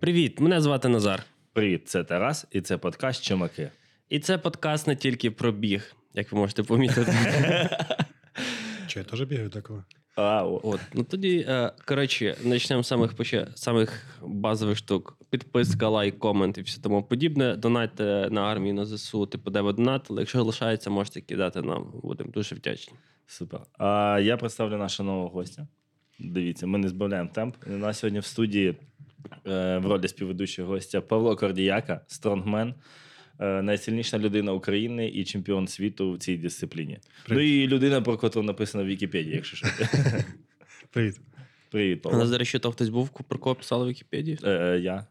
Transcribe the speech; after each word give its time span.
Привіт, 0.00 0.40
мене 0.40 0.60
звати 0.60 0.88
Назар. 0.88 1.22
Привіт, 1.52 1.88
це 1.88 2.04
Тарас, 2.04 2.46
і 2.50 2.60
це 2.60 2.78
подкаст 2.78 3.24
Чумаки. 3.24 3.70
І 4.08 4.20
це 4.20 4.38
подкаст 4.38 4.86
не 4.86 4.96
тільки 4.96 5.30
про 5.30 5.52
біг, 5.52 5.96
як 6.14 6.32
ви 6.32 6.38
можете 6.38 6.62
помітити. 6.62 7.12
Чи 8.86 8.98
я 8.98 9.04
теж 9.04 9.22
бігаю 9.22 9.50
такого? 9.50 9.84
А, 10.16 10.44
От, 10.44 10.80
ну 10.94 11.04
тоді, 11.04 11.46
е, 11.48 11.72
коротше, 11.84 12.36
почнемо 12.42 12.82
з 12.82 12.86
самих, 12.86 13.12
поче- 13.12 13.56
самих 13.56 14.18
базових 14.22 14.76
штук. 14.76 15.16
Підписка, 15.30 15.88
лайк, 15.88 16.18
комент 16.18 16.58
і 16.58 16.62
все 16.62 16.80
тому 16.82 17.02
подібне. 17.02 17.56
Донайте 17.56 18.28
на 18.30 18.40
армію 18.42 18.74
на 18.74 18.86
ЗСУ, 18.86 19.26
типу, 19.26 19.50
де 19.50 19.60
ви 19.60 19.72
донатили. 19.72 20.20
Якщо 20.22 20.38
залишається, 20.38 20.90
можете 20.90 21.20
кидати 21.20 21.62
нам. 21.62 21.92
Будемо 22.02 22.30
дуже 22.30 22.54
вдячні. 22.54 22.94
супер. 23.26 23.60
А 23.78 24.20
я 24.22 24.36
представлю 24.36 24.76
нашого 24.76 25.06
нового 25.10 25.28
гостя. 25.28 25.66
Дивіться, 26.18 26.66
ми 26.66 26.78
не 26.78 26.88
збавляємо 26.88 27.30
темп. 27.34 27.56
У 27.66 27.70
нас 27.70 27.98
сьогодні 27.98 28.18
в 28.20 28.24
студії 28.24 28.76
е, 29.46 29.78
в 29.78 29.86
ролі 29.86 30.08
співведучого 30.08 30.68
гостя 30.72 31.00
Павло 31.00 31.36
Кордіяка, 31.36 32.00
стронгмен, 32.06 32.74
найсильніша 33.40 34.18
людина 34.18 34.52
України 34.52 35.08
і 35.08 35.24
чемпіон 35.24 35.68
світу 35.68 36.12
в 36.12 36.18
цій 36.18 36.36
дисципліні. 36.36 36.98
Ну 37.28 37.40
і 37.40 37.66
людина, 37.66 38.00
про 38.00 38.18
яку 38.22 38.42
написано 38.42 38.84
в 38.84 38.86
Вікіпедії, 38.86 39.34
якщо 39.36 39.56
що. 39.56 39.66
Привіт. 40.90 41.20
Привіт, 41.70 42.06
У 42.06 42.08
нас, 42.08 42.18
Павло. 42.18 42.30
до 42.30 42.38
речі, 42.38 42.58
то 42.58 42.72
хтось 42.72 42.88
був, 42.88 43.08
про 43.08 43.38
кого 43.38 43.54
писали 43.54 43.84
в 43.84 43.88
Вікіпедії? 43.88 44.38
Е, 44.42 44.50
е, 44.50 44.80
я. 44.80 45.06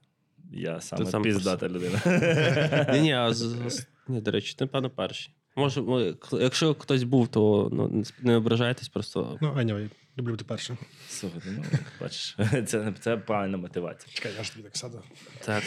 Я 0.51 0.81
саме 0.81 1.05
сам 1.05 1.23
піздата 1.23 1.69
людина. 1.69 2.01
Ні, 2.93 3.01
ні, 3.01 3.13
а 3.13 3.33
з, 3.33 3.37
з- 3.67 3.87
ні, 4.07 4.21
до 4.21 4.31
речі, 4.31 4.55
ти, 4.57 4.63
напевно, 4.63 4.89
перший. 4.89 5.33
Може, 5.55 5.83
якщо 6.31 6.73
хтось 6.73 7.03
був, 7.03 7.27
то 7.27 7.69
ну, 7.73 8.03
не 8.21 8.35
ображайтесь, 8.35 8.89
просто 8.89 9.37
Ну, 9.41 9.53
anyway, 9.53 9.89
люблю 10.19 10.31
бути 10.31 10.45
першим. 10.45 10.77
Слухай, 11.09 11.41
ну 11.45 11.63
бачиш, 12.01 12.37
це, 12.67 12.93
це 12.99 13.17
правильна 13.17 13.57
мотивація. 13.57 14.13
Чекай, 14.13 14.31
я 14.37 14.43
ж 14.43 14.51
тобі 14.53 14.63
так 14.63 14.77
саду. 14.77 15.01
так. 15.45 15.63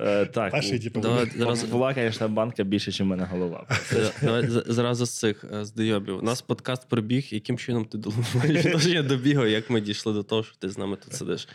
Е, 0.00 0.26
так, 0.26 0.52
Перший, 0.52 0.78
типу, 0.78 1.00
Давай. 1.00 1.26
Була, 1.70 1.94
звісно, 1.94 2.28
банка 2.28 2.64
більше, 2.64 2.90
ніж 2.90 3.00
в 3.00 3.04
мене 3.04 3.24
голова. 3.24 3.66
давай 4.22 4.48
зразу 4.48 5.06
з 5.06 5.18
цих 5.18 5.44
е, 5.52 5.64
з 5.64 5.72
дойобів. 5.72 6.18
У 6.18 6.22
нас 6.22 6.42
подкаст 6.42 6.88
пробіг. 6.88 7.28
Яким 7.30 7.58
чином 7.58 7.84
ти 7.84 7.98
думаєш 7.98 8.84
Я 8.86 9.02
добігав, 9.02 9.48
як 9.48 9.70
ми 9.70 9.80
дійшли 9.80 10.12
до 10.12 10.22
того, 10.22 10.42
що 10.42 10.56
ти 10.56 10.68
з 10.68 10.78
нами 10.78 10.96
тут 10.96 11.14
сидиш? 11.14 11.48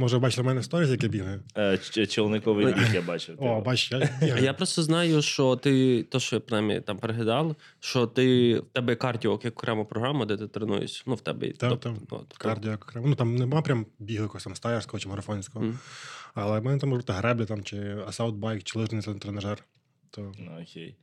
Може, 0.00 0.18
бачили 0.18 0.42
в 0.42 0.46
мене 0.46 0.62
сторіс, 0.62 0.88
як 0.90 1.02
я 1.02 1.08
бігаю? 1.08 1.42
Е, 1.56 1.78
Човниковий 2.06 2.66
біг 2.66 2.94
я 2.94 3.02
бачив. 3.02 3.36
О, 3.38 3.60
бач, 3.60 3.92
я 3.92 3.98
А 3.98 4.24
бігаю. 4.24 4.44
Я 4.44 4.54
просто 4.54 4.82
знаю, 4.82 5.22
що 5.22 5.56
ти, 5.56 6.02
то, 6.02 6.20
що 6.20 6.36
я 6.36 6.40
принаймні 6.40 6.80
там 6.80 6.98
переглядав, 6.98 7.56
що 7.80 8.06
ти 8.06 8.54
в 8.60 8.64
тебе 8.72 8.94
кардіо 8.94 9.40
як 9.44 9.58
окрема 9.58 9.84
програма, 9.84 10.26
де 10.26 10.36
ти 10.36 10.48
тренуєшся. 10.48 11.02
Ну, 11.06 11.14
в 11.14 11.20
тебе 11.20 11.46
і- 11.46 11.52
Там, 11.52 11.70
тобто, 11.70 11.88
там, 11.88 11.98
ну, 12.00 12.06
тобто- 12.10 12.36
Кардіо 12.38 12.72
окремо. 12.72 13.06
Ну, 13.08 13.14
там 13.14 13.36
нема 13.36 13.62
прям 13.62 13.86
бігу 13.98 14.22
якогось 14.22 14.44
там 14.44 14.54
стаєрського 14.56 14.98
чи 15.00 15.08
марафонського. 15.08 15.64
Мгм. 15.64 15.78
Але 16.34 16.60
в 16.60 16.64
мене 16.64 16.78
там 16.78 16.88
може 16.88 17.00
бути 17.00 17.12
греблі 17.12 17.44
там, 17.46 17.64
чи 17.64 17.96
асаутбайк, 18.08 18.62
чи 18.62 18.78
лижний 18.78 19.02
тренажер. 19.02 19.64
То 20.10 20.32
Ну, 20.38 20.52
окей. 20.62 20.96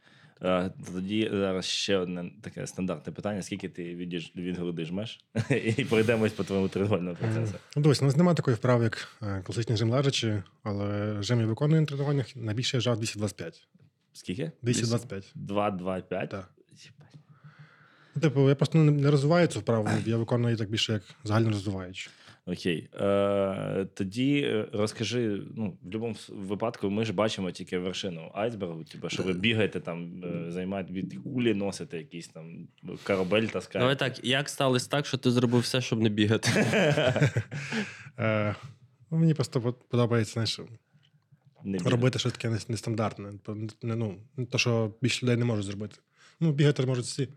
Е, 0.43 0.71
Тоді 0.93 1.29
зараз 1.33 1.65
ще 1.65 1.97
одне 1.97 2.31
таке 2.41 2.67
стандартне 2.67 3.13
питання: 3.13 3.41
скільки 3.41 3.69
ти 3.69 3.95
від, 3.95 4.13
від 4.35 4.57
груди 4.57 4.85
жмеш? 4.85 5.19
І 5.77 5.85
пройдемось 5.85 6.31
по 6.31 6.43
твоєму 6.43 6.67
тренувальному 6.67 7.15
процесу. 7.15 7.53
Ну, 7.75 7.81
дивись, 7.83 8.01
у 8.01 8.05
нас 8.05 8.15
немає 8.15 8.35
такої 8.35 8.55
вправи, 8.55 8.83
як 8.83 9.07
е, 9.23 9.41
класичний 9.45 9.77
жим 9.77 9.91
лежачи, 9.91 10.43
але 10.63 11.17
жим 11.23 11.39
я 11.39 11.45
виконую 11.45 11.81
на 11.81 11.87
тренуваннях. 11.87 12.35
Найбільше 12.35 12.77
я 12.77 12.81
жав 12.81 12.97
225. 12.97 13.67
Скільки? 14.13 14.51
225. 14.61 15.31
2, 15.35 15.71
2, 15.71 16.01
5? 16.01 16.29
Так. 16.29 16.49
Ну, 18.15 18.21
Типу, 18.21 18.49
я 18.49 18.55
просто 18.55 18.77
не, 18.77 18.91
не 18.91 19.11
розвиваю 19.11 19.47
цю 19.47 19.59
вправу, 19.59 19.89
я 20.05 20.17
виконую 20.17 20.49
її 20.49 20.57
так 20.57 20.69
більше 20.69 20.93
як 20.93 21.01
загально 21.23 21.49
розвиваючи. 21.49 22.09
Окей. 22.47 22.89
Е, 22.93 23.87
тоді 23.93 24.41
е, 24.41 24.67
розкажи: 24.73 25.41
ну, 25.55 25.69
в 25.69 25.83
будь-якому 25.83 26.15
випадку 26.29 26.89
ми 26.89 27.05
ж 27.05 27.13
бачимо 27.13 27.51
тільки 27.51 27.77
вершину 27.77 28.31
айсбергу, 28.33 28.83
типу, 28.83 29.09
що 29.09 29.23
ви 29.23 29.33
бігаєте 29.33 29.79
там, 29.79 30.23
е, 30.23 30.51
займаєте 30.51 30.93
від 30.93 31.23
кулі, 31.23 31.53
носите 31.53 31.97
якийсь 31.97 32.27
там 32.27 32.67
корабель 33.03 33.43
таскаєте. 33.43 33.79
Давай 33.79 33.99
так, 33.99 34.25
як 34.25 34.49
сталося 34.49 34.89
так, 34.89 35.05
що 35.05 35.17
ти 35.17 35.31
зробив 35.31 35.61
все, 35.61 35.81
щоб 35.81 36.01
не 36.01 36.09
бігати? 36.09 36.51
Е, 38.19 38.55
ну, 39.11 39.17
мені 39.17 39.33
просто 39.33 39.73
подобається, 39.73 40.33
знаєш, 40.33 40.59
робити 41.85 42.19
щось 42.19 42.33
таке 42.33 42.49
нестандартне. 42.67 43.33
Ну, 43.83 44.17
то, 44.51 44.57
що 44.57 44.93
більше 45.01 45.25
людей 45.25 45.37
не 45.37 45.45
можуть 45.45 45.65
зробити. 45.65 45.95
Ну, 46.39 46.51
бігати 46.51 46.85
можуть 46.85 47.05
всі. 47.05 47.27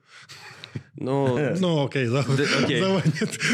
Ну, 0.96 1.38
Ну, 1.60 1.68
окей, 1.78 2.06
за, 2.06 2.22
Де- 2.22 2.64
окей. 2.64 2.80
за- 2.80 3.02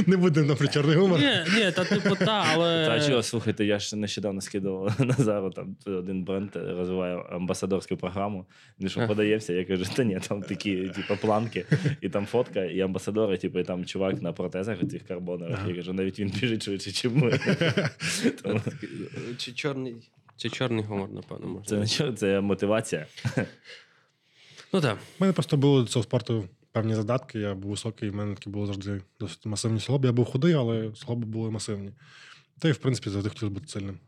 не 0.06 0.16
будемо 0.16 0.56
на 0.60 0.66
чорний 0.68 0.96
гумор. 0.96 1.20
ні, 1.20 1.36
ні, 1.54 1.72
та 1.72 1.84
типу 1.84 2.16
та, 2.16 2.46
але. 2.52 2.86
Та 2.86 3.00
чого, 3.08 3.22
слухайте, 3.22 3.64
я 3.64 3.78
ж 3.78 3.96
нещодавно 3.96 4.40
скидував 4.40 5.00
Назару, 5.04 5.50
там 5.50 5.76
один 5.86 6.24
бренд 6.24 6.50
розвиває 6.54 7.16
амбасадорську 7.16 7.96
програму. 7.96 8.46
Він 8.80 8.88
що 8.88 9.06
подається, 9.06 9.52
я 9.52 9.64
кажу, 9.64 9.84
та 9.96 10.04
ні, 10.04 10.20
там 10.28 10.42
такі, 10.42 10.88
типу, 10.88 11.16
планки, 11.20 11.66
і 12.00 12.08
там 12.08 12.26
фотка, 12.26 12.64
і 12.64 12.80
амбасадори, 12.80 13.36
типу, 13.36 13.58
і 13.58 13.64
там 13.64 13.84
чувак 13.84 14.22
на 14.22 14.32
протезах 14.32 14.78
цих 14.90 15.02
карбонових. 15.06 15.58
Я 15.68 15.74
кажу, 15.74 15.92
навіть 15.92 16.18
він 16.20 16.28
біжить 16.40 16.62
швидше, 16.62 17.08
ніж 17.08 17.22
ми. 17.22 17.40
Чи 19.38 19.52
чорний, 19.52 19.96
чи 20.36 20.48
чорний 20.50 20.84
гумор, 20.84 21.08
напевно, 21.12 21.46
можна. 21.46 21.86
Це 21.86 22.12
це 22.12 22.40
мотивація. 22.40 23.06
Ну 24.72 24.80
так. 24.80 24.96
У 24.96 25.00
мене 25.18 25.32
просто 25.32 25.56
було 25.56 25.82
до 25.82 25.88
цього 25.88 26.02
спорту 26.02 26.44
певні 26.72 26.94
задатки. 26.94 27.38
Я 27.38 27.54
був 27.54 27.70
високий, 27.70 28.10
в 28.10 28.14
мене 28.14 28.34
такі 28.34 28.50
були 28.50 28.66
завжди 28.66 29.02
досить 29.20 29.46
масивні 29.46 29.80
суглоби. 29.80 30.06
Я 30.06 30.12
був 30.12 30.24
худий, 30.24 30.54
але 30.54 30.90
суглоби 30.94 31.26
були 31.26 31.50
масивні. 31.50 31.90
Та 32.58 32.68
й, 32.68 32.72
в 32.72 32.76
принципі, 32.76 33.10
завжди 33.10 33.28
хотів 33.30 33.50
бути 33.50 33.68
сильним. 33.68 33.98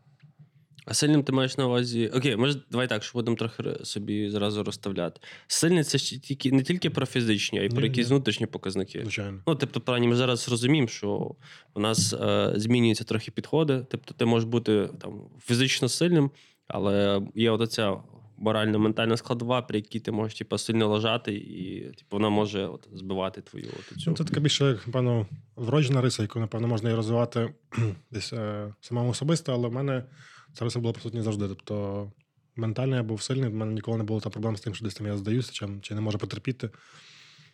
А 0.85 0.93
сильним 0.93 1.23
ти 1.23 1.31
маєш 1.31 1.57
на 1.57 1.65
увазі. 1.65 2.07
Окей, 2.07 2.35
може, 2.35 2.61
давай 2.71 2.87
так, 2.87 3.03
що 3.03 3.11
будемо 3.13 3.37
трохи 3.37 3.63
собі 3.83 4.29
зразу 4.29 4.63
розставляти. 4.63 5.21
Сильний 5.47 5.83
це 5.83 5.97
ж 5.97 6.19
тільки 6.19 6.51
не 6.51 6.63
тільки 6.63 6.89
про 6.89 7.05
фізичні, 7.05 7.59
а 7.59 7.63
й 7.63 7.69
про 7.69 7.81
Ні, 7.81 7.87
якісь 7.87 8.09
ні. 8.09 8.15
внутрішні 8.15 8.45
показники. 8.45 8.99
Звичайно. 9.01 9.41
Ну, 9.47 9.55
тобто, 9.55 9.81
правильно, 9.81 10.07
ми 10.07 10.15
зараз 10.15 10.49
розуміємо, 10.49 10.87
що 10.87 11.35
у 11.73 11.79
нас 11.79 12.13
е, 12.13 12.53
змінюються 12.55 13.03
трохи 13.03 13.31
підходи. 13.31 13.85
Тобто, 13.91 14.13
ти 14.13 14.25
можеш 14.25 14.49
бути 14.49 14.89
там 15.01 15.21
фізично 15.41 15.89
сильним, 15.89 16.31
але 16.67 17.21
є 17.35 17.51
от 17.51 17.79
ця 18.39 18.45
морально-ментальна 18.45 19.17
складова, 19.17 19.61
при 19.61 19.77
якій 19.77 19.99
ти 19.99 20.11
можеш 20.11 20.37
типу, 20.37 20.57
сильно 20.57 20.87
лежати, 20.87 21.33
і 21.33 21.81
типу, 21.81 22.17
вона 22.17 22.29
може 22.29 22.67
от, 22.67 22.87
збивати 22.93 23.41
твою 23.41 23.67
от, 23.79 23.99
цю. 23.99 24.09
Ну, 24.09 24.17
це 24.17 24.23
така 24.23 24.39
більше, 24.39 24.79
напевно, 24.85 25.27
вроджена 25.55 26.01
риса, 26.01 26.21
яку, 26.21 26.39
напевно, 26.39 26.67
можна 26.67 26.89
і 26.89 26.93
розвивати 26.93 27.53
десь 28.11 28.33
е, 28.33 28.73
самому 28.81 29.09
особисто, 29.09 29.53
але 29.53 29.67
в 29.67 29.73
мене 29.73 30.03
ця 30.53 30.65
риса 30.65 30.79
була 30.79 30.93
присутня 30.93 31.23
завжди. 31.23 31.47
Тобто 31.47 32.11
ментально 32.55 32.95
я 32.95 33.03
був 33.03 33.21
сильний, 33.21 33.49
в 33.49 33.53
мене 33.53 33.73
ніколи 33.73 33.97
не 33.97 34.03
було 34.03 34.19
там 34.19 34.31
проблем 34.31 34.57
з 34.57 34.61
тим, 34.61 34.75
що 34.75 34.85
десь 34.85 34.93
там 34.95 35.07
я 35.07 35.17
здаюся, 35.17 35.51
чи, 35.53 35.67
чи 35.81 35.95
не 35.95 36.01
можу 36.01 36.17
потерпіти. 36.17 36.69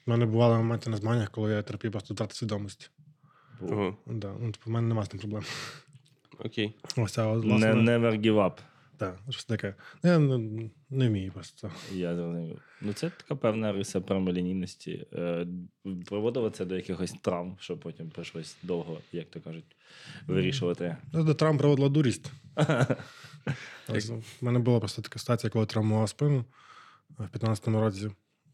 У 0.07 0.11
мене 0.11 0.25
бували 0.25 0.57
моменти 0.57 0.89
на 0.89 0.97
змаганнях, 0.97 1.31
коли 1.31 1.53
я 1.53 1.61
терпів 1.61 1.91
просто 1.91 2.13
втрати 2.13 2.35
свідомості. 2.35 2.87
Ага, 3.71 3.95
Да, 4.05 4.33
ну, 4.39 4.51
типу, 4.51 4.69
в 4.69 4.73
мене 4.73 4.87
немає 4.87 5.05
з 5.05 5.09
тим 5.09 5.19
проблем. 5.19 5.43
окей. 6.39 6.75
Ось 6.97 7.11
ця 7.11 7.25
Не, 7.25 7.37
власне, 7.37 7.73
never 7.73 8.21
give 8.21 8.35
up. 8.35 8.53
Так, 8.97 9.19
щось 9.29 9.45
таке. 9.45 9.75
Ну, 10.03 10.09
Я 10.09 10.19
не, 10.19 10.69
не 10.89 11.07
вмію 11.09 11.31
просто. 11.31 11.71
Я 11.93 12.15
зрозумів. 12.15 12.61
Ну, 12.81 12.93
це 12.93 13.09
така 13.09 13.35
певна 13.35 13.71
риса 13.71 14.01
прямолінійності. 14.01 15.07
Е, 15.13 15.47
Приводило 16.05 16.49
це 16.49 16.65
до 16.65 16.75
якихось 16.75 17.11
травм, 17.21 17.57
що 17.59 17.77
потім 17.77 18.09
прийшлось 18.09 18.57
довго, 18.63 18.97
як 19.11 19.29
то 19.29 19.41
кажуть, 19.41 19.75
вирішувати. 20.27 20.97
Ну, 21.13 21.23
До 21.23 21.33
травм 21.33 21.57
проводила 21.57 21.89
дурість. 21.89 22.31
У 24.41 24.45
мене 24.45 24.59
була 24.59 24.79
просто 24.79 25.01
така 25.01 25.19
ситуація, 25.19 25.49
коли 25.49 25.65
травмував 25.65 26.09
спину 26.09 26.45
в 27.09 27.37
15-му 27.37 27.79
році. 27.79 28.09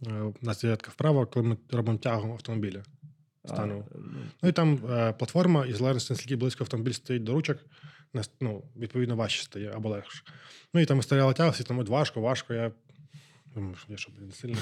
Е, 0.07 0.21
У 0.21 0.36
нас 0.42 0.63
є 0.63 0.75
така 0.75 0.92
вправа, 0.92 1.25
коли 1.25 1.48
ми 1.48 1.57
робимо 1.71 1.98
тягу 1.98 2.31
автомобіля. 2.33 2.83
Стану. 3.45 3.86
А, 3.92 3.95
ну, 3.98 4.12
Ну 4.42 4.50
і 4.50 4.51
там 4.51 4.80
е, 4.92 5.13
платформа, 5.13 5.66
і 5.66 5.74
залежно 5.74 6.16
наскільки 6.16 6.36
близько 6.36 6.63
автомобіль 6.63 6.92
стоїть 6.92 7.24
до 7.24 7.33
ручок, 7.33 7.57
ну, 8.42 8.63
відповідно, 8.78 9.16
важче 9.16 9.44
стає 9.44 9.72
або 9.75 9.90
легше. 9.90 10.24
Ну 10.74 10.81
і 10.81 10.86
там 10.86 11.00
тягу, 11.00 11.52
всі 11.52 11.63
там 11.63 11.86
важко, 11.86 12.22
важко. 12.22 12.54
Я 12.54 12.72
думаю, 13.56 13.75
що 13.75 13.86
я 13.90 13.98
що, 13.98 14.12
блін, 14.18 14.31
сильний. 14.31 14.62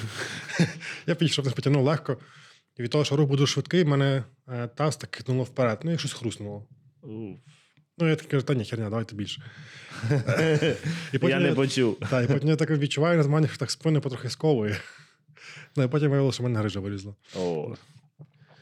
я 1.07 1.15
підійшов, 1.15 1.45
не 1.45 1.51
потягнув 1.51 1.83
легко. 1.83 2.17
І 2.77 2.81
від 2.83 2.91
того, 2.91 3.05
що 3.05 3.15
рух 3.15 3.29
буде 3.29 3.45
швидкий, 3.45 3.85
мене 3.85 4.23
е, 4.47 4.67
таз 4.67 4.97
так 4.97 5.11
китнуло 5.11 5.43
вперед. 5.43 5.79
Ну 5.83 5.91
і 5.91 5.97
щось 5.97 6.13
хруснуло. 6.13 6.67
Ну, 7.97 8.07
я 8.07 8.15
такий 8.15 8.31
кажу, 8.31 8.43
та 8.43 8.53
ні, 8.53 8.65
херня, 8.65 8.89
давайте 8.89 9.15
більше. 9.15 9.41
І 11.13 11.27
Я 11.27 11.39
не 11.39 11.53
почув. 11.53 11.97
Так, 12.09 12.29
і 12.29 12.33
потім 12.33 12.49
я 12.49 12.55
так 12.55 12.69
відчуваю 12.69 13.17
на 13.17 13.23
змаганнях, 13.23 13.51
що 13.51 13.59
так 13.59 13.71
спину 13.71 14.01
потрохи 14.01 14.29
сковує. 14.29 14.77
Ну, 15.75 15.83
і 15.83 15.87
потім 15.87 16.09
виявилося, 16.09 16.35
що 16.35 16.43
в 16.43 16.47
мене 16.47 16.59
грижа 16.59 16.79
вилізла. 16.79 17.15
О. 17.35 17.75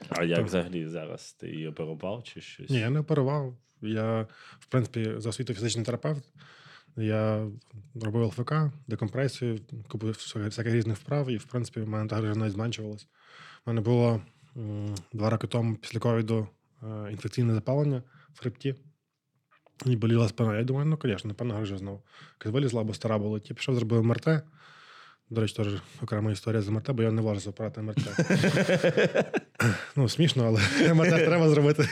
А 0.10 0.24
як 0.24 0.46
взагалі 0.46 0.88
зараз? 0.88 1.34
Ти 1.34 1.50
її 1.50 1.68
оперував 1.68 2.24
чи 2.24 2.42
щось? 2.42 2.70
Ні, 2.70 2.80
я 2.80 2.90
не 2.90 3.00
оперував. 3.00 3.58
Я, 3.82 4.28
в 4.60 4.66
принципі, 4.66 5.14
за 5.18 5.30
освітою 5.30 5.56
фізичний 5.56 5.86
терапевт. 5.86 6.24
Я 6.98 7.48
робив 8.02 8.24
ЛФК, 8.24 8.54
декомпресію, 8.88 9.60
купив 9.88 10.30
всяких 10.36 10.74
різних 10.74 10.98
вправ, 10.98 11.30
і, 11.30 11.38
в 11.38 11.44
принципі, 11.44 11.80
в 11.82 11.90
мене 11.90 12.10
та 12.10 12.16
грижа 12.16 12.36
навіть 12.36 12.54
зменшувалась. 12.54 13.08
У 13.66 13.70
мене 13.70 13.82
було 13.82 14.22
два 15.14 15.30
роки 15.30 15.48
тому 15.48 15.76
після 15.76 16.00
ковіду 16.00 16.48
е, 16.84 17.12
інфекційне 17.12 17.54
запалення 17.54 18.04
в 18.34 18.40
хребті. 18.40 18.76
І 19.86 19.96
боліла 19.96 20.28
спина. 20.28 20.58
Я 20.58 20.64
думаю, 20.64 20.86
ну, 20.86 21.00
звісно, 21.04 21.28
напевно, 21.28 21.54
грижа 21.54 21.78
знову. 21.78 22.02
Якась 22.40 22.54
вилізла 22.54 22.82
або 22.82 22.94
стара 22.94 23.18
болить. 23.18 23.50
Я 23.50 23.56
пішов, 23.56 23.76
зробив 23.76 24.04
МРТ. 24.04 24.28
До 25.30 25.42
речі, 25.42 25.56
теж 25.56 25.68
окрема 26.02 26.32
історія 26.32 26.62
з 26.62 26.70
МРТ, 26.70 26.92
бо 26.92 27.04
я 27.04 27.12
не 27.12 27.22
можу 27.22 27.50
апарати 27.50 27.82
МРТ. 27.82 28.00
ну, 29.96 30.10
смішно, 30.10 30.46
але 30.46 30.94
МРТ 30.94 31.10
треба 31.10 31.50
зробити. 31.50 31.90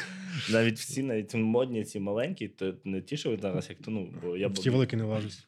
Навіть 0.51 0.77
всі, 0.77 1.03
навіть 1.03 1.35
модні, 1.35 1.83
ці 1.83 1.99
маленькі, 1.99 2.47
то 2.47 2.73
не 2.83 3.01
ті, 3.01 3.17
що 3.17 3.29
ви 3.29 3.37
зараз, 3.37 3.69
як 3.69 3.77
то 3.79 3.91
ну, 3.91 4.13
бо 4.23 4.37
я 4.37 4.49
Ті 4.49 4.69
великі 4.69 4.97
не 4.97 5.03
важать. 5.03 5.47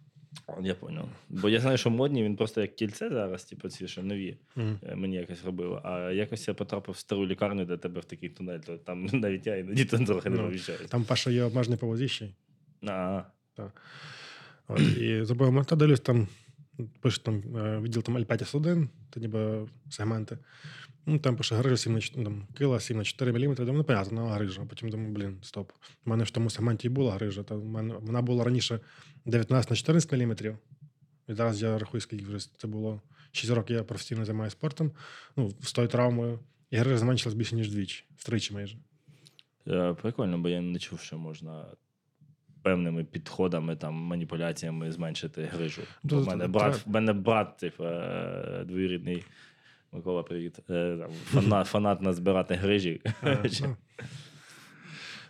Я 0.61 0.75
поняв. 0.75 1.09
Бо 1.29 1.49
я 1.49 1.59
знаю, 1.59 1.77
що 1.77 1.89
модні, 1.89 2.23
він 2.23 2.35
просто 2.35 2.61
як 2.61 2.75
кільце 2.75 3.09
зараз, 3.09 3.43
типу, 3.43 3.69
ці 3.69 3.87
що 3.87 4.03
нові. 4.03 4.37
Е, 4.57 4.95
Мені 4.95 5.15
якось 5.15 5.45
робило. 5.45 5.81
А 5.83 6.11
якось 6.11 6.47
я 6.47 6.53
потрапив 6.53 6.95
в 6.95 6.97
стару 6.97 7.27
лікарню, 7.27 7.65
де 7.65 7.77
тебе 7.77 8.01
в 8.01 8.05
такий 8.05 8.29
тунель, 8.29 8.59
то 8.59 8.77
там 8.77 9.05
навіть 9.13 9.47
я 9.47 9.57
іноді 9.57 9.85
трохи 9.85 10.29
не 10.29 10.37
Ну. 10.37 10.51
Там 10.89 11.03
перше 11.03 11.33
є 11.33 11.43
обмежений 11.43 11.79
по 11.79 11.87
возі 11.87 12.07
ще 12.07 12.25
й. 12.25 12.33
От, 14.67 14.79
і 14.79 15.25
МРТ, 15.51 15.75
дивлюсь, 15.75 15.99
там 15.99 16.27
пише 17.01 17.21
там 17.21 17.57
е, 17.57 17.79
відділ 17.79 18.03
там 18.03 18.17
L5S1, 18.17 18.87
це 19.13 19.19
ніби 19.19 19.67
сегменти. 19.89 20.37
Ну, 21.09 21.19
там 21.19 21.35
пише 21.37 21.55
грижа 21.55 21.77
7 21.77 21.93
на 21.93 22.01
4, 22.01 22.23
ну, 22.23 22.29
там, 22.29 22.47
кила 22.57 22.79
7 22.79 22.97
на 22.97 23.03
4 23.03 23.31
мм. 23.31 23.55
Думаю, 23.55 23.77
ну, 23.77 23.83
понятно, 23.83 24.21
ну, 24.21 24.27
грижа. 24.27 24.61
А 24.61 24.65
потім 24.65 24.89
думаю, 24.89 25.11
блін, 25.11 25.37
стоп. 25.41 25.71
У 26.05 26.09
мене 26.09 26.23
в 26.23 26.29
тому 26.31 26.49
сегменті 26.49 26.87
і 26.87 26.89
була 26.89 27.13
грижа. 27.13 27.43
Та 27.43 27.55
в 27.55 27.65
мене, 27.65 27.93
вона 28.01 28.21
була 28.21 28.43
раніше 28.43 28.79
19 29.25 29.69
на 29.69 29.75
14 29.75 30.11
мм. 30.13 30.57
І 31.27 31.33
зараз 31.33 31.61
я 31.61 31.79
рахую, 31.79 32.01
скільки 32.01 32.25
вже 32.25 32.49
це 32.57 32.67
було 32.67 33.01
6 33.31 33.53
років 33.53 33.75
я 33.75 33.83
професійно 33.83 34.25
займаюся 34.25 34.51
спортом. 34.57 34.91
Ну, 35.35 35.51
з 35.61 35.71
тою 35.73 35.87
травмою. 35.87 36.39
І 36.71 36.77
грижа 36.77 36.97
зменшилась 36.97 37.35
більше, 37.35 37.55
ніж 37.55 37.71
двічі, 37.71 38.03
втричі 38.15 38.53
майже. 38.53 38.77
е, 39.67 39.93
прикольно, 39.93 40.37
бо 40.37 40.49
я 40.49 40.61
не 40.61 40.79
чув, 40.79 40.99
що 40.99 41.17
можна 41.17 41.65
певними 42.61 43.03
підходами, 43.03 43.75
там, 43.75 43.93
маніпуляціями 43.93 44.91
зменшити 44.91 45.43
грижу. 45.43 45.81
Бо 46.03 46.15
Ну, 46.15 46.21
в 46.21 46.27
мене 46.27 46.47
брат, 46.47 46.85
в 46.85 46.89
мене 46.89 47.13
брат, 47.13 47.57
типу, 47.57 47.83
е, 47.83 48.63
двоюрідний. 48.67 49.23
Микола, 49.91 50.23
привіт. 50.23 50.59
Е, 50.69 51.07
Фанат, 51.25 51.67
фанат 51.67 52.01
назбирати 52.01 52.55
грижі. 52.55 53.01
Коротше. 53.21 53.63
Ну. 53.67 53.75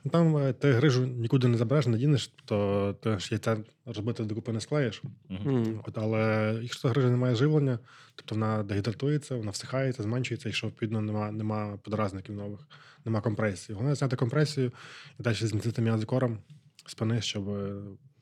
Ну, 0.04 0.12
Там 0.12 0.38
е, 0.38 0.54
ти 0.54 0.72
грижу 0.72 1.06
нікуди 1.06 1.48
не 1.48 1.58
забереш, 1.58 1.88
не 1.88 1.98
дінеш, 1.98 2.32
то 2.46 2.96
ти 3.02 3.20
ж 3.20 3.28
яйця 3.32 3.58
розбите 3.86 4.24
докупи 4.24 4.52
не 4.52 4.62
склеїш. 4.62 5.02
Мгм. 5.30 5.56
М. 5.56 5.82
От, 5.88 5.98
але 5.98 6.54
якщо 6.62 6.88
грижа 6.88 7.10
не 7.10 7.18
має 7.18 7.36
живлення, 7.36 7.80
тобто 8.16 8.36
вона 8.36 8.64
дегідратується, 8.64 9.36
вона 9.36 9.52
всихається, 9.52 10.04
зменшується, 10.04 10.50
якщо 10.50 10.68
відповідно 10.68 11.02
нема, 11.02 11.32
нема 11.32 11.78
подразників 11.84 12.36
нових, 12.36 12.60
нема 13.06 13.22
компресії. 13.22 13.76
Головне 13.76 13.96
зняти 13.96 14.16
компресію 14.16 14.72
і 15.20 15.24
далі 15.24 15.36
змістити 15.36 15.82
м'язи 15.82 16.06
кором 16.06 16.38
спини, 16.86 17.22
щоб 17.22 17.46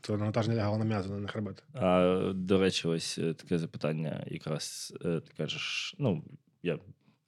е, 0.05 0.07
це 0.07 0.17
навантаження 0.17 0.57
лягало 0.57 0.77
на 0.77 0.85
м'язи, 0.85 1.09
на 1.13 1.27
хребет. 1.27 1.63
А, 1.73 2.31
до 2.35 2.59
речі, 2.59 2.87
ось 2.87 3.17
е, 3.17 3.33
таке 3.33 3.57
запитання, 3.57 4.23
якраз 4.27 4.93
е, 5.05 5.19
ти 5.19 5.33
кажеш, 5.37 5.95
ну, 5.99 6.23
я 6.63 6.75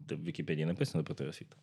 в 0.09 0.23
Вікіпедії 0.23 0.65
написано 0.65 1.03
про 1.03 1.15
те 1.15 1.27
освіту. 1.27 1.57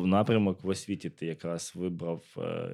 Напрямок 0.06 0.64
в 0.64 0.68
освіті 0.68 1.10
ти 1.10 1.26
якраз 1.26 1.72
вибрав, 1.74 2.24
е, 2.38 2.70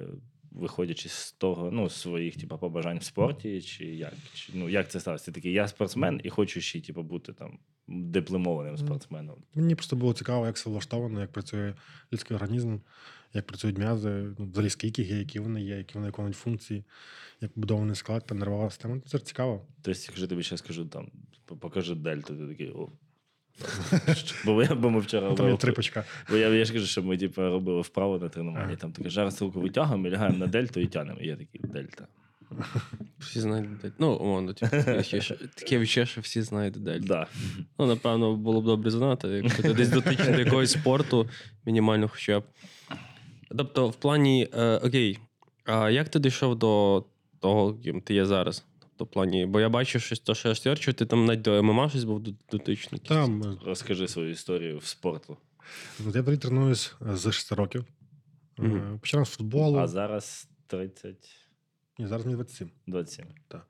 виходячи 0.57 1.09
з 1.09 1.31
того, 1.31 1.71
ну, 1.71 1.89
своїх 1.89 2.35
типу, 2.37 2.57
побажань 2.57 2.97
в 2.97 3.03
спорті, 3.03 3.61
чи 3.61 3.85
як? 3.85 4.13
Чи, 4.33 4.51
ну, 4.55 4.69
як 4.69 4.91
це 4.91 4.99
сталося? 4.99 5.25
Ти 5.25 5.31
такий, 5.31 5.53
я 5.53 5.67
спортсмен 5.67 6.21
і 6.23 6.29
хочу 6.29 6.61
ще 6.61 6.81
типу, 6.81 7.03
бути 7.03 7.33
там 7.33 7.59
дипломованим 7.87 8.77
спортсменом. 8.77 9.35
Мені 9.55 9.75
просто 9.75 9.95
було 9.95 10.13
цікаво, 10.13 10.45
як 10.45 10.57
це 10.57 10.69
влаштовано, 10.69 11.21
як 11.21 11.31
працює 11.31 11.73
людський 12.13 12.35
організм, 12.35 12.77
як 13.33 13.47
працюють 13.47 13.77
м'язи, 13.77 14.09
ну, 14.37 14.45
взагалі 14.45 14.69
скільки 14.69 15.01
є, 15.01 15.17
які 15.17 15.39
вони 15.39 15.61
є, 15.61 15.77
які 15.77 15.93
вони 15.93 16.07
виконують 16.07 16.37
функції, 16.37 16.83
як 17.41 17.51
будований 17.55 17.95
склад, 17.95 18.25
там 18.25 18.39
нервова 18.39 18.69
система. 18.69 18.99
Це 19.07 19.19
цікаво. 19.19 19.65
Тобто, 19.81 20.01
якщо 20.07 20.27
тобі 20.27 20.43
ще 20.43 20.57
скажу, 20.57 20.85
там, 20.85 21.11
покажи 21.45 21.95
дельту, 21.95 22.35
ти 22.35 22.47
такий, 22.47 22.71
о. 22.71 22.89
Бо, 24.45 24.53
ми- 24.53 24.75
бо 24.75 24.89
ми 24.89 24.99
вчора 24.99 25.27
Ну, 25.29 25.35
Там 25.35 25.45
робили 25.45 25.57
трипочка. 25.57 26.03
Бо 26.29 26.37
я, 26.37 26.47
я 26.49 26.65
ж 26.65 26.73
кажу, 26.73 26.85
що 26.85 27.03
ми 27.03 27.17
типу, 27.17 27.41
робили 27.41 27.81
вправо 27.81 28.17
на 28.17 28.29
тренуванні. 28.29 28.75
Там 28.75 28.91
таке 28.91 29.09
зараз 29.09 29.41
руку 29.41 29.59
витягуємо, 29.61 30.07
і 30.07 30.11
лягаємо 30.11 30.37
на 30.37 30.47
дельту 30.47 30.79
і 30.79 30.87
тянемо. 30.87 31.19
І 31.21 31.27
я 31.27 31.35
такий 31.35 31.61
дельта. 31.63 32.07
Всі 33.19 33.39
знають 33.39 33.77
дельту. 33.77 33.95
Ну, 33.99 34.13
умовно, 34.13 34.53
типу, 34.53 34.71
таке 34.71 35.03
ще- 35.03 35.21
ще- 35.21 35.35
таке 35.35 35.79
відчуття, 35.79 36.05
що 36.05 36.21
всі 36.21 36.41
знають 36.41 36.73
дельту. 36.83 37.05
Да. 37.07 37.27
Ну, 37.79 37.85
напевно, 37.85 38.35
було 38.35 38.61
б 38.61 38.65
добре 38.65 38.91
знати, 38.91 39.27
якщо 39.27 39.63
ти 39.63 39.73
десь 39.73 39.89
дотичний 39.89 40.33
до 40.33 40.39
якогось 40.39 40.71
спорту, 40.71 41.29
мінімально 41.65 42.07
хоча 42.07 42.39
б. 42.39 42.43
Тобто, 43.57 43.89
в 43.89 43.95
плані, 43.95 44.49
е, 44.57 44.77
окей, 44.77 45.19
а 45.65 45.89
як 45.89 46.09
ти 46.09 46.19
дійшов 46.19 46.55
до 46.55 47.03
того, 47.39 47.73
ким 47.73 48.01
ти 48.01 48.13
є 48.13 48.25
зараз? 48.25 48.65
В 48.99 49.07
плані, 49.07 49.45
бо 49.45 49.59
я 49.59 49.69
бачу 49.69 49.99
щось, 49.99 50.19
то, 50.19 50.35
що 50.35 50.49
я 50.49 50.55
стерчу, 50.55 50.93
ти 50.93 51.05
там 51.05 51.25
навіть 51.25 51.41
до 51.41 51.63
ММА 51.63 51.89
щось 51.89 52.03
був 52.03 52.19
дотичний. 52.51 53.01
Там 53.07 53.43
е, 53.43 53.57
Розкажи 53.65 54.07
свою 54.07 54.29
історію 54.29 54.77
в 54.77 54.85
спорту. 54.85 55.37
я 55.99 56.09
взагалі 56.09 56.37
тренуюсь 56.37 56.95
е, 57.11 57.17
з 57.17 57.31
6 57.31 57.51
років. 57.51 57.85
Починав 59.01 59.27
з 59.27 59.29
футболу. 59.29 59.77
А 59.77 59.87
зараз 59.87 60.49
30, 60.67 61.15
Ні, 61.99 62.07
зараз 62.07 62.25
мені 62.25 62.35
27. 62.35 62.69
27. 62.87 63.25
Е, 63.53 63.61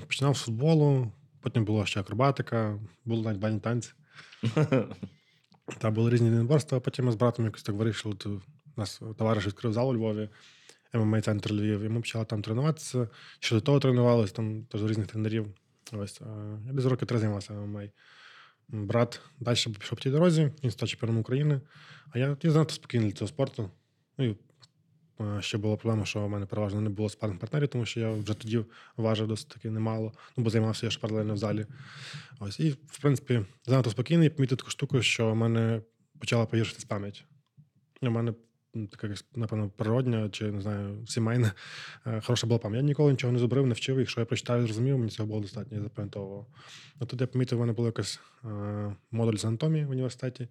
Починав 0.06 0.36
з 0.36 0.40
футболу, 0.40 1.12
потім 1.40 1.64
була 1.64 1.86
ще 1.86 2.00
акробатика, 2.00 2.80
були 3.04 3.22
навіть 3.22 3.38
бальні 3.40 3.60
танці. 3.60 3.92
Там 5.78 5.94
були 5.94 6.10
різні 6.10 6.26
єдиноборства, 6.26 6.80
потім 6.80 7.04
ми 7.04 7.12
з 7.12 7.16
братом 7.16 7.44
якось 7.44 7.62
так 7.62 7.74
вирішили. 7.74 8.14
У 8.76 8.80
нас 8.80 9.02
товариш 9.18 9.46
відкрив 9.46 9.72
зал 9.72 9.88
у 9.90 9.94
Львові, 9.94 10.28
ММА 10.94 11.20
центр 11.20 11.52
Львів, 11.52 11.80
і 11.80 11.88
ми 11.88 12.00
почали 12.00 12.24
там 12.24 12.42
тренуватися. 12.42 13.08
Ще 13.38 13.54
до 13.54 13.60
того 13.60 13.80
тренувалися, 13.80 14.34
там 14.34 14.64
теж 14.64 14.84
різних 14.84 15.06
тренерів. 15.06 15.46
Ось, 15.92 16.20
е, 16.20 16.24
я 16.66 16.72
десь 16.72 16.84
роки 16.84 17.06
три 17.06 17.18
займався 17.18 17.52
ММА. 17.52 17.82
Брат 18.68 19.20
далі 19.40 19.56
пішов 19.56 19.96
по 19.96 20.02
тій 20.02 20.10
дорозі, 20.10 20.50
він 20.64 20.70
став 20.70 20.88
чемпіоном 20.88 21.18
України. 21.18 21.60
А 22.10 22.18
я, 22.18 22.36
я 22.42 22.50
занадто 22.50 22.74
спокійний 22.74 23.08
для 23.08 23.16
цього 23.16 23.28
спорту. 23.28 23.70
Ну, 24.18 24.24
і 24.24 24.36
е, 25.20 25.42
ще 25.42 25.58
була 25.58 25.76
проблема, 25.76 26.04
що 26.04 26.26
в 26.26 26.30
мене 26.30 26.46
переважно 26.46 26.80
не 26.80 26.90
було 26.90 27.08
спарних 27.08 27.38
партнерів, 27.38 27.68
тому 27.68 27.84
що 27.84 28.00
я 28.00 28.10
вже 28.10 28.34
тоді 28.34 28.64
важив 28.96 29.28
досить 29.28 29.48
таки 29.48 29.70
немало. 29.70 30.12
Ну, 30.36 30.44
бо 30.44 30.50
займався 30.50 30.86
я 30.86 30.90
ж 30.90 31.00
паралельно 31.00 31.34
в 31.34 31.38
залі. 31.38 31.66
Ось. 32.40 32.60
І, 32.60 32.70
в 32.70 32.98
принципі, 33.00 33.44
занадто 33.66 33.90
спокійний, 33.90 34.30
помітив 34.30 34.58
таку 34.58 34.70
штуку, 34.70 35.02
що 35.02 35.32
в 35.32 35.36
мене 35.36 35.82
почала 36.18 36.46
погіршитись 36.46 36.84
пам'ять. 36.84 37.24
У 38.02 38.10
мене 38.10 38.34
така, 38.90 39.14
напевно, 39.34 39.70
природня 39.76 40.28
чи 40.28 40.52
не 40.52 40.60
знаю, 40.60 41.06
сімейна. 41.06 41.52
е, 42.06 42.20
Хороша 42.20 42.46
була 42.46 42.58
пам'ять. 42.58 42.82
Я 42.82 42.86
ніколи 42.86 43.12
нічого 43.12 43.32
не 43.32 43.38
зубрив, 43.38 43.66
не 43.66 43.74
вчив. 43.74 43.98
Якщо 43.98 44.20
я 44.20 44.26
прочитав 44.26 44.58
і 44.60 44.62
зрозумів, 44.64 44.98
мені 44.98 45.10
цього 45.10 45.26
було 45.26 45.40
достатньо, 45.40 45.76
я 45.76 45.82
запам'ятовував. 45.82 46.46
А 46.98 47.04
тут 47.04 47.20
я 47.20 47.26
помітив, 47.26 47.58
у 47.58 47.60
мене 47.60 47.72
була 47.72 47.88
якась 47.88 48.20
е, 48.44 48.48
модуль 49.10 49.36
з 49.36 49.44
анатомії 49.44 49.84
в 49.84 49.90
університеті. 49.90 50.48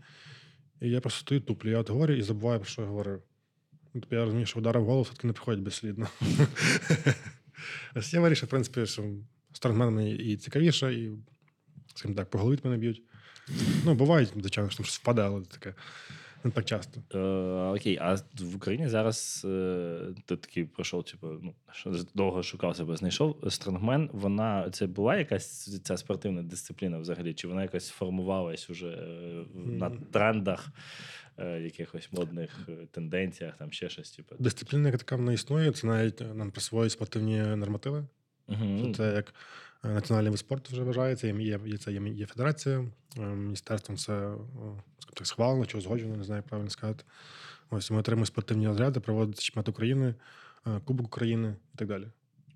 І 0.82 0.90
я 0.90 1.02
просто 1.02 1.20
стою 1.20 1.42
туплю, 1.42 1.70
я 1.70 1.80
от 1.80 1.90
говорю 1.90 2.14
і 2.14 2.22
забуваю, 2.22 2.60
про 2.60 2.70
що 2.70 2.82
я 2.82 2.88
говорив. 2.88 3.22
Тобто 3.94 4.16
я 4.16 4.24
розумію, 4.24 4.46
що 4.46 4.60
удари 4.60 4.80
в 4.80 4.86
голову 4.86 5.02
все-таки 5.04 5.28
не 5.28 5.34
приходять 5.34 5.64
безслідно. 5.64 6.08
Я 8.12 8.20
вирішив, 8.20 8.48
в 8.48 8.50
принципі, 8.50 8.86
що 8.86 9.04
стронгмен 9.54 9.90
мені 9.90 10.16
і 10.16 10.38
цікавіше, 10.38 10.94
і, 10.94 11.12
скажімо 11.96 12.16
так, 12.16 12.30
по 12.30 12.38
голові 12.38 12.60
мене 12.64 12.78
б'ють. 12.78 13.02
Ну, 13.86 13.94
бувають, 13.94 14.30
звичайно, 14.36 14.70
що 14.70 14.78
там 14.78 14.86
щось 14.86 15.00
впаде, 15.00 15.22
але 15.22 15.42
таке 15.42 15.74
не 16.44 16.52
так 16.52 16.66
часто. 16.66 17.02
Е, 17.14 17.20
окей, 17.80 17.98
а 18.02 18.16
в 18.40 18.56
Україні 18.56 18.88
зараз 18.88 19.42
е, 19.46 20.00
ти 20.26 20.38
такий 20.38 20.66
пройшов, 20.66 21.04
типу, 21.04 21.28
ну, 21.28 21.54
довго 22.14 22.44
шукав 22.44 22.76
себе, 22.76 22.96
знайшов 22.96 23.44
стронгмен. 23.50 24.10
Вона 24.14 24.70
це 24.72 24.88
була 24.88 25.18
якась 25.18 25.80
ця 25.84 25.98
спортивна 25.98 26.44
дисципліна 26.44 27.00
взагалі? 27.00 27.34
Чи 27.34 27.48
вона 27.48 27.62
якась 27.62 27.90
формувалась 27.90 28.70
уже 28.70 28.88
е, 28.88 29.46
на 29.56 29.90
трендах, 29.90 30.70
е, 31.38 31.62
якихось 31.62 32.10
модних 32.12 32.60
е, 32.70 32.72
тенденціях, 32.92 33.58
там 33.58 33.72
ще 33.72 33.90
щось, 33.90 34.12
типу? 34.12 34.36
Дисципліна, 34.40 34.88
яка 34.88 34.98
така 34.98 35.16
вона 35.16 35.34
існує, 35.34 35.72
це 35.72 35.88
навіть 35.88 36.36
нам 36.36 36.52
присвоюють 36.52 36.92
спортивні 36.92 37.42
нормативи. 37.42 38.06
Угу. 38.48 38.94
Це 38.94 39.14
як 39.14 39.34
національний 39.84 40.32
вид 40.32 40.40
спорту 40.40 40.70
вже 40.72 40.84
вважається, 40.84 41.28
є, 41.28 41.34
є, 41.34 41.60
є, 41.66 41.78
це 41.78 41.92
є, 41.92 42.02
є 42.02 42.26
федерація, 42.26 42.86
е, 43.18 43.22
міністерством 43.22 43.98
це 43.98 44.34
так, 45.14 45.28
схвалено 45.28 45.66
чи 45.66 45.78
узгоджено, 45.78 46.18
не 46.18 46.24
знаю, 46.24 46.44
правильно 46.50 46.70
сказати. 46.70 47.04
Ось 47.70 47.92
ми 47.92 47.98
отримуємо 47.98 48.26
спортивні 48.26 48.68
розряди, 48.68 49.00
проводиться 49.00 49.42
чемпіонат 49.44 49.70
України, 49.70 50.16
е, 50.68 50.80
Кубок 50.86 51.06
України 51.06 51.56
і 51.74 51.78
так 51.78 51.88
далі. 51.88 52.08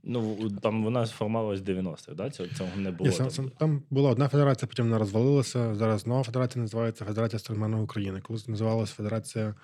Ну, 0.03 0.49
там 0.61 0.83
вона 0.83 1.05
сформувалась 1.05 1.59
в 1.59 1.63
90-х, 1.63 2.13
да? 2.15 2.29
Цього, 2.29 2.49
цього 2.49 2.69
не 2.77 2.91
було. 2.91 3.09
Є, 3.09 3.15
сам- 3.15 3.29
там. 3.29 3.49
там 3.49 3.83
була 3.89 4.09
одна 4.09 4.27
федерація, 4.29 4.67
потім 4.67 4.85
вона 4.85 4.97
розвалилася. 4.99 5.75
Зараз 5.75 6.07
нова 6.07 6.23
федерація 6.23 6.61
називається 6.61 7.05
Федерація 7.05 7.39
стронгмену 7.39 7.83
України. 7.83 8.21
Колись 8.21 8.47
називалася 8.47 8.93
Федерація 8.93 9.55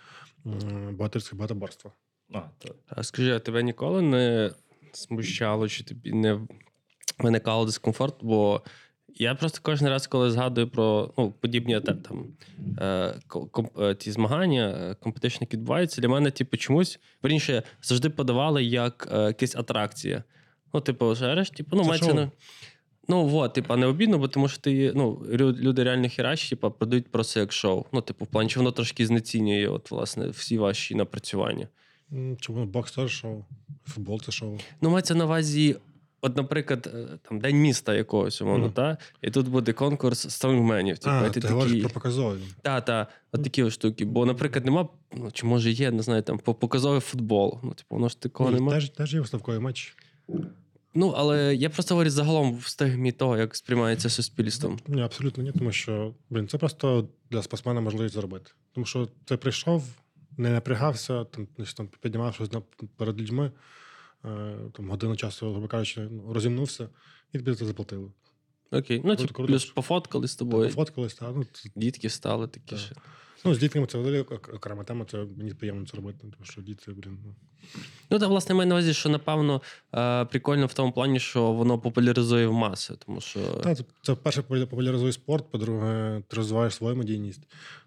м, 0.46 0.96
богатирського 0.96 1.39
багатоборства. 1.39 1.91
А, 2.34 2.39
то, 2.60 2.75
А 2.88 3.03
скажи, 3.03 3.32
а 3.36 3.39
тебе 3.39 3.63
ніколи 3.63 4.01
не 4.01 4.51
смущало, 4.93 5.67
чи 5.67 5.84
тобі 5.84 6.13
не 6.13 6.39
виникало 7.24 7.65
дискомфорт? 7.65 8.15
Бо 8.22 8.62
я 9.15 9.36
просто 9.36 9.60
кожен 9.62 9.88
раз, 9.88 10.08
коли 10.08 10.32
згадую 10.32 10.68
про 10.68 11.12
ну, 11.18 11.32
подібні 11.32 11.82
та- 11.82 11.94
там, 11.94 12.25
е, 12.82 13.13
ко- 13.27 13.46
ком- 13.46 13.84
е, 13.84 13.96
ті 13.96 14.12
змагання, 14.12 14.96
компетишні, 15.00 15.46
які 15.46 15.58
відбуваються, 15.58 16.01
для 16.01 16.10
мене, 16.10 16.32
типу, 16.32 16.58
чомусь 16.58 17.00
верніше, 17.24 17.63
завжди 17.82 18.10
подавали 18.10 18.63
як 18.63 19.10
е, 19.12 19.22
якась 19.22 19.56
атракція. 19.56 20.24
Ну, 20.74 20.82
типу, 20.82 21.15
жариш, 21.15 21.50
типу, 21.50 21.75
ну, 21.75 21.84
мається 21.84 22.13
на. 22.13 22.32
Ну, 23.08 23.36
от, 23.36 23.53
типа, 23.53 23.77
не 23.77 23.86
обідно, 23.86 24.18
бо 24.18 24.27
тому 24.27 24.48
що 24.48 24.62
ти, 24.62 24.92
ну, 24.96 25.25
люди 25.39 25.84
реально 25.84 26.10
херачі, 26.10 26.50
типа, 26.50 26.70
продають 26.70 27.12
просто 27.12 27.39
як 27.39 27.51
шоу. 27.53 27.86
Ну, 27.92 28.01
типу, 28.01 28.25
в 28.25 28.27
плані, 28.27 28.50
що 28.50 28.60
воно 28.60 28.72
трошки 28.72 29.06
знецінює, 29.08 29.68
от, 29.68 29.92
власне, 29.92 30.27
всі 30.27 30.58
ваші 30.58 30.96
напрацювання. 30.96 31.68
Чому 32.39 32.65
бокс 32.65 32.92
теж 32.92 33.12
шоу, 33.12 33.46
футбол 33.86 34.22
це 34.22 34.32
шоу. 34.32 34.58
Ну, 34.82 34.89
мається 34.89 35.15
на 35.15 35.25
увазі, 35.25 35.75
от, 36.24 36.38
наприклад, 36.38 36.92
е, 36.94 37.08
там 37.30 37.39
День 37.39 37.56
міста 37.58 37.94
якогось, 37.94 38.42
умовно, 38.42 38.65
Мгм. 38.65 38.74
та? 38.74 38.98
і 39.22 39.32
тут 39.32 39.48
буде 39.48 39.74
конкурс 39.74 40.30
стронгменів. 40.30 40.98
Типу, 40.98 41.15
а, 41.15 41.30
ти, 41.30 41.39
ти 41.42 41.48
говориш 41.48 41.82
про 41.82 41.89
показові. 41.89 42.39
та, 42.62 42.82
та, 42.82 43.08
от 43.32 43.44
такі 43.44 43.63
от 43.63 43.72
штуки. 43.74 44.06
Бо, 44.06 44.25
наприклад, 44.25 44.65
нема, 44.65 44.88
ну, 45.18 45.32
чи 45.32 45.46
може 45.46 45.72
є, 45.72 45.92
не 45.92 46.03
знаю, 46.03 46.22
там, 46.22 46.38
показовий 46.39 47.00
футбол. 47.00 47.60
Ну, 47.63 47.70
типу, 47.74 47.96
воно 47.96 48.10
ж 48.10 48.20
такого 48.22 48.50
Ну, 48.51 48.56
нема. 48.56 48.72
теж, 48.72 48.89
теж 48.89 49.13
є 49.13 49.20
виставковий 49.20 49.60
матч. 49.60 49.96
Ну, 50.96 51.13
але 51.18 51.56
я 51.56 51.70
просто 51.70 51.94
говорю 51.96 52.10
загалом 52.10 52.58
в 52.58 52.68
стигмі 52.68 53.12
того, 53.12 53.38
як 53.38 53.56
сприймається 53.56 54.10
суспільством. 54.10 54.80
Ні, 54.88 55.01
абсолютно 55.01 55.44
ні, 55.44 55.51
тому 55.51 55.72
що 55.72 56.13
блін, 56.30 56.48
це 56.48 56.58
просто 56.58 57.08
для 57.32 57.42
спортсмена 57.42 57.82
можливість 57.82 58.15
заробити. 58.15 58.51
Тому 58.74 58.86
що 58.86 59.08
ти 59.25 59.38
прийшов, 59.38 59.84
не 60.38 60.50
напрягався, 60.50 61.24
там, 61.24 61.48
там 61.77 61.89
піднімав 62.01 62.34
щось 62.34 62.50
перед 62.98 63.22
людьми, 63.22 63.51
там, 64.74 64.89
годину 64.89 65.15
часу, 65.15 65.51
грубо 65.51 65.68
кажучи, 65.68 66.08
ну, 66.12 66.34
розімнувся, 66.34 66.89
і 67.34 67.38
тобі 67.38 67.56
це 67.56 67.65
заплатили. 67.65 68.12
Окей. 68.72 68.98
Ну, 68.98 69.15
Круто, 69.15 69.25
типу, 69.27 69.46
плюс 69.46 69.65
пофоткали 69.65 70.27
з 70.27 70.36
тобою. 70.36 70.74
Та, 71.20 71.32
ну, 71.32 71.46
це- 71.53 71.70
Дітки 71.75 72.10
стали 72.10 72.48
такі 72.48 72.70
Так. 72.70 72.80
ще. 72.80 72.96
ну, 73.46 73.56
з 73.56 73.60
дітками 73.60 73.88
це 73.88 73.98
взагалі 73.98 74.20
окрема 74.22 74.84
тема, 74.84 75.06
це 75.12 75.18
мені 75.38 75.53
приємно 75.53 75.86
це 75.86 75.98
робити, 75.98 76.20
тому 76.22 76.34
що 76.44 76.62
діти, 76.62 76.92
блін, 76.92 77.18
ну, 77.25 77.36
Ну, 78.10 78.20
та, 78.20 78.27
власне, 78.27 78.56
маю 78.56 78.70
на 78.70 78.75
увазі, 78.75 78.94
що, 78.94 79.10
напевно, 79.10 79.62
е, 79.96 80.25
прикольно 80.25 80.65
в 80.65 80.74
тому 80.74 80.92
плані, 80.92 81.20
що 81.20 81.51
воно 81.51 81.80
популяризує 81.80 82.48
в 82.48 82.53
маси, 82.53 82.94
тому 83.06 83.22
що. 83.22 83.39
Та, 83.39 83.75
це, 83.75 83.84
це 84.01 84.15
перше 84.15 84.42
популяризує 84.42 85.12
спорт, 85.12 85.51
по-друге, 85.51 86.22
ти 86.27 86.38
розвиваєш 86.38 86.74
свою 86.75 86.96
медійність. 86.96 87.42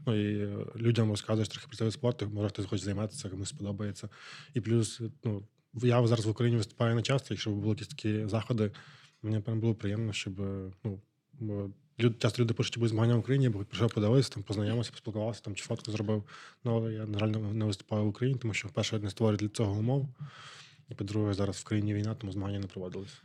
Ну 0.07 0.14
і 0.14 0.38
е, 0.45 0.57
людям 0.76 1.11
розказуєш 1.11 1.49
трохи 1.49 1.66
про 1.66 1.76
цей 1.76 1.85
вид 1.85 1.95
спорту, 1.95 2.31
може 2.35 2.49
хтось 2.49 2.66
хоче 2.66 2.85
займатися, 2.85 3.28
комусь 3.28 3.49
сподобається. 3.49 4.09
І 4.55 4.61
плюс, 4.61 5.00
ну, 5.25 5.43
я 5.83 6.06
зараз 6.06 6.26
в 6.26 6.30
Україні 6.30 6.56
виступаю 6.56 6.95
не 6.95 7.02
часто, 7.02 7.35
якщо 7.35 7.50
були 7.50 7.68
якісь 7.68 7.88
такі 7.88 8.26
заходи, 8.26 8.71
мені 9.23 9.40
прям 9.40 9.61
було 9.61 9.75
приємно, 9.75 10.12
щоб 10.12 10.40
ну, 11.40 11.71
люди 12.00 12.16
часто 12.18 12.42
люди 12.42 12.54
пишуть, 12.54 12.78
були 12.78 12.88
змагання 12.88 13.14
в 13.14 13.18
Україні, 13.18 13.49
бо 13.49 13.59
прийшов 13.59 13.92
подивитися, 13.92 14.30
там 14.35 14.42
познайомився, 14.42 14.90
поспілкувався, 14.90 15.42
там 15.42 15.54
чи 15.54 15.64
фотку 15.64 15.92
зробив. 15.92 16.25
Ну, 16.64 16.76
але 16.76 16.92
я, 16.92 17.06
на 17.06 17.18
жаль, 17.18 17.28
не, 17.28 17.64
виступаю 17.64 18.04
в 18.04 18.09
Україні, 18.09 18.38
тому 18.38 18.54
що, 18.54 18.68
перше, 18.68 18.99
не 18.99 19.11
створюють 19.11 19.40
для 19.40 19.49
цього 19.49 19.73
умов. 19.73 20.09
І 20.88 20.95
по-друге, 20.95 21.35
зараз 21.35 21.56
в 21.56 21.64
країні 21.64 21.95
війна, 21.95 22.14
тому 22.14 22.33
змагання 22.33 22.59
не 22.59 22.66
проводились. 22.66 23.23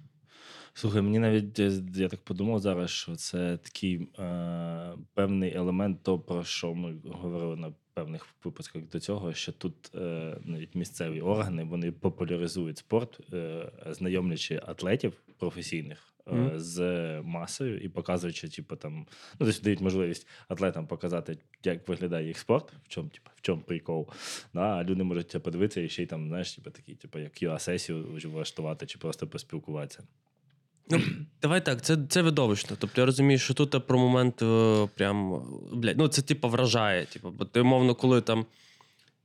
Слухай, 0.74 1.02
мені 1.02 1.20
навіть 1.20 1.60
е, 1.60 1.72
я 1.96 2.10
так 2.10 2.20
подумав 2.20 2.60
зараз, 2.60 2.90
що 2.90 3.16
це 3.16 3.58
такий 3.58 4.08
е, 4.20 4.94
певний 5.14 5.54
елемент 5.54 6.04
того, 6.04 6.20
про 6.20 6.44
що 6.44 6.74
ми 6.74 6.96
говорили 7.06 7.56
на 7.56 7.74
певних 7.94 8.28
випусках 8.44 8.84
до 8.84 9.00
цього, 9.00 9.34
що 9.34 9.52
тут 9.52 9.96
е, 9.96 10.38
навіть 10.44 10.76
місцеві 10.76 11.22
органи 11.22 11.64
вони 11.64 11.92
популяризують 11.92 12.78
спорт, 12.78 13.34
е, 13.34 13.72
знайомлячи 13.86 14.62
атлетів 14.66 15.14
професійних. 15.38 16.08
Мгм. 16.28 16.60
З 16.60 16.82
масою 17.22 17.80
і 17.80 17.90
показуючи, 17.90 18.50
типу, 18.50 18.76
там, 18.76 19.06
ну, 19.40 19.46
тобто 19.46 19.62
дають 19.62 19.82
можливість 19.82 20.28
атлетам 20.48 20.88
показати, 20.88 21.38
як 21.64 21.88
виглядає 21.88 22.28
їх 22.28 22.38
спорт, 22.38 22.74
в 22.84 22.88
чому, 22.88 23.10
типу, 23.10 23.30
в 23.36 23.42
чому 23.42 23.62
прикол. 23.62 24.10
Да? 24.54 24.62
А 24.62 24.84
люди 24.84 25.04
можуть 25.04 25.44
подивитися 25.44 25.82
і 25.82 25.90
ще 25.90 26.04
й 26.04 26.06
там, 26.06 26.28
знаєш, 26.28 26.54
типу, 26.54 26.70
такі, 26.70 26.96
типу, 26.96 27.20
як 27.20 27.34
QA-сесію 27.34 28.30
влаштувати 28.30 28.86
чи 28.86 29.00
просто 29.00 29.28
поспілкуватися. 29.28 30.04
Ну, 30.92 31.00
давай 31.42 31.66
так, 31.66 31.82
це, 31.82 31.98
це 32.10 32.22
видовищно. 32.22 32.78
Тобто 32.80 33.02
я 33.02 33.06
розумію, 33.06 33.40
що 33.40 33.54
тут 33.54 33.88
про 33.88 34.00
момент 34.00 34.42
е, 34.42 34.88
прям. 34.96 35.44
Блядь, 35.74 35.98
ну 35.98 36.08
це 36.08 36.22
типу 36.22 36.50
вражає. 36.50 37.06
Типу, 37.06 37.32
бо 37.32 37.46
ти, 37.46 37.64
мовно, 37.64 37.96
коли 37.96 38.22
там. 38.22 38.46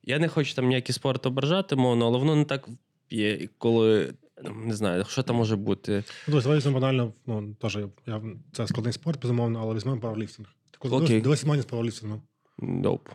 Я 0.02 0.18
не 0.18 0.28
хочу 0.28 0.54
там 0.54 0.68
ніякий 0.68 0.92
спорт 0.92 1.26
ображати, 1.26 1.76
мовно, 1.76 2.06
але 2.06 2.18
воно 2.18 2.37
не 2.37 2.44
так 2.44 2.68
є, 3.11 3.49
коли. 3.58 4.14
ну, 4.44 4.54
Не 4.54 4.75
знаю, 4.75 5.04
що 5.08 5.23
там 5.23 5.37
може 5.37 5.56
бути. 5.56 6.04
Ну, 6.28 6.40
давай 6.40 6.58
візьмемо 6.58 6.80
банально, 6.80 7.12
ну, 7.26 7.54
теж 7.61 7.78
я, 8.06 8.20
це 8.52 8.66
складний 8.66 8.92
спорт, 8.92 9.23
безумовно, 9.23 9.61
але 9.62 9.75
візьмемо 9.75 10.00
пауерліфтинг. 10.00 10.49
Окей. 10.80 10.90
дивись, 11.06 11.23
дивись 11.23 11.40
змагання 11.40 11.62
з 11.62 11.66
пауерліфтингом, 11.66 12.23
Доп. 12.58 13.08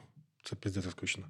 це 0.43 0.55
піздець 0.55 0.89
скучно. 0.89 1.24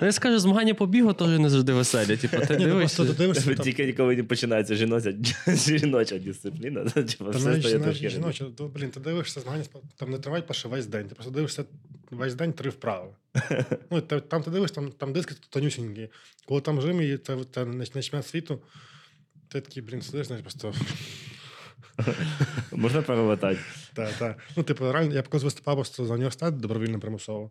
Ну, 0.00 0.06
я 0.06 0.12
скажу, 0.12 0.38
змагання 0.38 0.74
по 0.74 0.86
бігу 0.86 1.12
теж 1.12 1.38
не 1.38 1.50
завжди 1.50 1.72
веселі. 1.72 2.16
Типу, 2.16 2.46
ти 2.46 2.56
Ні, 2.56 2.66
ну, 2.66 2.72
дивишся. 2.72 2.96
просто 2.96 3.14
ти 3.14 3.18
дивишся, 3.18 3.54
там, 3.54 3.64
Тільки 3.64 3.92
коли 3.92 4.22
починається 4.22 4.74
жіноча, 4.74 5.12
жіноча 5.56 6.18
дисципліна, 6.18 6.84
то 6.84 7.02
типу, 7.02 7.24
та 7.24 7.30
все 7.30 7.48
навіть 7.48 7.62
стає 7.62 7.78
трошки. 7.78 8.44
то, 8.56 8.68
блін, 8.68 8.90
ти 8.90 9.00
дивишся 9.00 9.40
змагання, 9.40 9.64
там 9.96 10.10
не 10.10 10.18
тривають 10.18 10.46
перше 10.46 10.68
весь 10.68 10.86
день, 10.86 11.08
ти 11.08 11.14
просто 11.14 11.32
дивишся 11.32 11.64
весь 12.10 12.34
день 12.34 12.52
три 12.52 12.70
вправи. 12.70 13.10
Ну, 13.90 14.00
та- 14.00 14.20
там 14.20 14.42
ти 14.42 14.50
дивишся, 14.50 14.74
там, 14.74 14.92
там 14.92 15.12
диски 15.12 15.34
тонюсінькі. 15.50 16.08
Коли 16.46 16.60
там 16.60 16.80
жим 16.80 17.00
і 17.00 17.16
це, 17.16 17.36
це 17.54 17.64
не 17.64 17.76
не 17.76 17.86
чемпіонат 17.86 18.26
світу, 18.26 18.60
ти 19.48 19.60
такий, 19.60 19.82
блін, 19.82 20.02
сидиш, 20.02 20.26
знаєш, 20.26 20.42
просто. 20.42 20.74
Можна 22.72 23.02
перевертати. 23.02 23.58
Та, 23.94 24.12
та. 24.12 24.36
Ну, 24.56 24.62
типу, 24.62 24.92
реально, 24.92 25.14
я 25.14 25.22
колись 25.22 25.44
виступав 25.44 25.74
просто 25.76 26.04
за 26.06 26.14
університет 26.14 26.56
добровільно 26.56 27.00
примусово. 27.00 27.50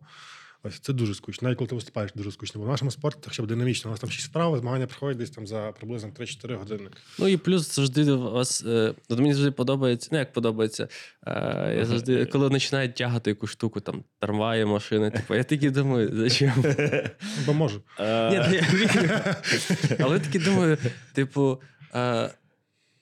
Ось 0.66 0.80
це 0.80 0.92
дуже 0.92 1.14
скучно. 1.14 1.46
Навіть 1.46 1.58
коли 1.58 1.68
ти 1.68 1.74
виступаєш, 1.74 2.12
дуже 2.14 2.32
скучно. 2.32 2.60
Бо 2.60 2.66
в 2.66 2.70
нашому 2.70 2.90
спорті 2.90 3.18
хоча 3.24 3.42
б 3.42 3.46
динамічно. 3.46 3.90
У 3.90 3.92
нас 3.92 4.00
там 4.00 4.10
6 4.10 4.26
справ, 4.26 4.58
змагання 4.58 4.86
проходять 4.86 5.16
десь 5.18 5.30
там 5.30 5.46
за 5.46 5.72
приблизно 5.78 6.10
3-4 6.10 6.56
години. 6.56 6.90
Ну 7.18 7.28
і 7.28 7.36
плюс 7.36 7.74
завжди 7.74 8.12
у 8.12 8.32
вас. 8.32 8.64
Е, 8.66 8.94
мені 9.10 9.34
завжди 9.34 9.50
подобається. 9.50 10.08
Ну, 10.12 10.18
як 10.18 10.32
подобається. 10.32 10.88
Е, 11.26 11.74
я 11.78 11.84
завжди, 11.84 12.26
коли 12.26 12.50
починають 12.50 12.94
тягати 12.94 13.30
якусь 13.30 13.50
штуку, 13.50 13.80
там 13.80 14.04
трамваї, 14.20 14.64
машини, 14.64 15.10
типу, 15.10 15.34
я 15.34 15.44
такі 15.44 15.70
думаю, 15.70 16.10
зачем? 16.14 16.64
Бо 17.46 17.52
можу. 17.52 17.82
Ні, 17.98 18.34
я 18.34 18.66
вірю. 18.72 19.08
Але 20.00 20.20
таки 20.20 20.38
думаю, 20.38 20.78
типу. 21.12 21.60
Е, 21.94 22.30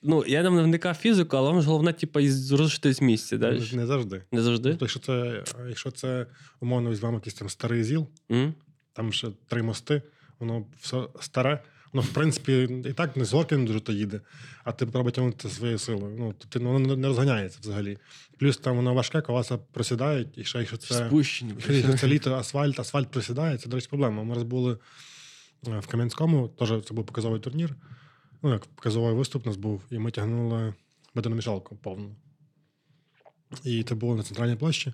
ну, 0.03 0.23
я 0.27 0.43
там 0.43 0.55
не 0.55 0.63
вникав 0.63 0.95
фізику, 0.95 1.37
але 1.37 1.51
вам 1.51 1.61
ж 1.61 1.67
головне, 1.67 1.93
типу, 1.93 2.19
зрушити 2.27 2.93
з 2.93 3.01
місця. 3.01 3.37
Да? 3.37 3.51
Не 3.73 3.85
завжди. 3.85 4.21
Не 4.31 4.41
завжди. 4.41 4.69
Тобто, 4.69 4.85
якщо 4.85 4.99
це, 4.99 5.43
якщо 5.67 5.91
це 5.91 6.25
умовно 6.59 6.91
візьмемо 6.91 7.15
якийсь 7.15 7.33
там 7.33 7.49
старий 7.49 7.83
зіл, 7.83 8.07
М? 8.31 8.53
там 8.93 9.13
ще 9.13 9.27
три 9.47 9.63
мости, 9.63 10.01
воно 10.39 10.65
все 10.81 11.03
старе. 11.19 11.63
Воно, 11.93 12.03
в 12.03 12.13
принципі, 12.13 12.69
і 12.85 12.93
так 12.93 13.17
не 13.17 13.25
з 13.25 13.33
горки 13.33 13.57
не 13.57 13.65
дуже 13.65 13.79
то 13.79 13.91
їде, 13.93 14.21
а 14.63 14.71
ти 14.71 14.85
треба 14.85 15.11
тягнути 15.11 15.49
своєю 15.49 15.77
силою. 15.79 16.15
Ну, 16.19 16.33
ти, 16.49 16.59
воно 16.59 16.79
не- 16.79 16.95
не 16.95 17.07
розганяється 17.07 17.59
взагалі. 17.61 17.97
Плюс 18.39 18.57
там 18.57 18.75
воно 18.75 18.93
важке, 18.93 19.21
колеса 19.21 19.57
просідають, 19.57 20.37
і 20.37 20.43
ще 20.43 20.59
якщо 20.59 20.77
це. 20.77 21.07
Спущені. 21.07 21.53
Якщо 21.69 21.97
це 21.97 22.07
літо 22.07 22.33
асфальт, 22.33 22.79
асфальт 22.79 23.11
просідає, 23.11 23.57
це, 23.57 23.69
до 23.69 23.75
речі, 23.77 23.87
проблема. 23.89 24.23
Ми 24.23 24.33
раз 24.33 24.43
були 24.43 24.77
е, 25.67 25.79
в 25.79 25.87
Кам'янському, 25.87 26.47
теж 26.47 26.69
це 26.85 26.93
був 26.93 27.05
показовий 27.05 27.39
турнір. 27.39 27.75
Ну, 28.43 28.51
як 28.51 28.65
показовий 28.65 29.13
виступ 29.13 29.45
у 29.45 29.49
нас 29.49 29.57
був, 29.57 29.81
і 29.91 29.99
ми 29.99 30.11
тягнули 30.11 30.73
бетономішалку 31.15 31.75
повну. 31.75 32.15
І 33.63 33.83
це 33.83 33.95
було 33.95 34.15
на 34.15 34.23
центральній 34.23 34.55
площі. 34.55 34.93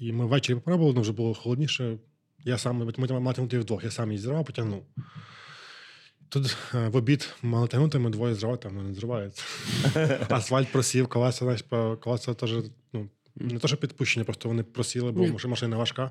І 0.00 0.12
ми 0.12 0.26
ввечері 0.26 0.54
попробували, 0.54 0.94
ну 0.94 1.00
вже 1.00 1.12
було 1.12 1.34
холодніше. 1.34 1.98
Я 2.44 2.58
сам 2.58 2.76
ми 2.76 3.20
мали 3.20 3.34
тягнути 3.34 3.58
вдвох, 3.58 3.84
я 3.84 3.90
сам 3.90 4.12
її 4.12 4.22
зірвав, 4.22 4.44
потягнув. 4.44 4.86
Тут 6.28 6.56
е, 6.74 6.88
в 6.88 6.96
обід 6.96 7.34
мали 7.42 7.68
тягнути, 7.68 7.98
ми 7.98 8.10
двоє 8.10 8.34
зривати, 8.34 8.62
там 8.62 8.76
воно 8.76 8.88
не 8.88 8.94
зривається. 8.94 9.42
Асфальт 10.30 10.72
просів, 10.72 11.08
колеса, 11.08 11.38
знаєш, 11.38 11.64
колеса 12.00 12.34
теж, 12.34 12.54
ну, 12.92 13.08
не 13.36 13.58
то, 13.58 13.68
що 13.68 13.76
підпущені, 13.76 14.24
просто 14.24 14.48
вони 14.48 14.62
просіли, 14.62 15.12
бо 15.12 15.20
Ні. 15.20 15.36
машина 15.46 15.76
важка. 15.76 16.10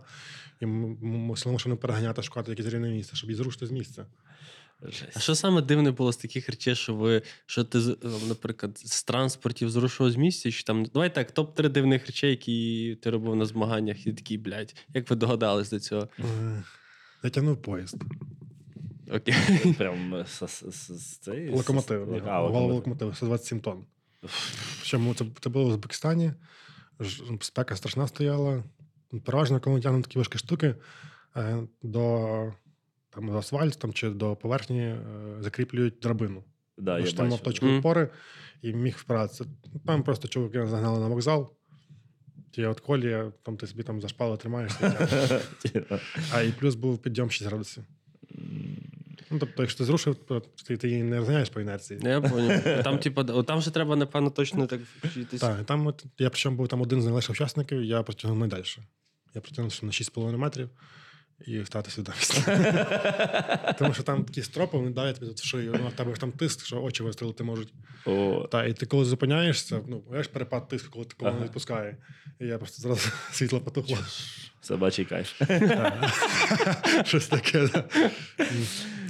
І 0.62 0.66
мусили 0.66 1.54
машину 1.54 1.78
переганяти, 1.78 2.24
шукати 2.24 2.52
якесь 2.52 2.66
рівне 2.66 2.90
місце, 2.90 3.16
щоб 3.16 3.30
її 3.30 3.38
зрушити 3.38 3.68
з 3.68 3.72
місця. 3.72 4.06
А 5.16 5.20
що 5.20 5.36
саме 5.36 5.62
дивне 5.62 5.92
було 5.92 6.12
з 6.14 6.18
таких 6.18 6.50
речей, 6.50 6.76
що 6.76 6.96
ви, 6.96 7.22
що 7.46 7.64
ти, 7.64 7.80
е, 7.80 7.96
наприклад, 8.28 8.78
з 8.78 9.04
транспортів 9.04 9.70
зрушив 9.70 10.12
з 10.12 10.16
місця? 10.16 10.52
Чи 10.52 10.64
там, 10.64 10.86
давай 10.86 11.16
так, 11.16 11.34
топ-3 11.34 11.70
дивних 11.70 12.06
речей, 12.08 12.30
які 12.30 12.98
ти 13.02 13.10
робив 13.10 13.36
на 13.36 13.46
змаганнях, 13.46 14.08
і 14.08 14.14
такий, 14.14 14.38
блядь, 14.38 14.76
як 14.94 15.10
ви 15.10 15.16
догадались 15.16 15.70
до 15.70 15.80
цього? 15.80 16.08
Е, 16.20 16.64
Я 17.24 17.30
тягнув 17.30 17.62
поїзд. 17.62 17.96
Окей. 19.12 19.36
Прям 19.78 20.26
з, 20.28 20.48
з, 20.48 20.64
з, 20.72 20.92
з 20.92 21.18
цей, 21.18 21.50
Локомотив. 21.50 22.00
локомотив. 22.00 22.26
локомотив. 22.26 22.76
локомотив 22.76 23.16
127 23.16 23.60
тонн. 23.60 23.86
Причому 24.80 25.14
це, 25.14 25.26
це 25.40 25.50
було 25.50 25.66
в 25.66 25.68
Узбекистані. 25.68 26.32
Спека 27.42 27.76
страшна 27.76 28.08
стояла. 28.08 28.64
Переважно, 29.26 29.60
коли 29.60 29.82
тягнемо 29.82 30.04
такі 30.04 30.18
важкі 30.18 30.38
штуки, 30.38 30.76
е, 31.36 31.58
до 31.84 32.54
там 33.16 33.32
за 33.32 33.38
асфальт 33.38 33.80
там, 33.80 33.94
чи 33.94 34.10
до 34.10 34.36
поверхні 34.36 34.80
е, 34.82 34.98
закріплюють 35.40 35.94
драбину. 36.02 36.44
Да, 36.78 36.92
Тому 36.92 37.00
я 37.00 37.06
що 37.08 37.18
там 37.18 37.26
мав 37.28 37.32
бачив. 37.40 37.44
точку 37.46 37.66
Мгм. 37.66 37.78
опори 37.80 38.10
і 38.62 38.74
міг 38.74 38.96
впиратися. 38.98 39.46
Там 39.86 40.04
просто 40.04 40.28
чуваки 40.28 40.68
загнали 40.68 41.00
на 41.00 41.08
вокзал. 41.08 41.52
Ті 42.52 42.66
от 42.66 42.80
колія, 42.80 43.32
там 43.44 43.58
ти 43.58 43.68
собі 43.68 43.84
там 43.84 44.02
за 44.02 44.08
шпалу 44.08 44.38
тримаєшся. 44.38 44.88
і 44.88 44.92
тягнеш. 45.08 45.42
Типа, 45.72 46.00
А 46.34 46.42
і 46.42 46.52
плюс 46.52 46.76
був 46.76 46.98
підйом 46.98 47.32
6 47.32 47.50
градусів. 47.50 47.84
Ну, 49.32 49.40
тобто, 49.40 49.64
якщо 49.64 49.78
ти 49.78 49.86
зрушив, 49.86 50.16
то 50.16 50.40
ти, 50.40 50.78
ти 50.78 50.90
її 50.90 51.04
не 51.04 51.18
розганяєш 51.18 51.50
по 51.50 51.62
інерції. 51.62 52.00
Я 52.04 52.22
поняв. 52.22 52.64
Там, 52.84 53.00
типу, 53.00 53.24
там 53.44 53.62
же 53.62 53.72
треба, 53.72 53.96
напевно, 53.96 54.30
точно 54.30 54.68
так 54.68 54.82
вчитись. 55.04 55.42
Так, 55.42 55.60
і 55.62 55.64
там 55.64 55.88
от, 55.88 56.06
я 56.20 56.30
причому 56.30 56.58
був 56.58 56.68
там 56.68 56.82
один 56.82 57.02
з 57.02 57.06
найлегших 57.06 57.32
учасників, 57.32 57.84
я 57.84 58.04
протягнув 58.04 58.40
найдальше. 58.40 58.84
Я 59.34 59.42
протягнув 59.42 59.80
на 59.84 59.90
6,5 59.90 60.38
метрів 60.38 60.70
і 61.48 61.60
втратив 61.60 61.94
свідомість. 61.94 62.46
Тому 63.80 63.94
що 63.94 64.04
там 64.04 64.24
такі 64.24 64.42
стропи, 64.42 64.78
вони 64.78 64.90
давлять 64.92 65.16
тобі 65.16 65.28
тут 65.28 65.40
в 65.40 65.46
шию, 65.46 65.76
ну, 65.84 65.88
в 65.88 65.94
тебе 65.94 66.14
ж 66.16 66.20
там 66.22 66.32
тиск, 66.32 66.66
що 66.66 66.82
очі 66.84 67.04
вистрілити 67.04 67.44
можуть. 67.44 67.74
О, 68.06 68.48
Та, 68.52 68.66
і 68.66 68.74
ти 68.74 68.86
коли 68.86 69.06
зупиняєшся, 69.06 69.82
ну, 69.88 70.04
знаєш 70.08 70.28
перепад 70.28 70.68
тиску, 70.68 70.90
коли 70.92 71.06
ти 71.06 71.14
коли 71.18 71.32
Ага. 71.32 71.40
не 71.40 71.46
відпускає. 71.46 71.98
І 72.40 72.46
я 72.46 72.58
просто 72.58 72.82
зразу 72.82 73.10
світло 73.32 73.62
потухло. 73.62 73.98
собачий 74.62 75.06
кайф. 75.06 75.42
Щось 77.06 77.28
таке. 77.28 77.68
да. 77.68 77.84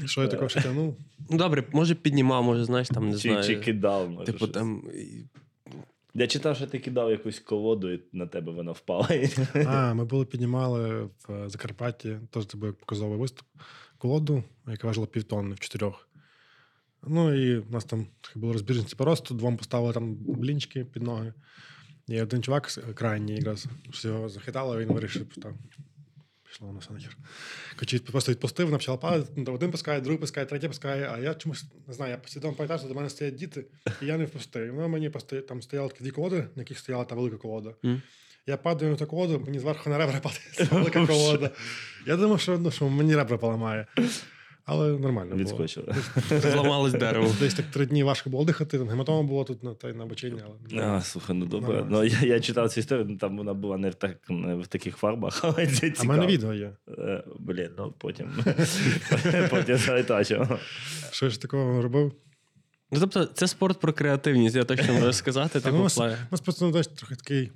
Що 0.06 0.22
я 0.22 0.28
такого 0.28 0.50
ще 0.50 0.62
тягнув? 0.62 0.98
Ну, 1.30 1.38
добре, 1.38 1.64
може 1.72 1.96
піднімав, 1.96 2.44
може, 2.44 2.66
знаєш, 2.66 2.88
там 2.88 3.10
не 3.10 3.18
Чи, 3.18 3.30
знаю. 3.30 3.44
чи 3.44 3.56
кидав, 3.56 4.10
може. 4.10 4.26
Типу 4.26 4.38
щось. 4.38 4.52
там. 4.52 4.84
Я 6.18 6.28
читав, 6.28 6.56
що 6.56 6.68
ти 6.68 6.80
кидав 6.80 7.12
якусь 7.12 7.40
колоду, 7.40 7.92
і 7.94 8.00
на 8.12 8.28
тебе 8.28 8.52
вона 8.52 8.72
впала. 8.72 9.10
А, 9.68 9.94
ми 9.94 10.06
були 10.06 10.26
піднімали 10.26 11.10
в 11.28 11.50
Закарпатті, 11.50 12.18
теж 12.30 12.46
це 12.46 12.58
показовий 12.58 13.18
виступ, 13.18 13.48
колоду, 13.98 14.44
яка 14.68 14.88
важила 14.88 15.08
півтонни 15.08 15.56
в 15.56 15.60
чотирьох. 15.60 16.10
Ну 17.08 17.34
і 17.34 17.58
в 17.58 17.72
нас 17.72 17.86
там 17.86 18.08
були 18.36 18.54
розбіжності 18.54 18.96
по 18.96 19.06
росту, 19.06 19.36
двом 19.36 19.58
поставили 19.58 19.94
там 19.94 20.16
блінчики 20.16 20.86
під 20.86 21.04
ноги. 21.04 21.34
І 22.08 22.22
один 22.22 22.44
чувак 22.44 22.68
крайній 22.96 23.36
якраз 23.36 23.68
що 23.92 24.08
його 24.08 24.30
захитало, 24.30 24.80
він 24.80 24.94
вирішив 24.94 25.28
там. 25.42 25.54
Пішло 26.56 26.68
воно 26.68 26.80
все 26.80 26.94
нахер. 26.94 27.18
Короче, 27.76 28.00
просто 28.00 28.32
відпустив, 28.32 28.72
навчала 28.72 28.98
падати. 28.98 29.52
Один 29.52 29.72
пускає, 29.72 30.02
другий 30.02 30.20
пускає, 30.20 30.46
третій 30.46 30.68
пускає, 30.68 31.10
а 31.14 31.20
я 31.20 31.34
чомусь 31.34 31.66
не 31.88 31.94
знаю, 31.94 32.12
я 32.12 32.30
свідомо 32.30 32.54
пам'ятаю, 32.54 32.80
що 32.80 32.88
до 32.88 32.96
мене 32.96 33.10
стоять 33.10 33.36
діти, 33.36 33.66
і 34.02 34.06
я 34.06 34.18
не 34.18 34.26
впустив. 34.26 34.66
І 34.66 34.70
Вона 34.70 34.88
мені 34.88 35.10
просто 35.10 35.42
там 35.42 35.62
стояли 35.62 35.90
такі 35.90 36.04
дві 36.04 36.12
колоди, 36.12 36.38
на 36.56 36.62
яких 36.62 36.80
стояла 36.80 37.06
та 37.06 37.16
велика 37.16 37.38
колода. 37.38 37.74
Mm. 37.84 38.02
Я 38.48 38.58
падаю 38.58 38.92
на 38.92 38.98
ту 38.98 39.06
колоду, 39.06 39.44
мені 39.46 39.60
зверху 39.60 39.90
на 39.90 39.98
ребра 39.98 40.20
падає 40.20 40.70
велика 40.72 41.08
колода. 41.08 41.52
Я 42.06 42.18
думав, 42.18 42.42
що, 42.42 42.58
ну, 42.58 42.72
що 42.72 42.90
мені 42.90 43.16
ребра 43.16 43.38
поламає. 43.38 43.88
Але 44.66 44.92
нормально. 44.92 45.32
було. 45.32 45.44
Відскочили. 45.44 45.96
Зламалось 46.30 46.94
дерево. 46.94 47.36
Десь 47.40 47.54
так 47.54 47.66
три 47.66 47.86
дні 47.86 48.04
важко 48.04 48.30
було 48.30 48.46
дихати, 48.46 48.78
гематома 48.78 49.24
було 49.24 49.44
тут 49.44 49.64
на, 49.64 49.74
та 49.74 49.90
й 49.90 49.94
на 49.94 50.06
бочині, 50.06 50.42
але. 50.46 50.84
А, 50.84 51.02
слухай, 51.02 51.36
ну 51.36 51.46
добре. 51.46 51.86
Ну, 51.90 52.04
я, 52.04 52.20
я 52.22 52.40
читав 52.40 52.70
цю 52.70 52.80
історію, 52.80 53.06
ну, 53.10 53.18
там 53.18 53.38
вона 53.38 53.54
була 53.54 53.78
не 53.78 53.90
в, 53.90 53.96
так, 53.96 54.18
не 54.30 54.56
в 54.56 54.68
таких 54.68 54.98
фарбах, 54.98 55.40
але 55.44 55.68
це 55.68 55.94
А 56.00 56.04
в 56.04 56.06
мене 56.06 56.28
відео 56.28 56.54
є. 56.54 56.72
Е, 56.90 57.24
Блін, 57.40 57.70
ну 57.78 57.94
потім. 57.98 58.32
потім 59.50 59.78
зайтачимо. 59.78 60.60
Що 61.12 61.30
ж 61.30 61.42
такого 61.42 61.82
робив? 61.82 62.12
Ну, 62.92 63.00
тобто, 63.00 63.26
це 63.26 63.48
спорт 63.48 63.80
про 63.80 63.94
креативність, 63.94 64.56
я 64.56 64.64
точно 64.64 64.94
можу 64.94 65.14
сказати. 65.14 65.50
Та, 65.60 65.72
Типу, 65.72 65.88
ну. 65.98 66.06
У 66.06 66.32
нас 66.32 66.42
просто 66.42 66.66
ну, 66.66 66.84
трохи 66.84 67.16
такий, 67.16 67.52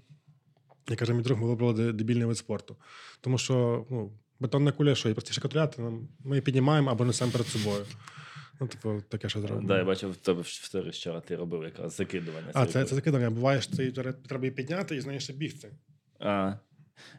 як 0.90 1.00
каже 1.00 1.14
мій 1.14 1.24
друг, 1.24 1.40
ми 1.40 1.48
вибрали 1.48 1.94
дебільний 1.94 2.26
вид 2.26 2.38
спорту. 2.38 2.76
Тому 3.22 3.38
що 3.38 3.86
ну, 3.90 4.12
бетонна 4.40 4.72
куля, 4.72 4.96
що 4.96 5.10
і 5.10 5.14
простіше 5.14 5.42
катуляти, 5.42 5.82
нам- 5.82 6.08
ми 6.20 6.36
її 6.36 6.42
піднімаємо 6.42 6.92
або 6.92 7.06
несемо 7.06 7.32
перед 7.32 7.48
собою. 7.48 7.86
Ну, 8.62 8.68
типу, 8.68 9.02
таке 9.10 9.30
що 9.30 9.42
зробимо. 9.42 9.68
Да, 9.68 9.78
я 9.78 9.84
бачив 9.84 10.12
в 10.12 10.18
тебе 10.18 10.42
в 10.42 10.90
вчора 10.90 11.20
ти 11.20 11.36
робив 11.36 11.64
якраз 11.64 11.96
закидування. 11.96 12.52
А, 12.54 12.66
це, 12.66 12.72
це 12.72 12.84
кулі. 12.84 12.96
закидання. 12.96 13.30
Буває, 13.30 13.62
що 13.62 13.78
ти 13.78 13.92
треба 13.92 14.46
її 14.46 14.52
підняти 14.52 14.96
і 14.96 15.02
з 15.02 15.06
неї 15.06 15.20
бігти. 15.34 15.72
А, 16.20 16.54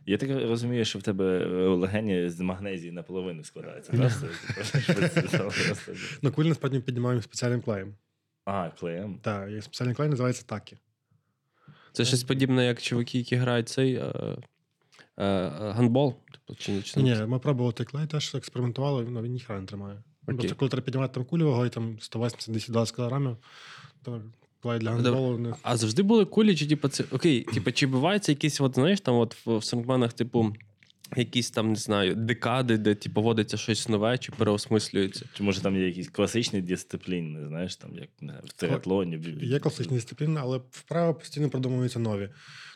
я 0.06 0.18
так 0.18 0.30
розумію, 0.30 0.84
що 0.84 0.98
в 0.98 1.02
тебе 1.02 1.38
е, 1.38 1.68
легені 1.68 2.28
з 2.28 2.40
магнезії 2.40 2.92
наполовину 2.92 3.44
складаються. 3.44 3.92
Типу, 3.92 4.04
Ну, 6.22 6.32
кулі 6.32 6.48
насправді 6.48 6.80
піднімаємо 6.80 7.22
спеціальним 7.22 7.60
клеєм. 7.60 7.94
А, 8.44 8.70
клеєм. 8.70 9.18
Так, 9.22 9.50
і 9.50 9.62
спеціальний 9.62 9.96
клей 9.96 10.08
називається 10.08 10.44
такі. 10.46 10.76
Це 11.92 12.04
щось 12.04 12.24
подібне, 12.24 12.66
як 12.66 12.82
чуваки, 12.82 13.18
які 13.18 13.36
грають 13.36 13.68
цей 13.68 13.94
е, 13.94 14.36
гандбол. 15.76 16.14
Типу, 16.32 16.60
чи, 16.60 16.82
чи, 16.82 17.02
Ні, 17.02 17.16
ми 17.26 17.38
пробували 17.38 17.72
клей, 17.72 18.06
теж 18.06 18.34
експериментували, 18.34 19.04
він, 19.04 19.22
він 19.22 19.32
ніхера 19.32 19.60
не 19.60 19.66
тримає. 19.66 19.94
Ну, 19.96 20.34
Окей. 20.34 20.36
Просто 20.36 20.56
коли 20.56 20.68
треба 20.68 20.84
піднімати 20.84 21.14
там 21.14 21.24
кулю 21.24 21.46
вагою, 21.46 21.70
там 21.70 21.96
180-220 21.96 22.96
кілограмів, 22.96 23.36
то 24.02 24.22
клей 24.62 24.78
для 24.78 24.90
гандболу 24.90 25.38
не 25.38 25.54
А 25.62 25.76
завжди 25.76 26.02
були 26.02 26.24
кулі, 26.24 26.56
чи 26.56 26.66
типу, 26.66 26.88
це 26.88 27.04
окей, 27.10 27.42
типу, 27.42 27.72
чи 27.72 27.86
буваються 27.86 28.32
якісь, 28.32 28.60
от, 28.60 28.74
знаєш, 28.74 29.00
там 29.00 29.14
от 29.14 29.46
в, 29.46 29.56
в 29.56 29.64
Сангманах, 29.64 30.12
типу, 30.12 30.52
якісь 31.16 31.50
там, 31.50 31.68
не 31.68 31.74
знаю, 31.74 32.14
декади, 32.14 32.78
де 32.78 32.94
типу, 32.94 33.22
вводиться 33.22 33.56
щось 33.56 33.88
нове, 33.88 34.18
чи 34.18 34.32
переосмислюється. 34.32 35.26
Чи 35.32 35.42
може 35.42 35.60
там 35.60 35.76
є 35.76 35.86
якісь 35.86 36.08
класичні 36.08 36.62
дисципліни, 36.62 37.48
знаєш, 37.48 37.76
там 37.76 37.94
як 37.94 38.08
не 38.20 38.32
знаю, 38.32 38.42
в 38.44 38.52
триатлоні. 38.52 39.20
Є 39.42 39.58
класичні 39.58 39.96
дисципліни, 39.96 40.40
але 40.42 40.60
вправо 40.70 41.14
постійно 41.14 41.50
придумуються 41.50 41.98
нові. 41.98 42.28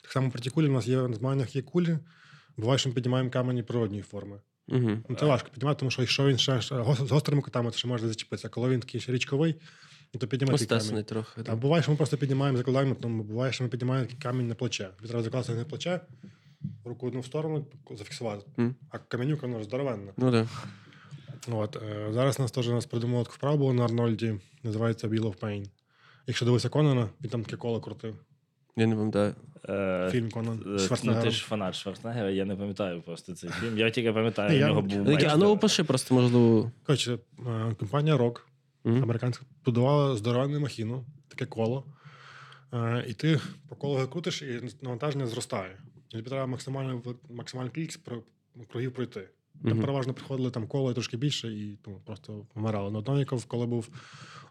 Так 0.02 0.12
само 0.12 0.30
про 0.30 0.40
ті 0.40 0.50
кулі, 0.50 0.68
у 0.68 0.72
нас 0.72 0.86
є 0.86 0.96
на 0.96 1.14
змаганнях 1.14 1.56
є 1.56 1.62
кулі. 1.62 1.98
Буває, 2.56 2.78
що 2.78 2.88
ми 2.88 2.94
піднімаємо 2.94 3.30
камені 3.30 3.62
природньої 3.62 4.02
форми. 4.02 4.40
Угу. 4.68 4.90
Ну, 5.08 5.16
це 5.16 5.26
важко 5.26 5.48
піднімати, 5.48 5.78
тому 5.78 5.90
що 5.90 6.02
якщо 6.02 6.26
він 6.26 6.38
ще 6.38 6.60
ще 6.60 6.84
з 6.84 7.10
гострими 7.10 7.42
кутами, 7.42 7.70
то 7.70 7.76
ще 7.76 7.88
може 7.88 8.08
зачепитися. 8.08 8.48
Коли 8.48 8.68
він 8.68 8.80
такий 8.80 9.00
ще 9.00 9.12
річковий, 9.12 9.54
то 10.18 10.26
піднімати 10.26 10.66
камінь. 10.66 11.04
Трохи. 11.04 11.42
А 11.46 11.56
буває, 11.56 11.82
що 11.82 11.90
ми 11.92 11.96
просто 11.96 12.16
піднімаємо, 12.16 12.58
закладаємо, 12.58 12.94
тому 12.94 13.22
буває, 13.22 13.52
що 13.52 13.64
ми 13.64 13.70
піднімаємо 13.70 14.06
такий 14.06 14.22
камінь 14.22 14.48
на 14.48 14.54
плече. 14.54 14.90
Треба 15.08 15.22
закласти 15.22 15.54
на 15.54 15.64
плече, 15.64 16.00
руку 16.84 17.06
одну 17.06 17.20
в 17.20 17.26
сторону, 17.26 17.66
зафіксувати. 17.90 18.46
Мгм. 18.56 18.74
А 18.90 18.98
каменюка 18.98 19.46
вона 19.46 19.64
здоровенна. 19.64 20.12
Ну 20.16 20.32
так. 20.32 20.46
От, 21.52 21.76
е, 21.76 22.12
зараз 22.12 22.38
нас 22.38 22.50
теж 22.50 22.68
нас 22.68 22.86
придумали 22.86 23.24
таку 23.24 23.34
вправу 23.36 23.72
на 23.72 23.84
Арнольді, 23.84 24.34
називається 24.62 25.08
Wheel 25.08 25.22
of 25.22 25.38
Pain. 25.38 25.66
Якщо 26.26 26.44
дивився 26.44 26.68
Конана, 26.68 27.08
він 27.20 27.30
там 27.30 27.44
таке 27.44 27.56
коло 27.56 27.80
крутив. 27.80 28.16
Я 28.76 28.86
не 28.86 28.96
пам'ятаю. 28.96 29.34
Е, 29.68 30.08
Фільм 30.12 30.30
Конан. 30.30 30.62
е, 30.66 30.96
Ну, 31.04 31.22
ти 31.22 31.30
ж 31.30 31.44
фанат 31.44 31.74
Шварценеггера, 31.74 32.30
я 32.30 32.44
не 32.44 32.56
пам'ятаю 32.56 33.02
просто 33.02 33.34
цей 33.34 33.50
фільм. 33.50 33.78
Я 33.78 33.90
тільки 33.90 34.12
пам'ятаю, 34.12 34.64
у 34.64 34.68
нього 34.68 34.82
був 34.82 35.02
Ну, 35.06 35.18
а 35.28 35.36
ну 35.36 35.48
опиши 35.50 35.84
просто, 35.84 36.14
можливо. 36.14 36.70
Коротше, 36.86 37.18
е, 37.38 37.74
компанія 37.78 38.16
Rock 38.16 38.40
американська 38.84 39.44
будувала 39.64 40.16
здоровенну 40.16 40.60
махіну, 40.60 41.04
таке 41.28 41.46
коло. 41.46 41.84
Е, 42.72 43.04
І 43.08 43.12
ти 43.12 43.40
по 43.68 43.76
колу 43.76 44.06
крутиш, 44.08 44.42
і 44.42 44.60
навантаження 44.82 45.26
зростає. 45.26 45.78
І 46.08 46.12
тобі 46.12 46.28
треба 46.28 46.46
максимально, 46.46 47.02
максимальну 47.30 47.70
кількість 47.70 48.00
кругів 48.72 48.92
пройти. 48.92 49.28
Там 49.62 49.72
Мгм. 49.72 49.80
переважно 49.80 50.14
приходили 50.14 50.50
там 50.50 50.66
коло 50.66 50.90
і 50.90 50.94
трошки 50.94 51.16
більше, 51.16 51.48
і 51.52 51.78
ну, 51.86 52.00
просто 52.04 52.46
вмирали. 52.54 52.98
Одному, 52.98 53.24
коли 53.48 53.66
був 53.66 53.88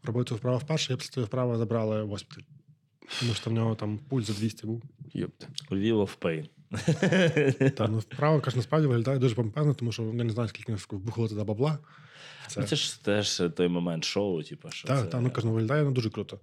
робив 0.03 0.25
цю 0.25 0.35
вправу 0.35 0.57
вперше, 0.57 0.93
я 0.93 0.97
після 0.97 1.13
цієї 1.13 1.25
вправи 1.27 1.57
забрали 1.57 2.03
в 2.03 2.07
госпіталь. 2.07 2.43
Тому 3.19 3.33
що 3.33 3.49
в 3.49 3.53
нього 3.53 3.75
там 3.75 3.99
пульс 4.09 4.27
за 4.27 4.33
200 4.33 4.67
був. 4.67 4.83
Йопта. 5.13 5.47
Wheel 5.71 6.01
of 6.01 6.17
Pain. 6.21 6.49
Та 7.69 7.87
ну 7.87 7.99
вправа, 7.99 8.41
каже, 8.41 8.57
насправді 8.57 8.87
виглядає 8.87 9.19
дуже 9.19 9.35
помпезно, 9.35 9.73
тому 9.73 9.91
що 9.91 10.03
я 10.03 10.23
не 10.23 10.29
знаю, 10.29 10.49
скільки 10.49 10.77
вбухало 10.89 11.27
туди 11.27 11.43
бабла. 11.43 11.77
Це, 12.47 12.61
Ну, 12.61 12.67
Це 12.67 12.75
ж 12.75 13.03
теж 13.03 13.41
той 13.55 13.67
момент 13.67 14.03
шоу, 14.03 14.43
типу, 14.43 14.71
що 14.71 14.87
та, 14.87 15.01
це... 15.01 15.07
та, 15.07 15.19
ну 15.19 15.31
каже, 15.31 15.47
ну, 15.47 15.53
виглядає 15.53 15.83
ну, 15.83 15.91
дуже 15.91 16.09
круто. 16.09 16.39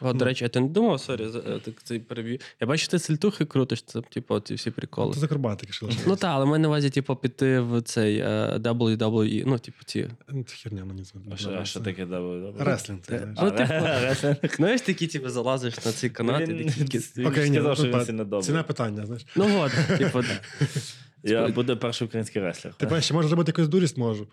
О, 0.00 0.06
Ну. 0.06 0.14
до 0.14 0.24
речі, 0.24 0.44
а 0.44 0.48
ти 0.48 0.60
не 0.60 0.68
думав, 0.68 1.00
sorry, 1.00 1.22
е, 1.24 1.60
так 1.64 1.82
цей 1.82 1.98
переб'ю. 2.00 2.38
Я 2.60 2.66
бачу, 2.66 2.88
ти 2.88 2.98
сальтухи 2.98 3.44
крутиш, 3.44 3.82
це, 3.82 4.00
типу, 4.00 4.40
ці 4.40 4.54
всі 4.54 4.70
приколи. 4.70 5.14
Це 5.14 5.20
з 5.20 5.22
акробатики 5.22 5.72
ще 5.72 5.86
лише. 5.86 5.98
Ну 6.06 6.16
так, 6.16 6.30
але 6.34 6.46
маю 6.46 6.58
на 6.58 6.68
увазі, 6.68 6.90
типу, 6.90 7.16
піти 7.16 7.60
в 7.60 7.82
цей 7.82 8.18
е, 8.18 8.56
WWE, 8.58 9.42
ну, 9.46 9.58
типу, 9.58 9.78
ці. 9.84 10.08
Ну, 10.28 10.44
Це 10.44 10.56
херня 10.56 10.84
мені 10.84 11.02
це. 11.02 11.12
А 11.60 11.64
що, 11.64 11.80
таке 11.80 12.06
double 12.06 12.52
Реслінг. 12.58 13.00
це. 13.02 13.34
Ну, 13.42 13.50
типу, 13.50 14.46
Знаєш, 14.56 14.80
такі, 14.80 15.06
типу, 15.06 15.28
залазиш 15.28 15.84
на 15.86 15.92
цей 15.92 16.10
канат 16.10 16.48
і 16.48 16.64
такі. 16.64 17.00
Окей, 17.26 17.50
ні, 17.50 17.60
ну, 17.60 17.74
що 17.74 18.04
добре. 18.24 18.42
Ціна 18.42 18.62
питання, 18.62 19.06
знаєш. 19.06 19.26
Ну 19.36 19.60
от, 19.60 19.98
типу, 19.98 20.22
Я 21.22 21.48
буду 21.48 21.76
перший 21.76 22.06
український 22.06 22.42
реслер. 22.42 22.74
Тепер 22.74 23.02
ще 23.02 23.14
можу 23.14 23.28
зробити 23.28 23.50
якусь 23.50 23.68
дурість 23.68 23.96
можу. 23.96 24.26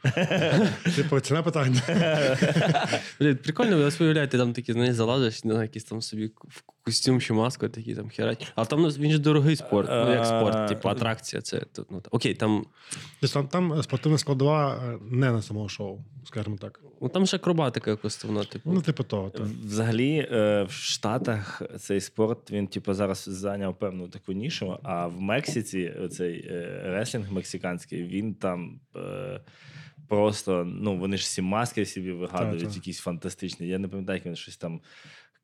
Типу, 0.95 1.19
ціна 1.19 1.43
питання. 1.43 1.81
блін, 3.19 3.37
прикольно, 3.37 3.77
ви 3.77 3.83
ось 3.83 4.01
уявляєте, 4.01 4.37
там 4.37 4.53
такі, 4.53 4.73
знаєш, 4.73 4.95
залазиш 4.95 5.43
на 5.43 5.61
якийсь 5.61 5.83
там 5.83 6.01
собі 6.01 6.31
в 6.47 6.63
костюм 6.83 7.21
чи 7.21 7.33
маску, 7.33 7.69
такі 7.69 7.95
там 7.95 8.09
херать. 8.09 8.51
А 8.55 8.65
там 8.65 8.81
ну, 8.81 8.87
він 8.89 9.11
ж 9.11 9.19
дорогий 9.19 9.55
спорт, 9.55 9.89
ну 9.91 10.11
як 10.11 10.25
спорт, 10.25 10.67
типу, 10.67 10.89
атракція. 10.89 11.41
Це 11.41 11.61
ну, 11.89 12.01
окей, 12.11 12.33
там, 12.33 12.65
Тобто 13.21 13.33
Там, 13.33 13.47
там 13.47 13.83
спортивна 13.83 14.17
складова 14.17 14.75
е, 14.75 14.97
не 15.11 15.31
на 15.31 15.41
самого 15.41 15.69
шоу, 15.69 15.99
скажімо 16.25 16.57
так. 16.61 16.79
ну, 17.01 17.09
там 17.09 17.25
ж 17.25 17.35
акробатика 17.35 17.91
якось 17.91 18.23
вона, 18.23 18.43
типу. 18.43 18.71
Ну, 18.73 18.81
типу, 18.81 19.03
того. 19.03 19.29
то. 19.29 19.47
Взагалі, 19.65 20.27
е, 20.31 20.63
в 20.63 20.71
Штатах 20.71 21.61
цей 21.79 22.01
спорт 22.01 22.51
він 22.51 22.67
типу 22.67 22.93
зараз 22.93 23.25
зайняв 23.27 23.75
певну 23.79 24.07
таку 24.07 24.31
нішу. 24.31 24.77
А 24.83 25.07
в 25.07 25.21
Мексиці 25.21 25.93
цей 26.11 26.51
реслінг 26.83 27.31
мексиканський 27.31 28.03
він 28.03 28.35
там 28.35 28.79
е, 28.95 29.41
просто, 30.07 30.65
ну, 30.65 30.97
вони 30.97 31.17
ж 31.17 31.23
всі 31.23 31.41
маски 31.41 31.85
собі 31.85 32.11
вигадують, 32.11 32.63
Та-та. 32.63 32.75
якісь 32.75 32.99
фантастичні. 32.99 33.67
Я 33.67 33.79
не 33.79 33.87
пам'ятаю, 33.87 34.17
як 34.17 34.25
він 34.25 34.35
щось 34.35 34.57
там. 34.57 34.81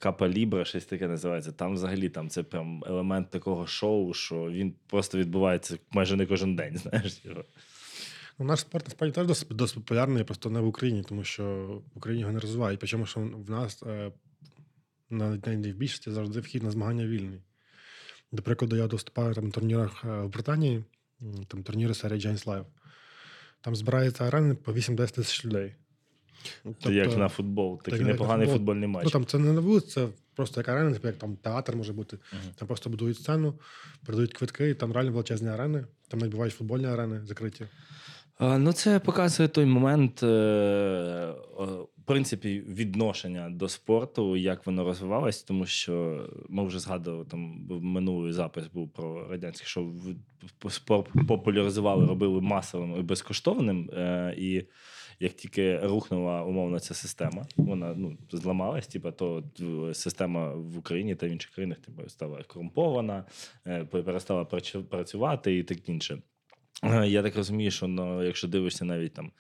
Капа 0.01 0.29
Лібра, 0.29 0.65
щось 0.65 0.85
таке 0.85 1.07
називається. 1.07 1.51
Там 1.51 1.73
взагалі 1.73 2.09
там 2.09 2.29
це 2.29 2.43
прям 2.43 2.83
елемент 2.87 3.29
такого 3.29 3.67
шоу, 3.67 4.13
що 4.13 4.51
він 4.51 4.73
просто 4.87 5.17
відбувається 5.17 5.77
майже 5.91 6.15
не 6.15 6.25
кожен 6.25 6.55
день. 6.55 6.77
Знаєш. 6.83 7.21
Ну, 8.39 8.45
наш 8.45 8.59
спорт 8.59 8.85
насправді 8.85 9.15
теж 9.15 9.27
досить, 9.27 9.47
досить 9.49 9.75
популярний, 9.75 10.23
просто 10.23 10.49
не 10.49 10.59
в 10.59 10.67
Україні, 10.67 11.03
тому 11.03 11.23
що 11.23 11.43
в 11.93 11.97
Україні 11.97 12.21
його 12.21 12.33
не 12.33 12.39
розвивають. 12.39 12.79
Причому, 12.79 13.05
що 13.05 13.19
в 13.19 13.49
нас 13.49 13.83
е, 13.83 14.11
навіть 15.09 15.47
в 15.47 15.77
більшості 15.77 16.11
завжди 16.11 16.39
вхід 16.39 16.63
на 16.63 16.71
змагання 16.71 17.05
вільний. 17.05 17.41
До 18.31 18.41
прикладу, 18.41 18.75
я 18.75 18.85
виступаю 18.85 19.33
там 19.33 19.45
на 19.45 19.51
турнірах 19.51 20.05
е, 20.05 20.21
в 20.21 20.29
Британії, 20.29 20.83
там 21.47 21.63
турніри 21.63 21.93
серії 21.93 22.19
Giants 22.19 22.45
Live. 22.45 22.65
Там 23.61 23.75
збираються 23.75 24.27
арени 24.27 24.55
по 24.55 24.71
8-10 24.71 25.15
тисяч 25.15 25.45
людей. 25.45 25.75
Це 26.83 26.93
як 26.93 27.17
на 27.17 27.29
футбол, 27.29 27.81
такий 27.81 28.01
непоганий 28.01 28.45
футбол. 28.45 28.59
футбольний 28.59 28.87
матч. 28.87 29.05
Ну 29.05 29.11
там 29.11 29.25
це 29.25 29.37
не 29.37 29.53
на 29.53 29.61
вулиці, 29.61 29.87
це 29.87 30.07
просто 30.35 30.59
як 30.59 30.69
арена, 30.69 30.91
типу, 30.91 31.07
як 31.07 31.17
там 31.17 31.35
театр 31.35 31.75
може 31.75 31.93
бути. 31.93 32.17
Мгм. 32.33 32.53
Там 32.55 32.67
просто 32.67 32.89
будують 32.89 33.17
сцену, 33.17 33.53
продають 34.05 34.33
квитки, 34.33 34.69
і 34.69 34.73
там 34.73 34.91
реально 34.91 35.11
величезні 35.11 35.49
арени. 35.49 35.85
Там 36.07 36.19
навіть 36.19 36.31
бувають 36.31 36.53
футбольні 36.53 36.85
арени 36.85 37.25
закриті. 37.25 37.67
Ну, 38.39 38.73
це 38.73 38.99
показує 38.99 39.49
той 39.49 39.65
момент, 39.65 40.23
е, 40.23 41.33
принципі, 42.09 42.63
відношення 42.67 43.49
до 43.49 43.67
спорту, 43.69 44.35
як 44.37 44.65
воно 44.65 44.83
розвивалось, 44.83 45.43
тому 45.43 45.65
що 45.65 46.25
ми 46.49 46.65
вже 46.67 46.79
згадували 46.79 47.25
там 47.25 47.67
минулий 47.69 48.33
запис 48.33 48.67
був 48.67 48.89
про 48.89 49.27
радянський, 49.27 49.67
що 49.67 49.91
спорт 50.69 51.07
популяризували, 51.27 52.05
робили 52.05 52.41
масовим 52.41 52.95
і 52.99 53.01
безкоштовним. 53.01 53.89
е, 53.93 54.35
І 54.37 54.63
як 55.19 55.33
тільки 55.33 55.79
рухнула 55.79 56.43
умовно 56.43 56.79
ця 56.79 56.93
система, 56.93 57.45
вона 57.57 57.93
ну, 57.97 58.17
зламалась, 58.31 58.87
типу, 58.87 59.11
то 59.11 59.43
е, 59.89 59.93
система 59.93 60.53
в 60.55 60.77
Україні 60.77 61.15
та 61.15 61.27
в 61.27 61.29
інших 61.29 61.51
країнах 61.51 61.77
типу, 61.79 62.09
стала 62.09 62.43
корумпована, 62.43 63.25
е, 63.67 63.85
перестала 63.85 64.43
працю- 64.43 64.83
працювати 64.83 65.57
і 65.57 65.63
так 65.63 65.89
інше. 65.89 66.21
Е, 66.83 67.07
Я 67.07 67.23
так 67.23 67.35
розумію, 67.35 67.71
що 67.71 67.87
ну, 67.87 68.23
якщо 68.23 68.47
дивишся 68.47 68.85
навіть 68.85 69.13
там 69.13 69.31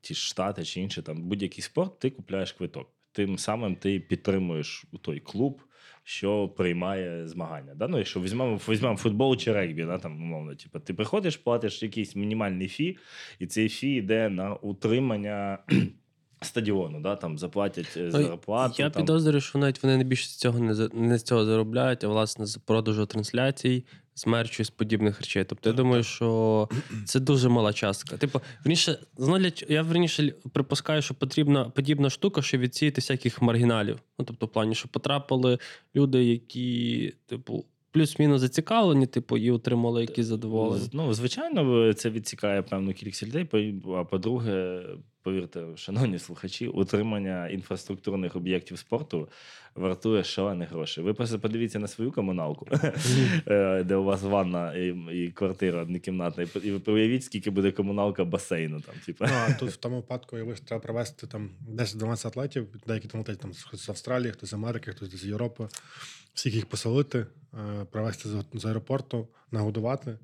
ті 0.00 0.14
ж 0.14 0.20
штати 0.26 0.64
чи 0.64 0.80
інші, 0.80 1.02
там 1.02 1.22
будь-який 1.22 1.62
спорт, 1.62 1.98
ти 1.98 2.10
купляєш 2.10 2.52
квиток. 2.52 2.90
Тим 3.12 3.38
самим 3.38 3.76
ти 3.76 4.00
підтримуєш 4.00 4.84
той 5.02 5.20
клуб, 5.20 5.62
що 6.04 6.48
приймає 6.48 7.28
змагання. 7.28 7.74
Да? 7.74 7.88
Ну, 7.88 7.98
якщо 7.98 8.20
візьмемо, 8.20 8.60
візьмемо 8.68 8.96
футбол 8.96 9.36
чи 9.36 9.52
регбі, 9.52 9.84
да? 9.84 9.98
там, 9.98 10.22
умовно, 10.22 10.54
типу, 10.54 10.80
ти 10.80 10.94
приходиш, 10.94 11.36
платиш 11.36 11.82
якийсь 11.82 12.16
мінімальний 12.16 12.68
фі, 12.68 12.98
і 13.38 13.46
цей 13.46 13.68
фі 13.68 13.94
йде 13.94 14.28
на 14.28 14.54
утримання. 14.54 15.58
Стадіону, 16.40 17.00
да, 17.00 17.16
там 17.16 17.38
заплатять 17.38 17.96
е, 17.96 18.10
зарплату. 18.10 18.74
Я 18.78 18.90
там. 18.90 19.02
підозрюю, 19.02 19.40
що 19.40 19.58
навіть 19.58 19.82
вони 19.82 19.96
не 19.96 20.04
більше 20.04 20.26
з 20.26 20.36
цього 20.36 20.58
не, 20.58 20.74
за- 20.74 20.88
не 20.94 21.18
з 21.18 21.22
цього 21.22 21.44
заробляють, 21.44 22.04
а 22.04 22.08
власне 22.08 22.46
з 22.46 22.56
продажу 22.56 23.06
трансляцій, 23.06 23.84
з 24.14 24.26
мерчу 24.26 24.64
з 24.64 24.70
подібних 24.70 25.20
речей. 25.20 25.44
Тобто, 25.44 25.70
я 25.70 25.76
думаю, 25.76 26.02
так. 26.02 26.12
що 26.12 26.68
це 27.04 27.20
дуже 27.20 27.48
мала 27.48 27.72
частка. 27.72 28.16
Типу, 28.16 28.40
верніше, 28.64 28.98
знову 29.16 29.44
я 29.68 29.82
верніше 29.82 30.34
припускаю, 30.52 31.02
що 31.02 31.14
потрібна 31.14 31.64
подібна 31.64 32.10
штука, 32.10 32.42
щоб 32.42 32.60
відсіяти 32.60 33.00
всяких 33.00 33.42
маргіналів. 33.42 33.98
Ну, 34.18 34.24
тобто, 34.24 34.46
в 34.46 34.48
плані, 34.48 34.74
що 34.74 34.88
потрапили 34.88 35.58
люди, 35.94 36.24
які, 36.24 37.12
типу, 37.26 37.64
плюс-мінус 37.90 38.40
зацікавлені, 38.40 39.06
типу, 39.06 39.36
і 39.36 39.50
отримали 39.50 40.00
якісь 40.00 40.26
задоволення. 40.26 40.88
Ну, 40.92 41.14
звичайно, 41.14 41.92
це 41.92 42.10
відсікає 42.10 42.62
певну 42.62 42.92
кількість 42.92 43.22
людей. 43.22 43.48
А 43.96 44.04
по-друге, 44.04 44.82
повірте, 45.24 45.66
шановні 45.76 46.18
слухачі, 46.18 46.68
утримання 46.68 47.48
інфраструктурних 47.48 48.36
об'єктів 48.36 48.78
спорту 48.78 49.28
вартує 49.74 50.24
шалені 50.24 50.64
гроші. 50.64 51.00
Ви 51.00 51.14
просто 51.14 51.38
подивіться 51.38 51.78
на 51.78 51.88
свою 51.88 52.12
комуналку, 52.12 52.66
е, 53.46 53.82
де 53.84 53.96
у 53.96 54.04
вас 54.04 54.22
ванна 54.22 54.74
і, 54.74 55.32
квартира 55.34 55.82
однокімнатна, 55.82 56.46
і 56.62 56.70
ви 56.70 56.92
уявіть, 56.92 57.24
скільки 57.24 57.50
буде 57.50 57.72
комуналка 57.72 58.24
басейну. 58.24 58.80
Там, 58.80 58.94
типу. 59.06 59.24
Ну, 59.24 59.34
а 59.34 59.52
тут 59.52 59.70
в 59.70 59.76
тому 59.80 59.96
випадку 59.96 60.38
я 60.38 60.54
треба 60.54 60.82
привезти 60.82 61.26
там 61.26 61.50
10-12 61.70 62.26
атлетів, 62.26 62.66
деякі 62.86 63.08
там 63.08 63.20
летять 63.20 63.38
там 63.38 63.52
з 63.72 63.88
Австралії, 63.88 64.32
хтось 64.32 64.50
з 64.50 64.54
Америки, 64.54 64.90
хтось 64.90 65.16
з 65.16 65.26
Європи. 65.26 65.68
Всіх 66.34 66.54
їх 66.54 66.66
поселити, 66.66 67.26
е, 67.54 67.84
привезти 67.90 68.28
з 68.54 68.64
аеропорту, 68.64 69.28
нагодувати 69.50 70.18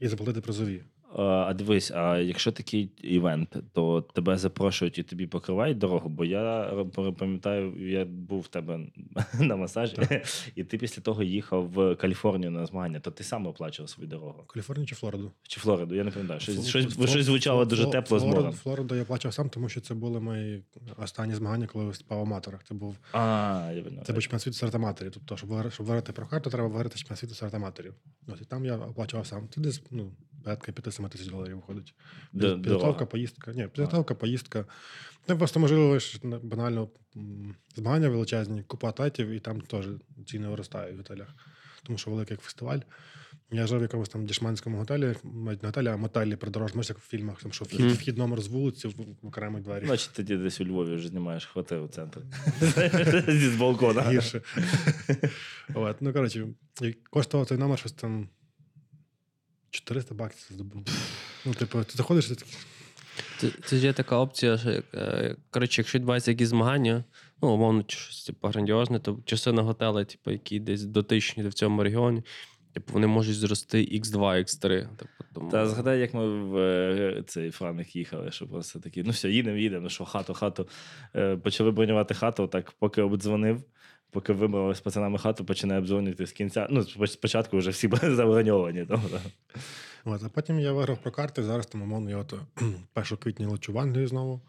і 0.00 0.08
заплатити 0.08 0.40
призові. 0.40 0.82
А, 1.16 1.22
А 1.22 1.54
дивись, 1.54 1.90
а 1.90 2.18
якщо 2.18 2.52
такий 2.52 2.90
івент, 3.02 3.56
то 3.72 4.00
тебе 4.02 4.36
запрошують 4.36 4.98
і 4.98 5.02
тобі 5.02 5.26
покривають 5.26 5.78
дорогу, 5.78 6.08
бо 6.08 6.24
я 6.24 6.70
пам'ятаю, 7.18 7.90
я 7.90 8.04
був 8.04 8.40
в 8.40 8.48
тебе 8.48 8.80
на 9.40 9.56
масажі, 9.56 9.96
і 10.54 10.64
ти 10.64 10.78
після 10.78 11.02
того 11.02 11.22
їхав 11.22 11.68
в 11.70 11.94
Каліфорнію 11.96 12.50
на 12.50 12.66
змагання, 12.66 13.00
то 13.00 13.10
ти 13.10 13.24
сам 13.24 13.46
оплачував 13.46 13.88
свою 13.88 14.08
дорогу. 14.08 14.44
Каліфорнію 14.46 14.86
чи 14.86 14.94
Флориду? 14.94 15.32
Чи 15.42 15.60
Флориду, 15.60 15.94
я 15.94 16.04
не 16.04 16.10
пам'ятаю. 16.10 16.40
Щось, 16.40 16.68
щось, 16.68 16.86
Фло- 16.86 17.06
щось 17.06 17.26
звучало 17.26 17.62
Фло- 17.62 17.66
дуже 17.68 17.86
тепло 17.86 18.18
з 18.18 18.22
Флориду- 18.22 18.34
морем. 18.36 18.52
Флориду 18.52 18.94
я 18.94 19.04
плачав 19.04 19.34
сам, 19.34 19.48
тому 19.48 19.68
що 19.68 19.80
це 19.80 19.94
були 19.94 20.20
мої 20.20 20.64
останні 20.96 21.34
змагання, 21.34 21.66
коли 21.66 21.84
виступав 21.84 22.20
аматорах. 22.20 22.64
Це 22.64 22.74
був 22.74 22.96
А, 23.12 23.72
я 23.76 23.84
це 24.04 24.12
був 24.12 24.22
чемпіонат 24.22 24.42
світу 24.42 24.56
серед 24.56 24.74
аматорів. 24.74 25.12
Тобто, 25.12 25.36
щоб 25.36 25.50
виграти, 25.78 26.12
про 26.12 26.26
карту, 26.26 26.50
треба 26.50 26.68
виграти 26.68 26.98
чемпіонат 26.98 27.18
світу 27.18 27.34
серед 27.34 27.54
аматорів. 27.54 27.94
Ось 28.28 28.40
і 28.40 28.44
там 28.44 28.64
я 28.64 28.76
оплачував 28.76 29.26
сам. 29.26 29.48
Це 29.54 29.60
десь 29.60 29.82
ну, 29.90 30.12
порядка 30.42 30.72
5-7 30.72 31.08
тисяч 31.08 31.26
доларів 31.28 31.56
виходить. 31.56 31.94
Д- 32.32 32.54
Підготовка, 32.56 33.06
поїздка. 33.06 33.52
Ні, 33.52 33.68
підготовка, 33.68 34.14
поїздка. 34.14 34.64
Там 35.26 35.38
просто 35.38 35.60
можливо 35.60 35.88
лише 35.88 36.18
банально 36.42 36.88
змагання 37.76 38.08
величезні, 38.08 38.62
купа 38.62 38.88
атлетів, 38.88 39.28
і 39.28 39.40
там 39.40 39.60
теж 39.60 39.86
ціни 40.26 40.48
виростають 40.48 40.94
в 40.94 40.98
готелях. 40.98 41.28
Тому 41.82 41.98
що 41.98 42.10
великий 42.10 42.36
фестиваль. 42.36 42.78
Я 43.50 43.66
жив 43.66 43.78
в 43.78 43.82
якомусь 43.82 44.08
там 44.08 44.26
дешманському 44.26 44.78
готелі, 44.78 45.14
навіть 45.24 45.62
не 45.62 45.68
готелі, 45.68 45.88
а 45.88 45.96
мотелі 45.96 46.36
придорожному, 46.36 46.84
як 46.88 46.98
в 46.98 47.08
фільмах, 47.08 47.42
там 47.42 47.52
що 47.52 47.64
вхід, 47.64 47.80
Мгм. 47.80 47.88
вхід 47.94 48.18
номер 48.18 48.40
з 48.40 48.48
вулиці 48.48 48.88
в, 48.88 48.90
в 49.22 49.26
окремі 49.26 49.60
двері. 49.60 49.86
Значить, 49.86 50.10
тоді 50.14 50.36
десь 50.36 50.60
у 50.60 50.64
Львові 50.64 50.94
вже 50.94 51.08
знімаєш 51.08 51.44
центрі. 51.90 52.20
Зі 53.28 53.48
з 53.48 53.56
балкона. 53.56 54.02
Гірше. 54.10 54.40
Ну, 56.00 56.12
коротше, 56.12 56.46
коштував 57.10 57.46
цей 57.46 57.58
номер 57.58 57.78
щось 57.78 57.92
там 57.92 58.28
400 59.72 60.14
баксів. 60.14 60.56
Ну, 61.44 61.54
типу, 61.54 61.84
ти 61.84 61.92
заходиш, 61.94 62.30
і 62.30 62.34
такий, 62.34 62.54
Це, 63.38 63.50
це 63.64 63.76
ж 63.76 63.86
є 63.86 63.92
така 63.92 64.16
опція, 64.16 64.58
що 64.58 64.82
е, 64.94 65.36
коротше, 65.50 65.80
якщо 65.80 65.98
відбуваються 65.98 66.30
якісь 66.30 66.48
змагання, 66.48 67.04
ну, 67.42 67.48
умовно, 67.48 67.82
чи 67.82 67.98
щось 67.98 68.24
типу, 68.24 68.48
грандіозне, 68.48 68.98
то 68.98 69.18
частина 69.24 69.62
готелей, 69.62 70.04
типу, 70.04 70.30
які 70.30 70.60
десь 70.60 70.84
дотичні 70.84 71.48
в 71.48 71.54
цьому 71.54 71.82
регіоні, 71.82 72.22
типу, 72.72 72.92
вони 72.92 73.06
можуть 73.06 73.36
зрости 73.36 73.78
X2, 73.78 74.18
X3. 74.18 74.68
Типу, 74.96 75.10
тому... 75.34 75.50
Та 75.50 75.68
згадай, 75.68 76.00
як 76.00 76.14
ми 76.14 76.28
в 76.28 76.56
е, 76.56 77.24
цей 77.26 77.50
Франик 77.50 77.96
їхали, 77.96 78.30
що 78.30 78.48
просто 78.48 78.80
такі, 78.80 79.02
ну 79.02 79.10
все, 79.10 79.30
їдемо, 79.30 79.56
їдемо, 79.56 79.82
ну 79.82 79.88
що, 79.88 80.04
хату, 80.04 80.34
хату. 80.34 80.68
Е, 81.16 81.36
почали 81.36 81.70
бронювати 81.70 82.14
хату, 82.14 82.46
так 82.46 82.72
поки 82.72 83.02
обдзвонив, 83.02 83.62
поки 84.12 84.32
вибрали 84.32 84.74
з 84.74 84.80
пацанами 84.80 85.18
хату, 85.18 85.44
починає 85.44 85.80
обдзвонити 85.80 86.26
з 86.26 86.32
кінця. 86.32 86.66
Ну, 86.70 87.06
спочатку 87.06 87.58
вже 87.58 87.70
всі 87.70 87.88
були 87.92 88.14
заброньовані. 88.14 88.86
От, 90.04 90.22
а 90.24 90.28
потім 90.28 90.60
я 90.60 90.72
виграв 90.72 90.98
про 90.98 91.10
карти. 91.12 91.42
Зараз 91.42 91.66
там, 91.66 91.82
умовно, 91.82 92.10
я 92.10 92.16
от 92.16 92.34
1 92.94 93.18
квітня 93.18 93.48
лечу 93.48 93.72
в 93.72 93.78
Англію 93.78 94.08
знову. 94.08 94.40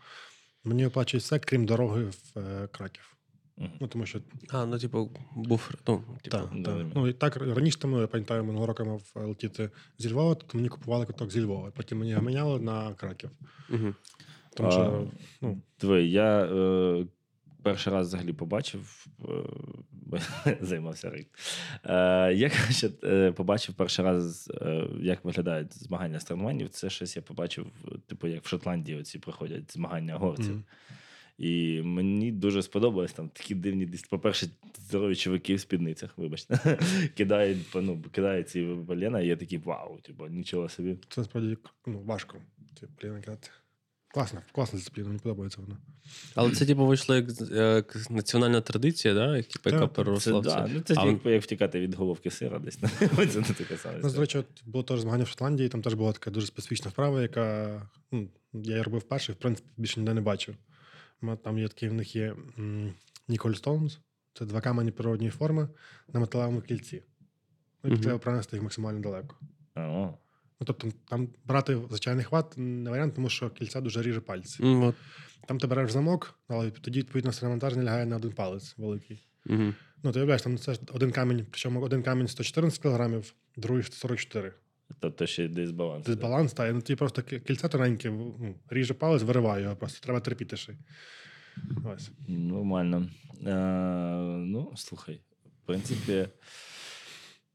Мені 0.63 0.86
оплачують 0.86 1.23
все, 1.23 1.39
крім 1.39 1.65
дороги 1.65 2.04
в 2.04 2.39
е, 2.39 2.67
Краків. 2.71 3.15
Мгм. 3.58 3.71
Ну, 3.80 3.88
тому 3.88 4.06
що 4.06 4.19
А, 4.49 4.65
ну, 4.65 4.80
типу, 4.80 5.12
буфер. 5.36 5.78
Ну, 5.88 6.04
типу, 6.21 6.38
так, 6.38 6.49
да, 6.56 6.78
так. 6.78 6.88
Ну, 6.95 7.08
і 7.08 7.13
так 7.13 7.38
раніше 7.38 7.80
тому, 7.80 7.99
я 7.99 8.08
пам'ятаю, 8.08 8.43
минулого 8.43 8.67
року 8.67 8.86
мав 8.86 9.02
е, 9.15 9.19
летіти 9.19 9.69
зі 9.97 10.12
Львова, 10.12 10.36
то 10.36 10.45
мені 10.54 10.69
купували 10.69 11.06
куток 11.06 11.32
зі 11.32 11.41
Львова. 11.41 11.71
Потім 11.71 11.99
мені 11.99 12.15
міняли 12.15 12.60
на 12.60 12.93
Краків. 12.93 13.30
Угу. 13.69 13.93
Тому 14.54 14.69
А, 14.69 15.02
ну, 15.41 15.62
Диви, 15.82 16.04
я 16.04 16.45
е, 16.45 17.06
перший 17.63 17.93
раз 17.93 18.08
взагалі 18.08 18.34
побачив, 18.34 19.08
е, 19.21 19.26
бо 19.91 20.17
я 20.45 20.58
займався 20.62 21.10
рейд. 21.10 21.28
Е, 21.84 22.34
я 22.34 22.49
коротше, 22.49 22.89
е, 23.04 23.32
побачив 23.32 23.76
перший 23.76 24.06
раз, 24.06 24.52
е, 24.62 24.88
як 24.99 25.26
виглядають 25.26 25.78
змагання 25.78 26.19
стронгменів. 26.19 26.69
Це 26.69 26.89
щось 26.89 27.15
я 27.15 27.21
побачив, 27.21 27.67
типу, 28.08 28.28
як 28.28 28.45
в 28.45 28.47
Шотландії 28.47 28.99
оці 28.99 29.19
проходять 29.19 29.73
змагання 29.73 30.15
горців. 30.15 30.52
Мгм. 30.52 30.63
І 31.38 31.82
мені 31.82 32.32
дуже 32.32 32.62
сподобалось 32.62 33.13
там 33.13 33.30
такі 33.30 33.56
дивні, 33.56 33.88
по-перше, 34.10 34.47
здорові 34.78 35.15
чуваки 35.15 35.56
в 35.56 35.60
спідницях, 35.60 36.17
вибачте, 36.17 36.78
кидають, 37.17 37.58
ну, 37.76 38.04
кидають 38.12 38.49
ці 38.49 38.78
полена, 38.88 39.21
і 39.21 39.28
я 39.28 39.36
такий 39.36 39.58
вау, 39.58 39.99
типу, 40.02 40.28
нічого 40.28 40.69
собі. 40.69 40.97
це 41.10 41.21
насправді 41.21 41.58
ну, 41.86 42.02
важко. 42.02 42.38
Пліни 42.97 43.21
кидати. 43.21 43.49
Класна, 44.13 44.41
класна 44.52 44.78
дисципліна, 44.78 45.08
мені 45.08 45.19
подобається 45.19 45.62
вона. 45.62 45.78
Але 46.36 46.52
це 46.52 46.65
типу 46.65 46.86
вийшло 46.86 47.15
як, 47.15 47.26
як 47.52 48.10
національна 48.10 48.62
традиція, 48.62 49.13
да? 49.13 49.38
як, 49.38 49.45
типу, 49.45 49.69
яка 49.69 49.88
Це, 49.88 49.93
переросла 49.93 50.39
в 50.39 50.43
да, 50.43 50.49
це. 50.49 50.73
ну, 50.73 50.82
це 50.82 50.93
А, 50.97 51.06
як, 51.06 51.26
як 51.26 51.43
втікати 51.43 51.80
від 51.80 51.95
головки 51.95 52.32
сира 52.32 52.60
десь. 52.60 52.76
це 53.32 53.39
не 53.39 53.45
таке 53.45 53.78
саме. 53.78 53.99
До 53.99 54.19
речі, 54.21 54.43
було 54.65 54.84
теж 54.84 54.99
змагання 54.99 55.23
в 55.23 55.28
Шотландії, 55.28 55.69
там 55.69 55.82
теж 55.82 55.93
була 55.93 56.12
така 56.12 56.32
дуже 56.32 56.47
специфічна 56.47 56.91
вправа, 56.91 57.21
яка 57.21 57.82
ну, 58.12 58.28
я 58.54 58.71
її 58.71 58.82
робив 58.82 59.02
вперше, 59.02 59.34
в 59.34 59.36
принципі, 59.36 59.69
більше 59.78 59.99
ніде 59.99 60.13
не 60.13 60.21
бачив. 60.21 60.56
Там 61.43 61.60
є 61.60 61.67
такий 61.67 61.89
в 61.89 61.93
них 61.93 62.15
є 62.15 62.36
Ніколь 63.28 63.54
Стоунс. 63.54 63.99
Це 64.34 64.45
два 64.45 64.62
камені 64.62 64.91
природньої 64.91 65.32
форми 65.32 65.69
на 66.13 66.19
металевому 66.19 66.62
кільці. 66.62 67.04
Ну, 67.84 67.95
і 67.95 67.97
треба 67.97 68.19
пронести 68.19 68.56
їх 68.56 68.63
максимально 68.63 68.99
далеко. 68.99 69.36
Ну, 70.63 70.65
тобто, 70.67 70.97
там 71.10 71.28
брати 71.45 71.78
звичайний 71.89 72.26
хват 72.26 72.54
не 72.58 72.89
варіант, 72.89 73.15
тому 73.15 73.30
що 73.30 73.49
кільця 73.49 73.82
дуже 73.82 74.02
ріже 74.02 74.19
пальці. 74.21 74.63
м, 74.63 74.84
от. 74.84 74.95
Там 75.47 75.58
ти 75.60 75.67
береш 75.67 75.91
замок, 75.91 76.39
але 76.47 76.71
тоді 76.71 76.99
відповідно 76.99 77.32
все 77.32 77.45
навантаження 77.45 77.84
лягає 77.84 78.06
на 78.06 78.15
один 78.15 78.32
палець 78.32 78.76
великий. 78.78 79.28
Мгм. 79.45 79.76
Ну, 80.04 80.12
ти 80.12 80.19
уявляєш, 80.19 80.41
там 80.41 80.58
це 80.58 80.73
ж 80.73 80.80
один 80.93 81.12
камінь, 81.12 81.45
причому 81.52 81.82
один 81.82 82.04
камінь 82.04 82.28
114 82.28 82.80
кг, 82.82 83.21
другий 83.58 83.84
44. 83.84 84.54
тобто 84.99 85.26
ще 85.26 85.47
дисбаланс. 85.47 86.06
Дисбаланс, 86.06 86.54
та, 86.54 86.67
і 86.67 86.73
ну, 86.73 86.82
ті 86.82 86.95
просто 86.95 87.21
кільце 87.21 87.69
тоненьке, 87.69 88.10
ну, 88.10 88.56
ріже 88.69 88.93
палець, 88.93 89.21
вириває 89.23 89.63
його, 89.63 89.76
просто 89.76 89.99
треба 90.04 90.19
терпіти 90.19 90.58
ще. 90.58 90.73
Ось. 91.95 92.12
Нормально. 92.28 93.10
Е, 93.45 93.54
ну, 94.47 94.71
слухай, 94.76 95.19
в 95.63 95.65
принципі, 95.67 96.28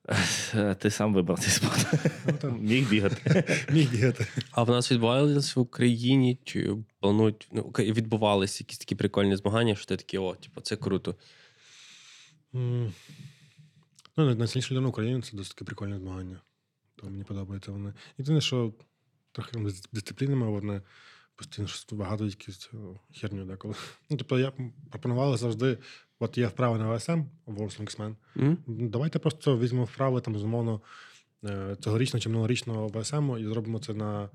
ти 0.78 0.90
сам 0.90 1.14
вибрав 1.14 1.38
цей 1.38 1.50
спорт. 1.50 1.86
Ну. 2.42 2.50
Міг 2.60 2.88
бігати. 2.88 3.44
Міг 3.72 3.90
діяти. 3.90 4.26
А 4.50 4.62
в 4.62 4.68
нас 4.68 4.92
відбувалися 4.92 5.60
в 5.60 5.62
Україні, 5.62 6.38
чи 6.44 6.76
планують 7.00 7.48
ну, 7.52 7.62
відбувалися 7.78 8.64
якісь 8.64 8.78
такі 8.78 8.94
прикольні 8.94 9.36
змагання, 9.36 9.76
що 9.76 9.86
ти 9.86 9.96
такі, 9.96 10.18
о, 10.18 10.34
типу, 10.34 10.60
це 10.60 10.76
круто. 10.76 11.16
М. 12.54 12.92
Ну, 14.16 14.34
найсильніше 14.34 14.74
людина 14.74 14.88
України 14.88 15.22
це 15.22 15.36
досить 15.36 15.54
таки 15.54 15.64
прикольне 15.64 15.98
змагання. 15.98 16.40
То 16.96 17.06
мені 17.06 17.24
подобається 17.24 17.72
вони. 17.72 17.94
Єдине, 18.18 18.40
що 18.40 18.72
трохи 19.32 19.70
з 19.70 19.82
дисциплінами 19.92 20.50
вони 20.50 20.82
постійно 21.36 21.68
щось 21.68 21.86
вигадують 21.90 22.38
якусь 22.40 22.70
херню 23.20 23.44
деколи. 23.44 23.74
Ну, 24.10 24.16
тобто, 24.16 24.38
я 24.38 24.52
пропонувала 24.90 25.36
завжди, 25.36 25.78
от 26.20 26.38
є 26.38 26.46
вправи 26.46 26.78
на 26.78 26.90
ОСМ, 26.90 27.22
М? 28.36 28.58
Ну, 28.66 28.88
Давайте 28.88 29.18
просто 29.18 29.58
візьмемо 29.58 29.84
вправи 29.84 30.20
там, 30.20 30.38
зумовно, 30.38 30.80
е, 31.44 31.76
цьогорічного 31.80 32.20
чи 32.20 32.28
минулорічного 32.28 32.86
ВСМ 32.86 33.36
і 33.38 33.44
зробимо 33.44 33.78
це 33.78 33.94
на 33.94 34.30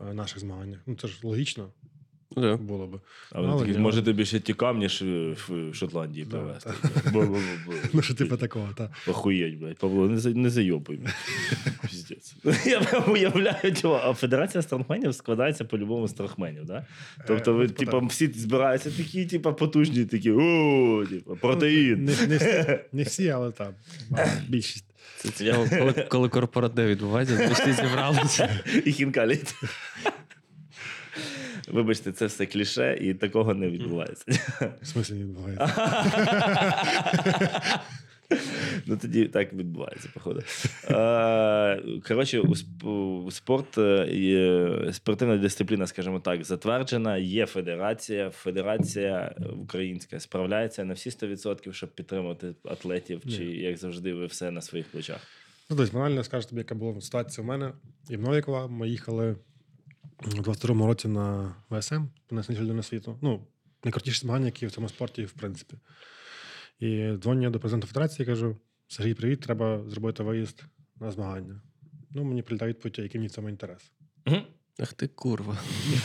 е, 0.00 0.14
наших 0.14 0.38
змаганнях. 0.38 0.80
Ну, 0.86 0.96
це 0.96 1.08
ж 1.08 1.20
логічно 1.22 1.72
да. 2.40 2.56
було 2.56 2.86
би. 2.86 3.00
А 3.32 3.40
вони 3.40 3.66
такі, 3.66 3.78
може 3.78 4.02
тобі 4.02 4.24
ще 4.24 4.40
ті 4.40 4.54
камні 4.54 4.88
ж 4.88 5.04
в 5.48 5.74
Шотландії 5.74 6.26
Да, 6.30 6.38
привезти. 6.38 6.70
Ну, 7.92 8.02
що 8.02 8.14
типу 8.14 8.36
такого, 8.36 8.68
так. 8.76 8.90
Охуєть, 9.06 9.58
блядь. 9.58 9.78
Павло, 9.78 10.08
не, 10.08 10.18
за- 10.18 10.30
не 10.30 10.50
зайобуй. 10.50 11.00
Піздець. 11.90 12.34
Я 12.66 12.80
прям 12.80 13.10
уявляю, 13.12 13.74
чого. 13.74 14.00
А 14.04 14.14
Федерація 14.14 14.62
странгменів 14.62 15.14
складається 15.14 15.64
по-любому 15.64 16.08
з 16.08 16.10
странгменів, 16.10 16.64
да? 16.64 16.86
Тобто, 17.26 17.54
ви, 17.54 17.64
Е, 17.64 17.66
ну, 17.68 17.74
типа, 17.74 18.00
так. 18.00 18.10
всі 18.10 18.26
збираються 18.26 18.90
такі, 18.90 19.26
типа, 19.26 19.52
потужні, 19.52 20.04
такі, 20.04 20.30
о, 20.30 21.06
типа, 21.10 21.34
протеїн. 21.34 22.04
Не, 22.04 22.26
не, 22.26 22.36
всі, 22.36 22.78
не 22.92 23.02
всі, 23.02 23.28
але 23.28 23.50
так. 23.50 23.74
Більшість. 24.48 24.84
Це 25.18 25.66
коли, 25.78 25.92
коли 26.08 26.28
корпоратив 26.28 26.86
відбувається, 26.86 27.50
всі 27.52 27.72
зібралися. 27.72 28.60
І 28.84 28.92
хінкалі. 28.92 29.38
Вибачте, 31.70 32.12
це 32.12 32.26
все 32.26 32.46
кліше, 32.46 32.98
і 33.00 33.14
такого 33.14 33.54
не 33.54 33.68
відбувається. 33.68 34.24
В 34.82 34.86
смислі 34.86 35.14
не 35.14 35.20
відбувається. 35.20 35.74
Ну 38.86 38.96
тоді 38.96 39.24
так 39.24 39.52
відбувається, 39.52 40.08
походу. 40.14 40.42
Коротше, 42.08 42.40
у 42.84 43.30
спорт 43.30 43.78
е, 43.78 44.90
спортивна 44.92 45.36
дисципліна, 45.36 45.86
скажімо 45.86 46.20
так, 46.20 46.44
затверджена. 46.44 47.16
Є 47.16 47.46
федерація. 47.46 48.30
Федерація 48.30 49.34
українська 49.62 50.20
справляється 50.20 50.84
на 50.84 50.94
всі 50.94 51.10
100%, 51.10 51.72
щоб 51.72 51.94
підтримувати 51.94 52.54
атлетів, 52.64 53.22
чи 53.36 53.44
як 53.44 53.76
завжди, 53.76 54.14
ви 54.14 54.26
все 54.26 54.50
на 54.50 54.60
своїх 54.60 54.86
плечах. 54.86 55.20
Ну, 55.70 55.76
тобто, 55.76 55.92
банально 55.92 56.24
скажу 56.24 56.48
тобі, 56.48 56.58
яка 56.58 56.74
була 56.74 57.00
ситуація 57.00 57.44
у 57.44 57.48
мене 57.48 57.72
і 58.10 58.16
в 58.16 58.20
Новікова. 58.20 58.66
Ми 58.66 58.88
їхали 58.88 59.36
у 60.26 60.28
22-му 60.28 60.86
році 60.86 61.08
на 61.08 61.54
ВСМ, 61.70 62.02
по 62.26 62.34
найсильніше 62.34 62.64
людина 62.64 62.82
світу. 62.82 63.18
Ну, 63.22 63.46
найкрутіші 63.84 64.20
змагання, 64.20 64.46
які 64.46 64.66
в 64.66 64.70
цьому 64.70 64.88
спорті, 64.88 65.24
в 65.24 65.32
принципі. 65.32 65.74
І 66.80 67.12
дзвоню 67.16 67.42
я 67.42 67.50
до 67.50 67.60
президента 67.60 67.86
Федерації 67.86 68.26
кажу: 68.26 68.56
Сергій, 68.88 69.14
привіт, 69.14 69.40
треба 69.40 69.82
зробити 69.88 70.22
виїзд 70.22 70.64
на 71.00 71.10
змагання. 71.10 71.60
Ну, 72.10 72.24
мені 72.24 72.42
прилітає 72.42 72.68
відповідь, 72.72 72.98
який 72.98 73.18
мені 73.18 73.28
в 73.28 73.30
цьому 73.30 73.48
інтерес. 73.48 73.92
Ах 74.80 74.92
ти 74.92 75.08
курва. 75.08 75.58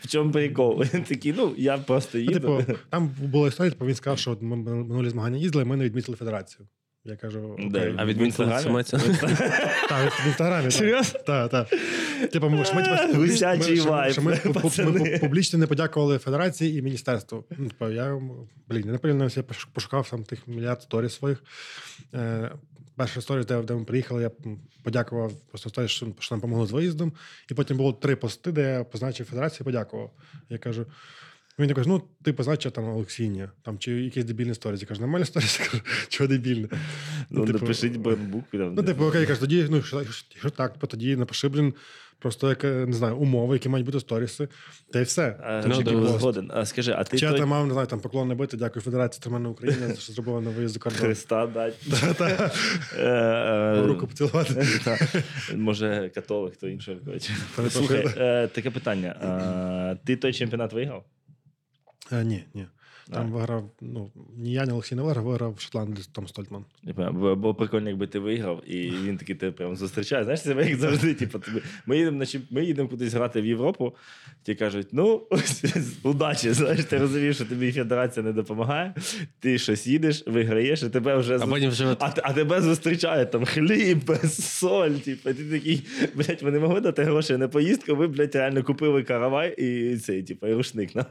В 0.00 0.06
чому 0.08 0.32
прикол? 0.32 0.84
Такі, 0.84 1.32
ну 1.32 1.54
я 1.58 1.78
просто 1.78 2.18
Ну, 2.18 2.24
їду. 2.24 2.62
типу, 2.66 2.78
там 2.90 3.08
була 3.08 3.48
історія, 3.48 3.70
типу, 3.70 3.86
він 3.86 3.94
сказав, 3.94 4.18
що 4.18 4.38
ми 4.40 4.56
минулі 4.56 5.08
змагання 5.10 5.36
їздили, 5.38 5.64
ми 5.64 5.76
не 5.76 5.84
відмітили 5.84 6.16
федерацію. 6.16 6.68
Я 7.04 7.16
кажу, 7.16 7.52
окей. 7.52 7.94
А 7.96 8.04
В 8.04 8.06
відмінили 8.06 8.26
Інстаграмі? 8.26 8.62
це 8.62 8.70
мається? 8.70 8.98
Так, 9.88 10.12
в 10.24 10.26
інстаграмі. 10.26 10.70
Серйозно? 10.70 11.20
Так, 11.26 11.50
так. 11.50 11.68
Типу, 12.32 12.50
ми, 12.50 12.64
ми, 12.74 12.82
публічно 15.18 15.58
не 15.58 15.66
подякували 15.66 16.18
федерації 16.18 16.78
і 16.78 16.82
міністерству. 16.82 17.44
Ну, 17.58 17.68
типу, 17.68 17.88
я, 17.88 18.20
блін, 18.68 18.92
напевно 18.92 19.28
я 19.36 19.42
пошукав 19.72 20.10
там 20.10 20.24
тих 20.24 20.48
мільярд 20.48 20.82
сторій 20.82 21.08
своїх. 21.08 21.44
Е, 22.14 22.50
перша 22.96 23.20
історія, 23.20 23.44
де, 23.44 23.62
де 23.62 23.74
ми 23.74 23.84
приїхали, 23.84 24.22
я 24.22 24.30
подякував 24.82 25.32
просто 25.50 25.68
історії, 25.68 25.88
що, 25.88 26.06
що 26.18 26.34
нам 26.34 26.40
допомогли 26.40 26.66
з 26.66 26.70
виїздом. 26.70 27.12
І 27.50 27.54
потім 27.54 27.76
було 27.76 27.92
три 27.92 28.16
пости, 28.16 28.52
де 28.52 28.72
я 28.72 28.84
позначив 28.84 29.26
федерацію 29.26 29.58
і 29.60 29.64
подякував. 29.64 30.10
Я 30.48 30.58
кажу. 30.58 30.86
Він 31.60 31.74
каже, 31.74 31.88
ну 31.88 32.02
ти 32.22 32.32
позначив 32.32 32.72
там 32.72 32.88
Олексіння, 32.88 33.50
там 33.62 33.78
чи 33.78 33.92
якісь 33.92 34.24
дебільні 34.24 34.54
сторіс. 34.54 34.80
Я 34.80 34.86
кажу, 34.86 35.00
нормальна 35.00 35.26
сторіс, 35.26 35.60
я 35.60 35.66
кажу, 35.66 35.82
чого 36.08 36.28
дебільне. 36.28 36.68
Ну, 37.30 37.46
типу, 37.46 37.58
напишіть 37.58 37.96
брендбук. 37.96 38.44
там, 38.50 38.74
Ну, 38.74 38.82
типу, 38.82 39.04
окей, 39.04 39.26
кажу, 39.26 39.40
тоді, 39.40 39.66
ну, 39.70 39.82
що, 39.82 40.04
що 40.38 40.50
так, 40.50 40.78
то 40.78 40.86
тоді 40.86 41.16
напиши, 41.16 41.48
блін, 41.48 41.74
просто 42.20 42.48
як, 42.48 42.64
е, 42.64 42.86
не 42.86 42.92
знаю, 42.92 43.16
умови, 43.16 43.54
які 43.54 43.68
мають 43.68 43.86
бути 43.86 44.00
сторіси, 44.00 44.48
та 44.92 45.00
й 45.00 45.02
все. 45.02 45.36
А, 45.42 45.62
ну, 45.66 45.82
да, 45.82 46.18
згоден. 46.18 46.50
А 46.54 46.66
скажи, 46.66 46.94
а 46.98 47.04
ти 47.04 47.18
Чи 47.18 47.26
я 47.26 47.32
там 47.32 47.48
мав, 47.48 47.66
не 47.66 47.72
знаю, 47.72 47.86
там 47.86 48.00
поклон 48.00 48.28
не 48.28 48.34
бити, 48.34 48.56
дякую 48.56 48.82
Федерації 48.82 49.22
Термальна 49.22 49.48
України, 49.48 49.94
що 49.98 50.12
зробила 50.12 50.40
на 50.40 50.50
виїзд 50.50 50.74
за 50.74 50.80
кордон. 50.80 51.00
Христа 51.00 51.46
дать? 51.46 51.74
Е, 52.98 53.04
е, 53.06 53.82
Руку 53.86 54.06
поцілувати. 54.06 54.66
Може, 55.56 56.10
католик, 56.14 56.54
хто 56.54 56.66
коротше. 57.06 57.36
Слухай, 57.70 58.06
е, 58.16 58.48
таке 58.48 58.70
питання. 58.70 59.98
Ти 60.04 60.16
той 60.16 60.32
чемпіонат 60.32 60.72
виграв? 60.72 61.04
Е, 62.12 62.24
Ні, 62.24 62.44
ні. 62.54 62.66
Там 63.12 63.26
А. 63.32 63.36
виграв, 63.36 63.70
ну, 63.80 64.10
ні 64.36 64.52
я, 64.52 64.64
ні 64.66 64.72
Олексій 64.72 64.94
не 64.94 65.02
виграв, 65.02 65.24
виграв 65.24 65.60
Шотландець 65.60 66.06
Том 66.06 66.28
Стольтман. 66.28 66.64
Було 67.12 67.54
прикольно, 67.54 67.88
якби 67.88 68.06
ти 68.06 68.18
виграв, 68.18 68.62
і 68.70 68.90
він 69.04 69.16
такий 69.16 69.34
тебе 69.34 69.52
прям 69.52 69.76
зустрічає. 69.76 70.24
Знаєш, 70.24 70.42
це 70.42 70.54
як 70.68 70.76
завжди. 70.76 71.14
Типу, 71.14 71.38
тобі- 71.38 71.62
ми 71.86 71.98
їдемо 71.98 72.18
на 72.18 72.24
чемп- 72.24 72.46
ми 72.50 72.64
їдемо 72.64 72.88
кудись 72.88 73.14
грати 73.14 73.40
в 73.40 73.46
Європу. 73.46 73.94
Ті 74.42 74.54
кажуть, 74.54 74.88
ну 74.92 75.22
удачі. 76.02 76.52
Знаєш, 76.52 76.84
ти 76.84 76.98
розумієш, 76.98 77.36
що 77.36 77.44
тобі 77.44 77.72
федерація 77.72 78.26
не 78.26 78.32
допомагає. 78.32 78.94
Ти 79.40 79.58
щось 79.58 79.86
їдеш, 79.86 80.24
виграєш, 80.26 80.82
і 80.82 80.88
тебе 80.88 81.16
вже 81.16 81.36
А 81.40 81.46
потім 81.46 81.70
вже 81.70 81.96
а, 82.00 82.12
а 82.22 82.32
тебе 82.32 82.60
зустрічають 82.60 83.30
там 83.30 83.44
хліб, 83.44 84.16
соль. 84.30 84.90
Типу, 84.90 85.34
ти 85.34 85.44
такий, 85.50 85.82
блядь, 86.14 86.42
ви 86.42 86.50
не 86.50 86.58
могли 86.58 86.80
дати 86.80 87.02
гроші 87.04 87.36
на 87.36 87.48
поїздку, 87.48 87.96
ви, 87.96 88.06
блядь, 88.08 88.34
реально 88.34 88.62
купили 88.64 89.02
каравай 89.02 89.54
і 89.58 89.96
цей, 89.98 90.22
типу, 90.22 90.46
і 90.46 90.54
рушник. 90.54 90.94
на. 90.94 91.06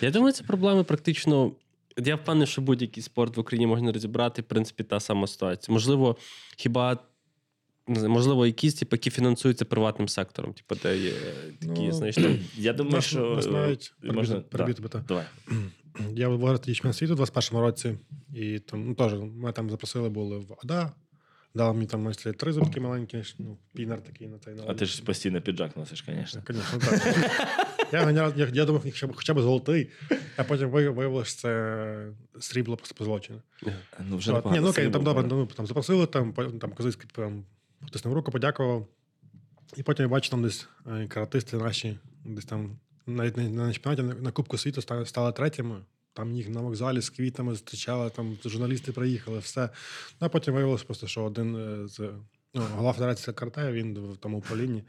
Я 0.00 0.10
думаю, 0.10 0.32
це 0.32 0.44
проблеми 0.44 0.84
практично. 0.90 1.52
Я 1.96 2.16
впевнений, 2.16 2.46
що 2.46 2.62
будь-який 2.62 3.02
спорт 3.02 3.36
в 3.36 3.40
Україні 3.40 3.66
можна 3.66 3.92
розібрати, 3.92 4.42
в 4.42 4.44
принципі, 4.44 4.82
та 4.84 5.00
сама 5.00 5.26
ситуація. 5.26 5.72
Можливо, 5.72 6.16
хіба 6.56 6.98
можливо, 7.86 8.46
якісь, 8.46 8.74
типу, 8.74 8.96
які 8.96 9.10
фінансуються 9.10 9.64
приватним 9.64 10.08
сектором, 10.08 10.52
типу, 10.52 10.74
де 10.82 10.98
є 10.98 11.12
такі, 11.60 11.82
Ну, 11.86 11.92
знаєш, 11.92 12.14
там. 12.14 12.38
Я 12.56 12.72
думаю, 12.72 12.96
Нас, 12.96 13.04
що 13.04 13.30
нас 13.36 13.46
е, 13.46 13.50
навіть 13.50 13.92
можна. 14.02 14.34
переб'ю- 14.36 14.48
переб'ю 14.50 14.74
тебе, 14.74 14.88
та. 14.88 14.98
Давай. 14.98 15.24
Я 16.16 16.28
виграв 16.28 16.58
тоді 16.58 16.74
чемпіонат 16.74 16.96
світу 16.96 17.12
у 17.12 17.16
21-му 17.16 17.60
році, 17.60 17.98
і 18.34 18.58
там, 18.58 18.86
ну, 18.88 18.94
теж, 18.94 19.12
ми 19.14 19.52
там 19.52 19.70
запросили 19.70 20.08
були 20.08 20.38
в 20.38 20.56
АДА, 20.64 20.92
дали 21.54 21.72
мені 21.72 21.86
там 21.86 22.06
ось 22.06 22.16
три 22.16 22.52
зубки 22.52 22.80
маленькі, 22.80 23.24
ну, 23.38 23.58
пінер 23.74 24.02
такий 24.02 24.28
на 24.28 24.38
цей. 24.38 24.54
А 24.68 24.74
ти 24.74 24.84
ж 24.84 25.04
постійно 25.04 25.40
піджак 25.40 25.76
носиш, 25.76 26.04
звісно. 26.06 26.42
Звісно, 26.48 26.78
так. 26.78 27.16
Я, 27.92 28.04
ганяв- 28.04 28.38
я, 28.38 28.48
я 28.52 28.64
думав, 28.64 28.82
б, 28.84 29.12
хоча 29.14 29.34
б 29.34 29.40
золотий, 29.40 29.90
а 30.36 30.44
потім 30.44 30.70
виявилося, 30.70 31.30
що 31.30 31.40
це 31.40 32.12
срібло 32.40 32.76
по, 32.98 33.04
злочину. 33.04 33.42
Ну, 34.00 34.16
вже 34.16 34.32
От, 34.32 34.52
ні, 34.52 34.60
ну 34.60 34.68
окей, 34.68 34.90
там 34.90 35.04
добре, 35.04 35.24
ну, 35.28 35.46
там 35.46 35.66
запросили, 35.66 36.06
там, 36.06 36.32
там 36.32 36.72
козицький 36.72 37.10
там, 37.12 37.44
потиснув 37.80 38.14
руку, 38.14 38.30
подякував. 38.32 38.86
І 39.76 39.82
потім 39.82 40.02
я 40.04 40.08
бачу, 40.08 40.30
там 40.30 40.42
десь 40.42 40.68
е, 40.86 41.06
каратисти 41.06 41.56
наші 41.56 41.98
десь 42.24 42.44
там 42.44 42.78
навіть 43.06 43.36
на, 43.36 43.48
на 43.48 43.72
чемпіонаті 43.72 44.02
на, 44.02 44.14
на 44.14 44.30
Кубку 44.30 44.58
світу 44.58 44.82
стали, 44.82 45.06
стали 45.06 45.32
третіми. 45.32 45.76
Там 46.20 46.34
їх 46.34 46.48
на 46.48 46.60
вокзалі 46.60 47.00
з 47.00 47.10
квітами 47.10 47.52
зустрічали, 47.52 48.10
там 48.10 48.36
журналісти 48.44 48.92
приїхали, 48.92 49.38
все. 49.38 49.60
Ну, 50.20 50.26
а 50.26 50.28
потім 50.28 50.54
виявилося 50.54 50.84
просто, 50.84 51.06
що 51.06 51.22
один 51.22 51.56
е, 51.56 51.88
з 51.88 51.98
ну, 52.54 52.62
голова 52.74 52.92
Федерації 52.92 53.34
карате, 53.34 53.72
він 53.72 53.98
в 53.98 54.16
тому 54.16 54.40
поліні. 54.40 54.82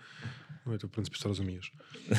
Ну, 0.66 0.76
і 0.76 0.78
ти, 0.78 0.88
в 0.88 0.90
принципі, 0.90 1.16
все 1.20 1.28
розумієш. 1.28 1.74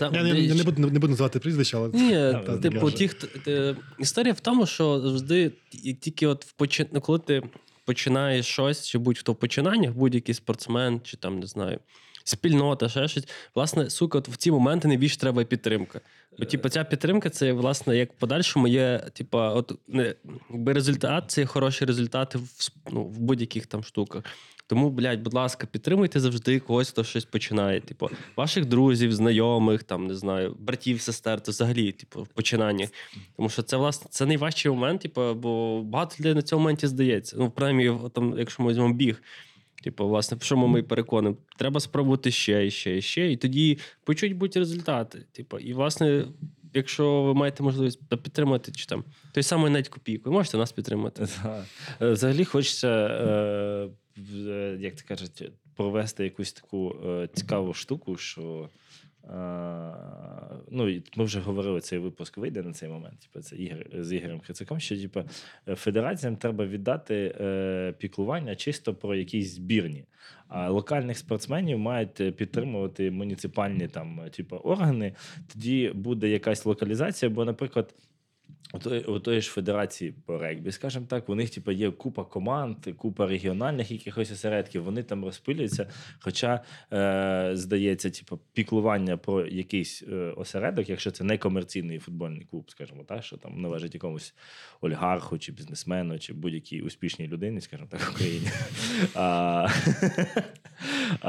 Я, 0.00 0.10
я, 0.12 0.34
я 0.34 0.54
не, 0.54 0.62
буду, 0.62 0.82
не 0.82 0.98
буду 0.98 1.08
називати 1.08 1.38
прізвище, 1.38 1.76
але 1.76 1.88
Ні, 1.88 2.12
Та, 2.46 2.58
типу, 2.58 2.90
ті, 2.90 3.08
хто 3.08 3.26
е, 3.50 3.76
історія 3.98 4.32
в 4.32 4.40
тому, 4.40 4.66
що 4.66 5.00
завжди 5.00 5.52
тільки 6.00 6.26
от 6.26 6.44
в 6.44 6.52
почи... 6.52 6.86
ну, 6.92 7.00
коли 7.00 7.18
ти 7.18 7.42
починаєш 7.84 8.46
щось, 8.46 8.86
чи 8.86 8.98
будь-хто 8.98 9.32
в 9.32 9.36
починаннях, 9.36 9.92
будь-який 9.92 10.34
спортсмен, 10.34 11.00
чи 11.04 11.16
там 11.16 11.38
не 11.40 11.46
знаю, 11.46 11.78
спільнота, 12.24 12.88
ще 12.88 13.08
щось. 13.08 13.28
Власне, 13.54 13.90
сука, 13.90 14.18
от 14.18 14.28
в 14.28 14.36
ці 14.36 14.50
моменти 14.50 14.88
найбільше 14.88 15.18
треба 15.18 15.44
підтримка. 15.44 16.00
Бо, 16.38 16.44
типу, 16.44 16.68
ця 16.68 16.84
підтримка 16.84 17.30
це 17.30 17.52
власне 17.52 17.96
як 17.96 18.12
в 18.12 18.16
подальшому 18.16 18.68
є, 18.68 18.98
типу, 19.12 19.38
от 19.38 19.72
не 19.88 20.14
якби 20.50 20.72
результат, 20.72 21.24
це 21.26 21.46
хороші 21.46 21.84
результати 21.84 22.38
в, 22.38 22.68
ну, 22.92 23.04
в 23.04 23.18
будь-яких 23.18 23.66
там 23.66 23.84
штуках. 23.84 24.22
Тому, 24.66 24.90
блядь, 24.90 25.22
будь 25.22 25.34
ласка, 25.34 25.66
підтримуйте 25.66 26.20
завжди 26.20 26.60
когось, 26.60 26.90
хто 26.90 27.04
щось 27.04 27.24
починає. 27.24 27.80
Типу, 27.80 28.10
ваших 28.36 28.64
друзів, 28.64 29.12
знайомих, 29.12 29.82
там 29.82 30.06
не 30.06 30.14
знаю, 30.14 30.56
братів, 30.58 31.00
сестер, 31.00 31.40
це 31.40 31.50
взагалі, 31.50 31.92
типу, 31.92 32.22
в 32.22 32.28
починанні. 32.28 32.88
Тому 33.36 33.48
що 33.48 33.62
це 33.62 33.76
власне 33.76 34.06
це 34.10 34.26
найважчий 34.26 34.70
момент, 34.70 35.00
типу, 35.00 35.34
бо 35.34 35.82
багато 35.82 36.16
людей 36.20 36.34
на 36.34 36.42
цьому 36.42 36.62
моменті 36.62 36.86
здається. 36.86 37.36
Ну, 37.38 37.50
принаймні, 37.50 38.10
там, 38.12 38.34
якщо 38.38 38.62
ми 38.62 38.70
візьмемо 38.70 38.94
біг. 38.94 39.22
Типу, 39.84 40.08
власне, 40.08 40.36
в 40.36 40.40
чому 40.40 40.66
ми 40.66 40.82
переконуємо? 40.82 41.38
Треба 41.58 41.80
спробувати 41.80 42.30
ще 42.30 42.66
і 42.66 42.70
ще 42.70 42.96
і 42.96 43.02
ще, 43.02 43.32
і 43.32 43.36
тоді 43.36 43.78
почуть 44.04 44.36
бути 44.36 44.58
результати. 44.58 45.26
Типу, 45.32 45.58
і 45.58 45.72
власне, 45.72 46.24
якщо 46.74 47.22
ви 47.22 47.34
маєте 47.34 47.62
можливість 47.62 48.08
підтримати, 48.08 48.72
чи 48.72 48.86
там 48.86 49.04
той 49.32 49.42
самий 49.42 49.70
навіть 49.70 49.88
копійку, 49.88 50.32
можете 50.32 50.56
нас 50.56 50.72
підтримати. 50.72 51.26
Е, 52.00 52.12
Взагалі 52.12 52.44
хочеться, 52.44 52.88
е, 52.88 53.88
е, 54.48 54.76
як 54.80 54.94
ти 54.94 55.02
кажуть, 55.08 55.52
провести 55.76 56.24
якусь 56.24 56.52
таку 56.52 56.96
е, 57.06 57.28
цікаву 57.34 57.74
штуку, 57.74 58.16
що. 58.16 58.68
Ну, 60.70 61.00
ми 61.16 61.24
вже 61.24 61.40
говорили, 61.40 61.80
цей 61.80 61.98
випуск 61.98 62.36
вийде 62.36 62.62
на 62.62 62.72
цей 62.72 62.88
момент. 62.88 63.20
Типу, 63.20 63.40
це 63.40 63.56
ігор 63.56 63.86
з 63.92 64.12
Ігорем 64.12 64.40
Хрицаком, 64.40 64.80
що 64.80 65.00
типу, 65.00 65.22
федераціям 65.66 66.36
треба 66.36 66.66
віддати 66.66 67.34
е, 67.40 67.94
піклування 67.98 68.56
чисто 68.56 68.94
про 68.94 69.14
якісь 69.14 69.54
збірні. 69.54 70.04
А 70.48 70.68
локальних 70.70 71.18
спортсменів 71.18 71.78
мають 71.78 72.20
е, 72.20 72.32
підтримувати 72.32 73.10
муніципальні 73.10 73.88
там, 73.88 74.20
типу, 74.30 74.56
органи. 74.56 75.14
Тоді 75.52 75.92
буде 75.94 76.28
якась 76.28 76.66
локалізація, 76.66 77.30
бо, 77.30 77.44
наприклад. 77.44 77.94
У 79.06 79.18
тої 79.18 79.40
ж 79.40 79.50
федерації 79.50 80.14
по 80.26 80.38
регбі, 80.38 80.72
скажімо 80.72 81.06
так, 81.08 81.28
у 81.28 81.34
них 81.34 81.50
типу, 81.50 81.72
є 81.72 81.90
купа 81.90 82.24
команд, 82.24 82.76
купа 82.96 83.26
регіональних 83.26 83.90
якихось 83.90 84.30
осередків, 84.30 84.84
вони 84.84 85.02
там 85.02 85.24
розпилюються. 85.24 85.88
Хоча, 86.20 86.60
е, 86.92 87.50
здається, 87.54 88.10
типу, 88.10 88.40
піклування 88.52 89.16
про 89.16 89.46
якийсь 89.46 90.02
е, 90.02 90.14
осередок, 90.14 90.88
якщо 90.88 91.10
це 91.10 91.24
не 91.24 91.38
комерційний 91.38 91.98
футбольний 91.98 92.46
клуб, 92.50 92.70
скажімо 92.70 93.04
так, 93.04 93.24
що 93.24 93.36
там 93.36 93.60
належить 93.60 93.94
якомусь 93.94 94.34
олігарху 94.80 95.38
чи 95.38 95.52
бізнесмену, 95.52 96.18
чи 96.18 96.32
будь-якій 96.32 96.82
успішній 96.82 97.28
людині, 97.28 97.60
скажімо 97.60 97.88
так, 97.90 98.00
в 98.00 98.10
Україні. 98.12 98.48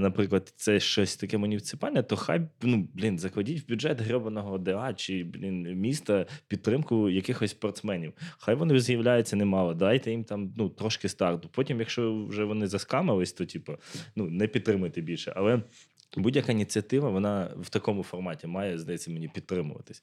Наприклад, 0.00 0.52
це 0.56 0.80
щось 0.80 1.16
таке 1.16 1.38
муніципальне, 1.38 2.02
то 2.02 2.16
хай 2.16 2.40
ну, 2.62 2.88
блін, 2.94 3.18
закладіть 3.18 3.62
в 3.62 3.68
бюджет 3.68 4.00
гребаного 4.00 4.58
ДА 4.58 4.94
чи 4.94 5.24
блін, 5.24 5.62
міста 5.62 6.26
підтримку 6.50 7.10
якихось 7.10 7.50
спортсменів. 7.50 8.12
Хай 8.38 8.54
вони 8.54 8.80
з'являються 8.80 9.36
немало. 9.36 9.74
Дайте 9.74 10.10
їм 10.10 10.24
там 10.24 10.52
ну, 10.56 10.68
трошки 10.68 11.08
старту. 11.08 11.48
Потім, 11.52 11.78
якщо 11.78 12.24
вже 12.24 12.44
вони 12.44 12.66
заскамились, 12.66 13.32
то 13.32 13.46
типу, 13.46 13.76
ну, 14.16 14.30
не 14.30 14.46
підтримуйте 14.46 15.00
більше. 15.00 15.32
Але 15.36 15.62
будь-яка 16.16 16.52
ініціатива, 16.52 17.10
вона 17.10 17.50
в 17.60 17.68
такому 17.68 18.02
форматі 18.02 18.46
має, 18.46 18.78
здається, 18.78 19.10
мені 19.10 19.28
підтримуватись. 19.28 20.02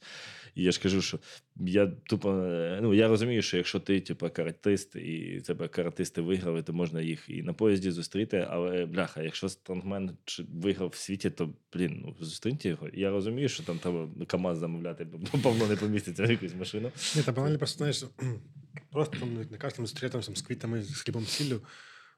І 0.55 0.63
я 0.63 0.71
ж 0.71 0.81
кажу, 0.81 1.01
що 1.01 1.19
я 1.55 1.87
тупо 1.87 2.31
е, 2.31 2.79
ну 2.81 2.93
я 2.93 3.07
розумію, 3.07 3.41
що 3.41 3.57
якщо 3.57 3.79
ти, 3.79 4.01
типу, 4.01 4.29
каратист, 4.29 4.95
і 4.95 5.41
тебе 5.45 5.67
каратисти 5.67 6.21
виграли, 6.21 6.63
то 6.63 6.73
можна 6.73 7.01
їх 7.01 7.25
і 7.27 7.43
на 7.43 7.53
поїзді 7.53 7.91
зустріти. 7.91 8.47
Але 8.49 8.85
бляха, 8.85 9.21
якщо 9.21 9.49
стронгмен 9.49 10.17
виграв 10.53 10.89
в 10.89 10.95
світі, 10.95 11.29
то 11.29 11.53
блін, 11.73 12.03
ну 12.05 12.15
зустріньте 12.19 12.69
його. 12.69 12.89
Я 12.93 13.09
розумію, 13.09 13.49
що 13.49 13.63
там 13.63 13.79
треба 13.79 14.09
КАМАЗ 14.27 14.57
замовляти, 14.57 15.05
бо 15.05 15.37
Павло 15.43 15.67
не 15.67 15.75
поміститься 15.75 16.25
в 16.25 16.31
якусь 16.31 16.55
машину. 16.55 16.91
Ні, 17.15 17.21
та 17.21 17.31
банально 17.31 17.57
просто 17.57 17.77
знаєш, 17.77 18.05
просто 18.91 19.19
там 19.19 19.33
не 19.51 19.57
кажеш 19.57 19.77
там 19.77 19.85
зустріти 19.85 20.21
з 20.21 20.41
квітами, 20.41 20.81
з 20.81 21.01
хлібом 21.01 21.25
сіллю. 21.25 21.61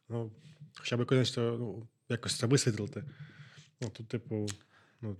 Ну, 0.09 0.31
хоча 0.79 0.97
б 0.97 0.99
якось 0.99 1.37
ну, 1.37 1.87
якось 2.09 2.35
це 2.35 2.47
висвітлити. 2.47 3.03
Ну, 3.81 3.89
тут, 3.89 4.07
типу, 4.07 4.45
ну, 5.01 5.15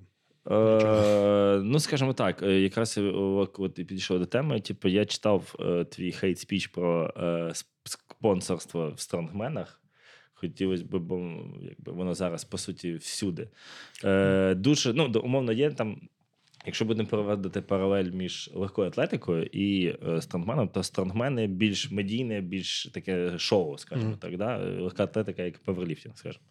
Е, 0.51 1.61
ну, 1.63 1.79
скажімо 1.79 2.13
так, 2.13 2.43
е, 2.43 2.61
якраз 2.61 2.97
от, 2.97 3.73
підійшов 3.73 4.19
до 4.19 4.25
теми. 4.25 4.59
Типу, 4.59 4.87
я 4.87 5.05
читав 5.05 5.55
е, 5.59 5.83
твій 5.83 6.11
хейт 6.11 6.39
спіч 6.39 6.67
про 6.67 7.13
е, 7.17 7.53
спонсорство 7.83 8.89
в 8.89 8.99
стронгменах. 8.99 9.81
Хотілося 10.33 10.83
б, 10.83 10.97
бо 10.97 11.45
якби 11.61 11.91
воно 11.91 12.13
зараз 12.13 12.43
по 12.43 12.57
суті 12.57 12.93
всюди. 12.93 13.49
Е, 14.03 14.55
дуже, 14.55 14.93
ну, 14.93 15.21
умовно, 15.23 15.51
є 15.51 15.71
там. 15.71 16.01
Якщо 16.65 16.85
будемо 16.85 17.07
проводити 17.09 17.61
паралель 17.61 18.11
між 18.11 18.49
легкою 18.53 18.87
атлетикою 18.87 19.43
і 19.43 19.95
е, 20.07 20.21
стронгменом, 20.21 20.67
то 20.67 20.83
стронгмени 20.83 21.47
більш 21.47 21.91
медійне, 21.91 22.41
більш 22.41 22.85
таке 22.93 23.39
шоу, 23.39 23.77
скажімо 23.77 24.09
Мгм. 24.09 24.17
так. 24.19 24.37
Да? 24.37 24.57
Легка 24.57 25.03
атлетика, 25.03 25.43
як 25.43 25.57
паверліфтинг, 25.57 26.17
скажімо. 26.17 26.43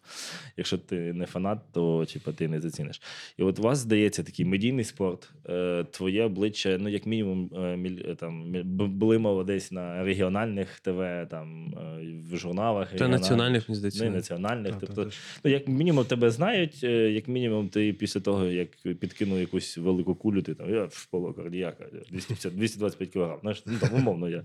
Якщо 0.57 0.77
ти 0.77 1.13
не 1.13 1.25
фанат, 1.25 1.59
то 1.73 2.05
типу, 2.05 2.31
ти 2.33 2.47
не 2.47 2.61
заціниш. 2.61 3.01
І 3.37 3.43
от 3.43 3.59
у 3.59 3.61
вас 3.61 3.77
здається 3.77 4.23
такий 4.23 4.45
медійний 4.45 4.83
спорт, 4.83 5.29
е, 5.49 5.85
твоє 5.91 6.23
обличчя, 6.23 6.77
ну 6.79 6.89
як 6.89 7.05
мінімум, 7.05 7.51
е, 7.55 7.77
міль- 7.77 8.15
там 8.15 8.51
блимало 8.99 9.43
десь 9.43 9.71
на 9.71 10.03
регіональних 10.03 10.79
ТВ, 10.79 11.27
там 11.29 11.73
е, 11.73 12.05
в 12.31 12.37
журналах. 12.37 12.95
Та 12.95 13.07
національних, 13.07 13.69
мені 13.69 13.77
здається. 13.77 14.03
Не 14.03 14.09
ні. 14.09 14.15
національних. 14.15 14.73
та, 14.73 14.79
та, 14.79 14.85
тобто, 14.85 15.03
теж. 15.05 15.13
ну, 15.43 15.51
як 15.51 15.67
мінімум 15.67 16.05
тебе 16.05 16.31
знають, 16.31 16.79
е, 16.83 17.11
як 17.11 17.27
мінімум, 17.27 17.69
ти 17.69 17.93
після 17.93 18.19
того, 18.19 18.45
як 18.45 18.69
підкинув 18.99 19.39
якусь 19.39 19.77
велику 19.77 19.98
кулю, 20.03 20.41
ти 20.41 20.55
там 20.55 20.73
я 20.73 20.85
в 20.85 21.05
Павло 21.05 21.33
Кардіяка, 21.33 21.85
250, 22.11 22.55
225 22.55 23.09
кг. 23.09 23.37
Знаєш, 23.41 23.63
ну 23.65 23.77
там 23.79 23.93
умовно 23.93 24.29
я 24.29 24.43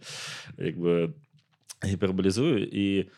якби 0.59 1.11
гіперболізую. 1.85 2.69
І, 2.73 3.09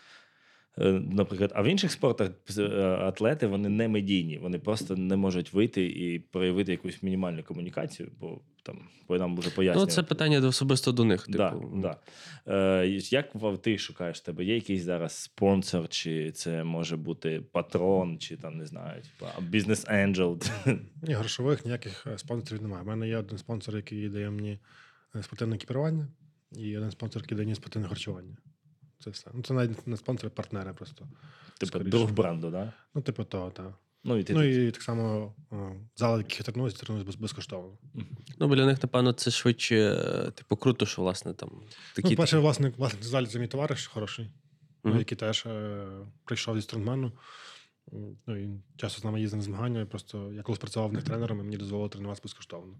наприклад, 0.76 1.52
а 1.54 1.62
в 1.62 1.66
інших 1.66 1.92
спортах 1.92 2.30
е, 2.58 2.62
атлети 2.82 3.46
вони 3.46 3.68
не 3.68 3.88
медійні, 3.88 4.38
вони 4.38 4.58
просто 4.58 4.96
не 4.96 5.16
можуть 5.16 5.52
вийти 5.52 5.86
і 5.86 6.18
проявити 6.18 6.72
якусь 6.72 7.02
мінімальну 7.02 7.42
комунікацію, 7.42 8.08
бо 8.20 8.40
там 8.62 8.78
бо 9.08 9.18
нам 9.18 9.36
вже 9.36 9.50
Ну, 9.56 9.86
це 9.86 10.02
питання 10.02 10.48
особисто 10.48 10.92
до 10.92 11.04
них. 11.04 11.26
Типу. 11.26 11.38
Да, 11.38 11.54
да. 11.74 11.96
Е, 12.82 12.86
як 13.10 13.32
ти 13.62 13.78
шукаєш 13.78 14.20
тебе? 14.20 14.44
Є 14.44 14.54
якийсь 14.54 14.82
зараз 14.82 15.12
спонсор, 15.12 15.88
чи 15.88 16.32
це 16.32 16.64
може 16.64 16.96
бути 16.96 17.42
патрон, 17.52 18.18
чи 18.18 18.36
там 18.36 18.56
не 18.56 18.66
знаю, 18.66 19.02
бізнес 19.40 19.84
енджел? 19.88 20.40
Ні, 21.02 21.14
грошових 21.14 21.64
ніяких 21.64 22.06
е, 22.06 22.18
спонсорів 22.18 22.62
немає. 22.62 22.82
У 22.82 22.86
мене 22.86 23.08
є 23.08 23.16
один 23.16 23.38
спонсор, 23.38 23.76
який 23.76 24.08
дає 24.08 24.30
мені 24.30 24.58
е, 25.16 25.22
спортивне 25.22 25.56
екіпірування, 25.56 26.08
і 26.52 26.76
один 26.76 26.90
спонсор, 26.90 27.22
який 27.22 27.36
дає 27.36 27.46
мені 27.46 27.54
спортивне 27.54 27.88
харчування. 27.88 28.36
Це 28.98 29.10
все. 29.10 29.30
Ну, 29.34 29.42
це 29.42 29.54
навіть 29.54 29.86
не 29.86 29.96
спонсори, 29.96 30.30
партнери 30.30 30.72
просто. 30.72 31.06
Типу 31.58 31.78
друг 31.78 32.12
бренду, 32.12 32.50
да? 32.50 32.72
Ну, 32.94 33.02
типу, 33.02 33.24
то, 33.24 33.50
так. 33.50 33.74
Ну 34.04 34.16
і 34.16 34.24
ти 34.24 34.34
Ну 34.34 34.42
і 34.42 34.70
так 34.70 34.82
само 34.82 35.34
е, 35.52 35.56
зали, 35.96 36.18
яких 36.18 36.42
тренуються, 36.42 36.92
без, 36.92 37.16
безкоштовно. 37.16 37.78
Ну, 38.38 38.54
для 38.54 38.66
них, 38.66 38.82
напевно, 38.82 39.12
це 39.12 39.30
швидше, 39.30 39.76
е, 39.76 40.30
типу, 40.30 40.56
круто, 40.56 40.86
що, 40.86 41.02
власне, 41.02 41.34
там 41.34 41.50
такі. 41.94 42.10
ну, 42.10 42.16
перший 42.16 42.40
власник, 42.40 42.78
власник 42.78 43.02
залі 43.02 43.26
це 43.26 43.38
мій 43.38 43.46
товариш 43.46 43.86
хороший, 43.86 44.30
Мгм. 44.84 44.98
який 44.98 45.18
теж 45.18 45.46
е, 45.46 45.86
прийшов 46.24 46.56
зі 46.56 46.62
стронгмену. 46.62 47.12
Ну, 48.26 48.36
і 48.36 48.48
часто 48.76 49.00
з 49.00 49.04
нами 49.04 49.20
їздив 49.20 49.36
на 49.36 49.42
змагання. 49.42 49.86
Просто 49.86 50.32
я 50.32 50.42
коли 50.42 50.58
працював 50.58 50.90
в 50.90 50.92
них 50.92 51.02
тренером, 51.02 51.40
і 51.40 51.42
мені 51.42 51.56
дозволили 51.56 51.88
тренуватися 51.88 52.22
безкоштовно. 52.22 52.72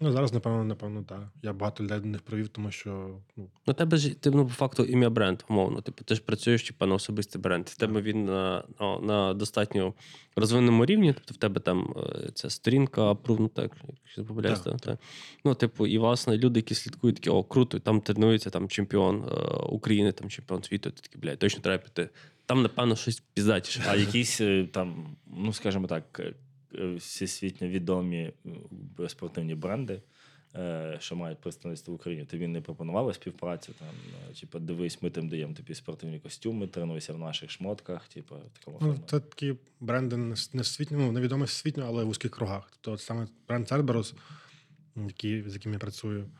Ну, 0.00 0.12
зараз, 0.12 0.32
напевно, 0.32 0.64
напевно, 0.64 1.02
так. 1.02 1.28
Я 1.42 1.52
багато 1.52 1.84
людей 1.84 2.00
до 2.00 2.06
них 2.06 2.22
привів, 2.22 2.48
тому 2.48 2.70
що 2.70 3.20
ну, 3.36 3.50
Ну, 3.66 3.74
тебе 3.74 3.96
ж 3.96 4.14
ти, 4.14 4.30
ну, 4.30 4.46
по 4.46 4.52
факту 4.52 4.84
ім'я 4.84 5.10
бренд, 5.10 5.42
умовно. 5.48 5.80
Типу, 5.80 6.04
ти 6.04 6.14
ж 6.14 6.22
працюєш 6.22 6.62
типу, 6.62 6.86
на 6.86 6.94
особистий 6.94 7.40
бренд. 7.40 7.68
В 7.68 7.76
тебе 7.76 8.02
він 8.02 8.24
на, 8.24 8.64
на, 8.80 8.98
на 8.98 9.34
достатньо 9.34 9.94
розвиненому 10.36 10.86
рівні. 10.86 11.12
Тобто 11.12 11.34
в 11.34 11.36
тебе 11.36 11.60
там 11.60 11.94
е, 11.96 12.30
ця 12.34 12.50
сторінка 12.50 13.16
ну 13.28 13.48
так, 13.48 13.72
якщо 14.04 14.24
помиляюсь, 14.24 14.60
Так, 14.60 14.72
так, 14.72 14.80
так. 14.80 14.98
Ну, 15.44 15.54
типу, 15.54 15.86
і 15.86 15.98
власне 15.98 16.38
люди, 16.38 16.58
які 16.58 16.74
слідкують, 16.74 17.16
такі, 17.16 17.30
о, 17.30 17.42
круто, 17.42 17.78
там 17.78 18.00
тренується 18.00 18.50
там 18.50 18.68
чемпіон 18.68 19.24
е, 19.24 19.56
України, 19.56 20.12
там 20.12 20.30
чемпіон 20.30 20.62
світу. 20.62 20.90
Ти 20.90 21.02
такий, 21.02 21.20
блядь, 21.20 21.38
точно 21.38 21.62
треба 21.62 21.82
піти. 21.82 22.10
Там, 22.46 22.62
напевно, 22.62 22.96
щось 22.96 23.20
піздатіше. 23.20 23.82
А 23.88 23.96
якісь 23.96 24.40
е, 24.40 24.68
там, 24.72 25.16
ну 25.26 25.52
скажімо 25.52 25.86
так, 25.86 26.20
е, 26.20 26.34
е, 26.78 26.94
всесвітньо 26.94 27.68
відомі 27.68 28.32
спортивні 29.08 29.54
бренди, 29.54 30.02
що 30.98 31.16
мають 31.16 31.38
представництво 31.38 31.92
в 31.92 31.94
Україні. 31.96 32.24
Тобі 32.24 32.46
не 32.46 32.60
пропонували 32.60 33.14
співпрацю? 33.14 33.72
Там, 33.78 33.88
типу, 34.40 34.58
дивись, 34.58 35.02
ми 35.02 35.10
там 35.10 35.28
даємо 35.28 35.54
тобі 35.54 35.74
спортивні 35.74 36.20
костюми, 36.20 36.66
тренуйся 36.66 37.12
в 37.12 37.18
наших 37.18 37.50
шмотках. 37.50 38.08
Типу, 38.08 38.36
такому 38.58 38.78
Ну, 38.80 38.86
форматі. 38.86 39.02
це 39.06 39.20
такі 39.20 39.54
бренди 39.80 40.16
не 40.16 40.34
всесвітньо, 40.34 40.98
ну, 40.98 41.12
невідомі 41.12 41.44
всесвітньо, 41.44 41.84
але 41.86 42.04
в 42.04 42.06
вузьких 42.06 42.30
кругах. 42.30 42.72
Тобто 42.80 42.98
саме 42.98 43.26
бренд 43.48 43.66
Cerberus, 43.66 44.14
який, 44.96 45.48
з 45.50 45.54
яким 45.54 45.72
я 45.72 45.78
працюю, 45.78 46.30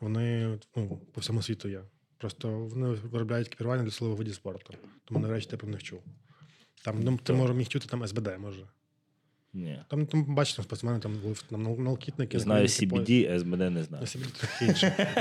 вони 0.00 0.58
ну, 0.76 1.00
по 1.12 1.20
всьому 1.20 1.42
світу 1.42 1.68
є. 1.68 1.82
Просто 2.22 2.48
вони 2.50 2.88
виробляють 2.88 3.46
екіпірування 3.46 3.82
для 3.82 3.90
силових 3.90 4.18
видів 4.18 4.34
спорту. 4.34 4.74
Тому 5.04 5.20
навряд 5.20 5.42
чи 5.42 5.48
ти 5.48 5.56
про 5.56 5.68
них 5.68 5.82
чув. 5.82 6.00
Там 6.84 7.00
ну, 7.02 7.18
ти 7.22 7.32
може 7.32 7.54
міг 7.54 7.68
чути 7.68 7.86
там 7.88 8.06
СБД, 8.06 8.38
може. 8.38 8.60
Ні. 9.52 9.78
Там, 9.88 10.06
там 10.06 10.34
бачиш, 10.34 10.54
там 10.54 10.64
спортсмени, 10.64 10.98
там, 10.98 11.14
лифт- 11.14 11.44
там 11.50 11.66
нал- 11.66 11.80
налкітники. 11.80 12.38
Знаю 12.38 12.68
наколінники, 12.68 13.28
CBD, 13.28 13.38
СБД 13.38 13.70
не 13.70 13.82
знаю. 13.82 14.02
Я 14.02 14.06
собі 14.06 14.24
трохи 14.38 14.64
інше. 14.64 15.12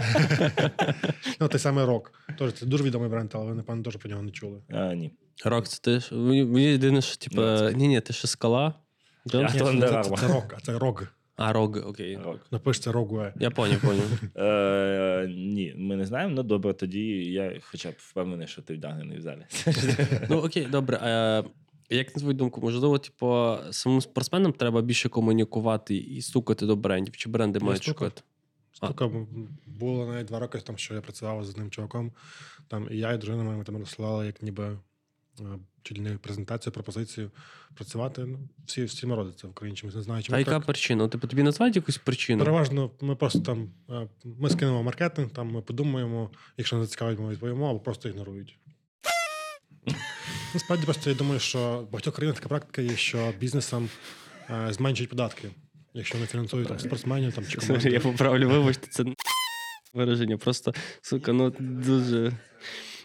ну, 1.39 1.47
той 1.47 1.59
самий 1.59 1.85
рок. 1.85 2.13
Тож 2.37 2.53
це 2.53 2.65
дуже 2.65 2.83
відомий 2.83 3.09
бренд, 3.09 3.31
але 3.33 3.45
ви, 3.45 3.53
напевно, 3.53 3.83
теж 3.83 3.95
про 3.95 4.09
нього 4.09 4.21
не 4.21 4.31
чули. 4.31 4.61
А, 4.69 4.93
ні. 4.93 5.11
Рок, 5.45 5.67
це 5.67 5.79
ти 5.81 5.99
ж. 5.99 6.15
Мені 6.15 6.43
мені 6.43 6.65
єдине, 6.65 7.01
що, 7.01 7.17
типу, 7.17 7.41
Ну, 7.41 7.71
ні, 7.71 7.87
ні, 7.87 8.01
ти 8.01 8.13
ще 8.13 8.27
скала. 8.27 8.73
Джонс? 9.27 9.51
А 9.51 9.53
Ні, 9.53 9.59
то 9.59 9.65
це, 9.65 9.71
Under 9.71 9.89
це, 9.89 10.09
Armour. 10.09 10.19
це, 10.19 10.27
рок, 10.27 10.53
а 10.57 10.61
це 10.61 10.79
рог. 10.79 11.03
А, 11.41 11.53
рог, 11.53 11.77
окей. 11.87 12.17
Рок. 12.17 12.39
Напишеться 12.51 12.91
рогуе. 12.91 13.33
Я 13.39 13.51
поняв, 13.51 13.81
поняв. 13.81 14.21
Е, 14.37 15.27
ні, 15.37 15.73
ми 15.77 15.95
не 15.95 16.05
знаємо. 16.05 16.33
Ну 16.35 16.43
добре, 16.43 16.73
тоді 16.73 17.07
я 17.31 17.59
хоча 17.61 17.91
б 17.91 17.93
впевнений, 17.97 18.47
що 18.47 18.61
ти 18.61 18.73
вдягнений 18.73 19.17
в 19.17 19.21
залі. 19.21 19.45
Ну 20.29 20.37
окей, 20.37 20.65
добре. 20.65 20.97
А 21.01 21.43
як 21.89 22.15
на 22.15 22.19
твою 22.19 22.33
думку, 22.33 22.61
можливо, 22.61 22.97
типу, 22.99 23.55
самим 23.71 24.01
спортсменам 24.01 24.53
треба 24.53 24.81
більше 24.81 25.09
комунікувати 25.09 25.95
і 25.95 26.21
стукати 26.21 26.65
до 26.65 26.75
брендів, 26.75 27.17
чи 27.17 27.29
бренди 27.29 27.59
Я 27.61 27.65
мають 27.65 27.83
стукав. 27.83 28.07
шукати? 28.09 28.21
Штука 28.73 29.11
було 29.65 30.05
навіть 30.05 30.27
два 30.27 30.39
роки, 30.39 30.57
там, 30.59 30.77
що 30.77 30.93
я 30.93 31.01
працював 31.01 31.45
з 31.45 31.49
одним 31.49 31.69
чуваком. 31.69 32.11
Там 32.67 32.87
і 32.91 32.97
я, 32.97 33.13
і 33.13 33.17
дружина 33.17 33.43
моя 33.43 33.57
ми 33.57 33.63
там 33.63 33.77
розсилали, 33.77 34.25
як 34.25 34.41
ніби 34.43 34.77
е, 35.41 35.93
ли 35.93 36.01
не 36.01 36.17
презентацію, 36.17 36.73
пропозицію 36.73 37.31
працювати. 37.75 38.25
Ну, 38.25 38.39
всі 38.65 38.83
всі 38.83 39.07
родиться 39.07 39.47
в 39.47 39.49
Україні, 39.49 39.77
чомусь 39.77 39.95
не 39.95 40.01
знаю, 40.01 40.23
чому 40.23 40.35
А 40.35 40.39
яка 40.39 40.51
так. 40.51 40.65
причина? 40.65 41.07
Типу, 41.07 41.27
тобі 41.27 41.43
назвати 41.43 41.79
якусь 41.79 41.97
причину? 41.97 42.39
Переважно 42.39 42.91
ми 43.01 43.15
просто 43.15 43.39
там 43.39 43.69
е, 43.89 44.07
ми 44.23 44.49
скинемо 44.49 44.83
маркетинг, 44.83 45.29
там 45.29 45.51
ми 45.51 45.61
подумаємо, 45.61 46.31
якщо 46.57 46.75
не 46.75 46.83
зацікавить, 46.83 47.19
ми 47.19 47.29
відповімо, 47.29 47.69
або 47.69 47.79
просто 47.79 48.09
ігнорують. 48.09 48.57
Насправді, 50.53 50.85
просто 50.85 51.09
я 51.09 51.15
думаю, 51.15 51.39
що 51.39 51.85
в 51.87 51.91
багатьох 51.91 52.15
країнах 52.15 52.35
така 52.35 52.49
практика 52.49 52.81
є, 52.81 52.95
що 52.95 53.33
бізнесам 53.39 53.89
е, 54.49 54.73
зменшують 54.73 55.09
податки, 55.09 55.49
якщо 55.93 56.15
вони 56.15 56.27
фінансують 56.27 56.67
там, 56.67 56.79
спортсменів 56.79 57.33
там, 57.33 57.45
чи 57.47 57.57
команди. 57.57 57.89
я 57.89 57.99
поправлю, 57.99 58.49
вибачте, 58.49 58.87
це 58.87 59.05
вираження. 59.93 60.37
Просто, 60.37 60.73
сука, 61.01 61.33
ну 61.33 61.53
дуже. 61.59 62.33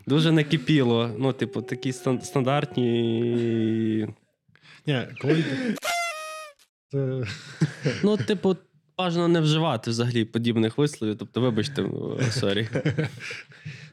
Дуже 0.07 0.33
накипіло. 0.33 1.11
Ну, 1.19 1.33
типу, 1.33 1.63
такі 1.63 1.93
стандартні. 1.93 4.09
Ні, 4.87 5.07
коли... 5.21 5.45
Ну, 8.03 8.17
типу, 8.17 8.57
бажано 8.99 9.29
не 9.29 9.41
вживати 9.41 9.91
взагалі 9.91 10.25
подібних 10.25 10.79
висловів. 10.79 11.17
Тобто, 11.19 11.41
вибачте, 11.41 11.87
sorry. 12.31 12.69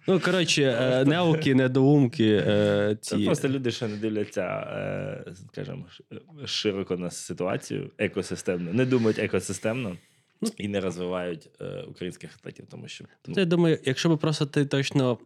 Ну, 0.08 0.20
коротше, 0.20 0.64
е, 0.64 1.06
неуки, 1.06 1.56
недоумки. 1.56 2.44
е, 2.48 2.98
Це 3.02 3.18
просто 3.20 3.50
люди, 3.50 3.72
що 3.72 3.88
не 3.88 3.96
дивляться, 3.96 4.42
е, 4.42 5.34
скажімо, 5.52 5.86
широко 6.46 6.98
на 6.98 7.12
ситуацію 7.12 7.92
екосистемно, 7.98 8.74
не 8.74 8.86
думають 8.86 9.20
екосистемно 9.20 9.98
Ну. 10.42 10.50
і 10.58 10.68
не 10.68 10.82
розвивають 10.82 11.50
е, 11.62 11.84
українських 11.90 12.30
атлетів, 12.40 12.66
тому 12.72 12.88
що 12.88 13.06
ну, 13.28 13.34
я 13.38 13.46
думаю, 13.46 13.80
якщо 13.86 14.10
би 14.10 14.18
просто 14.18 14.46
ти 14.46 14.66
точно. 14.66 15.18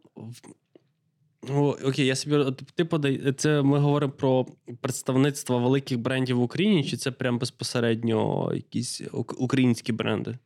Ну, 1.50 1.78
окей, 1.86 2.06
я 2.06 2.16
собі 2.16 2.46
ти 2.76 2.86
подай. 2.86 3.34
Це 3.38 3.62
ми 3.62 3.80
говоримо 3.80 4.14
про 4.14 4.46
представництво 4.82 5.60
великих 5.60 6.00
брендів 6.00 6.38
в 6.38 6.42
Україні, 6.42 6.84
чи 6.84 6.98
це 6.98 7.12
прям 7.12 7.40
безпосередньо 7.40 8.52
якісь 8.54 9.02
українські 9.38 9.92
бренди? 9.92 10.38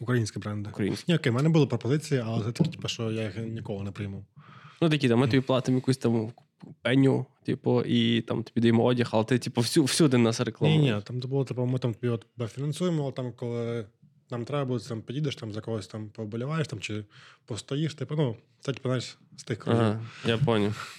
Українські 0.00 0.38
бренди. 0.38 0.70
Українські. 0.70 1.12
Ні, 1.12 1.16
окей, 1.16 1.32
в 1.32 1.34
мене 1.34 1.48
були 1.48 1.66
пропозиції, 1.66 2.22
але 2.26 2.44
це 2.44 2.52
такі, 2.52 2.70
типу, 2.70 2.88
що 2.88 3.10
я 3.10 3.22
їх 3.22 3.38
ніколи 3.38 3.82
не 3.82 3.90
прийму. 3.90 4.24
Ну, 4.82 4.88
такі 4.88 5.08
там, 5.08 5.18
ми 5.18 5.26
тобі 5.28 5.40
платимо 5.40 5.78
якусь 5.78 5.96
там 5.96 6.32
пеню, 6.82 7.26
типу, 7.44 7.82
і 7.82 8.20
там 8.20 8.42
тобі 8.42 8.60
даємо 8.60 8.84
одяг, 8.84 9.08
але 9.12 9.24
ти, 9.24 9.38
типу, 9.38 9.60
всю, 9.60 9.84
всюди 9.84 10.18
нас 10.18 10.38
Ні, 10.40 10.44
рекламуєш. 10.44 10.94
ні, 10.96 11.02
там 11.02 11.20
було, 11.20 11.44
типу, 11.44 11.66
ми 11.66 11.78
там 11.78 11.94
тобі 11.94 12.08
от 12.08 12.26
фінансуємо, 12.52 13.02
але 13.02 13.12
там, 13.12 13.32
коли 13.36 13.86
нам 14.30 14.44
треба 14.44 14.64
буде, 14.64 14.84
там 14.84 15.02
підійдеш, 15.02 15.36
там 15.36 15.52
за 15.52 15.60
когось 15.60 15.86
там 15.86 16.08
поболіваєш 16.08 16.68
там, 16.68 16.80
чи 16.80 17.04
постоїш, 17.46 17.94
типу, 17.94 18.16
ну, 18.16 18.36
це 18.60 18.72
типу, 18.72 18.88
знаєш, 18.88 19.18
з 19.36 19.44
тих 19.44 19.58
кругів. 19.58 19.80
Ага, 19.80 20.00
я 20.26 20.38
поняв. 20.38 20.98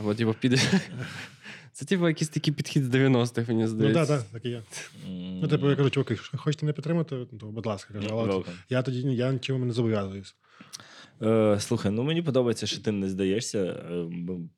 Або, 0.00 0.14
типу, 0.14 0.34
піде. 0.40 0.58
Це, 1.72 1.84
типу, 1.84 2.08
якийсь 2.08 2.28
такий 2.28 2.54
підхід 2.54 2.84
з 2.84 2.88
90-х, 2.88 3.48
мені 3.48 3.62
Ну, 3.62 3.68
здається. 3.68 4.06
так, 4.06 4.20
так, 4.22 4.30
так 4.32 4.44
і 4.44 4.48
є. 4.48 4.62
Ну, 5.42 5.48
типу, 5.48 5.70
я 5.70 5.76
кажу, 5.76 5.90
чуваки, 5.90 6.16
що 6.16 6.38
хочете 6.38 6.66
не 6.66 6.72
підтримати, 6.72 7.26
то, 7.40 7.46
будь 7.46 7.66
ласка, 7.66 7.94
кажу, 7.94 8.08
але 8.10 8.34
от 8.34 8.48
я 8.68 8.82
тоді 8.82 9.00
я 9.00 9.32
нічим 9.32 9.66
не 9.66 9.72
зобов'язуюсь. 9.72 10.34
Е, 11.22 11.56
слухай, 11.60 11.92
ну 11.92 12.02
мені 12.02 12.22
подобається, 12.22 12.66
що 12.66 12.80
ти 12.80 12.92
не 12.92 13.08
здаєшся. 13.08 13.58
Е, 13.58 14.06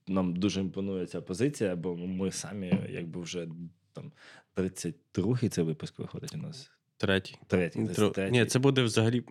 Нам 0.08 0.36
дуже 0.36 0.60
імпонує 0.60 1.06
ця 1.06 1.20
позиція, 1.20 1.76
бо 1.76 1.96
ми 1.96 2.32
самі, 2.32 2.80
якби 2.90 3.20
вже 3.20 3.48
там 3.92 4.12
32-й 4.56 5.48
це 5.48 5.62
випуск 5.62 5.98
виходить 5.98 6.34
у 6.34 6.38
нас. 6.38 6.70
Третій. 7.00 7.36
Третій, 7.46 7.78
Тро- 7.78 8.12
33-й. 8.12 8.30
Ні, 8.30 8.46
це 8.46 8.58
буде 8.58 8.82
взагалі 8.82 9.22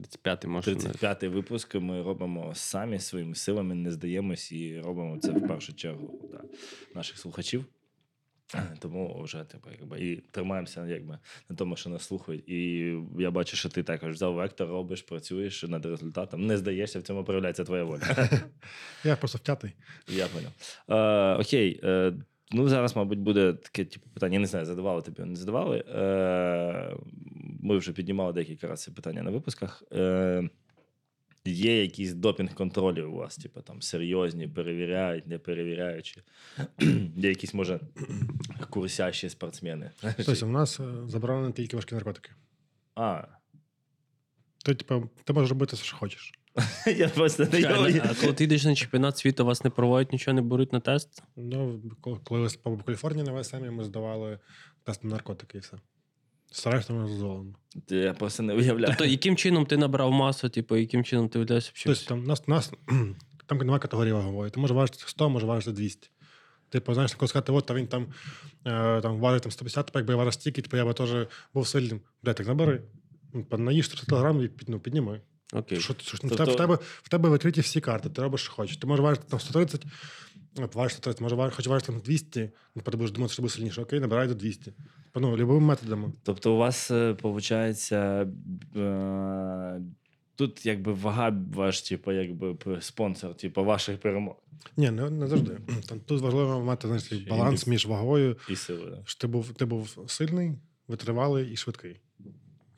35-й, 0.00 0.46
може. 0.46 0.70
навіть. 0.70 0.86
35-й 0.86 1.28
випуск 1.28 1.74
ми 1.74 2.02
робимо 2.02 2.52
самі 2.54 2.98
своїми 2.98 3.34
силами, 3.34 3.74
не 3.74 3.90
здаємось 3.92 4.52
і 4.52 4.80
робимо 4.80 5.18
це 5.18 5.32
в 5.32 5.48
першу 5.48 5.74
чергу 5.74 6.28
для 6.32 6.40
наших 6.94 7.18
слухачів. 7.18 7.64
Тому 8.78 9.22
вже 9.22 9.44
типу, 9.44 9.68
якби, 9.80 10.00
і 10.00 10.16
тримаємося 10.16 10.86
якби, 10.86 11.18
на 11.48 11.56
тому, 11.56 11.76
що 11.76 11.90
нас 11.90 12.02
слухають. 12.02 12.48
І 12.48 12.94
я 13.18 13.30
бачу, 13.30 13.56
що 13.56 13.68
ти 13.68 13.82
також 13.82 14.12
взяв 14.14 14.34
вектор, 14.34 14.68
робиш, 14.68 15.02
працюєш 15.02 15.62
над 15.62 15.86
результатом. 15.86 16.46
Не 16.46 16.56
здаєшся, 16.56 16.98
в 16.98 17.02
цьому 17.02 17.24
проявляється 17.24 17.64
твоя 17.64 17.84
воля. 17.84 18.30
Я 19.04 19.16
просто 19.16 19.38
втятий. 19.38 19.72
Я 20.08 20.26
поняв. 20.26 20.52
Е, 20.88 21.40
окей. 21.40 21.80
Ну, 22.52 22.68
зараз, 22.68 22.96
мабуть, 22.96 23.18
буде 23.18 23.52
таке 23.52 23.84
типу, 23.84 24.10
питання. 24.10 24.34
Я 24.34 24.40
не 24.40 24.46
знаю, 24.46 24.66
задавали 24.66 25.02
тобі, 25.02 25.22
не 25.22 25.36
задавали. 25.36 25.84
Е, 25.88 26.96
ми 27.62 27.76
вже 27.76 27.92
піднімали 27.92 28.32
декілька 28.32 28.66
разів 28.66 28.84
це 28.84 28.90
питання 28.90 29.22
на 29.22 29.30
випусках. 29.30 29.82
Е, 29.92 30.48
є 31.44 31.82
якісь 31.82 32.12
допінг-контролі 32.12 33.02
у 33.02 33.12
вас, 33.12 33.36
типу, 33.36 33.62
там 33.62 33.82
серйозні, 33.82 34.48
перевіряють, 34.48 35.26
не 35.26 35.38
перевіряючи. 35.38 36.22
Є 37.16 37.28
якісь, 37.28 37.54
може, 37.54 37.80
курсящі 38.70 39.28
спортсмени. 39.28 39.90
Тобто, 40.26 40.46
у 40.46 40.50
нас 40.50 40.80
е, 40.80 40.84
заборонені 41.06 41.52
тільки 41.52 41.76
важкі 41.76 41.94
наркотики. 41.94 42.30
А, 42.94 43.22
То, 44.64 44.74
типу, 44.74 45.10
ти 45.24 45.32
можеш 45.32 45.50
робити 45.50 45.76
все, 45.76 45.84
що 45.84 45.96
хочеш. 45.96 46.32
я 46.96 47.08
просто 47.08 47.44
не 47.44 47.50
Чекай, 47.50 48.02
А 48.04 48.14
коли 48.20 48.32
ти 48.32 48.44
йдеш 48.44 48.64
на 48.64 48.74
чемпіонат 48.74 49.18
світу, 49.18 49.44
вас 49.44 49.64
не 49.64 49.70
проводять, 49.70 50.12
нічого 50.12 50.34
не 50.34 50.42
беруть 50.42 50.72
на 50.72 50.80
тест? 50.80 51.22
Ну, 51.36 51.82
коли- 52.00 52.48
по 52.62 52.76
Каліфорнії 52.76 53.26
на 53.26 53.40
ВСМ 53.40 53.70
ми 53.70 53.84
здавали 53.84 54.38
тест 54.84 55.04
на 55.04 55.10
наркотики 55.10 55.58
і 55.58 55.60
все. 55.60 55.76
Стараюсь 56.52 56.88
не 56.88 56.96
дозволено. 56.96 57.54
Я 57.88 58.12
просто 58.12 58.42
не 58.42 58.54
уявляю. 58.54 58.86
Тобто, 58.86 59.04
яким 59.04 59.36
чином 59.36 59.66
ти 59.66 59.76
набрав 59.76 60.12
масу, 60.12 60.48
типу, 60.48 60.76
яким 60.76 61.04
чином 61.04 61.28
ти 61.28 61.38
вдаєшся 61.38 61.72
Тобто 61.84 62.04
там 62.04 62.24
нас, 62.24 62.48
нас 62.48 62.72
там 63.46 63.58
немає 63.58 63.78
категорії 63.78 64.12
вагової. 64.12 64.50
Ти 64.50 64.60
може 64.60 64.74
важити 64.74 64.98
100, 65.06 65.28
може 65.28 65.46
важити 65.46 65.72
200. 65.72 66.10
Типу, 66.68 66.94
знаєш, 66.94 67.14
коли 67.14 67.28
сказати, 67.28 67.52
от 67.52 67.66
та 67.66 67.74
він 67.74 67.86
там, 67.86 68.06
е, 68.66 69.00
там 69.00 69.20
важить 69.20 69.42
там 69.42 69.52
150, 69.52 69.86
типу, 69.86 69.98
якби 69.98 70.12
я 70.12 70.16
важив 70.16 70.32
стільки, 70.32 70.62
типу 70.62 70.76
я 70.76 70.84
би 70.84 70.94
теж 70.94 71.26
був 71.54 71.68
сильним. 71.68 72.00
Бля, 72.22 72.34
так 72.34 72.46
набери. 72.46 72.82
Наїж 73.50 73.88
300 73.88 74.06
кілограм 74.06 74.42
і 74.42 74.48
під, 74.48 74.68
ну, 74.68 74.80
підніми. 74.80 75.20
Окей. 75.52 75.80
Що, 75.80 75.94
що, 76.02 76.18
Тобто- 76.18 76.34
в, 76.34 76.36
тебе, 76.36 76.52
в, 76.52 76.56
тебе, 76.56 76.78
в 77.02 77.08
тебе 77.08 77.30
відкриті 77.30 77.60
всі 77.60 77.80
карти, 77.80 78.10
ти 78.10 78.22
робиш, 78.22 78.40
що 78.40 78.52
хочеш. 78.52 78.76
Ти 78.76 78.86
можеш 78.86 79.02
важити 79.02 79.24
там 79.28 79.40
130, 79.40 79.84
от 80.56 80.74
важиш 80.74 80.92
130, 80.92 81.20
може 81.20 81.50
хоч 81.50 81.66
важиш 81.66 81.86
там 81.86 82.00
200, 82.00 82.50
ну, 82.74 82.82
ти 82.82 82.90
будеш 82.90 83.10
думати, 83.10 83.32
що 83.32 83.42
буде 83.42 83.54
сильніше. 83.54 83.82
Окей, 83.82 84.00
набирай 84.00 84.28
до 84.28 84.34
200. 84.34 84.64
Типу, 84.64 85.20
Ну, 85.20 85.36
любими 85.36 85.60
методами. 85.60 86.12
Тобто, 86.22 86.54
у 86.54 86.56
вас 86.56 86.90
виходить, 86.90 87.92
тут 90.36 90.66
якби 90.66 90.92
вага 90.92 91.36
ваш, 91.54 91.82
типу, 91.82 92.12
якби 92.12 92.56
спонсор, 92.80 93.34
типу, 93.34 93.64
ваших 93.64 94.00
перемог 94.00 94.34
Ні, 94.76 94.90
не, 94.90 95.10
не 95.10 95.26
завжди. 95.26 95.58
Там, 95.88 96.00
тут 96.00 96.20
важливо 96.20 96.60
мати 96.60 96.88
знаєш, 96.88 97.12
баланс 97.12 97.66
між 97.66 97.86
вагою 97.86 98.36
і 98.48 98.56
що 98.56 99.18
ти 99.18 99.26
був, 99.26 99.52
ти 99.52 99.64
був 99.64 100.04
сильний, 100.06 100.52
витривалий 100.88 101.52
і 101.52 101.56
швидкий. 101.56 101.96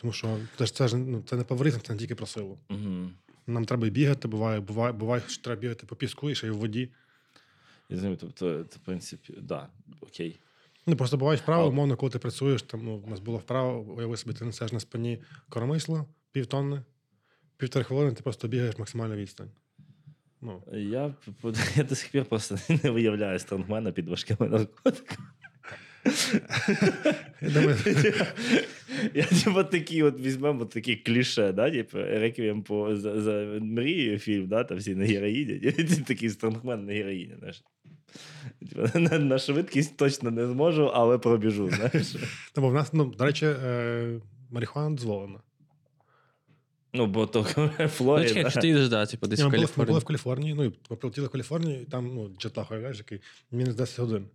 Тому 0.02 0.12
що 0.12 0.38
це 0.58 0.66
ж 0.66 0.74
це 0.74 0.88
ж 0.88 0.96
ну, 0.96 1.22
це 1.26 1.36
не 1.36 1.44
фаворизм, 1.44 1.78
це 1.80 1.92
не 1.92 1.98
тільки 1.98 2.14
про 2.14 2.26
силу. 2.26 2.58
Угу. 2.70 3.10
Нам 3.46 3.64
треба 3.64 3.86
і 3.86 3.90
бігати, 3.90 4.28
буває, 4.28 4.60
буває, 4.60 4.92
буває, 4.92 5.22
що 5.28 5.42
треба 5.42 5.60
бігати 5.60 5.86
по 5.86 5.96
піску 5.96 6.30
і 6.30 6.34
ще 6.34 6.46
й 6.46 6.50
в 6.50 6.56
воді. 6.56 6.88
Я 7.88 7.96
розумію, 7.96 8.16
тобто, 8.20 8.64
це, 8.64 8.76
в 8.76 8.80
принципі, 8.84 9.34
да, 9.40 9.68
окей. 10.00 10.40
Ну, 10.86 10.96
просто 10.96 11.16
бувають 11.16 11.40
вправи, 11.40 11.64
А- 11.64 11.66
умовно, 11.66 11.96
коли 11.96 12.12
ти 12.12 12.18
працюєш, 12.18 12.62
там, 12.62 12.80
ну, 12.84 13.02
у 13.06 13.10
нас 13.10 13.20
було 13.20 13.38
вправо, 13.38 13.80
уяви 13.80 14.16
собі, 14.16 14.34
ти 14.34 14.44
несеш 14.44 14.72
на 14.72 14.80
спині 14.80 15.22
коромисло, 15.48 16.06
півтонни, 16.32 16.82
півтори 17.56 17.84
хвилини 17.84 18.12
ти 18.12 18.22
просто 18.22 18.48
бігаєш 18.48 18.78
максимальну 18.78 19.14
відстань. 19.14 19.50
Ну, 20.40 20.62
Я, 20.72 21.14
я 21.76 21.84
до 21.84 21.94
сих 21.94 22.10
пір 22.10 22.24
просто 22.24 22.58
не 22.84 22.90
виявляю 22.90 23.38
стронгмена 23.38 23.92
під 23.92 24.08
важкими 24.08 24.48
наркотиками. 24.48 25.26
я 29.14 29.24
типу 29.24 29.64
такі, 29.64 30.02
от 30.02 30.20
візьмемо 30.20 30.64
такі 30.64 30.96
кліше, 30.96 31.52
да, 31.52 31.70
типу, 31.70 31.98
реквієм 31.98 32.62
по 32.62 32.96
за, 32.96 33.20
за 33.20 33.32
мрією 33.60 34.18
фільм, 34.18 34.48
да, 34.48 34.64
там 34.64 34.78
всі 34.78 34.94
на 34.94 35.04
героїні. 35.04 35.72
Такий 36.06 36.30
стронгмен 36.30 36.86
на 36.86 36.92
героїні. 36.92 37.34
Знаєш. 37.38 37.62
Типу, 38.60 38.88
на, 38.98 39.18
на 39.18 39.38
швидкість 39.38 39.96
точно 39.96 40.30
не 40.30 40.46
зможу, 40.46 40.90
але 40.94 41.18
пробіжу. 41.18 41.70
Знаєш. 41.70 42.16
Тому 42.52 42.68
в 42.68 42.74
нас, 42.74 42.92
ну, 42.92 43.04
до 43.04 43.24
речі, 43.24 43.46
е, 43.46 44.20
марихуана 44.50 44.96
дозволена. 44.96 45.40
Ну, 46.94 47.06
бо 47.06 47.26
то 47.26 47.46
Ну, 47.56 47.70
чекай, 48.24 48.42
якщо 48.42 48.60
ти 48.60 48.68
їдеш, 48.68 48.88
да, 48.88 49.06
типу, 49.06 49.26
десь 49.26 49.40
в 49.40 49.44
ми, 49.44 49.50
були, 49.50 49.68
ми 49.76 49.84
були 49.84 49.98
в 49.98 50.04
Каліфорнії, 50.04 50.54
ну, 50.54 50.64
і 50.64 50.70
прилетіли 50.70 51.26
в 51.26 51.30
Каліфорнію, 51.30 51.80
і 51.80 51.84
там, 51.84 52.14
ну, 52.14 52.30
джетлаг, 52.38 52.72
який, 52.72 53.20
мінус 53.50 53.74
10 53.74 53.98
годин. 53.98 54.28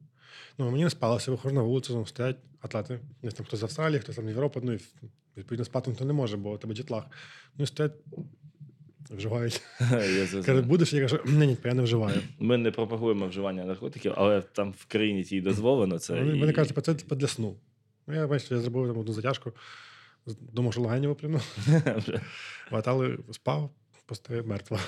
Ну, 0.57 0.71
мені 0.71 0.83
не 0.83 0.89
спалося, 0.89 1.31
виходжу 1.31 1.55
на 1.55 1.61
вулицю, 1.61 1.93
там 1.93 2.05
стоять 2.05 2.37
атлети. 2.61 2.99
Десь 3.23 3.33
там 3.33 3.45
хтось 3.45 3.59
з 3.59 3.63
Австралії, 3.63 3.99
хтось 3.99 4.15
там 4.15 4.25
з 4.25 4.29
Європи, 4.29 4.59
ну, 4.63 4.73
і 4.73 4.79
відповідно 5.37 5.65
спати 5.65 5.89
ніхто 5.89 6.05
не 6.05 6.13
може, 6.13 6.37
бо 6.37 6.51
у 6.51 6.57
тебе 6.57 6.75
джетлаг. 6.75 7.03
Ну, 7.57 7.63
і 7.63 7.67
стоять, 7.67 7.93
вживають. 9.09 9.61
Я 10.47 10.61
будеш? 10.61 10.93
Я 10.93 11.01
кажу, 11.01 11.19
ні, 11.25 11.47
ні, 11.47 11.57
я 11.63 11.73
не 11.73 11.81
вживаю. 11.81 12.21
Ми 12.39 12.57
не 12.57 12.71
пропагуємо 12.71 13.27
вживання 13.27 13.65
наркотиків, 13.65 14.13
але 14.15 14.41
там 14.41 14.71
в 14.77 14.85
країні 14.85 15.23
тій 15.23 15.41
дозволено 15.41 15.99
це. 15.99 16.15
Вони, 16.15 16.49
і- 16.49 16.53
кажуть, 16.53 16.67
типу, 16.67 16.81
це 16.81 16.93
типу, 16.93 17.15
для 17.15 17.27
сну. 17.27 17.55
Ну, 18.07 18.15
я 18.15 18.27
бачите, 18.27 18.55
я 18.55 18.61
зробив 18.61 18.87
там 18.87 18.97
одну 18.97 19.13
затяжку, 19.13 19.51
думав, 20.53 20.73
що 20.73 20.81
легені 20.81 21.07
виплюну, 21.07 21.41
але 22.71 23.17
спав, 23.31 23.69
просто 24.05 24.43
мертво. 24.45 24.79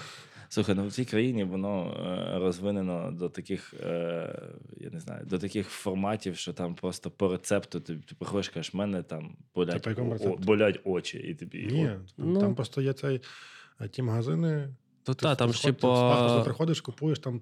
Слухай, 0.52 0.76
ну 0.76 0.88
в 0.88 0.91
цій 0.91 1.06
країні 1.06 1.43
воно 1.43 1.97
е, 2.36 2.39
розвинено 2.39 3.12
до 3.12 3.30
таких, 3.30 3.74
е, 3.84 4.41
я 4.78 4.89
не 4.89 5.00
знаю, 5.00 5.26
до 5.26 5.39
таких 5.39 5.68
форматів, 5.70 6.36
що 6.38 6.54
там 6.54 6.76
просто 6.76 7.12
по 7.12 7.32
рецепту 7.32 7.80
ти, 7.80 7.95
ти 7.95 8.16
приходиш, 8.20 8.50
кажеш, 8.50 8.74
мене 8.74 9.04
там 9.04 9.36
болять, 9.56 9.84
по 9.84 10.30
о- 10.30 10.38
болять 10.38 10.80
очі, 10.84 11.18
і 11.18 11.36
тобі. 11.36 11.68
Ні, 11.72 11.89
от, 11.89 12.14
Ну. 12.18 12.39
там 12.39 12.56
просто 12.56 12.82
є 12.82 12.93
цей, 12.93 13.22
е, 13.82 13.88
ті 13.88 14.02
магазини, 14.02 14.70
То 15.04 15.14
Ти 15.14 15.22
та, 15.22 15.36
там 15.36 15.50
в 15.50 15.52
просто 15.52 16.41
приходиш, 16.43 16.82
купуєш 16.82 17.20
там 17.20 17.41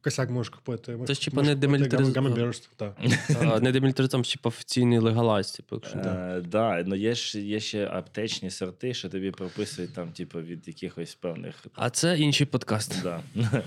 косяк 0.00 0.30
можеш 0.30 0.50
купити. 0.50 0.98
Це 1.06 1.14
ж, 1.14 1.24
типу, 1.24 1.42
не 1.42 1.54
купити 1.54 1.66
демілітариз- 1.66 2.12
Gummy 2.12 2.34
Bears, 2.34 2.68
так. 2.76 2.96
а, 3.40 3.60
не 3.60 3.72
демілітаризм, 3.72 4.22
типу, 4.22 4.48
офіційний 4.48 4.98
legalize, 4.98 5.52
типу. 5.52 5.82
Е, 5.94 6.42
да, 6.46 6.82
ну 6.86 6.94
є 6.94 7.14
ж 7.14 7.40
є 7.40 7.60
ще 7.60 7.86
аптечні 7.86 8.50
сорти, 8.50 8.94
що 8.94 9.08
тобі 9.08 9.30
прописують 9.30 9.94
там, 9.94 10.12
типу, 10.12 10.40
від 10.40 10.68
якихось 10.68 11.14
певних. 11.14 11.66
А 11.74 11.90
це 11.90 12.18
інший 12.18 12.46
подкаст. 12.46 13.02
Да. 13.02 13.22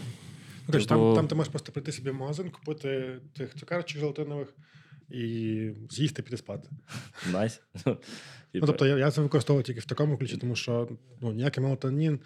Ну, 0.67 0.73
коротше, 0.73 0.88
там, 0.89 0.97
Типу- 0.97 1.15
там 1.15 1.27
ти 1.27 1.36
можеш 1.36 1.51
просто 1.51 1.71
прийти 1.71 1.91
собі 1.91 2.09
в 2.09 2.13
магазин, 2.13 2.49
купити 2.49 3.19
тих 3.38 3.55
цукерочок 3.55 3.99
желатинових 3.99 4.47
і 5.09 5.71
з'їсти 5.89 6.21
піти 6.23 6.38
спати. 6.38 6.69
Nice. 7.32 7.62
Ну, 7.86 7.97
Типу, 8.51 8.65
тобто 8.65 8.88
я, 8.88 8.97
я 8.97 9.11
це 9.11 9.21
використовую 9.21 9.63
тільки 9.63 9.79
в 9.79 9.86
такому 9.86 10.17
ключі, 10.17 10.38
тому 10.38 10.55
що 10.55 10.89
ну, 11.21 11.32
ніякий 11.34 11.63
мелатонін, 11.63 12.19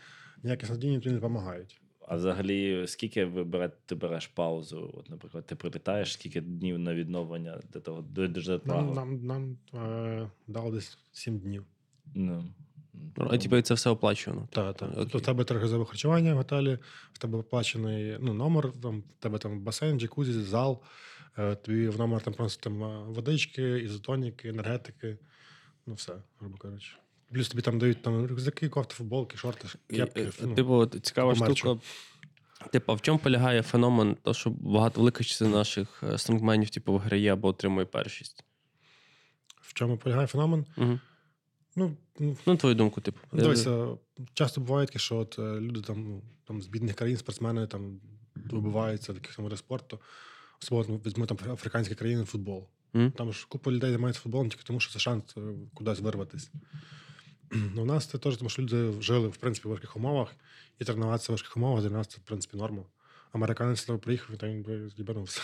ніякі 0.44 0.66
снадійні 0.66 0.96
тобі 0.96 1.10
не 1.10 1.16
допомагають. 1.16 1.82
А 2.08 2.16
взагалі, 2.16 2.88
скільки 2.88 3.26
ви 3.26 3.44
бере, 3.44 3.72
ти 3.86 3.96
береш 3.96 4.28
паузу? 4.28 4.92
От, 4.98 5.10
наприклад, 5.10 5.46
ти 5.46 5.56
прилітаєш, 5.56 6.14
скільки 6.14 6.42
днів 6.42 6.80
на 6.80 6.96
відновлення 6.96 7.62
до 7.74 7.80
того 7.82 8.02
до? 8.02 8.62
Нам, 8.66 8.94
нам, 8.94 9.26
нам 9.26 9.58
е, 9.74 10.30
дали 10.48 10.72
десь 10.72 10.98
7 11.12 11.40
днів. 11.40 11.66
Ну, 12.16 12.46
А 13.18 13.38
типу, 13.38 13.62
це 13.62 13.74
все 13.74 13.90
оплачувано. 13.90 14.48
Так, 14.52 14.78
так. 14.78 14.90
Окей. 14.90 15.04
Тобто 15.04 15.18
в 15.18 15.22
тебе 15.22 15.44
трехразове 15.44 15.86
харчування 15.86 16.34
в 16.34 16.38
готелі, 16.38 16.80
в 17.14 17.18
тебе 17.18 17.38
оплачений 17.38 18.18
ну, 18.20 18.34
номер, 18.34 18.72
там, 18.82 19.04
в 19.20 19.24
тебе 19.24 19.38
там 19.38 19.62
басейн, 19.62 20.00
джакузі, 20.00 20.34
зал, 20.34 20.82
е, 21.38 21.56
тобі 21.56 21.88
в 21.88 22.00
номер 22.00 22.22
там 22.22 22.34
просто 22.34 22.64
там 22.64 22.84
е, 22.84 23.04
водички, 23.08 23.80
ізотоніки, 23.80 24.50
енергетики. 24.50 25.18
Ну, 25.86 25.94
все, 25.94 26.14
грубо 26.40 26.58
кажучи. 26.58 26.92
Плюс 27.34 27.50
тобі 27.50 27.62
там 27.62 27.80
дають 27.80 28.02
там 28.02 28.26
рюкзаки, 28.28 28.70
кофти, 28.70 28.96
футболки, 28.96 29.38
шорти, 29.38 29.68
кепки. 29.90 30.22
е, 30.22 30.32
ну, 30.42 30.56
Типу, 30.56 30.86
цікава 30.86 31.36
штука. 31.36 31.78
Типу, 32.72 32.94
в 32.94 33.02
чому 33.02 33.20
полягає 33.20 33.62
феномен, 33.62 34.18
то, 34.22 34.34
що 34.34 34.50
багато 34.50 35.00
велика 35.00 35.24
частина 35.24 35.52
наших 35.52 36.04
е, 36.04 36.18
стронгменів, 36.18 36.70
типу, 36.70 36.94
виграє 36.94 37.34
або 37.34 37.48
отримує 37.48 37.86
першість? 37.86 38.44
В 39.62 39.74
чому 39.74 39.98
полягає 39.98 40.28
феномен? 40.28 40.66
Угу. 40.78 41.00
Ну, 41.76 41.98
ну, 42.46 42.58
твою 42.58 42.76
думку, 42.76 43.02
типу. 43.02 43.20
дивися, 43.34 43.88
часто 44.34 44.62
буває 44.62 44.88
таке, 44.88 45.00
що 45.00 45.18
от, 45.18 45.40
е, 45.40 45.42
люди 45.42 45.82
там, 45.82 46.04
ну, 46.04 46.22
там 46.46 46.62
з 46.62 46.68
бідних 46.68 46.96
країн, 46.96 47.18
спортсмени 47.18 47.68
там 47.68 48.00
вибиваються 48.36 49.14
в 49.14 49.16
якихось 49.16 49.38
видах 49.38 49.60
спорту. 49.60 50.00
Особливо 50.62 50.86
ну, 50.90 51.02
візьми 51.06 51.26
там 51.26 51.38
африканські 51.52 51.96
країни 51.96 52.26
футбол. 52.26 52.68
Мгм. 52.94 53.12
Там 53.12 53.34
ж 53.34 53.46
купа 53.50 53.72
людей 53.72 53.90
займаються 53.90 54.22
футболом 54.22 54.50
тільки 54.50 54.64
тому, 54.64 54.80
що 54.80 54.94
це 54.94 55.00
шанс 55.00 55.36
кудись 55.74 56.00
вирватися. 56.00 56.52
У 57.78 57.86
нас 57.86 58.06
це 58.06 58.18
теж, 58.18 58.38
тому 58.38 58.50
що 58.50 58.62
люди 58.62 59.02
жили 59.02 59.28
в 59.28 59.38
принципі 59.38 59.68
в 59.68 59.72
важких 59.72 59.96
умовах, 59.96 60.36
і 60.80 60.86
тренуватися 60.86 61.32
в 61.32 61.34
важких 61.34 61.58
умовах 61.58 61.82
для 61.84 61.90
нас 61.90 62.08
це 62.08 62.18
в 62.18 62.28
принципі 62.28 62.58
норма. 62.58 62.84
Американець 63.32 63.84
туди 63.86 64.00
приїхав 64.00 64.36
і 64.36 64.38
там 64.38 64.64
би 64.64 64.90
з'їбанувся. 64.90 65.42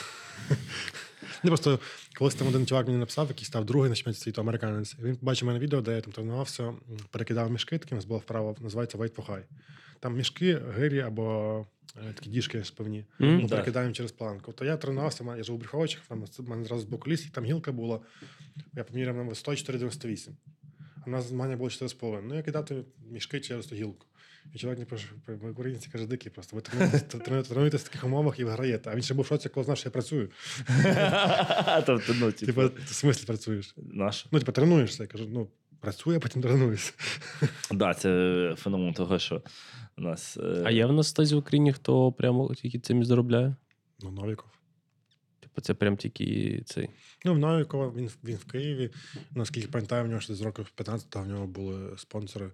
Ну, 1.43 1.49
просто 1.49 1.79
колись 2.17 2.35
там 2.35 2.47
один 2.47 2.65
чувак 2.65 2.87
мені 2.87 2.99
написав, 2.99 3.27
який 3.27 3.45
став 3.45 3.65
другий 3.65 3.89
на 3.89 3.95
чемпіонаті 3.95 4.21
світу 4.21 4.41
американець. 4.41 4.95
Він 4.99 5.15
побачив 5.15 5.47
мене 5.47 5.59
відео, 5.59 5.81
де 5.81 5.95
я 5.95 6.01
там 6.01 6.13
тренувався, 6.13 6.73
перекидав 7.11 7.51
мішки, 7.51 7.77
таке 7.77 7.95
у 7.95 7.97
нас 7.97 8.05
було 8.05 8.19
вправо, 8.19 8.55
називається 8.59 8.97
Weight 8.97 9.15
for 9.15 9.25
High. 9.31 9.43
Там 9.99 10.15
мішки, 10.17 10.61
гирі 10.75 10.99
або 10.99 11.65
е, 11.97 12.13
такі 12.13 12.29
діжки 12.29 12.63
спивні. 12.63 13.05
Мгм. 13.19 13.35
Ми 13.35 13.41
Да. 13.41 13.47
перекидаємо 13.49 13.93
через 13.93 14.11
планку. 14.11 14.51
То 14.53 14.65
я 14.65 14.77
тренувався, 14.77 15.35
я 15.37 15.43
живу 15.43 15.57
в 15.57 15.61
Брюховичах, 15.61 16.01
там 16.07 16.25
у 16.39 16.43
мене 16.43 16.63
зразу 16.65 16.81
з 16.81 16.85
боку 16.85 17.09
ліс, 17.09 17.25
і 17.25 17.29
там 17.29 17.45
гілка 17.45 17.71
була. 17.71 17.99
Я 18.73 18.83
поміряв 18.83 19.15
на 19.15 19.23
104,98. 19.23 20.29
А 21.01 21.09
в 21.09 21.09
нас 21.09 21.25
змагання 21.29 21.57
було 21.57 21.69
4,5. 21.69 22.21
Ну, 22.27 22.35
я 22.35 22.41
кидав 22.41 22.69
мішки 23.11 23.39
через 23.39 23.65
ту 23.65 23.75
гілку. 23.75 24.05
І 24.53 24.57
чоловік 24.57 24.87
мені 25.27 25.51
українці 25.51 25.89
каже, 25.91 26.07
дикі 26.07 26.29
просто. 26.29 26.55
Ви 26.55 26.61
тренуєтесь, 27.43 27.81
в 27.81 27.83
таких 27.83 28.03
умовах 28.03 28.39
і 28.39 28.43
виграєте. 28.43 28.89
А 28.89 28.95
він 28.95 29.03
ще 29.03 29.13
був 29.13 29.25
шоці, 29.25 29.49
коли 29.49 29.63
знав, 29.63 29.77
що 29.77 29.87
я 29.87 29.91
працюю. 29.91 30.29
Тобто, 31.85 32.13
ну, 32.19 32.31
Типу, 32.31 32.45
типу, 32.61 32.81
в 32.85 32.93
смислі 32.93 33.25
працюєш? 33.25 33.75
наш. 33.77 34.25
Ну, 34.31 34.39
типу, 34.39 34.51
тренуєшся. 34.51 35.03
Я 35.03 35.07
кажу, 35.07 35.25
ну, 35.29 35.47
працюю, 35.79 36.17
а 36.17 36.19
потім 36.19 36.41
тренуюся. 36.41 36.93
Да, 37.71 37.93
це 37.93 38.55
феномен 38.57 38.93
того, 38.93 39.19
що 39.19 39.41
у 39.97 40.01
нас. 40.01 40.37
е, 40.37 40.61
А 40.65 40.71
є 40.71 40.85
в 40.85 40.93
нас 40.93 41.11
хтось 41.11 41.31
в 41.31 41.37
Україні, 41.37 41.73
хто 41.73 42.11
прямо 42.11 42.53
тільки 42.55 42.79
цим 42.79 43.01
і 43.01 43.05
заробляє? 43.05 43.55
Ну, 43.99 44.11
Новіков. 44.11 44.45
Типу, 45.51 45.61
це 45.61 45.73
прям 45.73 45.97
тільки 45.97 46.61
цей. 46.65 46.89
Ну, 47.25 47.33
в 47.33 47.37
Новікова 47.37 47.93
він, 47.95 48.09
він 48.23 48.35
в 48.35 48.45
Києві. 48.45 48.89
Наскільки 49.31 49.67
пам'ятаю, 49.67 50.03
в 50.03 50.07
нього 50.07 50.21
ще 50.21 50.35
з 50.35 50.41
років 50.41 50.69
15 50.69 51.15
в 51.15 51.27
нього 51.27 51.47
були 51.47 51.97
спонсори, 51.97 52.51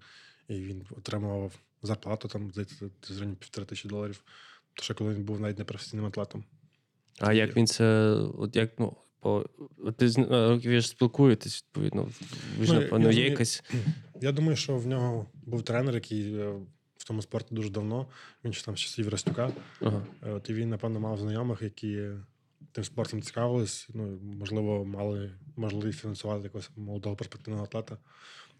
і 0.47 0.53
він 0.53 0.83
отримував 0.97 1.53
зарплату 1.81 2.27
там, 2.27 2.51
здається, 2.51 2.89
з 3.03 3.17
районі 3.17 3.35
півтори 3.35 3.65
тисячі 3.65 3.89
доларів. 3.89 4.23
То 4.73 4.83
ще 4.83 4.93
коли 4.93 5.13
він 5.13 5.23
був 5.23 5.39
навіть 5.39 5.59
не 5.59 5.65
професійним 5.65 6.05
атлетом. 6.05 6.43
А 7.19 7.33
як 7.33 7.55
він 7.57 7.67
це. 7.67 8.09
От 8.37 8.55
як, 8.55 8.79
ну, 8.79 8.97
по, 9.19 9.49
ти 9.97 10.05
е, 10.17 10.53
ви 10.53 10.81
ж 10.81 10.87
спілкуєтесь, 10.87 11.63
відповідно. 11.63 12.09
Ви 12.59 12.65
ж, 12.65 12.73
Ну, 12.73 12.79
напевно, 12.81 13.11
є 13.11 13.29
якась. 13.29 13.63
Я 14.21 14.31
думаю, 14.31 14.55
що 14.55 14.77
в 14.77 14.87
нього 14.87 15.25
був 15.33 15.63
тренер, 15.63 15.95
який 15.95 16.33
е, 16.35 16.49
в 16.97 17.03
тому 17.07 17.21
спорті 17.21 17.55
дуже 17.55 17.69
давно. 17.69 18.07
Він 18.45 18.53
ще 18.53 18.65
там 18.65 18.77
з 18.77 18.79
часів 18.79 19.09
Ростюка. 19.09 19.51
Ага. 19.81 20.01
Е, 20.23 20.31
От 20.31 20.49
і 20.49 20.53
він, 20.53 20.69
напевно, 20.69 20.99
мав 20.99 21.17
знайомих, 21.19 21.61
які 21.61 22.09
тим 22.78 22.84
спортом 22.84 23.21
цікавились. 23.21 23.89
Ну, 23.93 24.19
можливо, 24.21 24.86
мали 24.86 25.32
можливість 25.55 25.99
фінансувати 25.99 26.43
якогось 26.43 26.69
молодого 26.75 27.15
перспективного 27.15 27.63
атлета. 27.63 27.97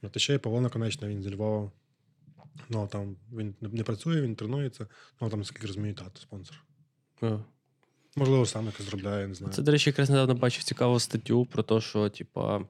От 0.02 0.16
і 0.16 0.20
ще 0.20 0.34
є 0.34 0.40
Павло 0.40 0.62
Наконечна, 0.62 1.08
він 1.08 1.22
зі 1.22 1.36
Львова. 1.36 1.72
Ну, 2.70 2.88
там 2.92 3.16
він 3.34 3.56
не- 3.62 3.84
працює, 3.84 4.22
він 4.22 4.36
тренується. 4.36 4.88
Ну, 5.22 5.30
там, 5.30 5.40
наскільки 5.40 5.68
розумію, 5.68 5.94
тато 5.94 6.22
спонсор. 6.22 6.64
Ага. 7.22 7.44
Можливо, 8.16 8.46
сам 8.46 8.66
якось 8.66 8.86
зробляє, 8.86 9.28
не 9.28 9.34
знаю. 9.34 9.54
Це, 9.54 9.62
до 9.62 9.72
речі, 9.72 9.90
якраз 9.90 10.10
недавно 10.10 10.36
бачив 10.36 10.64
цікаву 10.64 11.00
статтю 11.00 11.46
про 11.46 11.64
те, 11.64 11.82
що, 11.82 12.10
типа, 12.10 12.62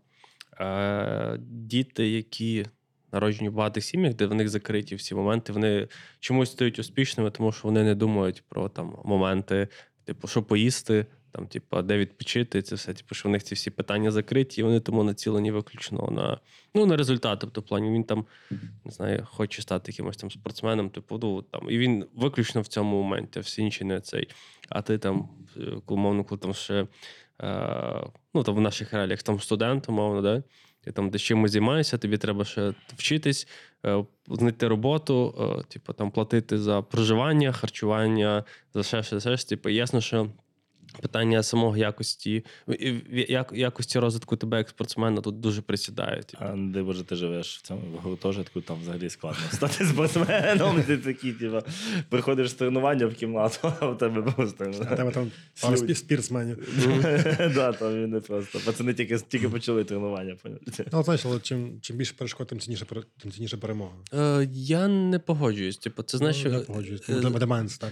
е, 0.59 1.37
діти, 1.41 2.09
які 2.09 2.65
народжені 3.11 3.49
в 3.49 3.53
багатих 3.53 3.83
сім'ях, 3.83 4.13
де 4.13 4.25
в 4.25 4.33
них 4.33 4.49
закриті 4.49 4.95
всі 4.95 5.15
моменти, 5.15 5.53
вони 5.53 5.87
чомусь 6.19 6.51
стають 6.51 6.79
успішними, 6.79 7.31
тому 7.31 7.51
що 7.51 7.67
вони 7.67 7.83
не 7.83 7.95
думають 7.95 8.43
про 8.49 8.69
там 8.69 8.97
моменти, 9.05 9.67
типу, 10.03 10.27
що 10.27 10.43
поїсти, 10.43 11.05
там, 11.31 11.47
типу, 11.47 11.81
де 11.81 11.97
відпочити, 11.97 12.61
це 12.61 12.75
все. 12.75 12.93
Типу, 12.93 13.15
що 13.15 13.29
в 13.29 13.31
них 13.31 13.43
ці 13.43 13.55
всі 13.55 13.69
питання 13.69 14.11
закриті, 14.11 14.55
і 14.57 14.63
вони 14.63 14.79
тому 14.79 15.03
націлені 15.03 15.51
виключно 15.51 16.09
на, 16.11 16.39
ну, 16.75 16.85
на 16.85 16.97
результат. 16.97 17.39
Тобто, 17.39 17.61
в 17.61 17.63
плані 17.63 17.91
він 17.91 18.03
там 18.03 18.25
не 18.85 18.91
знаю, 18.91 19.27
хоче 19.31 19.61
стати 19.61 19.91
якимось 19.91 20.17
там 20.17 20.31
спортсменом, 20.31 20.89
типу, 20.89 21.19
ну, 21.21 21.41
там, 21.41 21.69
і 21.69 21.77
він 21.77 22.05
виключно 22.15 22.61
в 22.61 22.67
цьому 22.67 23.03
моменті, 23.03 23.39
а 23.39 23.41
всі 23.41 23.61
інші 23.61 23.83
не 23.83 24.01
цей. 24.01 24.29
А 24.69 24.81
ти 24.81 24.97
там, 24.97 25.29
е, 25.57 25.61
умовно, 25.87 26.23
коли 26.23 26.39
там 26.39 26.53
ще 26.53 26.87
е, 27.41 28.07
ну, 28.33 28.43
там 28.43 28.55
в 28.55 28.61
наших 28.61 28.93
реаліях 28.93 29.23
там 29.23 29.39
студент, 29.39 29.89
умовно, 29.89 30.21
да? 30.21 30.43
ти 30.87 30.93
там 30.93 31.09
десь 31.09 31.21
чимось 31.21 31.51
займаєшся, 31.51 31.97
тобі 31.97 32.17
треба 32.17 32.45
ще 32.45 32.73
вчитись, 32.95 33.47
е, 33.85 34.05
знайти 34.27 34.67
роботу, 34.67 35.35
е, 35.59 35.63
типу, 35.63 35.93
там 35.93 36.11
платити 36.11 36.57
за 36.57 36.81
проживання, 36.81 37.51
харчування, 37.51 38.43
за 38.73 38.83
ще 38.83 39.03
ще, 39.03 39.19
ще. 39.19 39.37
Типу, 39.37 39.69
ясно, 39.69 40.01
що 40.01 40.27
питання 41.01 41.43
самого 41.43 41.77
якості, 41.77 42.45
якості 43.53 43.99
розвитку 43.99 44.35
тебе 44.35 44.57
як 44.57 44.69
спортсмена 44.69 45.21
тут 45.21 45.39
дуже 45.39 45.61
присідає. 45.61 46.23
Типу. 46.23 46.43
А 46.43 46.55
де 46.57 46.83
боже, 46.83 47.03
ти 47.03 47.15
живеш 47.15 47.57
в 47.57 47.61
цьому 47.61 47.81
в 47.97 47.99
гуртожитку, 47.99 48.61
там 48.61 48.77
взагалі 48.81 49.09
складно 49.09 49.39
стати 49.51 49.85
спортсменом. 49.85 50.83
Ти 50.83 50.97
такий, 50.97 51.31
типу, 51.33 51.59
приходиш 52.09 52.49
з 52.49 52.53
тренування 52.53 53.05
в 53.07 53.13
кімнату, 53.13 53.73
а 53.79 53.85
в 53.87 53.97
тебе 53.97 54.21
просто. 54.21 54.71
А 54.91 54.95
тебе 54.95 55.11
там 55.11 55.31
пару 55.61 55.75
спі- 55.75 55.95
спірсменів. 55.95 56.57
Да, 57.55 57.73
там 57.73 57.93
він 58.03 58.09
не 58.09 58.19
просто. 58.19 58.59
Пацани 58.65 58.93
тільки, 58.93 59.17
тільки 59.17 59.49
почали 59.49 59.83
тренування. 59.83 60.35
Ну, 60.93 61.03
знаєш, 61.03 61.25
але 61.25 61.39
чим, 61.39 61.79
чим 61.81 61.97
більше 61.97 62.13
перешкод, 62.17 62.47
тим 62.47 62.59
цінніше, 62.59 62.85
тим 63.21 63.31
цінніше 63.31 63.57
перемога. 63.57 63.93
Е, 64.13 64.47
я 64.53 64.87
не 64.87 65.19
погоджуюсь. 65.19 65.77
Типу, 65.77 66.03
це 66.03 66.17
знаєш, 66.17 66.43
ну, 66.45 66.51
я 66.51 66.59
погоджуюсь. 66.59 67.09
е, 67.09 67.13
Ну. 67.13 67.21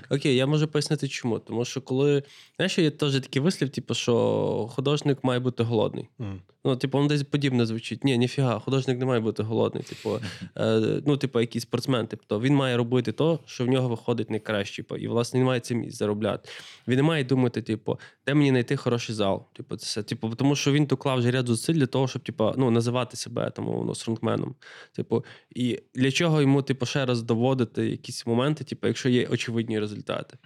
Окей, 0.09 0.35
я 0.35 0.45
можу 0.45 0.67
пояснити 0.67 1.07
чому. 1.07 1.39
Тому 1.39 1.65
що 1.65 1.81
коли. 1.81 2.23
Знаєш, 2.55 2.79
є 2.85 2.91
теж 2.91 3.13
такий 3.13 3.41
вислів, 3.41 3.69
типу, 3.69 3.93
що 3.93 4.69
художник 4.71 5.23
має 5.23 5.39
бути 5.39 5.63
голодний. 5.63 6.09
Мгм. 6.17 6.41
Ну, 6.65 6.75
типу, 6.75 6.97
воно 6.97 7.09
десь 7.09 7.23
подібне 7.23 7.65
звучить. 7.65 8.03
Ні, 8.03 8.17
ніфіга, 8.17 8.59
художник 8.59 8.99
не 8.99 9.05
має 9.05 9.19
бути 9.19 9.43
голодний. 9.43 9.83
Типу, 9.83 10.19
е, 10.57 11.01
ну, 11.05 11.17
типу, 11.17 11.39
якийсь 11.39 11.63
спортсмен. 11.63 12.07
Тобто 12.07 12.39
він 12.39 12.55
має 12.55 12.77
робити 12.77 13.11
то, 13.11 13.39
що 13.45 13.65
в 13.65 13.67
нього 13.67 13.89
виходить 13.89 14.29
найкраще. 14.29 14.83
Типу, 14.83 14.97
і, 14.97 15.07
власне, 15.07 15.39
він 15.39 15.47
має 15.47 15.59
цим 15.59 15.91
заробляти. 15.91 16.49
Він 16.87 16.95
не 16.95 17.03
має 17.03 17.23
думати, 17.23 17.61
типу, 17.61 17.99
де 18.25 18.33
мені 18.33 18.49
знайти 18.49 18.75
хороший 18.75 19.15
зал. 19.15 19.47
Типу, 19.53 19.75
це 19.75 19.85
все. 19.85 20.03
Типу, 20.03 20.29
тому 20.29 20.55
що 20.55 20.71
він 20.71 20.85
доклав 20.85 21.17
вже 21.17 21.31
ряд 21.31 21.47
зусиль 21.47 21.73
для 21.73 21.87
того, 21.87 22.07
щоб 22.07 22.23
типу, 22.23 22.53
ну, 22.57 22.71
називати 22.71 23.17
себе 23.17 23.49
там, 23.49 23.67
умовно, 23.69 23.95
стронгменом. 23.95 24.55
Типу, 24.95 25.25
і 25.55 25.79
для 25.95 26.11
чого 26.11 26.41
йому, 26.41 26.61
типу, 26.61 26.85
ще 26.85 27.05
раз 27.05 27.21
доводити 27.21 27.89
якісь 27.89 28.27
моменти, 28.27 28.63
типу, 28.63 28.87
якщо 28.87 29.09
є 29.09 29.27
очевидні 29.27 29.79
результати. 29.79 30.37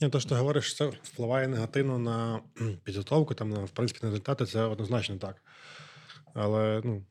Ні, 0.00 0.08
то, 0.08 0.20
що 0.20 0.28
ти 0.28 0.34
говориш, 0.34 0.74
це 0.76 0.86
впливає 1.02 1.48
негативно 1.48 1.98
на 1.98 2.40
підготовку, 2.84 3.34
там, 3.34 3.50
на, 3.50 3.64
в 3.64 3.70
принципі, 3.70 4.00
на 4.02 4.08
результати, 4.10 4.46
це 4.46 4.62
однозначно 4.62 5.16
так. 5.16 5.36
Але, 6.34 6.80
ну, 6.84 7.02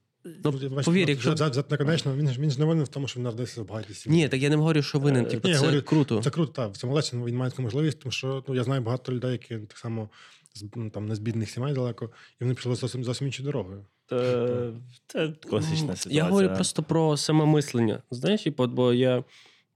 Ну, 0.44 0.52
повір, 0.86 1.06
ну, 1.08 1.12
якщо- 1.12 1.36
за, 1.36 1.50
за, 1.54 1.64
наконечно, 1.70 2.16
він, 2.16 2.30
ж- 2.30 2.42
він 2.42 2.52
ж 2.52 2.60
не 2.60 2.66
винен 2.66 2.84
в 2.84 2.88
тому, 2.88 3.08
що 3.08 3.20
він 3.20 3.24
народився 3.24 3.62
в 3.62 3.66
багатій 3.66 3.94
сім'ї. 3.94 4.22
Ні, 4.22 4.30
так 4.30 4.42
я 4.42 4.50
не 4.50 4.56
говорю, 4.56 4.82
що 4.82 5.00
винен. 5.00 5.26
Е, 5.26 5.30
Типу, 5.30 5.48
ні, 5.48 5.54
це 5.54 5.60
говорю, 5.60 5.82
круто. 5.82 6.22
Це 6.24 6.30
круто, 6.30 6.52
так. 6.52 6.74
В 6.74 6.78
цьому 6.78 6.94
лесі 6.94 7.18
він 7.26 7.36
має 7.36 7.52
таку 7.52 7.62
можливість, 7.62 8.00
тому 8.00 8.12
що 8.12 8.44
ну, 8.48 8.56
я 8.56 8.64
знаю 8.64 8.82
багато 8.82 9.12
людей, 9.14 9.32
які 9.32 9.58
так 9.58 9.78
само 9.78 10.10
з, 10.54 10.66
ну, 10.76 10.90
там, 10.90 11.06
не 11.06 11.16
з 11.16 11.20
бідних 11.20 11.50
сімей 11.50 11.74
далеко, 11.74 12.06
і 12.42 12.44
вони 12.44 12.54
пішли 12.56 12.76
зовсім, 12.76 13.04
зовсім 13.04 13.28
іншою 13.28 13.46
дорогою. 13.46 13.86
Це, 14.10 14.72
це 15.08 15.28
класична 15.50 15.96
ситуація. 15.96 16.16
Я 16.24 16.30
говорю 16.30 16.50
просто 16.56 16.84
про 16.84 17.18
саме 17.18 17.46
мислення. 17.46 18.02
Знаєш, 18.12 18.48
і 18.48 18.50
бо 18.50 18.94
я 18.94 19.24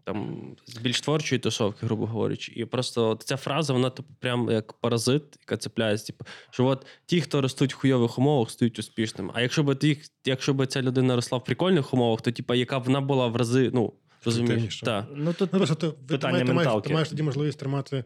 там 0.03 0.47
з 0.65 0.77
більш 0.77 1.01
творчої 1.01 1.39
тусовки, 1.39 1.85
грубо 1.85 2.05
говорячи, 2.05 2.51
і 2.55 2.65
просто 2.65 3.09
от 3.09 3.23
ця 3.23 3.37
фраза, 3.37 3.73
вона 3.73 3.89
типу, 3.89 4.09
прям 4.19 4.49
як 4.51 4.73
паразит, 4.73 5.23
яка 5.39 5.57
цепляється. 5.57 6.07
Типу, 6.07 6.25
що 6.51 6.65
от 6.65 6.85
ті, 7.05 7.21
хто 7.21 7.41
ростуть 7.41 7.73
в 7.73 7.77
хуйових 7.77 8.19
умовах, 8.19 8.51
стають 8.51 8.79
успішними. 8.79 9.31
А 9.33 9.41
якщо 9.41 9.63
б 9.63 9.75
ті, 9.75 10.01
якщо 10.25 10.53
б 10.53 10.67
ця 10.67 10.81
людина 10.81 11.15
росла 11.15 11.37
в 11.37 11.43
прикольних 11.43 11.93
умовах, 11.93 12.21
то 12.21 12.31
типа 12.31 12.55
яка 12.55 12.79
б 12.79 12.83
вона 12.83 13.01
була 13.01 13.27
в 13.27 13.35
рази, 13.35 13.71
ну 13.73 13.93
розумієш, 14.25 14.79
так. 14.79 15.05
Ну, 15.15 15.33
тут 15.33 15.49
Ну, 15.53 15.59
просто 15.59 15.75
ти, 15.75 15.87
ти, 15.87 15.97
Питання 16.07 16.33
маєш, 16.33 16.47
ти, 16.47 16.53
маєш, 16.53 16.83
ти 16.83 16.93
маєш 16.93 17.09
тоді 17.09 17.23
можливість 17.23 17.59
тримати 17.59 18.03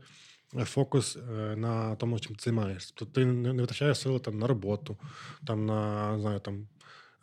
е, 0.56 0.66
фокус 0.66 1.18
е, 1.18 1.56
на 1.56 1.96
тому, 1.96 2.20
чим 2.20 2.36
ти 2.36 2.44
займаєшся. 2.44 2.94
Тобто 2.96 3.14
ти 3.14 3.26
не, 3.26 3.54
не 3.54 3.62
витрачаєш 3.62 4.00
сили 4.00 4.20
там, 4.20 4.40
на 4.40 4.48
роботу, 4.48 4.98
там, 5.48 5.66
на, 5.66 6.20
знаю, 6.20 6.40
там, 6.40 6.68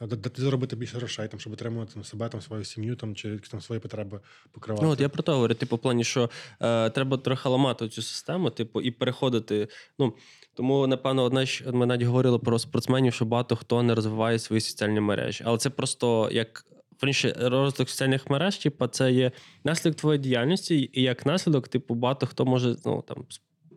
е, 0.02 0.06
де, 0.06 0.16
де 0.16 0.28
ти 0.28 0.42
заробити 0.42 0.76
більше 0.76 0.96
грошей, 0.96 1.28
там, 1.28 1.40
щоб 1.40 1.52
отримувати 1.52 1.94
там, 1.94 2.04
себе, 2.04 2.28
там, 2.28 2.40
свою 2.40 2.64
сім'ю 2.64 2.96
там, 2.96 3.14
чи 3.14 3.38
там 3.38 3.60
свої 3.60 3.80
потреби 3.80 4.20
покривати. 4.52 4.86
Ну, 4.86 4.92
от 4.92 5.00
я 5.00 5.08
про 5.08 5.22
те 5.22 5.32
говорю, 5.32 5.54
типу, 5.54 5.76
в 5.76 5.78
плані, 5.78 6.04
що 6.04 6.30
е, 6.60 6.90
треба 6.90 7.16
трохи 7.16 7.48
ламати 7.48 7.88
цю 7.88 8.02
систему, 8.02 8.50
типу, 8.50 8.80
і 8.80 8.90
переходити. 8.90 9.68
Ну, 9.98 10.14
тому, 10.54 10.86
напевно, 10.86 11.22
одна 11.22 11.46
ж 11.46 11.64
ми 11.72 11.86
навіть 11.86 12.02
говорили 12.02 12.38
про 12.38 12.58
спортсменів, 12.58 13.14
що 13.14 13.24
багато 13.24 13.56
хто 13.56 13.82
не 13.82 13.94
розвиває 13.94 14.38
свої 14.38 14.60
соціальні 14.60 15.00
мережі. 15.00 15.44
Але 15.46 15.58
це 15.58 15.70
просто 15.70 16.28
як 16.32 16.66
верніше, 17.02 17.36
розвиток 17.40 17.88
соціальних 17.88 18.30
мереж, 18.30 18.58
типу, 18.58 18.86
це 18.86 19.12
є 19.12 19.32
наслідок 19.64 19.98
твоєї 19.98 20.22
діяльності, 20.22 20.90
і 20.92 21.02
як 21.02 21.26
наслідок, 21.26 21.68
типу, 21.68 21.94
багато 21.94 22.26
хто 22.26 22.44
може 22.44 22.76
ну, 22.84 23.04
там, 23.08 23.24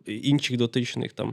інших 0.05 0.57
дотичних 0.57 1.13
там, 1.13 1.27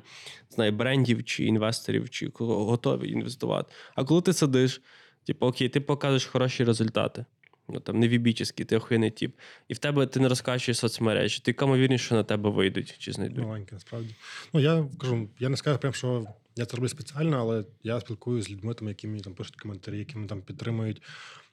не 0.51 0.55
знаю, 0.55 0.73
брендів 0.73 1.25
чи 1.25 1.45
інвесторів, 1.45 2.11
чи 2.11 2.31
готові 2.39 3.11
інвестувати. 3.11 3.73
А 3.95 4.05
коли 4.05 4.23
ти 4.23 4.33
сидиш, 4.33 4.83
типу, 5.27 5.47
окей, 5.47 5.69
ти 5.69 5.81
покажеш 5.81 6.27
хороші 6.27 6.65
результати. 6.65 7.25
Ну, 7.69 7.81
там, 7.81 8.01
невібічний, 8.01 8.67
ти 8.67 8.77
охуєнний 8.77 9.11
тип. 9.11 9.37
І 9.69 9.75
в 9.75 9.79
тебе 9.79 10.07
ти 10.07 10.21
не 10.21 10.29
розкачуєш 10.29 10.79
соцмережі. 10.79 11.41
Ти 11.45 11.53
кому 11.53 11.77
вірніше, 11.77 12.05
що 12.05 12.15
на 12.15 12.25
тебе 12.25 12.51
вийдуть 12.51 12.99
чи 12.99 13.13
знайдуть. 13.13 13.45
Маленьке, 13.45 13.75
насправді. 13.75 14.15
Ну, 14.53 14.61
я 14.61 14.89
кажу, 14.99 15.29
я 15.39 15.49
не 15.49 15.57
скажу 15.57 15.79
прям, 15.79 15.95
що 15.95 16.27
я 16.57 16.67
це 16.67 16.77
роблю 16.77 16.89
спеціально, 16.89 17.39
але 17.39 17.65
я 17.83 18.01
спілкуюся 18.01 18.49
з 18.49 18.51
людьми, 18.51 18.75
там, 18.75 18.89
які 18.89 19.07
мені 19.07 19.21
там 19.21 19.35
пишуть 19.35 19.57
коментарі, 19.57 19.99
які 19.99 20.15
мене 20.15 20.29
там 20.29 20.43
підтримують. 20.43 21.03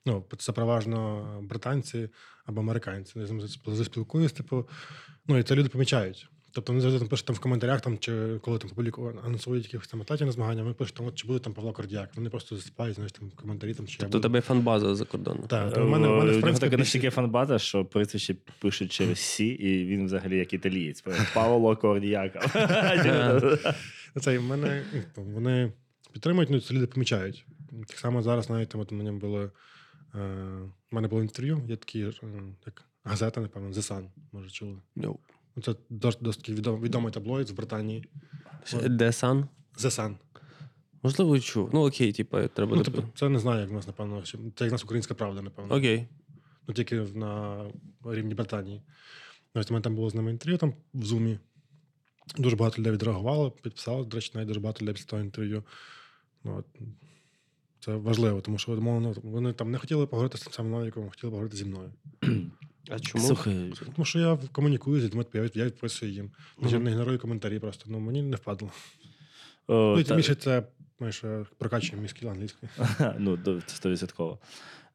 Ну, 0.06 0.26
це 0.38 0.52
переважно 0.52 1.26
британці 1.44 2.10
або 2.46 2.62
американці. 2.62 3.20
Я 3.20 3.26
з 3.26 3.32
ними 3.32 3.48
спілкуюсь, 3.86 4.32
типу, 4.32 4.70
ну, 5.28 5.38
і 5.38 5.44
це 5.44 5.56
люди 5.56 5.70
помічають. 5.70 6.30
Тобто 6.52 6.72
вони 6.72 6.82
завжди 6.82 7.00
там 7.00 7.08
пишуть 7.08 7.26
там 7.26 7.36
в 7.36 7.40
коментарях, 7.40 7.82
там, 7.82 7.98
чи 7.98 8.40
коли 8.42 8.58
там 8.60 8.70
публіку 8.70 9.14
анонсують 9.26 9.64
якихось 9.66 9.88
там 9.88 10.02
атлетів 10.02 10.28
на 10.28 10.32
змагання, 10.34 10.62
вони 10.64 10.74
пишуть, 10.74 10.96
там, 10.96 11.06
от, 11.06 11.16
чи 11.16 11.28
буде 11.28 11.40
там 11.40 11.54
Павло 11.54 11.74
Кордіяк. 11.74 12.10
Вони 12.16 12.30
просто 12.30 12.56
засипають, 12.56 12.96
знаєш, 12.96 13.12
там 13.12 13.32
коментарі, 13.36 13.74
там, 13.74 13.88
чи 13.88 13.94
я 13.94 13.98
Тобто 14.00 14.18
у 14.18 14.22
буду. 14.22 14.22
тебе 14.22 14.42
фанбаза 14.42 14.96
закордонна. 14.96 15.48
Так, 15.48 15.74
то 15.74 15.86
в 15.86 15.90
мене, 15.90 16.08
в 16.08 16.12
мене, 16.12 16.32
в 16.32 16.38
Е, 16.38 16.42
принципі, 16.42 16.54
така 16.66 16.70
більше- 16.70 16.78
настільки 16.78 17.10
фанбаза, 17.10 17.60
що 17.60 17.86
прізвище 17.86 18.36
пишуть 18.60 18.92
через 18.92 19.20
Сі, 19.20 19.48
і 19.48 19.86
він 19.86 20.06
взагалі 20.06 20.38
як 20.38 20.54
італієць. 20.54 21.04
Павло 21.34 21.76
Кордіяка. 21.76 22.40
Це 24.22 24.38
в 24.38 24.44
мене 24.44 24.84
ну, 25.18 25.24
вони 25.24 25.72
підтримують, 26.14 26.50
ну 26.50 26.60
це 26.62 26.74
люди 26.74 26.88
помічають. 26.88 27.46
Так 27.88 27.98
само 28.00 28.22
зараз 28.22 28.50
навіть 28.50 28.70
там, 28.70 28.82
от 28.82 28.92
у 28.92 28.96
мене 28.96 29.12
було 29.12 29.52
е, 30.16 30.20
у 30.92 30.96
мене 30.96 31.08
було 31.08 31.22
інтерв'ю, 31.22 31.62
є 31.68 31.76
такі 31.76 32.02
е, 32.02 32.12
як 32.66 32.86
газета, 33.04 33.42
напевно, 33.42 33.70
The 33.70 33.74
Sun, 33.94 34.04
може 34.32 34.50
чули. 34.50 34.78
No. 34.98 35.16
Це 35.62 35.76
досить, 35.90 36.50
відомий, 36.50 36.82
відомий 36.82 37.12
таблоїд 37.14 37.48
з 37.48 37.52
Британії. 37.52 38.06
Де 38.84 39.12
сан? 39.12 39.48
The 39.78 39.90
Sun. 39.90 40.16
Можливо, 41.04 41.40
чув. 41.40 41.70
Ну 41.74 41.88
окей, 41.88 42.14
типу, 42.14 42.48
треба. 42.48 42.78
Ну, 42.78 42.84
типу, 42.84 43.04
це 43.16 43.30
не 43.30 43.40
знаю, 43.40 43.62
як 43.62 43.70
в 43.70 43.74
нас, 43.74 43.88
напевно, 43.88 44.24
це 44.26 44.38
як 44.66 44.70
в 44.70 44.72
нас 44.72 44.84
українська 44.84 45.14
правда, 45.14 45.42
напевно. 45.42 45.76
Окей. 45.76 46.08
Ну, 46.68 46.74
тільки 46.74 46.96
на 46.96 47.64
рівні 48.06 48.34
Британії. 48.34 48.82
Ось 49.54 49.72
у 49.72 49.74
мене 49.74 49.84
там 49.84 49.96
було 49.96 50.10
з 50.10 50.16
ними 50.16 50.32
інтерв'ю 50.32 50.58
там 50.58 50.74
в 50.94 51.06
Зумі. 51.06 51.40
Дуже 52.38 52.56
багато 52.56 52.80
людей 52.80 52.94
відреагувало, 52.94 53.52
підписало, 53.52 54.06
до 54.06 54.18
речі, 54.18 54.32
навіть 54.34 54.48
дуже 54.48 54.60
багато 54.60 54.82
людей 54.82 54.94
після 54.94 55.08
того 55.08 55.22
інтерв'ю. 55.22 55.64
Ну, 56.44 56.58
от, 56.58 56.66
це 57.80 57.96
важливо, 57.96 58.42
тому 58.42 58.58
що 58.58 58.72
умовно, 58.72 59.16
вони 59.24 59.54
там 59.54 59.72
не 59.72 59.78
хотіли 59.78 60.08
поговорити 60.08 60.38
з 60.38 60.42
тим 60.42 60.54
самим 60.54 60.72
Новіком, 60.72 61.10
хотіли 61.10 61.32
поговорити 61.32 61.58
зі 61.58 61.66
мною. 61.66 61.92
А 62.90 63.00
чому? 63.00 63.24
Слухай, 63.26 63.74
Тому 63.96 64.06
що 64.06 64.20
я 64.20 64.38
комунікую 64.52 65.02
з 65.02 65.04
людьми, 65.04 65.26
я, 65.34 65.50
я 65.54 65.66
відписую 65.66 66.12
їм. 66.12 66.32
Я 66.62 66.80
не 66.80 66.92
ігнорую 66.92 67.20
коментарі 67.20 67.60
просто. 67.60 67.86
Ну, 67.88 68.00
мені 68.00 68.22
не 68.22 68.36
впадло. 68.36 68.72
о, 69.68 69.74
ну, 69.74 70.00
і 70.00 70.04
та- 70.04 70.08
тим 70.08 70.18
більше 70.18 70.36
це 70.36 70.64
знаєш, 70.98 71.24
е, 71.24 71.46
прокачує 71.58 72.02
мій 72.02 72.08
скіл 72.08 72.30
англійської. 72.30 72.72
ну, 73.18 73.40
стовідсотково. 73.68 74.40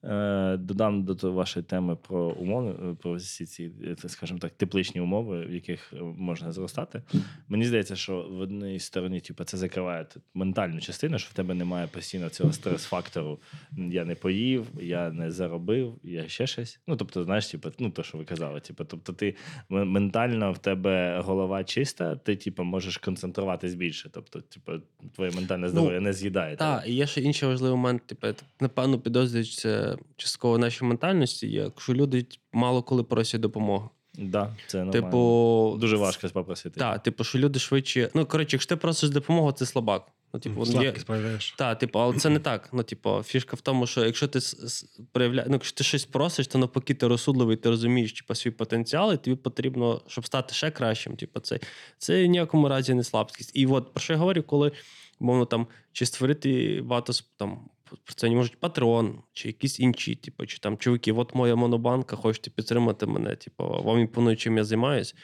Е, 0.06 0.56
Додам 0.56 1.04
до 1.04 1.32
вашої 1.32 1.64
теми 1.64 1.96
про 1.96 2.26
умови, 2.28 2.74
е, 2.90 2.94
про 3.02 3.14
всі 3.14 3.46
ці, 3.46 3.70
е, 4.04 4.08
скажімо 4.08 4.38
так, 4.38 4.52
тепличні 4.52 5.00
умови, 5.00 5.46
в 5.46 5.54
яких 5.54 5.92
можна 6.00 6.52
зростати. 6.52 7.02
Мені 7.48 7.64
здається, 7.64 7.96
що 7.96 8.22
в 8.30 8.40
одній 8.40 8.78
стороні, 8.78 9.20
типу, 9.20 9.44
це 9.44 9.56
закриває 9.56 10.06
ментальну 10.34 10.80
частину, 10.80 11.18
що 11.18 11.30
в 11.30 11.32
тебе 11.32 11.54
немає 11.54 11.86
постійно 11.86 12.28
цього 12.28 12.52
стрес-фактору. 12.52 13.40
Я 13.76 14.04
не 14.04 14.14
поїв, 14.14 14.66
я 14.80 15.10
не 15.10 15.30
заробив, 15.30 15.98
я 16.02 16.28
ще 16.28 16.46
щось. 16.46 16.80
Ну, 16.86 16.96
тобто, 16.96 17.24
знаєш, 17.24 17.46
типу, 17.46 17.70
ну, 17.78 17.90
то, 17.90 18.02
що 18.02 18.18
ви 18.18 18.24
казали, 18.24 18.60
типу, 18.60 18.84
тобто, 18.84 19.12
ти 19.12 19.34
ментально 19.68 20.52
в 20.52 20.58
тебе 20.58 21.20
голова 21.20 21.64
чиста, 21.64 22.16
ти, 22.16 22.36
типу, 22.36 22.64
можеш 22.64 22.98
концентруватись 22.98 23.74
більше. 23.74 24.10
Тобто, 24.12 24.40
типу, 24.40 24.72
твоє 25.14 25.30
ментальне 25.30 25.68
здоров'я 25.68 26.00
не 26.00 26.12
з'їдає. 26.12 26.56
Так, 26.56 26.84
і 26.86 26.94
є 26.94 27.06
ще 27.06 27.20
інший 27.20 27.48
важливий 27.48 27.76
момент. 27.76 28.02
Типу, 28.06 28.26
напевно, 28.60 28.98
підозрюють 28.98 29.66
це 29.96 30.02
частково 30.16 30.54
в 30.54 30.58
нашій 30.58 30.84
ментальності, 30.84 31.50
якщо 31.50 31.94
люди 31.94 32.26
мало 32.52 32.82
коли 32.82 33.02
просять 33.02 33.40
допомоги. 33.40 33.88
Да, 34.18 34.56
це 34.66 34.78
нормально. 34.78 35.06
Типу, 35.06 35.76
Дуже 35.80 35.96
важко 35.96 36.28
попросити. 36.28 36.80
Так, 36.80 37.02
типу, 37.02 37.24
що 37.24 37.38
люди 37.38 37.58
швидше. 37.58 38.10
Ну, 38.14 38.26
коротше, 38.26 38.56
якщо 38.56 38.68
ти 38.68 38.76
просиш 38.76 39.10
допомогу, 39.10 39.52
це 39.52 39.66
слабак. 39.66 40.06
Ну, 40.34 40.40
типу, 40.40 40.60
є... 40.60 40.66
Слабкість 40.66 41.06
проявляєш. 41.06 41.54
Так, 41.58 41.78
типу, 41.78 41.98
але 41.98 42.16
це 42.16 42.28
не 42.30 42.38
так. 42.38 42.68
Ну, 42.72 42.82
типу, 42.82 43.22
фішка 43.22 43.56
в 43.56 43.60
тому, 43.60 43.86
що 43.86 44.04
якщо 44.04 44.28
ти 44.28 44.40
с- 44.40 44.64
с- 44.64 45.00
проявля... 45.12 45.44
ну, 45.46 45.52
якщо 45.52 45.76
ти 45.76 45.84
щось 45.84 46.04
просиш, 46.04 46.46
то 46.46 46.58
навпаки 46.58 46.94
ти 46.94 47.08
розсудливий, 47.08 47.56
ти 47.56 47.70
розумієш 47.70 48.12
типу, 48.12 48.34
свій 48.34 48.50
потенціал, 48.50 49.12
і 49.12 49.16
тобі 49.16 49.36
потрібно, 49.36 50.02
щоб 50.06 50.26
стати 50.26 50.54
ще 50.54 50.70
кращим. 50.70 51.16
Типу, 51.16 51.40
це, 51.40 51.60
це 51.98 52.24
в 52.24 52.26
ніякому 52.26 52.68
разі 52.68 52.94
не 52.94 53.04
слабкість. 53.04 53.50
І 53.54 53.66
от 53.66 53.92
про 53.92 54.00
що 54.02 54.12
я 54.12 54.18
говорю, 54.18 54.42
коли 54.42 54.72
мовно 55.20 55.46
там 55.46 55.66
чи 55.92 56.06
створити 56.06 56.80
багато 56.84 57.12
там. 57.36 57.68
Про 58.04 58.14
це 58.14 58.28
не 58.28 58.34
можуть 58.34 58.60
патрон, 58.60 59.18
чи 59.32 59.48
якісь 59.48 59.80
інші, 59.80 60.14
типу, 60.14 60.46
чи 60.46 60.58
там 60.58 60.78
чуваки, 60.78 61.12
от 61.12 61.34
моя 61.34 61.56
монобанка, 61.56 62.16
хочете 62.16 62.50
підтримати 62.50 63.06
мене, 63.06 63.36
типу, 63.36 63.64
вам 63.84 64.00
імпонує, 64.00 64.36
чим 64.36 64.56
я 64.56 64.64
займаюсь. 64.64 65.14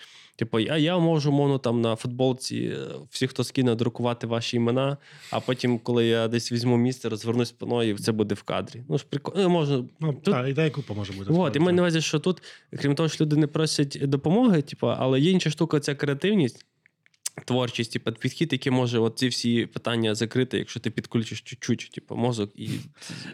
Типу, 0.40 0.58
а 0.58 0.78
я 0.78 0.98
можу 0.98 1.32
мовно 1.32 1.58
там 1.58 1.80
на 1.80 1.96
футболці 1.96 2.56
е, 2.56 2.78
всі, 3.10 3.26
хто 3.26 3.44
скине, 3.44 3.74
друкувати 3.74 4.26
ваші 4.26 4.56
імена, 4.56 4.96
а 5.30 5.40
потім, 5.40 5.78
коли 5.78 6.06
я 6.06 6.28
десь 6.28 6.52
візьму 6.52 6.76
місце, 6.76 7.08
розвернусь 7.08 7.48
спиною, 7.48 7.94
і 7.94 7.98
це 7.98 8.12
буде 8.12 8.34
в 8.34 8.42
кадрі. 8.42 8.82
Ну 8.88 8.98
ж 8.98 9.06
прикольно. 9.10 9.42
Ну, 9.42 9.48
можна. 9.48 9.84
Ну, 10.00 10.12
Тут- 10.12 10.34
так, 10.34 10.48
ідея 10.48 10.70
купа 10.70 10.94
може 10.94 11.12
бути. 11.12 11.32
От, 11.32 11.56
і 11.56 11.58
маю 11.58 11.76
на 11.76 11.82
увазі, 11.82 12.00
що 12.00 12.18
тут, 12.18 12.42
крім 12.78 12.94
того, 12.94 13.08
що 13.08 13.24
люди 13.24 13.36
не 13.36 13.46
просять 13.46 13.98
допомоги, 14.02 14.62
типу, 14.62 14.86
але 14.86 15.20
є 15.20 15.30
інша 15.30 15.50
штука, 15.50 15.80
це 15.80 15.94
креативність. 15.94 16.66
Творчість, 17.44 17.92
типу, 17.92 18.12
підхід, 18.12 18.52
який 18.52 18.72
може 18.72 18.98
от 18.98 19.18
ці 19.18 19.28
всі 19.28 19.66
питання 19.66 20.14
закрити, 20.14 20.58
якщо 20.58 20.80
ти 20.80 20.90
підключиш 20.90 21.40
чуть-чуть, 21.40 21.90
типу, 21.94 22.16
мозок 22.16 22.50
і 22.54 22.68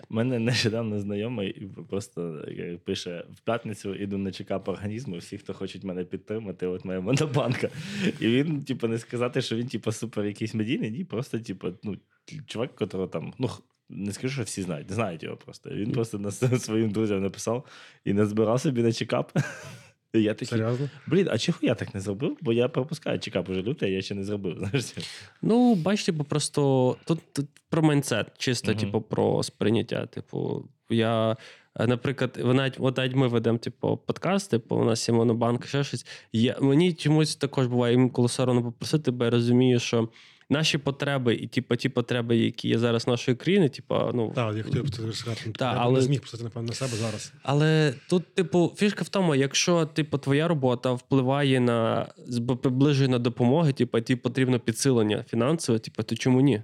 У 0.09 0.15
мене 0.15 0.39
нещодавно 0.39 1.01
знайомий 1.01 1.69
просто 1.89 2.45
е, 2.49 2.79
пише: 2.85 3.25
в 3.35 3.41
п'ятницю 3.41 3.95
іду 3.95 4.19
на 4.19 4.33
чекап 4.33 4.69
організму. 4.69 5.19
Всі, 5.19 5.39
хто 5.39 5.55
хочуть 5.55 5.85
мене 5.85 6.05
підтримати, 6.05 6.67
от 6.67 6.85
моя 6.85 7.01
монобанка. 7.01 7.69
І 8.21 8.27
він, 8.27 8.65
типу, 8.65 8.89
не 8.89 8.99
сказати, 8.99 9.43
що 9.43 9.57
він, 9.57 9.69
типу, 9.69 9.93
супер 9.93 10.27
якийсь 10.27 10.55
медійний, 10.55 10.91
ні, 10.91 11.05
просто, 11.05 11.39
типу, 11.39 11.69
ну, 11.83 11.97
чувак, 12.47 12.75
котрого 12.75 13.07
там, 13.07 13.35
ну. 13.39 13.51
Не 13.89 14.13
скажу, 14.13 14.35
що 14.35 14.43
всі 14.43 14.63
знають, 14.63 14.93
знають 14.93 15.23
його 15.23 15.37
просто. 15.37 15.71
Він 15.71 15.93
просто 15.93 16.19
на 16.19 16.31
своїм 16.31 16.91
друзям 16.91 17.23
написав 17.23 17.67
і 18.05 18.13
назбирав 18.13 18.61
собі 18.61 18.83
на 18.83 18.93
чекап. 18.93 19.39
Я 20.15 20.35
такий, 20.35 20.49
Серйозно? 20.49 20.89
блін, 21.07 21.29
а 21.31 21.39
чого 21.39 21.59
я 21.63 21.75
так 21.75 21.95
не 21.95 22.01
зробив? 22.01 22.37
Бо 22.41 22.53
я 22.53 22.69
пропускаю 22.69 23.19
чекап 23.19 23.49
уже 23.49 23.63
лютий, 23.63 23.93
я 23.93 24.03
ще 24.03 24.15
не 24.15 24.25
зробив. 24.25 24.57
Знаєш? 24.59 24.95
Ну, 25.43 25.75
бачите, 25.75 26.13
бо 26.13 26.25
просто 26.25 26.97
тут, 27.05 27.19
тут 27.33 27.47
про 27.71 27.83
майндсет, 27.83 28.27
чисто, 28.39 28.71
Мгм. 28.73 28.81
типу, 28.81 29.01
про 29.01 29.43
сприйняття. 29.43 30.07
Типу, 30.07 30.65
я, 30.91 31.37
е, 31.81 31.87
наприклад, 31.87 32.39
навіть, 32.45 32.77
от 32.79 32.97
навіть 32.97 33.15
ми 33.15 33.29
ведемо, 33.29 33.59
типу, 33.59 33.97
подкаст, 34.07 34.51
типу, 34.51 34.77
у 34.77 34.85
нас 34.85 35.09
є 35.09 35.15
монобанк, 35.15 35.67
ще 35.67 35.85
щось. 35.85 36.07
Я, 36.33 36.57
мені 36.61 36.93
чомусь 36.95 37.37
також 37.37 37.67
буває 37.67 37.95
інколи 37.95 38.29
соромно 38.29 38.63
попросити, 38.63 39.11
бо 39.11 39.25
я 39.25 39.31
розумію, 39.31 39.79
що 39.81 40.09
наші 40.51 40.79
потреби 40.79 41.35
і 41.35 41.47
типу, 41.47 41.77
ті 41.77 41.89
потреби, 41.89 42.37
які 42.37 42.69
є 42.69 42.79
зараз 42.79 43.07
нашої 43.07 43.37
країни, 43.37 43.69
типу, 43.69 43.95
ну, 44.15 44.33
Так, 44.35 44.57
я 44.57 44.63
хотів 44.63 44.85
б 44.85 44.91
це 44.91 45.13
сказати. 45.13 45.51
Та, 45.57 45.73
я 45.73 45.79
але- 45.79 45.95
не 45.95 46.01
зміг 46.01 46.21
писати, 46.21 46.45
напевно, 46.45 46.67
на 46.69 46.75
себе 46.75 46.97
зараз. 46.97 47.33
Але 47.43 47.95
тут, 48.09 48.35
типу, 48.35 48.73
фішка 48.77 49.05
в 49.05 49.09
тому, 49.09 49.35
якщо 49.35 49.87
типу, 49.87 50.19
твоя 50.19 50.49
робота 50.49 50.93
впливає 50.93 51.61
на 51.61 52.07
приближує 52.63 53.09
на 53.09 53.19
допомоги, 53.19 53.73
типу, 53.73 54.01
ті 54.01 54.17
потрібно 54.17 54.61
підсилення 54.61 55.25
фінансове, 55.29 55.79
типу, 55.79 56.03
то 56.03 56.17
чому 56.17 56.41
ні? 56.41 56.63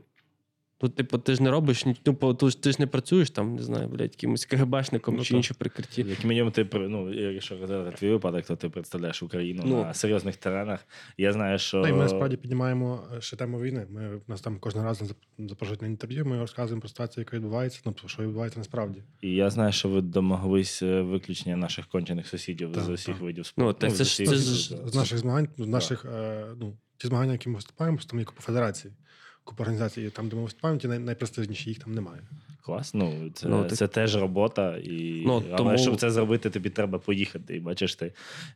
Тут, 0.83 0.95
типу, 0.95 1.19
ти 1.19 1.35
ж 1.35 1.43
не 1.43 1.51
робиш, 1.51 1.87
ні- 1.87 1.97
ну, 2.07 2.35
ти 2.35 2.73
ж 2.73 2.77
не 2.79 2.87
працюєш 2.87 3.31
там, 3.31 3.57
не 3.57 3.63
знаю, 3.63 3.89
блядь, 3.89 4.01
якимось 4.13 4.45
КГБшником 4.47 5.17
Ну, 5.17 5.23
чи 5.25 5.29
так. 5.31 5.37
інше 5.37 5.55
прикритті. 5.55 6.05
Як 6.09 6.25
мінімум, 6.25 6.53
ти 6.53 6.69
ну, 6.73 7.13
якщо 7.33 7.61
казати 7.61 7.97
твій 7.99 8.11
випадок, 8.11 8.45
то 8.47 8.57
ти 8.57 8.69
представляєш 8.69 9.23
Україну 9.23 9.63
Ну. 9.67 9.83
на 9.83 9.95
серйозних 9.95 10.37
теренах. 10.37 10.81
Я 11.19 11.33
знаю, 11.33 11.59
що 11.59 11.83
Та 11.83 11.89
й 11.89 11.93
ми 11.93 11.99
насправді 11.99 12.37
піднімаємо 12.37 13.05
е, 13.17 13.21
ще 13.21 13.37
тему 13.37 13.61
війни. 13.61 13.87
Ми 13.91 14.21
нас 14.29 14.41
там 14.41 14.59
кожен 14.61 14.83
раз 14.83 15.03
запрошують 15.39 15.83
на 15.83 15.89
інтерв'ю. 15.89 16.27
Ми 16.27 16.39
розказуємо 16.39 16.81
про 16.81 16.89
ситуацію, 16.89 17.23
яка 17.23 17.37
відбувається. 17.37 17.81
Ну 17.85 17.95
що 18.07 18.23
відбувається 18.23 18.59
насправді. 18.61 19.03
і 19.21 19.31
я 19.35 19.51
знаю, 19.51 19.73
що 19.73 19.89
ви 19.89 20.01
домоглись 20.01 20.83
е, 20.83 21.01
виключення 21.01 21.57
наших 21.57 21.87
кончених 21.87 22.27
сусідів 22.29 22.73
Так, 22.73 22.85
з 22.85 22.89
усіх 22.89 23.15
так. 23.15 23.21
видів 23.25 23.47
спорту. 23.47 23.67
Ну, 23.69 23.73
так 23.73 23.91
з 23.91 23.97
це 23.97 24.05
ж- 24.05 24.25
це 24.31 24.37
ж- 24.37 24.77
З 24.87 24.95
наших 24.95 25.19
змагань, 25.19 25.49
з 25.59 25.67
наших 25.69 26.05
е, 26.05 26.45
ну 26.61 26.77
ті 26.97 27.09
змагання, 27.09 27.33
які 27.33 27.49
ми 27.49 27.55
виступаємо, 27.55 27.99
там 28.07 28.19
є 28.19 28.25
купа 28.25 28.41
федерацій, 28.41 28.91
купа 29.45 29.63
організацій. 29.63 30.11
Там, 30.11 30.29
де 30.29 30.37
ми 30.37 30.43
виступаємо, 30.43 30.81
ті 30.81 30.89
най- 30.89 30.99
найпрестижніші, 30.99 31.71
їх 31.71 31.79
там 31.79 31.95
немає. 31.95 32.23
Клас, 32.65 32.95
ну 32.95 33.31
це, 33.35 33.49
Ну, 33.49 33.65
так- 33.65 33.89
теж 33.91 34.17
робота, 34.17 34.77
і 34.77 35.23
Ну, 35.27 35.43
але 35.49 35.57
тому- 35.57 35.79
щоб 35.79 35.97
це 35.97 36.11
зробити, 36.11 36.51
тобі 36.51 36.71
треба 36.71 36.99
поїхати. 36.99 37.57
І 37.57 37.61
бачиш, 37.61 37.95
ти 37.95 38.13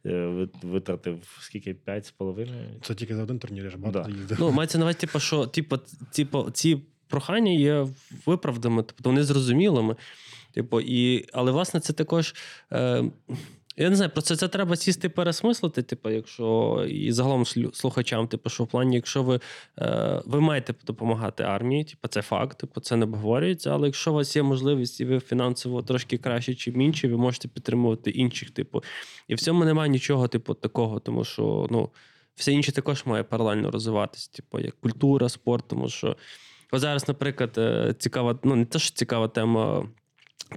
е, 0.07 0.47
витратив 0.63 1.39
скільки? 1.41 1.75
П'ять 1.75 2.07
з 2.07 2.11
половиною? 2.11 2.67
Це 2.83 2.95
тільки 2.95 3.17
за 3.17 3.23
один 3.23 3.39
турнір, 3.39 3.65
я 3.65 3.71
ж 3.71 3.77
багато 3.77 4.03
Да. 4.03 4.17
їздив. 4.19 4.37
Ну, 4.41 4.51
мається 4.51 4.79
на 4.79 4.85
увазі, 4.85 4.99
типу, 4.99 5.21
що 5.21 5.47
типу, 5.47 5.79
типу, 6.13 6.51
ці 6.51 6.83
прохання 7.09 7.53
є 7.53 7.87
виправданими, 8.27 8.83
тобто 8.83 9.09
вони 9.11 9.25
зрозумілими. 9.25 9.97
Типу, 10.53 10.81
і, 10.81 11.27
але, 11.33 11.53
власне, 11.53 11.81
це 11.81 11.93
також. 11.93 12.35
Е, 12.73 13.05
я 13.77 13.91
не 13.91 13.97
знаю, 13.97 14.11
про 14.11 14.23
це, 14.23 14.49
треба 14.49 14.77
сісти 14.77 15.09
пересмислити, 15.09 15.83
типу, 15.83 16.11
якщо 16.11 16.87
і 16.89 17.13
загалом 17.13 17.45
слухачам, 17.73 18.29
типу, 18.29 18.51
що 18.51 18.65
в 18.65 18.67
плані, 18.67 18.97
якщо 18.97 19.23
ви, 19.23 19.41
е, 19.79 20.23
ви 20.27 20.41
маєте 20.41 20.75
допомагати 20.87 21.43
армії, 21.43 21.85
типу, 21.85 22.09
це 22.09 22.23
факт, 22.23 22.59
типу, 22.59 22.81
це 22.81 22.97
не 22.97 23.05
обговорюється. 23.05 23.71
Але 23.71 23.89
якщо 23.89 24.11
у 24.11 24.15
вас 24.15 24.37
є 24.37 24.43
можливість 24.43 25.01
і 25.01 25.05
ви 25.05 25.21
фінансово 25.21 25.83
трошки 25.83 26.19
краще, 26.19 26.55
чи 26.55 26.71
інші, 26.71 27.09
ви 27.09 27.17
можете 27.17 27.49
підтримувати 27.49 28.11
інших, 28.11 28.51
типу. 28.51 28.83
І 29.29 29.35
в 29.35 29.41
цьому 29.41 29.65
немає 29.65 29.91
нічого, 29.91 30.29
типу, 30.29 30.55
такого, 30.55 31.01
тому 31.01 31.25
що 31.25 31.67
ну, 31.71 31.91
все 32.35 32.53
інше 32.53 32.73
також 32.73 33.07
має 33.07 33.23
паралельно 33.23 33.71
розвиватися, 33.71 34.31
типу, 34.33 34.59
як 34.59 34.81
культура, 34.81 35.29
спорт, 35.29 35.65
тому 35.69 35.89
що. 35.89 36.17
От 36.73 36.81
зараз, 36.81 37.09
наприклад, 37.09 37.51
е, 37.59 37.95
цікава, 37.99 38.39
ну 38.45 38.57
не 38.57 38.65
те, 38.65 38.79
що 38.79 38.95
цікава 38.95 39.29
тема. 39.29 39.89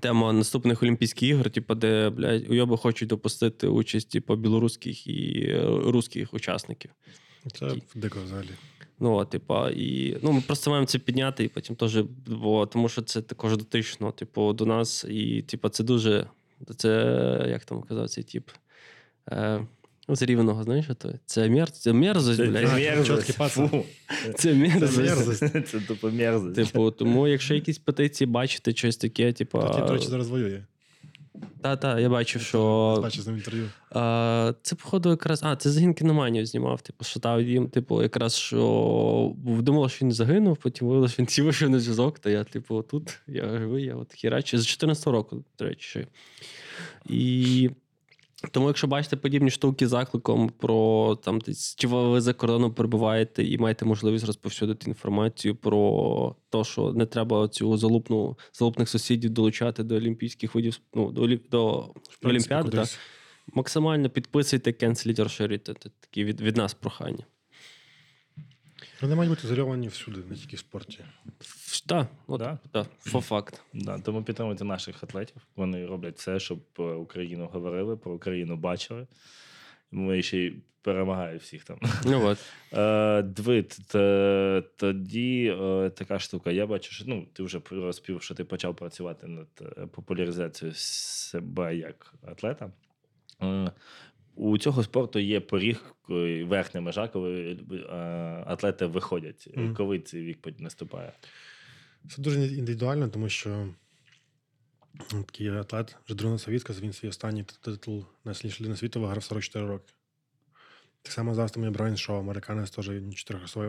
Тема 0.01 0.33
наступних 0.33 0.83
Олімпійських 0.83 1.29
ігор, 1.29 1.49
типу, 1.49 1.75
де 1.75 2.09
блядь, 2.09 2.49
уйоби 2.49 2.77
хочуть 2.77 3.09
допустити 3.09 3.67
участь 3.67 4.11
типу, 4.11 4.35
білоруських 4.35 5.07
і 5.07 5.45
е, 5.49 5.65
русських 5.65 6.33
учасників. 6.33 6.91
Це 7.53 7.71
дико 7.95 8.19
взагалі. 8.23 8.49
Ну, 8.99 9.25
типа, 9.25 9.69
і 9.69 10.17
ну, 10.21 10.31
ми 10.31 10.41
просто 10.41 10.69
маємо 10.69 10.87
це 10.87 10.99
підняти, 10.99 11.43
і 11.43 11.47
потім 11.47 11.75
теж, 11.75 11.97
бо, 12.27 12.65
тому 12.65 12.89
що 12.89 13.01
це 13.01 13.21
також 13.21 13.57
дотично, 13.57 14.11
типу, 14.11 14.53
до 14.53 14.65
нас. 14.65 15.05
І, 15.09 15.41
типу, 15.41 15.69
це 15.69 15.83
дуже. 15.83 16.27
Це, 16.77 17.45
як 17.49 17.65
там 17.65 17.81
казав 17.81 18.09
цей 18.09 18.23
тип? 18.23 18.49
Е, 19.31 19.67
ну, 20.09 20.15
з 20.15 20.21
рівного, 20.21 20.63
знаєш, 20.63 20.85
то? 20.97 21.13
Це 21.25 21.49
мерзость, 21.49 21.81
це 21.81 21.93
мерзость, 21.93 22.37
Це, 22.37 22.45
блядь. 22.45 22.69
це 22.69 22.75
мерзость. 22.75 23.33
Фу. 23.33 23.85
Це 24.35 24.53
мерзость. 24.53 24.95
Це 24.95 25.01
мерзость. 25.01 25.67
Це 25.67 25.79
тупо 25.79 26.09
мерзость. 26.09 26.55
Типу, 26.55 26.91
тому 26.91 27.27
якщо 27.27 27.53
якісь 27.53 27.77
петиції 27.77 28.27
бачите, 28.27 28.71
щось 28.71 28.97
таке, 28.97 29.33
типу. 29.33 29.59
Та 29.59 29.69
ті, 29.69 29.79
до 29.79 29.93
речі, 29.93 30.07
зараз 30.07 30.29
воює. 30.29 30.63
Та, 31.61 31.75
та, 31.75 31.99
я 31.99 32.09
бачив, 32.09 32.41
що. 32.41 32.99
бачив 33.01 33.23
з 33.23 33.27
ним 33.27 33.37
інтерв'ю. 33.37 33.69
А, 33.91 34.53
це, 34.61 34.75
походу, 34.75 35.09
якраз. 35.09 35.43
А, 35.43 35.55
це 35.55 35.69
загін 35.69 35.93
кіноманів 35.93 36.45
знімав. 36.45 36.81
Типу, 36.81 37.03
що 37.03 37.19
там 37.19 37.41
їм, 37.41 37.69
типу, 37.69 38.01
якраз 38.01 38.35
що 38.35 39.33
думав, 39.37 39.91
що 39.91 40.05
він 40.05 40.11
загинув, 40.11 40.57
потім 40.57 40.87
виявилося, 40.87 41.13
що 41.13 41.21
він 41.21 41.27
ті 41.27 41.41
вийшов 41.41 41.69
на 41.69 41.79
зв'язок, 41.79 42.19
та 42.19 42.29
я, 42.29 42.43
типу, 42.43 42.81
тут, 42.81 43.19
я 43.27 43.57
живий, 43.57 43.85
я 43.85 43.95
от 43.95 44.13
хірачі. 44.13 44.57
З 44.57 44.67
14 44.67 45.07
року, 45.07 45.43
до 45.59 45.65
речі, 45.65 45.89
ще. 45.89 46.07
І. 47.09 47.69
Тому, 48.51 48.67
якщо 48.67 48.87
бачите 48.87 49.15
подібні 49.15 49.49
штуки 49.49 49.87
закликом 49.87 50.49
про 50.49 51.15
там 51.15 51.41
чи 51.77 51.87
ви 51.87 52.21
за 52.21 52.33
кордоном 52.33 52.73
перебуваєте 52.73 53.43
і 53.43 53.57
маєте 53.57 53.85
можливість 53.85 54.25
розповсюдити 54.25 54.89
інформацію 54.89 55.55
про 55.55 56.35
те, 56.49 56.63
що 56.63 56.93
не 56.93 57.05
треба 57.05 57.47
цю 57.47 57.77
залупну 57.77 58.37
залупних 58.53 58.89
сусідів 58.89 59.29
долучати 59.29 59.83
до 59.83 59.95
олімпійських 59.95 60.55
видів 60.55 60.79
ну, 60.93 61.11
до, 61.11 61.27
до 61.51 61.93
Олімпіади, 62.23 62.69
так, 62.69 62.89
максимально 63.53 64.09
підписуйте, 64.09 64.71
кенселіть, 64.71 65.19
розширюйте. 65.19 65.73
Такі 65.73 66.23
від, 66.23 66.41
від 66.41 66.57
нас 66.57 66.73
прохання. 66.73 67.25
Вони 69.01 69.15
мають 69.15 69.29
бути 69.29 69.41
ізольовані 69.47 69.87
всюди, 69.87 70.19
не 70.29 70.35
тільки 70.35 70.55
в 70.55 70.59
спорті. 70.59 70.99
Так, 71.85 72.07
от, 72.27 72.39
Да? 72.39 72.57
да, 72.73 72.85
фо 72.99 73.21
факт. 73.21 73.61
Да, 73.73 73.99
тому 73.99 74.23
підтримуйте 74.23 74.63
наших 74.63 75.03
атлетів. 75.03 75.35
Вони 75.55 75.85
роблять 75.85 76.17
все, 76.17 76.39
щоб 76.39 76.59
про 76.73 76.99
Україну 76.99 77.49
говорили, 77.53 77.97
про 77.97 78.13
Україну 78.13 78.57
бачили. 78.57 79.07
Ми 79.91 80.21
ще 80.21 80.37
й 80.37 80.55
перемагають 80.81 81.41
всіх 81.41 81.63
там. 81.63 81.79
Ну, 82.05 82.25
от. 82.25 82.37
Е, 82.73 83.23
т- 83.87 84.63
тоді 84.77 85.57
е, 85.61 85.89
така 85.89 86.19
штука. 86.19 86.51
Я 86.51 86.65
бачу, 86.67 86.91
що 86.91 87.05
ну, 87.07 87.27
ти 87.33 87.43
вже 87.43 87.61
розпів, 87.71 88.21
що 88.21 88.35
ти 88.35 88.43
почав 88.43 88.75
працювати 88.75 89.27
над 89.27 89.47
е, 89.61 89.85
популяризацією 89.85 90.75
себе 90.75 91.75
як 91.75 92.13
атлета. 92.27 92.71
У 94.39 94.57
цього 94.57 94.83
спорту 94.83 95.19
є 95.19 95.39
поріг, 95.39 95.95
верхня 96.43 96.81
межа, 96.81 97.07
коли 97.07 97.57
е, 97.71 97.85
атлети 98.47 98.85
виходять. 98.85 99.49
Мгм. 99.55 99.75
Коли 99.75 99.99
цей 99.99 100.23
вік 100.23 100.59
наступає? 100.59 101.13
Це 102.09 102.21
дуже 102.21 102.47
індивідуально, 102.47 103.09
тому 103.09 103.29
що 103.29 103.67
Такий 105.07 105.49
атлет 105.49 105.97
Жадруна 106.07 106.37
Савіцка, 106.37 106.73
він 106.81 106.93
свій 106.93 107.07
останній 107.07 107.43
титул 107.43 108.05
найсильнішої 108.25 108.65
людини 108.65 108.77
світу 108.77 109.01
виграв 109.01 109.23
44 109.23 109.67
роки. 109.67 109.93
Так 111.01 111.13
само 111.13 111.35
зараз 111.35 111.51
там 111.51 111.63
є 111.63 111.69
Брайан 111.69 111.97
Шоу, 111.97 112.19
американець 112.19 112.71
теж 112.71 112.91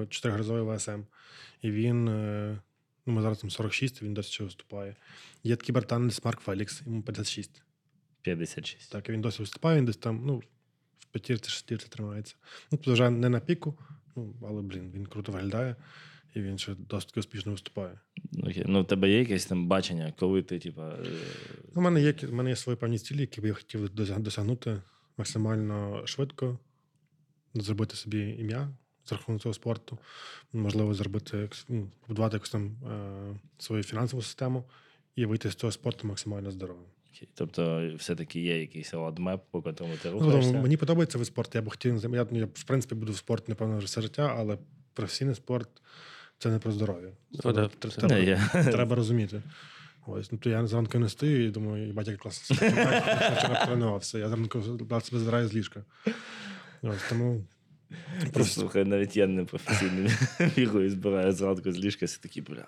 чотирьохразовий 0.09 0.77
ВСМ. 0.77 1.01
І 1.63 1.71
він, 1.71 2.09
е, 2.09 2.59
ну, 3.07 3.13
ми 3.13 3.23
зараз 3.23 3.39
там 3.39 3.51
46, 3.51 4.03
він 4.03 4.15
досі 4.15 4.33
ще 4.33 4.45
виступає. 4.45 4.97
Є 5.45 5.57
такий 5.57 5.73
британець 5.73 6.25
Марк 6.25 6.41
Фелікс, 6.41 6.83
йому 6.87 7.03
56. 7.03 7.63
56. 8.23 8.93
Так, 8.93 9.09
він 9.09 9.21
досі 9.21 9.43
виступає, 9.43 9.79
він 9.79 9.85
десь 9.85 9.97
там, 9.97 10.23
ну, 10.27 10.43
в 11.01 11.07
п'ятірці, 11.07 11.51
шестірці 11.51 11.89
тримається. 11.89 12.35
Ну, 12.41 12.79
тобто 12.79 12.93
вже 12.93 13.11
не 13.11 13.29
на 13.29 13.41
піку, 13.41 13.79
ну, 14.17 14.35
але, 14.49 14.63
блін, 14.63 14.93
він 14.95 15.07
круто 15.07 15.33
виглядає, 15.33 15.77
і 16.35 16.41
він 16.41 16.59
ще 16.59 16.75
досить 16.75 17.17
успішно 17.17 17.53
виступає. 17.53 18.01
Окей. 18.39 18.65
Ну, 18.67 18.83
в 18.83 18.87
тебе 18.87 19.11
є 19.11 19.19
якесь 19.19 19.47
там 19.47 19.67
бачення, 19.67 20.13
коли 20.19 20.43
ти, 20.43 20.59
типа. 20.59 20.89
е, 20.89 21.05
Ну, 21.75 21.81
У 21.81 21.81
мене 21.81 22.03
є, 22.03 22.15
у 22.29 22.33
мене 22.33 22.51
є 22.51 22.57
свої 22.57 22.77
певні 22.77 22.99
цілі, 22.99 23.21
які 23.21 23.41
би 23.41 23.49
я 23.49 23.55
хотів 23.55 23.89
досягнути 23.95 24.83
максимально 25.17 26.07
швидко, 26.07 26.59
зробити 27.55 27.97
собі 27.97 28.19
ім'я 28.39 28.71
з 29.05 29.13
рахунок 29.13 29.43
цього 29.43 29.55
спорту, 29.55 29.99
можливо, 30.53 30.95
зробити 30.95 31.49
ну, 31.69 31.91
побудувати 32.01 32.37
якусь 32.37 32.51
там 32.51 32.77
е, 32.91 33.41
свою 33.59 33.83
фінансову 33.83 34.23
систему 34.23 34.65
і 35.17 35.25
вийти 35.27 35.51
з 35.51 35.55
цього 35.55 35.73
спорту 35.73 36.09
максимально 36.09 36.51
здоровим. 36.51 36.85
Тобто, 37.35 37.91
все-таки 37.99 38.41
є 38.41 38.61
якийсь 38.61 38.95
ладмеп, 38.95 39.41
по 39.51 39.63
котрому 39.63 39.95
ти 40.03 40.11
Ну, 40.11 40.19
рухаєшся. 40.21 40.51
тому 40.51 40.63
мені 40.63 40.77
подобається 40.77 41.19
вид 41.19 41.27
спорту. 41.27 41.51
Я 41.59 41.63
б 41.63 41.71
хотів 41.71 42.15
я, 42.15 42.27
ну, 42.31 42.39
я 42.39 42.45
в 42.47 42.65
принципі 42.65 42.95
буду 42.95 43.13
в 43.13 43.17
спорті, 43.17 43.45
напевно, 43.49 43.77
вже 43.77 43.87
все 43.87 44.01
життя, 44.03 44.35
але 44.39 44.59
професійний 44.95 45.35
спорт 45.35 45.69
це 46.39 46.49
не 46.51 46.59
про 46.59 46.73
здоров'я. 46.73 47.09
Ну, 47.33 47.53
да, 47.53 47.53
Треба- 47.53 47.71
це- 47.81 47.89
треба- 48.01 48.15
Не, 48.15 48.25
я... 48.25 48.49
Треба 48.73 48.97
розуміти. 48.97 49.43
Ось, 50.07 50.33
ну, 50.33 50.39
то 50.39 50.51
я 50.51 50.67
зранку 50.67 50.99
не 50.99 51.09
стою 51.09 51.47
і 51.47 51.51
думаю, 51.51 51.87
їбать, 51.87 52.09
як 52.09 52.19
класно. 52.19 52.57
Вчора 52.57 53.67
тренувався. 53.67 54.19
Я 54.19 54.29
зранку 54.29 54.63
себе 55.01 55.21
збираю 55.21 55.49
з 55.49 55.55
ліжка. 55.55 55.85
Ось, 56.83 57.03
тому 57.09 57.45
Просто, 58.33 58.61
слухай, 58.61 58.85
навіть 58.85 59.17
я 59.17 59.27
не 59.27 59.45
професійний 59.45 60.11
бігаю, 60.57 60.91
збираю 60.91 61.33
зранку 61.33 61.73
з 61.73 61.79
ліжка, 61.79 62.07
все 62.07 62.21
такі, 62.21 62.41
бля, 62.41 62.67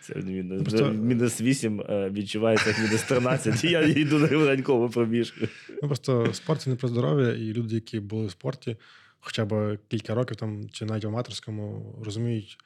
це 0.00 0.14
мінус, 0.14 0.62
Просто- 0.62 0.92
мінус 0.92 1.40
8 1.40 1.80
е, 1.80 2.10
відчувається 2.10 2.68
як 2.68 2.78
мінус 2.78 3.02
13, 3.02 3.64
і 3.64 3.70
я 3.70 3.82
йду 3.82 4.18
на 4.18 4.28
ранкову 4.28 4.88
пробіжку. 4.88 5.40
ну, 5.82 5.88
просто 5.88 6.32
спорт 6.32 6.60
це 6.60 6.70
не 6.70 6.76
про 6.76 6.88
здоров'я, 6.88 7.32
і 7.32 7.52
люди, 7.52 7.74
які 7.74 8.00
були 8.00 8.26
в 8.26 8.30
спорті 8.30 8.76
хоча 9.20 9.44
б 9.44 9.78
кілька 9.88 10.14
років 10.14 10.36
там, 10.36 10.70
чи 10.70 10.84
навіть 10.84 11.04
в 11.04 11.08
аматорському, 11.08 11.94
розуміють, 12.04 12.58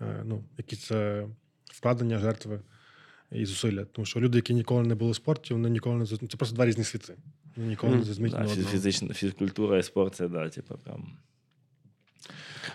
е, 0.00 0.22
ну, 0.24 0.44
які 0.58 0.76
це 0.76 1.26
вкладення, 1.64 2.18
жертви 2.18 2.60
і 3.32 3.46
зусилля. 3.46 3.84
Тому 3.84 4.06
що 4.06 4.20
люди, 4.20 4.38
які 4.38 4.54
ніколи 4.54 4.82
не 4.82 4.94
були 4.94 5.12
в 5.12 5.14
спорті, 5.14 5.54
вони 5.54 5.70
ніколи 5.70 5.96
не 5.96 6.06
це 6.06 6.16
просто 6.16 6.56
два 6.56 6.66
різні 6.66 6.84
світи. 6.84 7.16
Вони 7.56 7.68
ніколи 7.68 7.96
не 7.96 8.04
одного. 8.52 8.70
фізична, 8.70 9.14
фізкультура 9.14 9.78
і 9.78 9.82
спорт 9.82 10.14
це, 10.14 10.28
да, 10.28 10.48
типу, 10.48 10.78
прям. 10.84 11.12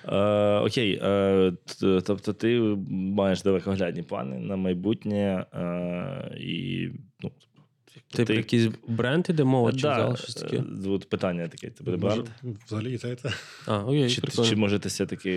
Е, 0.07 0.59
окей, 0.59 0.99
е, 1.03 1.53
тобто 1.79 2.33
ти 2.33 2.59
маєш 2.89 3.43
далекоглядні 3.43 4.03
плани 4.03 4.39
на 4.39 4.55
майбутнє 4.55 5.45
е, 5.53 6.37
і. 6.39 6.89
Ну, 7.21 7.31
Ти 8.11 8.25
про 8.25 8.35
якийсь 8.35 8.67
бренд 8.87 9.25
іде 9.29 9.43
мова, 9.43 9.71
чи 9.71 9.81
да, 9.81 10.15
щось 10.15 10.35
таке? 10.35 10.57
е, 10.57 10.89
от 10.89 11.09
питання 11.09 11.47
таке: 11.47 11.69
це 11.69 11.83
буде 11.83 11.97
бренд? 11.97 12.27
Взагалі, 12.65 12.93
і 12.93 12.97
це, 12.97 13.11
і 13.11 13.15
це. 13.15 13.29
А, 13.65 13.83
окей, 13.83 14.09
Чи, 14.09 14.21
прикольно. 14.21 14.49
чи 14.49 14.55
може 14.55 14.79
ти 14.79 14.89
все-таки, 14.89 15.31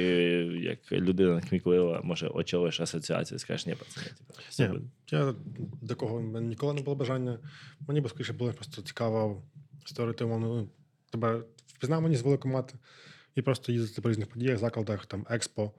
як 0.63 0.93
людина 0.93 1.41
кміклива, 1.41 2.01
може, 2.05 2.29
очолиш 2.29 2.81
асоціацію, 2.81 3.39
скажеш, 3.39 3.67
ні, 3.67 3.75
пацани, 3.75 4.07
типу, 4.07 4.41
Ні, 4.59 4.69
буде». 4.69 4.85
я 5.11 5.35
до 5.83 5.95
кого 5.97 6.21
мене 6.21 6.47
ніколи 6.47 6.75
не 6.75 6.81
було 6.83 6.97
бажання. 6.97 7.39
Мені 7.89 8.01
би 8.01 8.09
скоріше 8.09 8.33
було 8.33 8.53
просто 8.53 8.83
цікаво 8.83 9.43
створити 9.85 10.25
умовно, 10.25 10.47
ну, 10.47 10.69
тебе 11.11 11.43
впізнав 11.67 12.03
мені 12.03 12.17
з 12.17 12.23
великої 12.23 12.55
мати 12.55 12.75
і 13.35 13.43
просто 13.43 13.73
їздити 13.73 14.03
по 14.03 14.11
різних 14.11 14.27
подіях, 14.27 14.59
закладах, 14.59 15.07
там, 15.07 15.27
експо, 15.31 15.73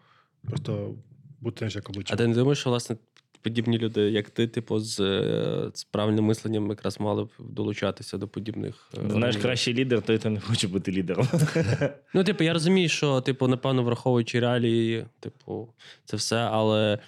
просто 0.48 0.96
бути 1.42 1.58
знаєш, 1.58 1.76
як 1.76 1.90
обличчя. 1.90 2.14
А 2.14 2.18
ти 2.18 2.28
не 2.28 2.36
думаєш, 2.36 2.60
що 2.60 2.70
власне 2.70 2.96
подібні 3.42 3.78
люди, 3.78 4.02
як 4.02 4.30
ти, 4.30 4.48
типу, 4.48 4.80
з, 4.80 5.00
е, 5.00 5.72
з 5.74 5.84
правильним 5.84 6.26
мисленням 6.26 6.70
якраз 6.70 7.00
мали 7.00 7.24
б 7.24 7.30
долучатися 7.40 8.18
до 8.18 8.28
подібних. 8.28 8.90
е, 8.98 9.10
Знаєш, 9.10 9.38
кращий 9.38 9.74
лідер, 9.74 10.02
той, 10.02 10.18
хто 10.18 10.30
не 10.30 10.40
хоче 10.40 10.68
бути 10.68 10.92
лідером. 10.92 11.28
Ну, 12.14 12.24
типу, 12.24 12.44
я 12.44 12.54
розумію, 12.54 12.90
що, 12.90 13.22
типу, 13.22 13.48
напевно, 13.48 13.84
враховуючи 13.84 14.40
реалії, 14.40 15.06
типу, 15.20 15.74
це 16.06 16.18
все, 16.18 16.36
але 16.38 17.00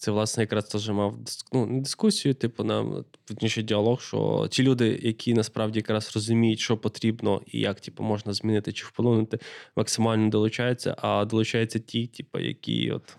це, 0.00 0.10
власне, 0.10 0.42
якраз 0.42 0.64
теж 0.64 0.88
мав 0.88 1.18
ну, 1.52 1.66
не 1.66 1.80
дискусію, 1.80 2.34
типу, 2.34 2.64
нам 2.64 3.04
точніше 3.24 3.62
діалог, 3.62 4.00
що 4.00 4.48
ті 4.50 4.62
люди, 4.62 5.00
які 5.02 5.34
насправді 5.34 5.78
якраз 5.78 6.14
розуміють, 6.14 6.60
що 6.60 6.76
потрібно 6.76 7.42
і 7.46 7.60
як 7.60 7.80
типу, 7.80 8.02
можна 8.02 8.32
змінити 8.32 8.72
чи 8.72 8.86
вплинути, 8.86 9.38
максимально 9.76 10.30
долучаються, 10.30 10.96
а 10.98 11.24
долучаються 11.24 11.78
ті, 11.78 12.06
типу, 12.06 12.38
які 12.38 12.90
от. 12.90 13.16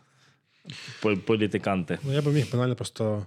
Політиканти. 1.25 1.99
Ну, 2.03 2.13
я 2.13 2.21
би 2.21 2.32
міг 2.32 2.51
банально 2.51 2.75
просто 2.75 3.25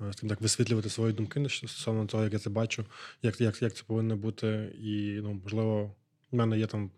е, 0.00 0.12
скажімо 0.12 0.30
так, 0.30 0.40
висвітлювати 0.40 0.88
свої 0.88 1.12
думки 1.12 1.48
стосовно 1.48 2.06
того, 2.06 2.24
як 2.24 2.32
я 2.32 2.38
це 2.38 2.50
бачу, 2.50 2.84
як, 3.22 3.40
як, 3.40 3.62
як 3.62 3.74
це 3.74 3.82
повинно 3.86 4.16
бути. 4.16 4.72
І, 4.82 5.20
ну, 5.22 5.40
можливо, 5.44 5.94
в 6.32 6.36
мене 6.36 6.58
є 6.58 6.66
там 6.66 6.90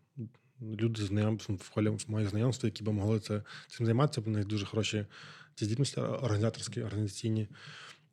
люди 0.60 1.02
знайом, 1.02 1.36
в 1.36 1.70
холі 1.70 1.88
в 1.88 2.04
моїх 2.08 2.30
знайомстві, 2.30 2.66
які 2.66 2.84
би 2.84 2.92
могли 2.92 3.20
це, 3.20 3.42
цим 3.68 3.86
займатися, 3.86 4.20
бо 4.20 4.30
в 4.30 4.34
них 4.34 4.46
дуже 4.46 4.66
хороші 4.66 5.06
ці 5.54 5.64
здібності 5.64 6.00
організаторські, 6.00 6.82
організаційні. 6.82 7.48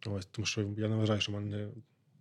Ось, 0.06 0.26
тому 0.26 0.46
що 0.46 0.62
я 0.62 0.88
не 0.88 0.96
вважаю, 0.96 1.22
що 1.22 1.32
в 1.32 1.36
мене 1.36 1.68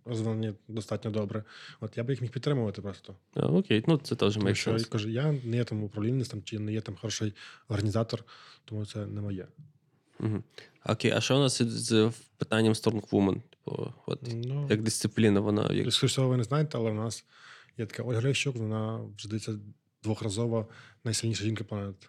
розвинені 0.05 0.53
достатньо 0.67 1.11
добре. 1.11 1.43
От 1.79 1.97
я 1.97 2.03
би 2.03 2.13
їх 2.13 2.21
міг 2.21 2.31
підтримувати 2.31 2.81
просто. 2.81 3.15
А, 3.33 3.47
окей, 3.47 3.83
ну 3.87 3.97
це 3.97 4.15
теж 4.15 4.37
має 4.37 4.55
що 4.55 4.77
я 4.77 4.83
кажу, 4.83 5.09
я 5.09 5.31
не 5.43 5.57
є 5.57 5.63
там 5.63 5.83
управлінець 5.83 6.29
там, 6.29 6.43
чи 6.43 6.59
не 6.59 6.73
є 6.73 6.81
там 6.81 6.95
хороший 6.95 7.33
організатор, 7.67 8.23
тому 8.65 8.85
це 8.85 9.05
не 9.05 9.21
моє. 9.21 9.47
Угу. 10.19 10.43
Окей, 10.85 11.11
а 11.11 11.21
що 11.21 11.35
у 11.37 11.39
нас 11.39 11.61
з 11.61 12.11
питанням 12.37 12.73
Strong? 12.73 13.41
Типу, 13.49 13.93
от, 14.05 14.19
Ну, 14.33 14.67
як 14.69 14.81
дисципліна, 14.81 15.39
вона 15.39 15.61
як... 15.61 15.93
Скоріше 15.93 16.05
всього, 16.05 16.29
ви 16.29 16.37
не 16.37 16.43
знаєте, 16.43 16.77
але 16.77 16.91
в 16.91 16.95
нас 16.95 17.25
є 17.77 17.85
така 17.85 18.03
Ольга 18.03 18.21
Лещук, 18.21 18.55
вона 18.55 18.99
вже 19.17 19.27
здається 19.27 19.59
двохразова 20.03 20.67
найсильніша 21.03 21.43
жінка 21.43 21.63
планети. 21.63 22.07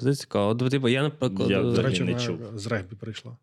Це 0.00 0.14
цікаво. 0.14 0.50
От, 0.50 0.70
типу, 0.70 0.88
я, 0.88 1.02
наприклад, 1.02 1.50
Я 1.50 1.62
До 1.62 1.82
речі, 1.82 2.04
не 2.04 2.14
чув. 2.20 2.38
з 2.54 2.66
регбі 2.66 2.96
прийшла. 2.96 3.36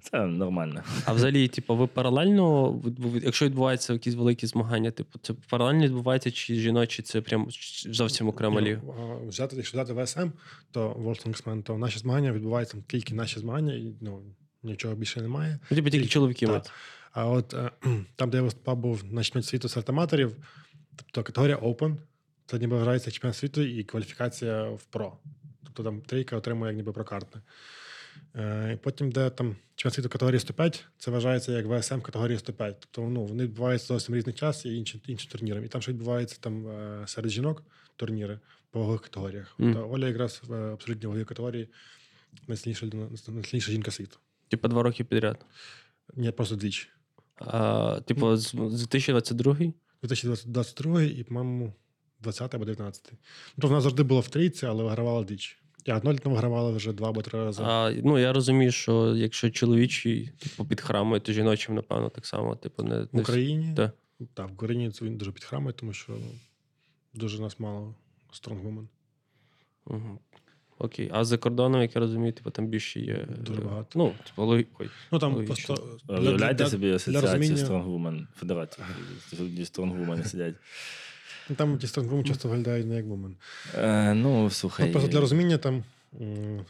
Це 0.00 0.26
нормально. 0.26 0.82
А 1.04 1.12
взагалі, 1.12 1.48
типу, 1.48 1.76
ви 1.76 1.86
паралельно, 1.86 2.80
якщо 3.22 3.46
відбуваються 3.46 3.92
якісь 3.92 4.14
великі 4.14 4.46
змагання, 4.46 4.90
типу, 4.90 5.18
це 5.22 5.34
паралельно 5.48 5.84
відбувається, 5.84 6.30
чи 6.30 6.54
жіночі 6.54 7.02
це 7.02 7.20
прям 7.20 7.48
зовсім 7.90 8.28
окрема 8.28 8.60
Ні, 8.60 8.66
ліга? 8.66 8.80
Взяти, 9.28 9.56
якщо 9.56 9.78
взяти 9.82 10.02
ВСМ, 10.02 10.28
то 10.70 10.90
World 10.90 11.28
Wingman, 11.28 11.62
то 11.62 11.78
наші 11.78 11.98
змагання 11.98 12.32
відбуваються 12.32 12.76
тільки 12.88 13.14
наші 13.14 13.40
змагання, 13.40 13.74
і 13.74 13.92
ну, 14.00 14.22
нічого 14.62 14.94
більше 14.94 15.20
немає. 15.20 15.58
Ну, 15.70 15.76
типу, 15.76 15.90
тільки 15.90 16.08
чоловіки 16.08 16.46
мають. 16.46 16.70
А 17.12 17.28
от 17.28 17.54
е, 17.54 17.70
там, 18.16 18.30
де 18.30 18.36
я 18.36 18.42
виступав, 18.42 18.76
був 18.76 19.04
на 19.10 19.22
чемпіонаті 19.22 19.48
світу 19.48 19.68
серед 19.68 19.88
аматорів, 19.88 20.36
тобто 20.96 21.22
категорія 21.22 21.56
Open, 21.56 21.96
це 22.46 22.58
ніби 22.58 22.76
вважається 22.76 23.10
чемпіонат 23.10 23.36
світу 23.36 23.62
і 23.62 23.84
кваліфікація 23.84 24.70
в 24.70 24.84
ПРО. 24.84 25.18
Тобто 25.74 25.90
там 25.90 26.00
трійка 26.00 26.36
отримує 26.36 26.70
як 26.70 26.76
ніби 26.76 26.92
прокартне. 26.92 27.42
Потім, 28.82 29.10
де 29.10 29.30
там 29.30 29.56
чемпіонат 29.76 29.94
світу 29.94 30.08
категорії 30.08 30.40
105, 30.40 30.84
це 30.98 31.10
вважається 31.10 31.52
як 31.52 31.66
ВСМ 31.66 32.00
категорії 32.00 32.38
105. 32.38 32.76
Тобто 32.80 33.10
ну, 33.10 33.24
вони 33.24 33.44
відбуваються 33.44 33.86
зовсім 33.86 34.14
різний 34.14 34.34
час 34.34 34.66
і 34.66 34.76
інші, 34.76 35.02
інші 35.06 35.28
турніри. 35.28 35.64
І 35.64 35.68
там 35.68 35.82
ще 35.82 35.92
відбуваються 35.92 36.36
там 36.40 36.68
е, 36.68 37.04
серед 37.06 37.30
жінок 37.30 37.62
турніри 37.96 38.40
по 38.70 38.80
вагових 38.80 39.00
категоріях. 39.00 39.54
Мгм. 39.58 39.74
Та 39.74 39.80
Оля 39.80 40.08
якраз 40.08 40.40
в 40.46 40.54
е, 40.54 40.72
абсолютній 40.72 41.06
ваговій 41.06 41.24
категорії 41.24 41.68
найсильніша, 42.48 42.86
найсильніша 43.28 43.72
жінка 43.72 43.90
світу. 43.90 44.18
Типу, 44.48 44.68
два 44.68 44.82
роки 44.82 45.04
підряд. 45.04 45.46
Ні, 46.14 46.30
просто 46.30 46.56
двічі. 46.56 46.88
А, 47.36 48.00
типу, 48.06 48.36
з, 48.36 48.48
з 48.48 48.88
2022 48.88 49.56
2022 50.02 51.02
і, 51.02 51.24
по-моєму, 51.24 51.72
20 52.20 52.54
або 52.54 52.64
19. 52.64 53.12
Ну, 53.12 53.18
то 53.62 53.68
вона 53.68 53.80
завжди 53.80 54.02
була 54.02 54.20
в 54.20 54.28
трійці, 54.28 54.66
але 54.66 54.84
вигравала 54.84 55.24
двічі. 55.24 55.56
Я 55.86 55.96
однолітно 55.96 56.30
вигравала 56.30 56.70
вже 56.70 56.92
два 56.92 57.08
або 57.08 57.22
три 57.22 57.44
рази. 57.44 57.62
А, 57.66 57.92
ну, 58.04 58.18
я 58.18 58.32
розумію, 58.32 58.72
що 58.72 59.16
якщо 59.16 59.50
чоловічий 59.50 60.30
типу, 60.38 60.64
підхрамує, 60.64 61.20
то 61.20 61.32
жіночим, 61.32 61.74
напевно, 61.74 62.08
так 62.08 62.26
само. 62.26 62.56
Типу, 62.56 62.82
не, 62.82 63.06
в 63.12 63.18
Україні. 63.18 63.74
Так. 63.76 63.94
Так, 64.34 64.50
в 64.50 64.52
Україні 64.52 64.90
це 64.90 65.04
він 65.04 65.16
дуже 65.16 65.32
підхрамує, 65.32 65.72
тому 65.72 65.92
що 65.92 66.12
дуже 67.14 67.42
нас 67.42 67.60
мало 67.60 67.94
стронгвумен. 68.32 68.88
Угу. 69.86 70.18
Окей. 70.78 71.10
А 71.12 71.24
за 71.24 71.38
кордоном, 71.38 71.82
як 71.82 71.94
я 71.94 72.00
розумію, 72.00 72.32
типу, 72.32 72.50
там 72.50 72.66
більше 72.66 73.00
є. 73.00 73.26
Дуже 73.38 73.60
е, 73.60 73.64
багато. 73.64 73.98
Ну, 73.98 74.14
типу, 74.26 74.44
логі... 74.44 74.66
Ой. 74.78 74.90
Ну 75.12 75.18
там 75.18 75.34
Логічно. 75.34 75.74
просто 75.74 75.98
А 76.08 76.20
Уявляєте 76.20 76.66
собі 76.66 76.90
асоціацію 76.92 77.68
Woman 77.68 78.26
Федерацію, 78.36 78.86
де 80.16 80.24
сидять. 80.24 80.54
Там 81.56 81.78
ті 81.78 81.86
стронгвумен 81.86 82.24
часто 82.24 82.48
виглядають 82.48 82.86
не 82.86 82.96
як 82.96 83.04
вумен. 83.04 83.36
Е, 83.74 84.14
ну, 84.14 84.50
слухай. 84.50 84.86
Ну, 84.86 84.92
просто 84.92 85.08
для 85.08 85.20
розуміння 85.20 85.58
там 85.58 85.84
е, 86.20 86.64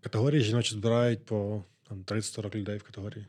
категорії 0.00 0.42
жіночі 0.42 0.74
збирають 0.74 1.24
по 1.24 1.64
там, 1.88 2.02
30-40 2.02 2.54
людей 2.54 2.78
в 2.78 2.82
категорії. 2.82 3.26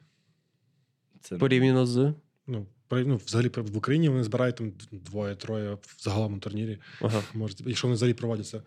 Це 1.21 1.37
Порівняно 1.37 1.85
з. 1.85 2.13
Ну, 2.47 2.65
ну, 2.91 3.21
взагалі 3.25 3.51
в 3.55 3.77
Україні 3.77 4.09
вони 4.09 4.23
збирають 4.23 4.55
там 4.55 4.73
двоє-троє 4.91 5.73
в 5.73 5.95
загалом 5.99 6.39
турнірі. 6.39 6.77
Ага, 7.01 7.23
Може, 7.33 7.55
якщо 7.59 7.87
вони 7.87 7.95
взагалі 7.95 8.13
проводяться. 8.13 8.61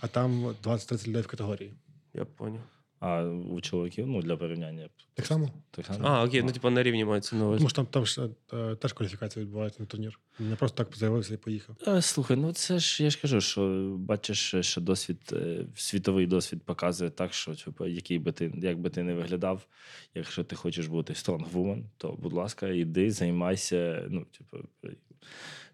А 0.00 0.06
там 0.06 0.46
20-30 0.46 1.08
людей 1.08 1.22
в 1.22 1.26
категорії. 1.26 1.74
я 2.14 2.24
поняв. 2.24 2.62
А 3.04 3.22
у 3.24 3.60
чоловіків, 3.60 4.06
ну, 4.06 4.22
для 4.22 4.36
порівняння. 4.36 4.88
Так 5.14 5.26
само. 5.26 5.50
Так 5.70 5.86
само? 5.86 5.98
А, 6.02 6.24
окей, 6.24 6.42
ну 6.42 6.52
типу 6.52 6.70
на 6.70 6.82
рівні 6.82 7.04
мається 7.04 7.36
на 7.36 7.44
увазі. 7.44 7.58
Тому 7.58 7.68
що 7.68 7.76
там, 7.76 7.86
там 7.86 8.06
ж 8.06 8.28
е, 8.52 8.76
теж 8.76 8.92
кваліфікація 8.92 9.44
відбувається 9.44 9.82
на 9.82 9.86
турнір. 9.86 10.20
Не 10.38 10.56
просто 10.56 10.84
так 10.84 10.96
з'явився 10.96 11.34
і 11.34 11.36
поїхав. 11.36 11.76
Е, 11.88 12.02
Слухай, 12.02 12.36
ну 12.36 12.52
це 12.52 12.78
ж 12.78 13.04
я 13.04 13.10
ж 13.10 13.20
кажу, 13.20 13.40
що 13.40 13.94
бачиш, 13.98 14.54
що 14.60 14.80
досвід, 14.80 15.18
е, 15.32 15.66
світовий 15.76 16.26
досвід 16.26 16.62
показує 16.62 17.10
так, 17.10 17.34
що 17.34 17.54
типу, 17.54 17.86
який 17.86 18.18
би 18.18 18.32
ти, 18.32 18.52
як 18.56 18.78
би 18.78 18.90
ти 18.90 19.02
не 19.02 19.14
виглядав, 19.14 19.66
якщо 20.14 20.44
ти 20.44 20.56
хочеш 20.56 20.86
бути 20.86 21.14
стронгвумен, 21.14 21.84
то 21.96 22.12
будь 22.12 22.32
ласка, 22.32 22.68
іди, 22.68 23.10
займайся. 23.10 24.06
Ну, 24.10 24.26
типу, 24.38 24.68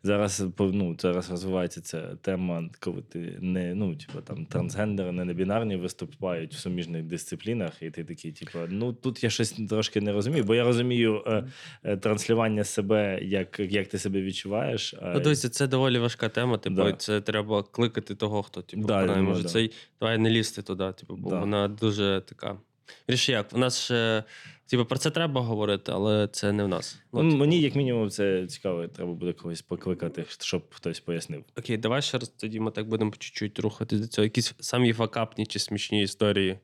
зараз 0.03 0.47
ну, 0.59 0.97
зараз 0.99 1.31
розвивається 1.31 1.81
ця 1.81 2.17
тема, 2.17 2.71
коли 2.81 3.03
ти 3.03 3.39
не 3.41 3.75
ну, 3.75 3.97
типу, 3.97 4.21
там 4.21 4.47
трансгендери, 4.47 5.13
не 5.13 5.35
бінарні 5.35 5.77
виступають 5.77 6.55
в 6.55 6.59
суміжних 6.59 7.03
дисциплінах, 7.03 7.83
і 7.83 7.91
ти 7.91 8.05
такий, 8.05 8.33
типу, 8.33 8.59
ну 8.69 8.93
тут 8.93 9.25
я 9.25 9.31
щось 9.31 9.51
трошки 9.53 10.01
не 10.01 10.13
розумію, 10.13 10.45
бо 10.45 10.55
я 10.55 10.65
розумію 10.65 11.23
е, 11.27 11.45
е, 11.83 11.97
транслювання 11.97 12.65
себе, 12.65 13.21
як, 13.23 13.61
як 13.61 13.89
ти 13.89 13.99
себе 13.99 14.23
відчуваєш. 14.23 14.95
а 15.03 15.13
Ну, 15.15 15.21
дивіться, 15.21 15.49
це 15.49 15.67
доволі 15.67 15.99
важка 15.99 16.29
тема. 16.29 16.59
Типу, 16.59 16.77
Да. 16.77 16.93
це 16.93 17.21
треба 17.21 17.63
кликати 17.63 18.15
того, 18.15 18.43
хто 18.43 18.63
типу, 18.63 18.83
Да, 18.83 19.17
може 19.23 19.43
да. 19.43 19.49
цей 19.49 19.73
давай 20.01 20.19
не 20.19 20.31
лізти 20.31 20.63
туди, 20.63 20.93
типу, 20.93 21.17
бо 21.17 21.31
Да. 21.31 21.41
вона 21.41 21.69
дуже 21.69 22.23
така. 22.27 22.57
Ріш, 23.07 23.29
як, 23.29 23.53
в 23.53 23.59
нас 23.59 23.81
ще, 23.81 24.25
типу, 24.67 24.85
про 24.85 24.99
це 24.99 25.11
треба 25.11 25.41
говорити, 25.41 25.93
але 25.93 26.29
це 26.29 26.53
не 26.53 26.65
в 26.65 26.69
нас. 26.69 26.99
Ну, 27.13 27.23
типу, 27.23 27.37
Мені, 27.37 27.61
як 27.61 27.75
мінімум, 27.75 28.11
це 28.11 28.47
цікаво. 28.47 28.89
Треба 28.89 29.13
буде 29.13 29.33
когось 29.33 29.63
покликати, 29.63 30.25
щоб 30.39 30.63
хтось 30.71 31.01
пояснив. 31.01 31.45
Окей, 31.59 31.77
давай 31.77 32.03
ще 32.03 32.19
раз 32.19 32.29
тоді 32.29 32.61
ми 32.61 32.71
так 32.71 32.89
будемо 32.89 33.11
по 33.11 33.17
чуть-чуть 33.17 33.59
рухати 33.59 33.99
до 33.99 34.07
цього. 34.07 34.25
Якісь 34.25 34.55
самі 34.61 34.93
факапні 34.93 35.47
чи 35.47 35.59
смішні 35.59 36.03
історії. 36.03 36.59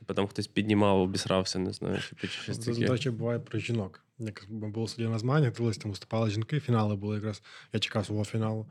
Типу 0.00 0.14
там 0.14 0.26
хтось 0.26 0.46
піднімав, 0.46 1.00
обісрався, 1.00 1.58
не 1.58 1.72
знаю, 1.72 1.98
чи 2.20 2.28
щось 2.28 2.58
таке. 2.58 2.86
речі, 2.86 3.10
буває 3.10 3.38
про 3.38 3.58
жінок. 3.58 4.04
Як 4.18 4.46
ми 4.50 4.68
були 4.68 4.88
сиділи 4.88 5.10
на 5.10 5.18
змаганнях, 5.18 5.52
дивились, 5.52 5.78
там 5.78 5.90
виступали 5.90 6.30
жінки, 6.30 6.60
фінали 6.60 6.96
були 6.96 7.16
якраз. 7.16 7.42
Я 7.72 7.80
чекав 7.80 8.06
свого 8.06 8.24
фіналу. 8.24 8.66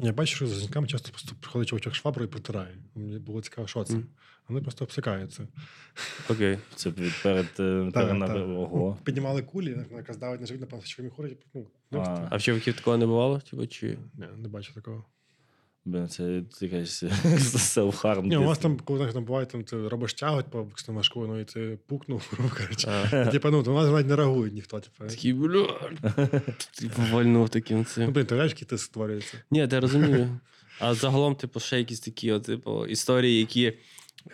Я 0.00 0.12
бачу, 0.12 0.36
що 0.36 0.46
за 0.46 0.60
жінками 0.60 0.86
часто 0.86 1.10
приходить 1.40 1.68
чувачок 1.68 1.94
швабру 1.94 2.24
і 2.24 2.28
протирає. 2.28 2.76
Мені 2.94 3.18
було 3.18 3.42
цікаво, 3.42 3.68
що 3.68 3.84
це. 3.84 3.94
Вони 4.48 4.60
просто 4.60 4.84
обсикаються. 4.84 5.48
Окей. 6.30 6.58
Це 6.74 6.90
перед 7.22 7.46
е, 7.60 7.90
перед- 7.94 8.20
так. 8.20 8.36
Ого. 8.36 8.98
Піднімали 9.04 9.42
кулі, 9.42 9.74
вона 9.74 9.84
якраз 9.96 10.16
давить 10.16 10.40
на 10.40 10.46
живіт, 10.46 10.60
напевно, 10.60 10.84
що 10.84 11.02
їм 11.02 11.10
ходять. 11.10 11.46
Ну, 11.54 11.66
ну, 11.90 12.00
А. 12.00 12.28
А 12.30 12.36
в 12.36 12.42
чоловіків 12.42 12.74
такого 12.74 12.96
не 12.96 13.06
бувало? 13.06 13.40
Типу, 13.50 13.66
чи... 13.66 13.98
Ні, 14.14 14.24
не 14.36 14.48
бачу 14.48 14.74
такого. 14.74 15.04
Блін, 15.84 16.08
це 16.08 16.42
якась 16.60 17.02
селф-харм. 17.76 18.22
Ні, 18.26 18.36
у 18.36 18.42
вас 18.44 18.58
там, 18.58 18.78
коли 18.84 19.12
там 19.12 19.24
буває, 19.24 19.46
там 19.46 19.64
ти 19.64 19.88
робиш 19.88 20.14
тяготь 20.14 20.46
по 20.46 20.68
важку, 20.88 21.26
ну 21.26 21.40
і 21.40 21.44
ти 21.44 21.78
пукнув, 21.86 22.28
грубо 22.32 22.54
кажучи. 22.54 22.88
Типа, 23.32 23.50
ну, 23.50 23.62
то 23.62 23.72
у 23.72 23.74
нас 23.74 23.90
навіть 23.90 24.06
не 24.06 24.16
реагує 24.16 24.50
ніхто. 24.50 24.80
Типу. 24.80 25.10
такий, 25.10 25.32
бля. 25.32 25.90
Типу, 26.80 27.02
вальнув 27.12 27.48
таким 27.48 27.78
Ну, 27.78 27.84
цим. 27.84 28.12
блін, 28.12 28.26
ти 28.26 28.34
знаєш, 28.34 28.52
який 28.52 28.68
тиск 28.68 28.84
створюється. 28.84 29.36
Ні, 29.50 29.58
я 29.72 29.80
розумію. 29.80 30.40
А 30.80 30.94
загалом, 30.94 31.34
типу, 31.34 31.60
ще 31.60 31.78
якісь 31.78 32.00
такі, 32.00 32.32
от, 32.32 32.42
типу, 32.42 32.86
історії, 32.86 33.38
які. 33.40 33.72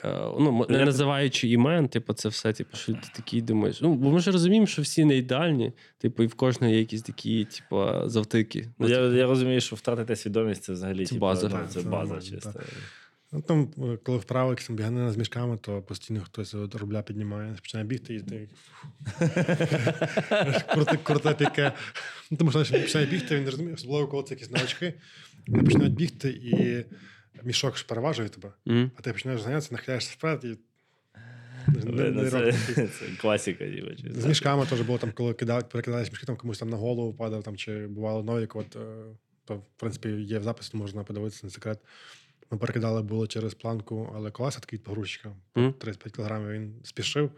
Е, 0.05 0.19
Ну, 0.41 0.67
не 0.69 0.79
Я- 0.79 0.85
називаючи 0.85 1.49
імен, 1.49 1.89
типу, 1.89 2.13
це 2.13 2.29
все, 2.29 2.53
типу, 2.53 2.77
що 2.77 2.93
ти 2.93 3.09
такий 3.17 3.43
думаєш. 3.43 3.81
Ну, 3.81 3.95
бо 3.95 4.11
ми 4.11 4.21
ж 4.21 4.31
розуміємо, 4.31 4.67
що 4.67 4.83
всі 4.83 5.05
не 5.05 5.17
ідеальні, 5.17 5.73
типу, 5.99 6.23
і 6.23 6.27
в 6.27 6.35
кожного 6.35 6.73
є 6.73 6.79
якісь 6.79 7.03
такі, 7.03 7.45
типу, 7.45 8.09
завтики. 8.09 8.69
Ну, 8.79 8.89
Я, 8.89 8.97
типу, 9.03 9.15
я 9.17 9.27
розумію, 9.27 9.61
що 9.61 9.77
втратити 9.77 10.17
свідомість 10.17 10.63
це 10.63 10.73
взагалі 10.73 11.05
Це 11.07 11.15
типу, 11.15 11.21
база. 11.21 11.49
да, 11.49 11.67
це 11.69 11.83
це 11.83 11.89
база 11.89 12.21
чиста. 12.21 12.55
Ну, 13.33 13.43
там, 13.43 13.69
е, 13.79 13.97
коли 14.03 14.19
вправо 14.19 14.51
якісь 14.51 14.71
біганина 14.71 15.13
з 15.13 15.17
мішками, 15.17 15.59
то 15.61 15.83
постійно 15.83 16.21
хтось 16.21 16.55
от 16.55 16.75
рубля 16.75 17.03
піднімає, 17.03 17.53
починає 17.55 17.87
бігти 17.89 18.15
і 18.15 18.21
ти. 18.21 18.49
Круте, 20.73 20.99
круте 21.03 21.35
піке. 21.35 21.73
Ну, 22.31 22.37
тому 22.37 22.51
що 22.51 22.65
починає 22.81 23.07
бігти, 23.11 23.37
він 23.37 23.45
не 23.45 23.51
розуміє, 23.51 23.75
особливо 23.75 24.09
коли 24.09 24.23
це 24.23 24.35
якісь 24.35 24.51
новачки. 24.51 24.95
Вони 25.47 25.63
починають 25.63 25.95
бігти, 25.95 26.29
і 26.29 26.85
мішок 27.43 27.77
ж 27.77 27.87
переважує 27.87 28.29
тебе, 28.29 28.53
Мгм. 28.65 28.91
а 28.99 29.01
ти 29.01 29.13
починаєш 29.13 29.41
зганятися, 29.43 29.69
нахиляєшся 29.75 30.13
вперед 30.19 30.45
і. 30.45 30.59
Не, 31.85 32.11
не, 32.11 32.31
це, 32.31 32.53
це 32.53 32.89
класика, 33.21 33.65
типу. 33.65 34.21
З 34.21 34.27
мішками 34.27 34.67
теж 34.67 34.81
було 34.81 34.99
там, 34.99 35.13
коли 35.13 35.35
кидали, 35.35 35.63
перекидались 35.63 36.11
мішки, 36.11 36.27
там 36.27 36.37
комусь 36.37 36.59
там 36.59 36.69
на 36.71 36.77
голову 36.77 37.15
падав, 37.15 37.43
там, 37.43 37.57
чи 37.57 37.87
бувало 37.87 38.23
новік, 38.23 38.57
от, 38.57 38.77
е, 38.77 38.79
то, 39.45 39.55
в 39.57 39.63
принципі, 39.77 40.09
є 40.09 40.39
в 40.39 40.43
записі, 40.43 40.77
можна 40.77 41.05
подивитися, 41.05 41.47
не 41.47 41.51
секрет. 41.51 41.79
Ми 42.51 42.59
перекидали 42.59 43.03
було 43.03 43.27
через 43.27 43.55
планку, 43.55 44.13
але 44.17 44.31
колеса 44.31 44.61
такий 44.61 44.79
погрузчика, 44.79 45.33
Мгм. 45.55 45.73
35 45.73 46.13
кілограмів, 46.15 46.51
він 46.51 46.75
спішив, 46.85 47.31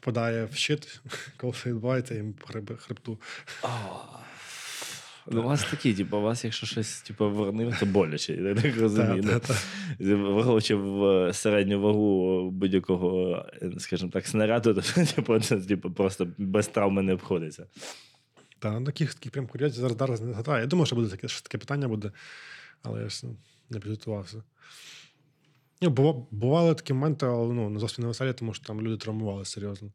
попадає 0.00 0.44
в 0.44 0.54
щит, 0.54 1.00
коли 1.36 1.52
відбувається, 1.66 2.24
по 2.40 2.46
хреб- 2.52 2.76
хребту. 2.76 3.20
Ну, 3.64 3.68
у 5.26 5.42
вас 5.42 5.64
такі, 5.70 5.94
типу, 5.94 6.16
у 6.16 6.20
вас, 6.20 6.44
якщо 6.44 6.66
щось 6.66 7.02
типу, 7.02 7.30
вернив, 7.30 7.80
то 7.80 7.86
боляче, 7.86 8.32
я 8.32 8.54
так 8.54 8.76
розумію. 8.80 9.40
Ну. 9.98 10.34
Враховуючи 10.34 10.74
в 10.74 11.32
середню 11.32 11.80
вагу 11.80 12.50
будь-якого, 12.50 13.46
скажімо 13.78 14.10
так, 14.10 14.26
снаряду, 14.26 14.74
то 14.74 15.04
типу, 15.04 15.40
це 15.40 15.60
типу, 15.60 15.90
просто 15.90 16.28
без 16.38 16.68
травми 16.68 17.02
не 17.02 17.12
обходиться. 17.12 17.66
Та, 18.58 18.80
ну, 18.80 18.86
таких, 18.86 19.14
таких 19.14 19.32
прям 19.32 19.46
курйозів 19.46 19.80
зараз, 19.80 19.96
зараз 19.98 20.20
не 20.20 20.32
згадаю. 20.32 20.60
Я 20.60 20.66
думав, 20.66 20.86
що 20.86 20.96
буде 20.96 21.08
таке, 21.08 21.28
що 21.28 21.42
таке 21.42 21.58
питання 21.58 21.88
буде, 21.88 22.12
але 22.82 23.02
я 23.02 23.08
ж 23.08 23.20
ну, 23.26 23.36
не 23.70 23.80
підготувався. 23.80 24.42
Ну, 25.82 25.90
бува- 25.90 26.26
бували 26.30 26.74
такі 26.74 26.92
моменти, 26.92 27.26
але 27.26 27.54
ну, 27.54 27.70
не 27.70 27.78
зовсім 27.78 28.02
не 28.02 28.08
веселі, 28.08 28.32
тому 28.32 28.54
що 28.54 28.64
там 28.64 28.80
люди 28.80 28.96
травмувалися 28.96 29.50
серйозно. 29.50 29.92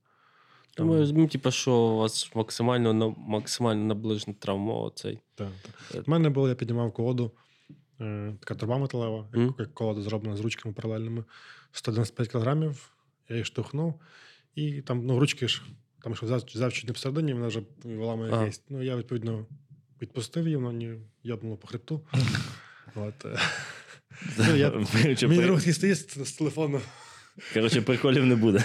Там, 0.79 0.87
Думаю, 0.87 1.11
ну, 1.13 1.27
типу, 1.27 1.51
що 1.51 1.73
у 1.73 1.97
вас 1.97 2.31
максимально, 2.35 2.93
на- 2.93 3.15
максимально 3.17 3.85
наближена 3.85 4.35
травма 4.39 4.91
цей. 4.95 5.19
та, 5.35 5.49
та. 5.91 5.99
У 5.99 6.03
мене 6.05 6.29
було, 6.29 6.49
я 6.49 6.55
піднімав 6.55 6.93
колоду, 6.93 7.31
е, 8.01 8.33
така 8.39 8.55
труба 8.55 8.77
металева, 8.77 9.27
як, 9.33 9.59
як 9.59 9.73
колода 9.73 10.01
зроблена 10.01 10.35
з 10.37 10.39
ручками 10.39 10.73
паралельними, 10.73 11.23
195 11.71 12.27
кілограмів, 12.27 12.91
я 13.29 13.35
її 13.35 13.45
штовхнув, 13.45 13.93
і 14.55 14.81
там, 14.81 15.05
ну, 15.05 15.19
ручки 15.19 15.47
ж, 15.47 15.61
там 16.03 16.15
що 16.15 16.25
взяв, 16.25 16.43
взяв 16.47 16.73
чуть 16.73 16.87
не 16.87 16.93
всередині, 16.93 17.33
вона 17.33 17.47
вже 17.47 17.61
вела 17.83 18.15
моє 18.15 18.31
Ага. 18.31 18.43
кейс. 18.43 18.61
Ну, 18.69 18.83
я, 18.83 18.95
відповідно, 18.95 19.45
відпустив 20.01 20.45
її, 20.45 20.57
мені 20.57 20.95
йобнуло 21.23 21.57
по 21.57 21.67
хребту. 21.67 22.01
От, 22.95 23.25
е. 23.25 23.37
Ну, 24.37 24.87
Мій 25.29 25.37
друг 25.37 25.59
з, 25.59 25.95
з 26.25 26.31
телефону. 26.31 26.81
Коротше, 27.53 27.81
приколів 27.81 28.25
не 28.25 28.35
буде. 28.35 28.59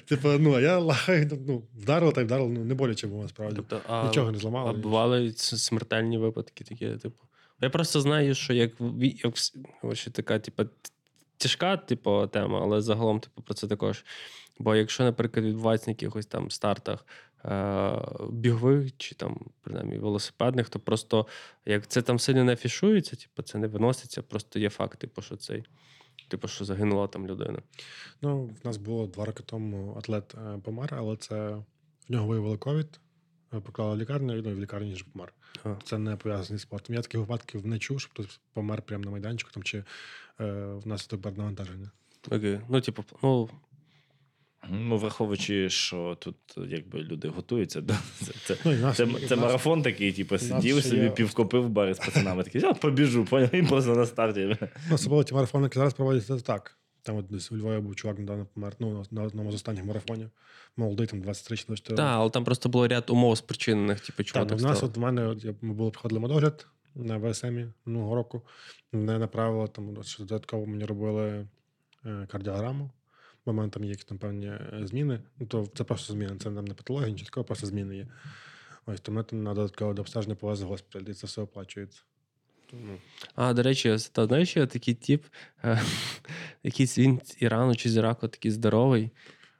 Типу, 0.04 0.28
ну, 0.28 0.54
а 0.54 0.60
я 0.60 0.78
лагаю, 0.78 1.30
ну, 1.46 1.62
вдарив 1.74 2.12
та 2.12 2.20
й 2.20 2.24
вдарив, 2.24 2.48
ну, 2.48 2.64
не 2.64 2.74
боляче 2.74 3.06
було 3.06 3.22
насправді. 3.22 3.56
Тобто, 3.56 3.80
а, 3.88 4.06
Нічого 4.06 4.30
не 4.30 4.36
а 4.36 4.40
зламало. 4.40 4.72
бували 4.72 5.32
смертельні 5.36 6.18
випадки 6.18 6.64
такі, 6.64 6.88
типу. 6.88 7.22
Я 7.60 7.70
просто 7.70 8.00
знаю, 8.00 8.34
що 8.34 8.52
як, 8.52 8.72
як 9.00 9.34
ось 9.82 10.08
така, 10.12 10.38
типу, 10.38 10.64
тяжка, 11.36 11.76
типу, 11.76 12.26
тема, 12.26 12.60
але 12.62 12.80
загалом, 12.80 13.20
типу, 13.20 13.42
про 13.42 13.54
це 13.54 13.66
також. 13.66 14.04
Бо 14.58 14.76
якщо, 14.76 15.04
наприклад, 15.04 15.46
відбувається 15.46 15.90
на 15.90 15.92
якихось 15.92 16.26
там 16.26 16.50
стартах 16.50 17.06
е- 17.44 17.98
бігових 18.30 18.96
чи 18.96 19.14
там, 19.14 19.40
принаймні, 19.62 19.98
велосипедних, 19.98 20.68
то 20.68 20.78
просто 20.78 21.26
як 21.66 21.86
це 21.86 22.02
там 22.02 22.18
сильно 22.18 22.44
не 22.44 22.52
афішується, 22.52 23.16
типу, 23.16 23.42
це 23.42 23.58
не 23.58 23.66
виноситься, 23.66 24.22
просто 24.22 24.58
є 24.58 24.70
факт, 24.70 24.98
типу, 24.98 25.22
що 25.22 25.36
цей. 25.36 25.64
Типу, 26.28 26.48
що 26.48 26.64
загинула 26.64 27.08
там 27.08 27.26
людина. 27.26 27.62
Ну, 28.22 28.44
в 28.44 28.66
нас 28.66 28.76
було 28.76 29.06
два 29.06 29.24
роки 29.24 29.42
тому 29.46 29.94
атлет 29.98 30.34
е, 30.34 30.58
помер, 30.64 30.94
але 30.96 31.16
це 31.16 31.50
в 32.08 32.12
нього 32.12 32.26
виявили 32.26 32.58
ковід, 32.58 33.00
е, 33.54 33.60
поклали 33.60 33.96
лікарню, 33.96 34.36
і 34.36 34.42
ну, 34.42 34.54
в 34.54 34.60
лікарні 34.60 34.92
вже 34.92 35.04
помер. 35.12 35.32
А. 35.64 35.74
Це 35.84 35.98
не 35.98 36.16
пов'язаний 36.16 36.58
з 36.58 36.62
спортом. 36.62 36.94
Я 36.94 37.02
таких 37.02 37.20
випадків 37.20 37.66
не 37.66 37.78
чув, 37.78 38.00
щоб 38.00 38.12
хтось 38.12 38.40
помер 38.52 38.82
прямо 38.82 39.04
на 39.04 39.10
майданчику 39.10 39.50
там, 39.50 39.62
чи 39.62 39.84
е, 40.40 40.64
внаслідок 40.64 41.22
перенавантаження. 41.22 41.90
Окей. 42.30 42.60
Ну, 42.68 42.80
типу, 42.80 43.04
ну, 43.22 43.48
Ну, 44.70 44.96
враховуючи, 44.96 45.70
що 45.70 46.16
тут 46.20 46.36
якби 46.68 46.98
люди 47.00 47.28
готуються, 47.28 47.80
да, 47.80 47.98
це, 48.24 48.32
це, 48.44 48.56
Ну, 48.64 48.72
нас, 48.72 48.96
це, 48.96 49.06
це 49.06 49.36
нас- 49.36 49.44
марафон 49.44 49.82
такий, 49.82 50.12
типу, 50.12 50.38
сидів 50.38 50.82
собі, 50.84 51.02
є- 51.02 51.10
півкопив 51.10 51.64
в 51.64 51.68
барі 51.68 51.94
з 51.94 51.98
пацанами. 51.98 52.44
Такий, 52.44 52.60
я 52.60 52.72
побіжу, 52.74 53.24
поняв, 53.24 53.54
і 53.54 53.62
просто 53.62 53.96
на 53.96 54.06
старті. 54.06 54.56
Ну, 54.60 54.68
особливо 54.94 55.24
ті 55.24 55.34
марафони, 55.34 55.64
які 55.64 55.78
зараз 55.78 55.94
проводяться, 55.94 56.36
так. 56.40 56.78
Там 57.02 57.16
от 57.16 57.26
десь 57.30 57.52
у 57.52 57.56
Львові 57.56 57.80
був 57.80 57.96
чувак 57.96 58.18
недавно 58.18 58.46
помер, 58.54 58.72
ну, 58.78 59.04
на 59.10 59.22
одному 59.22 59.52
з 59.52 59.54
останніх 59.54 59.84
марафонів. 59.84 60.30
Молодий, 60.76 61.06
там 61.06 61.20
23 61.20 61.56
24 61.66 61.96
Так, 61.96 62.06
але 62.10 62.30
там 62.30 62.44
просто 62.44 62.68
було 62.68 62.88
ряд 62.88 63.10
умов 63.10 63.38
спричинених, 63.38 64.00
типу, 64.00 64.24
чому 64.24 64.44
Так, 64.46 64.48
так 64.48 64.64
у 64.64 64.68
нас 64.68 64.76
стало. 64.76 64.90
от 64.90 64.96
в 64.96 65.00
мене, 65.00 65.26
от, 65.26 65.44
ми 65.62 65.74
були 65.74 65.90
проходили 65.90 66.20
медогляд 66.20 66.66
на 66.94 67.16
ВСМі 67.18 67.66
минулого 67.86 68.14
року. 68.14 68.42
Мене 68.92 69.18
направило 69.18 69.66
там, 69.68 70.02
що 70.02 70.22
додатково 70.24 70.66
мені 70.66 70.84
робили 70.84 71.46
е, 72.06 72.26
кардіограму. 72.30 72.90
Там 73.46 73.84
є 73.84 73.90
якісь 73.90 74.04
там 74.04 74.18
певні 74.18 74.46
е, 74.46 74.80
зміни. 74.82 75.20
Ну, 75.38 75.46
то 75.46 75.66
це 75.74 75.84
просто 75.84 76.12
зміни, 76.12 76.36
це 76.38 76.50
нам 76.50 76.64
не 76.64 76.74
патологія, 76.74 77.08
нічого 77.10 77.26
такого, 77.26 77.44
просто 77.44 77.66
зміни 77.66 77.96
є. 77.96 78.06
Ось, 78.86 79.00
то 79.00 79.12
мене 79.12 79.24
там 79.24 79.42
на 79.42 79.54
додаткове 79.54 80.00
обстеження 80.00 80.34
повез 80.34 80.62
в 80.62 80.66
госпіталь, 80.66 81.10
і 81.10 81.14
це 81.14 81.26
все 81.26 81.40
оплачується. 81.42 82.02
Ну, 82.72 82.98
А, 83.34 83.52
до 83.52 83.62
речі, 83.62 83.90
ось, 83.90 84.08
та, 84.08 84.26
знаєш, 84.26 84.56
є 84.56 84.66
такий 84.66 84.94
тип, 84.94 85.24
е, 85.64 85.80
якийсь 86.62 86.98
він 86.98 87.20
з 87.24 87.42
Ірану 87.42 87.76
чи 87.76 87.90
з 87.90 87.96
Іраку 87.96 88.28
такий 88.28 88.50
здоровий. 88.50 89.10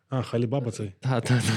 А, 0.09 0.23
Халібаба 0.23 0.71
цей. 0.71 0.93
Та, 1.01 1.21
та, 1.21 1.41
та. 1.41 1.53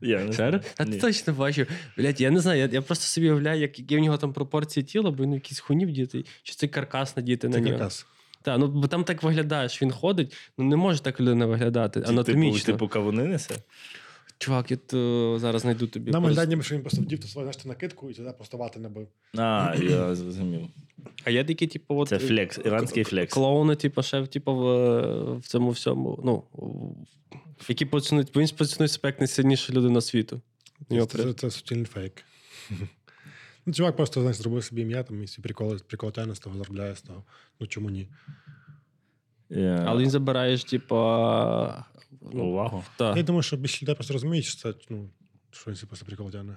Я 0.00 0.24
не 0.24 0.32
Шер? 0.32 0.50
знаю. 0.50 0.60
А 0.76 0.84
ти 0.84 0.98
точно 0.98 1.32
бачив. 1.32 1.68
Блять, 1.96 2.20
я 2.20 2.30
не 2.30 2.40
знаю, 2.40 2.60
я, 2.60 2.66
я 2.66 2.82
просто 2.82 3.04
собі 3.04 3.26
уявляю, 3.30 3.60
як, 3.60 3.78
які 3.78 3.96
в 3.96 4.00
нього 4.00 4.18
там 4.18 4.32
пропорції 4.32 4.84
тіла, 4.84 5.10
бо 5.10 5.24
він 5.24 5.32
якийсь 5.32 5.60
хуйні 5.60 5.86
вдіти, 5.86 6.24
чи 6.42 6.54
це 6.54 6.68
каркас 6.68 7.16
надіти 7.16 7.48
на 7.48 7.54
Це 7.54 7.60
нього. 7.60 7.72
каркас. 7.72 8.06
Так, 8.46 8.58
ну 8.58 8.68
бо 8.68 8.86
там 8.86 9.04
так 9.04 9.22
виглядає, 9.22 9.68
що 9.68 9.86
він 9.86 9.92
ходить, 9.92 10.36
ну 10.58 10.64
не 10.64 10.76
може 10.76 11.00
так 11.00 11.20
людина 11.20 11.46
виглядати 11.46 12.00
Типу, 12.00 12.12
анатомічно. 12.12 12.72
типу 12.72 12.88
кавуни 12.88 13.24
несе? 13.24 13.54
Чувак, 14.38 14.70
я 14.70 14.76
то 14.76 15.38
зараз 15.40 15.62
знайду 15.62 15.86
тобі. 15.86 16.10
Нам 16.10 16.22
просто- 16.22 16.62
що 16.62 16.74
він 16.74 16.82
просто 16.82 17.02
вдів 17.02 17.20
ту 17.20 17.28
свою 17.28 17.44
знаєш, 17.44 17.64
накидку 17.64 18.10
і 18.10 18.14
туди 18.14 18.32
просто 18.36 18.56
вати 18.56 18.80
набив. 18.80 19.08
А, 19.34 19.74
я 19.82 20.14
зрозумів. 20.14 20.60
А 21.24 21.30
є 21.30 21.44
такі, 21.44 21.66
типу, 21.66 21.96
от, 21.96 22.08
Це 22.08 22.18
flex, 22.18 22.60
іранський 22.64 23.04
flex. 23.04 23.34
Клоуни, 23.34 23.76
типу, 23.76 24.02
ще 24.02 24.20
в, 24.20 24.28
типу, 24.28 24.54
в, 24.54 25.38
в 25.38 25.46
цьому 25.46 25.70
всьому. 25.70 26.20
Ну, 26.24 26.42
які 27.68 27.84
поціонують, 27.84 28.30
бо 28.34 28.40
він 28.40 28.48
поціонує 28.48 28.88
себе 28.88 29.08
як 29.08 29.20
найсильніша 29.20 29.72
людина 29.72 30.00
світу. 30.00 30.40
Це, 30.90 31.06
це, 31.06 31.32
це 31.32 31.50
суцільний 31.50 31.86
фейк. 31.86 32.24
Ну, 33.66 33.72
чувак 33.72 33.96
просто 33.96 34.20
знаєш, 34.20 34.36
зробив 34.36 34.64
собі 34.64 34.82
ім'я, 34.82 35.02
там 35.02 35.22
і 35.22 35.24
всі 35.24 35.40
приколи, 35.40 35.78
прикол 35.86 36.12
тягне 36.12 36.34
з 36.34 36.38
того, 36.38 36.58
заробляє 36.58 36.96
з 36.96 37.02
того. 37.02 37.24
Ну 37.60 37.66
чому 37.66 37.90
ні? 37.90 38.08
Yeah. 39.50 39.84
Але 39.86 40.02
він 40.02 40.10
забирає 40.10 40.56
ж, 40.56 40.66
типу. 40.66 40.94
Ну, 42.32 42.44
Увагу. 42.44 42.84
та. 42.96 43.16
Я 43.16 43.22
думаю, 43.22 43.42
що 43.42 43.56
більше 43.56 43.82
людей 43.82 43.94
просто 43.94 44.12
розуміють, 44.12 44.44
що 44.44 44.72
це 44.72 44.78
ну, 44.90 45.08
що 45.50 45.70
він 45.70 45.78
просто 45.86 46.06
прикол 46.06 46.30
тягне. 46.30 46.56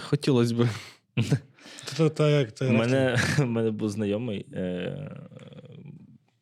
Хотілося 0.00 0.54
б. 0.54 0.68
Як 2.18 2.52
У 2.60 2.64
мене, 2.64 3.18
у 3.38 3.44
мене 3.44 3.70
був 3.70 3.88
знайомий 3.88 4.46
е, 4.52 5.16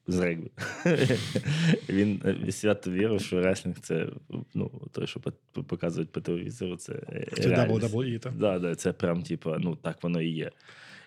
з 0.09 0.19
регбі. 0.19 0.51
Він 1.89 2.23
е, 2.49 2.53
свято 2.53 2.91
вірив, 2.91 3.21
що 3.21 3.41
реслінг 3.41 3.77
це 3.81 4.09
ну, 4.55 4.71
той, 4.93 5.07
що 5.07 5.21
показують 5.53 6.13
по 6.13 6.21
телевізору, 6.21 6.77
це 6.77 6.93
е, 6.93 7.29
Це. 7.37 7.49
WWE, 7.49 8.19
так? 8.19 8.33
Да, 8.33 8.59
да, 8.59 8.75
це 8.75 8.93
прям, 8.93 9.23
типу, 9.23 9.55
ну 9.59 9.77
так 9.77 10.03
воно 10.03 10.23
і 10.23 10.29
є. 10.29 10.51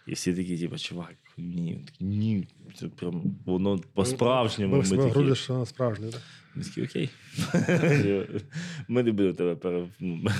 І 0.08 0.14
всі 0.14 0.34
такі, 0.34 0.58
типу, 0.58 0.78
чувак, 0.78 1.16
ні, 1.38 1.86
ні, 2.00 2.48
це 2.76 2.88
прям 2.88 3.36
воно 3.46 3.80
по-справжньому. 3.94 4.76
Ми, 4.76 4.84
Ми 4.90 4.98
ми 4.98 5.12
такі, 5.12 5.36
що 5.36 5.54
вона 5.54 5.66
справжня, 5.66 6.08
так? 6.12 6.22
Ми 6.56 6.64
такі, 6.64 6.84
окей. 6.84 7.10
Ми 8.88 9.04
не 9.04 9.12
будемо 9.12 9.34
тебе 9.34 9.56
пере, 9.56 9.88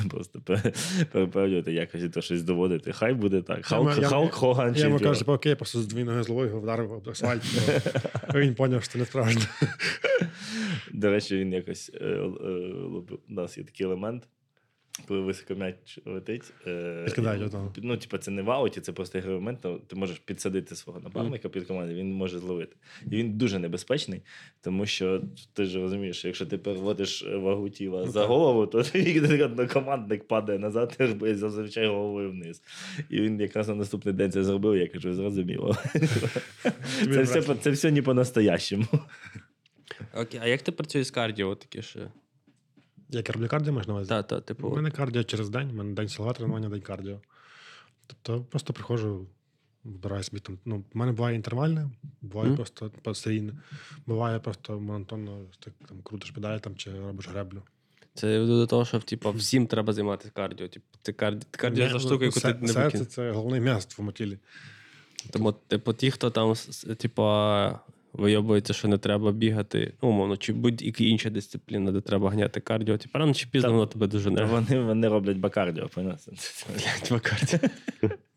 просто 0.10 0.40
пере- 0.42 0.74
переправлювати 1.12 1.74
якось 1.74 2.02
і 2.02 2.10
то 2.10 2.22
щось 2.22 2.44
доводити. 2.44 2.92
Хай 2.92 3.14
буде 3.14 3.42
так. 3.42 3.66
Халк, 3.66 3.96
Я- 3.96 4.02
я- 4.02 4.08
Халк 4.08 4.32
Хоган 4.32 4.76
Я 4.76 4.84
йому 4.84 5.00
кажу, 5.00 5.20
типу, 5.20 5.32
окей, 5.34 5.50
я 5.50 5.56
просто 5.56 5.82
з 5.82 5.88
двійною 5.88 6.24
зловою 6.24 6.48
його 6.48 6.62
вдарив 6.62 6.92
об 6.92 7.10
асфальт. 7.10 7.42
Він 8.36 8.56
зрозумів, 8.56 8.84
що 8.84 8.94
це 8.94 9.00
не 9.00 9.06
справжнє. 9.06 9.42
До 10.94 11.10
речі, 11.12 11.38
він 11.38 11.54
якось 11.54 11.92
е, 12.02 12.06
е, 12.06 12.20
у 13.30 13.34
нас 13.34 13.58
є 13.58 13.64
такий 13.64 13.86
елемент, 13.86 14.24
коли 15.08 15.20
високо 15.20 15.56
м'яч 15.56 16.00
летить. 16.06 16.54
Е, 16.68 17.02
Підкидають 17.06 17.42
і- 17.42 17.46
одного. 17.46 17.74
Ну, 17.78 17.98
типу, 17.98 18.18
це 18.18 18.32
не 18.32 18.42
в 18.42 18.52
ауті, 18.52 18.82
це 18.82 18.92
просто 18.92 19.18
ігровий 19.18 19.40
момент. 19.40 19.88
Ти 19.88 19.96
можеш 19.96 20.20
підсадити 20.20 20.76
свого 20.76 21.00
напарника 21.00 21.50
під 21.50 21.66
команду, 21.68 21.94
він 21.94 22.14
може 22.14 22.40
зловити. 22.40 22.76
І 23.12 23.16
він 23.16 23.38
дуже 23.38 23.60
небезпечний, 23.60 24.22
тому 24.62 24.86
що 24.86 25.22
ти 25.54 25.66
ж 25.66 25.80
розумієш, 25.82 26.26
якщо 26.26 26.46
ти 26.46 26.58
переводиш 26.58 27.24
вагу 27.24 27.70
тіла 27.70 28.04
Ну, 28.06 28.12
за 28.12 28.26
голову, 28.26 28.68
то 28.68 28.84
твій 28.84 29.42
однокомандник 29.44 30.28
падає 30.28 30.60
назад, 30.60 30.96
буде 31.00 31.36
зазвичай 31.36 31.88
головою 31.88 32.32
вниз. 32.32 32.62
І 33.10 33.22
він 33.22 33.40
якраз 33.40 33.68
на 33.68 33.76
наступний 33.76 34.14
день 34.14 34.32
це 34.32 34.44
зробив, 34.44 34.78
я 34.78 34.88
кажу, 34.88 35.14
зрозуміло. 35.14 35.78
Це 37.14 37.22
все, 37.22 37.42
це 37.42 37.72
все 37.72 37.92
не 37.92 38.02
по-настоящему. 38.02 38.86
Окей, 40.14 40.40
а 40.44 40.48
як 40.48 40.62
ти 40.62 40.72
працюєш 40.72 41.08
з 41.08 41.12
кардіо 41.12 41.56
таке 41.56 41.82
ще? 41.82 42.00
Як 43.12 43.30
я 43.30 43.34
роблю 43.34 43.48
кардіо, 43.48 43.74
можна 43.74 43.94
на 43.94 43.94
увазі? 43.94 44.10
Та, 44.10 44.24
та, 44.24 44.38
У 44.38 44.42
типу. 44.42 44.70
мене 44.70 44.92
кардіо 44.92 45.24
через 45.24 45.50
день, 45.50 45.70
у 45.72 45.74
мене 45.74 45.94
день 45.94 46.10
силова 46.10 46.34
тренування, 46.34 46.70
день 46.70 46.82
кардіо. 46.82 47.18
Тобто 48.08 48.46
просто 48.50 48.74
приходжу, 48.74 49.28
вбираю 49.84 50.24
собі 50.24 50.40
там. 50.40 50.60
Ну, 50.66 50.84
в 50.94 50.98
мене 50.98 51.12
буває 51.12 51.36
інтервальне, 51.36 51.90
буває 52.22 52.48
Мгм. 52.48 52.56
просто 52.58 52.92
постійне. 53.02 53.54
Буває 54.06 54.40
просто 54.40 54.80
монотонно 54.80 55.46
так, 55.60 55.74
там, 55.88 56.02
крутиш 56.04 56.32
педалі 56.32 56.60
там, 56.60 56.76
чи 56.76 57.00
робиш 57.00 57.28
греблю. 57.28 57.62
Це 58.14 58.46
до 58.46 58.68
того, 58.68 58.86
що 58.86 59.00
типу, 59.00 59.32
всім 59.32 59.68
треба 59.68 59.94
займатися 59.94 60.32
кардіо. 60.36 60.68
Типу, 60.68 60.86
ти 61.02 61.14
карді... 61.14 61.46
кардіо 61.52 61.88
це 61.88 61.94
М'я- 61.94 62.00
штука, 62.00 62.26
яку 62.26 62.40
ти 62.40 62.54
не 62.54 62.68
Серце 62.68 63.06
це 63.06 63.32
головне 63.32 63.60
м'ясо 63.60 63.88
в 63.90 63.94
твоєму 63.94 64.12
тілі. 64.12 64.38
Тому, 65.32 65.52
типу, 65.52 65.94
ті, 65.94 66.12
хто 66.12 66.30
там, 66.30 66.54
типу, 66.98 67.22
вийобується, 68.14 68.74
що 68.74 68.88
не 68.88 68.98
треба 68.98 69.32
бігати, 69.32 69.94
ну, 70.04 70.10
умовно, 70.10 70.38
чи 70.38 70.54
будь-яка 70.54 71.04
інша 71.04 71.30
дисципліна, 71.30 71.92
де 71.92 72.02
треба 72.02 72.30
гняти 72.30 72.60
кардіо, 72.60 72.98
типу, 72.98 73.20
рано 73.20 73.34
чи 73.34 73.48
пізно 73.52 73.72
воно 73.72 73.86
тебе 73.86 74.08
дуже 74.08 74.32
не 74.32 74.44
Вони, 74.44 74.80
вони 74.80 75.08
роблять 75.08 75.38
бакардіо, 75.38 75.88
понятно? 75.88 76.34
бакардіо 77.12 77.60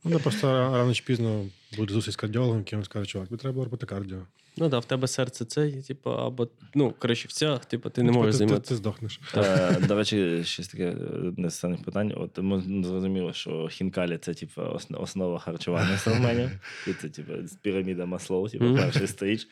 Ну, 0.05 0.19
просто 0.19 0.47
рано 0.53 0.95
чи 0.95 1.05
пізно 1.07 1.45
буде 1.77 1.95
зустріч 1.95 2.15
з 2.15 2.17
кардіологом, 2.17 2.59
який 2.59 2.77
вам 2.77 2.85
скаже, 2.85 3.07
чувак, 3.07 3.29
тобі 3.29 3.41
треба 3.41 3.65
робити 3.65 3.87
кардіо. 3.87 4.19
Ну 4.57 4.71
так, 4.71 4.83
в 4.83 4.85
тебе 4.85 5.09
серце 5.09 5.45
це, 5.45 5.71
типу, 5.73 6.11
або, 6.11 6.49
ну, 6.75 6.95
коротше, 6.99 7.29
все, 7.29 7.59
типу, 7.59 7.91
ти 7.91 8.03
не 8.03 8.09
Типу, 8.09 8.19
можеш 8.19 8.35
ти, 8.35 8.39
ти, 8.39 8.49
займатися. 8.49 8.69
ти 8.69 8.77
здохнеш. 8.77 9.21
Е, 9.37 9.81
До 9.89 9.95
речі, 9.95 10.45
щось 10.45 10.69
таке 10.69 10.85
е, 10.85 10.95
одне 11.29 11.51
з 11.51 11.55
останніх 11.55 11.85
питань. 11.85 12.13
От 12.17 12.39
ми 12.39 12.83
зрозуміло, 12.85 13.33
що 13.33 13.69
хінкалі 13.69 14.19
це 14.19 14.35
типу, 14.35 14.63
основа 14.91 15.39
харчування 15.39 15.99
стронгменів. 15.99 16.51
І 16.87 16.93
це 16.93 17.09
типу, 17.09 17.33
піраміда 17.63 18.07
Маслоу, 18.07 18.49
типу, 18.49 18.75
перший 18.75 19.07
стріч. 19.07 19.49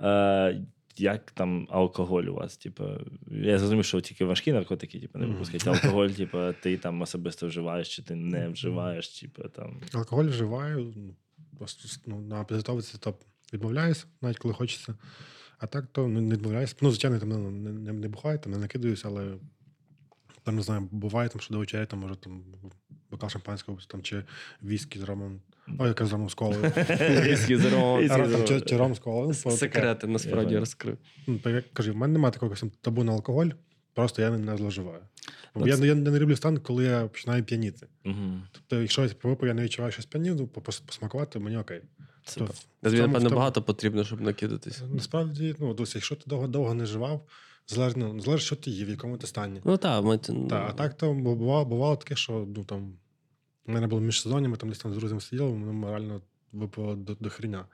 Е, 0.00 0.60
Як 0.96 1.30
там 1.30 1.66
алкоголь 1.70 2.24
у 2.24 2.34
вас? 2.34 2.56
Типу, 2.56 2.84
я 3.30 3.58
зрозумів, 3.58 3.84
що 3.84 4.00
тільки 4.00 4.24
важкі 4.24 4.52
наркотики, 4.52 5.00
типу, 5.00 5.18
не 5.18 5.26
випускають. 5.26 5.66
Алкоголь, 5.66 6.08
типу, 6.08 6.38
ти 6.62 6.76
там 6.76 7.02
особисто 7.02 7.46
вживаєш, 7.46 7.96
чи 7.96 8.02
ти 8.02 8.14
не 8.14 8.48
вживаєш, 8.48 9.08
типу 9.20 9.42
там. 9.48 9.80
Алкоголь 9.94 10.24
вживаю, 10.24 10.92
ну, 10.96 11.14
просто 11.58 11.88
ну, 12.06 12.20
на 12.20 12.44
підготовці 12.44 12.98
то 13.00 13.14
відмовляюсь, 13.52 14.06
навіть 14.20 14.38
коли 14.38 14.54
хочеться. 14.54 14.94
А 15.58 15.66
так 15.66 15.86
то 15.92 16.08
не, 16.08 16.20
не 16.20 16.34
відмовляюсь. 16.34 16.76
Ну, 16.80 16.90
звичайно, 16.90 17.18
там 17.18 17.28
ну, 17.28 17.50
не, 17.50 17.72
не, 17.72 17.92
не 17.92 18.08
бухаю, 18.08 18.38
там 18.38 18.52
не 18.52 18.58
накидаюсь, 18.58 19.04
але 19.04 19.34
там 20.42 20.56
не 20.56 20.62
знаю, 20.62 20.88
буває 20.90 21.28
там, 21.28 21.40
що 21.40 21.54
до 21.54 21.60
вечері, 21.60 21.86
там 21.86 21.98
може 21.98 22.16
там 22.16 22.44
бокал 23.10 23.28
шампанського 23.28 23.78
там, 23.88 24.02
чи 24.02 24.24
віскі 24.62 24.98
з 24.98 25.02
ромом. 25.02 25.40
Ой, 25.78 25.88
яка 25.88 26.06
з 26.06 26.12
ромом 26.12 26.30
з 26.30 26.34
колою. 26.34 26.62
Віскі 27.00 27.56
з 27.56 27.72
ромом. 27.72 28.08
Чи, 28.46 28.60
чи 28.60 28.76
ром 28.76 28.94
з 28.94 28.98
колою. 28.98 29.34
Секрети 29.34 30.06
насправді 30.06 30.58
розкрив. 30.58 30.98
Ну, 31.26 31.38
то 31.38 31.50
я 31.50 31.62
кажу, 31.72 31.92
в 31.92 31.96
мене 31.96 32.12
немає 32.12 32.32
такого 32.32 32.54
табу 32.80 33.04
на 33.04 33.12
алкоголь, 33.12 33.48
просто 33.94 34.22
я 34.22 34.30
не, 34.30 34.38
не 34.38 34.56
зловживаю. 34.56 35.00
Ну, 35.54 35.66
Я, 35.66 35.76
я, 35.76 35.94
не 35.94 36.18
люблю 36.18 36.36
стан, 36.36 36.58
коли 36.58 36.84
я 36.84 37.06
починаю 37.06 37.44
п'яніти. 37.44 37.86
Мгм. 38.04 38.42
Тобто, 38.52 38.80
якщо 38.80 39.02
я 39.02 39.10
випив, 39.22 39.48
я 39.48 39.54
не 39.54 39.62
відчуваю 39.62 39.92
щось 39.92 40.06
п'янів, 40.06 40.36
ну, 40.36 40.46
посмакувати, 40.46 41.38
мені 41.38 41.56
окей. 41.56 41.80
Це 42.24 42.40
Тобі, 42.82 42.96
напевно, 43.00 43.28
тому- 43.28 43.36
багато 43.36 43.62
потрібно, 43.62 44.04
щоб 44.04 44.20
накидатися. 44.20 44.82
Насправді, 44.94 45.54
ну, 45.58 45.74
досі, 45.74 45.92
якщо 45.94 46.16
ти 46.16 46.22
довго 46.26 46.46
довго 46.46 46.74
не 46.74 46.86
живав, 46.86 47.26
залежно, 47.66 48.20
залежить, 48.20 48.46
що 48.46 48.56
ти 48.56 48.70
їв, 48.70 48.86
в 48.86 48.90
якому 48.90 49.16
ти 49.16 49.26
стані. 49.26 49.60
Ну 49.64 49.76
так, 49.76 50.04
ми... 50.04 50.20
ну, 50.28 50.48
Та, 50.48 50.66
а 50.68 50.72
так 50.72 50.96
то 50.96 51.12
бувало, 51.14 51.64
бувало 51.64 51.96
таке, 51.96 52.16
що 52.16 52.46
ну, 52.56 52.64
там, 52.64 52.92
у 53.66 53.72
мене 53.72 53.86
було 53.86 54.02
міжсезоння, 54.02 54.48
ми 54.48 54.56
там 54.56 54.68
десь 54.68 54.78
там 54.78 54.94
з 54.94 54.96
друзями 54.96 55.20
сиділи, 55.20 55.52
ми 55.52 55.90
реально 55.90 56.20
випили 56.52 56.96
до, 56.96 57.14
до 57.14 57.30
хріня. 57.30 57.64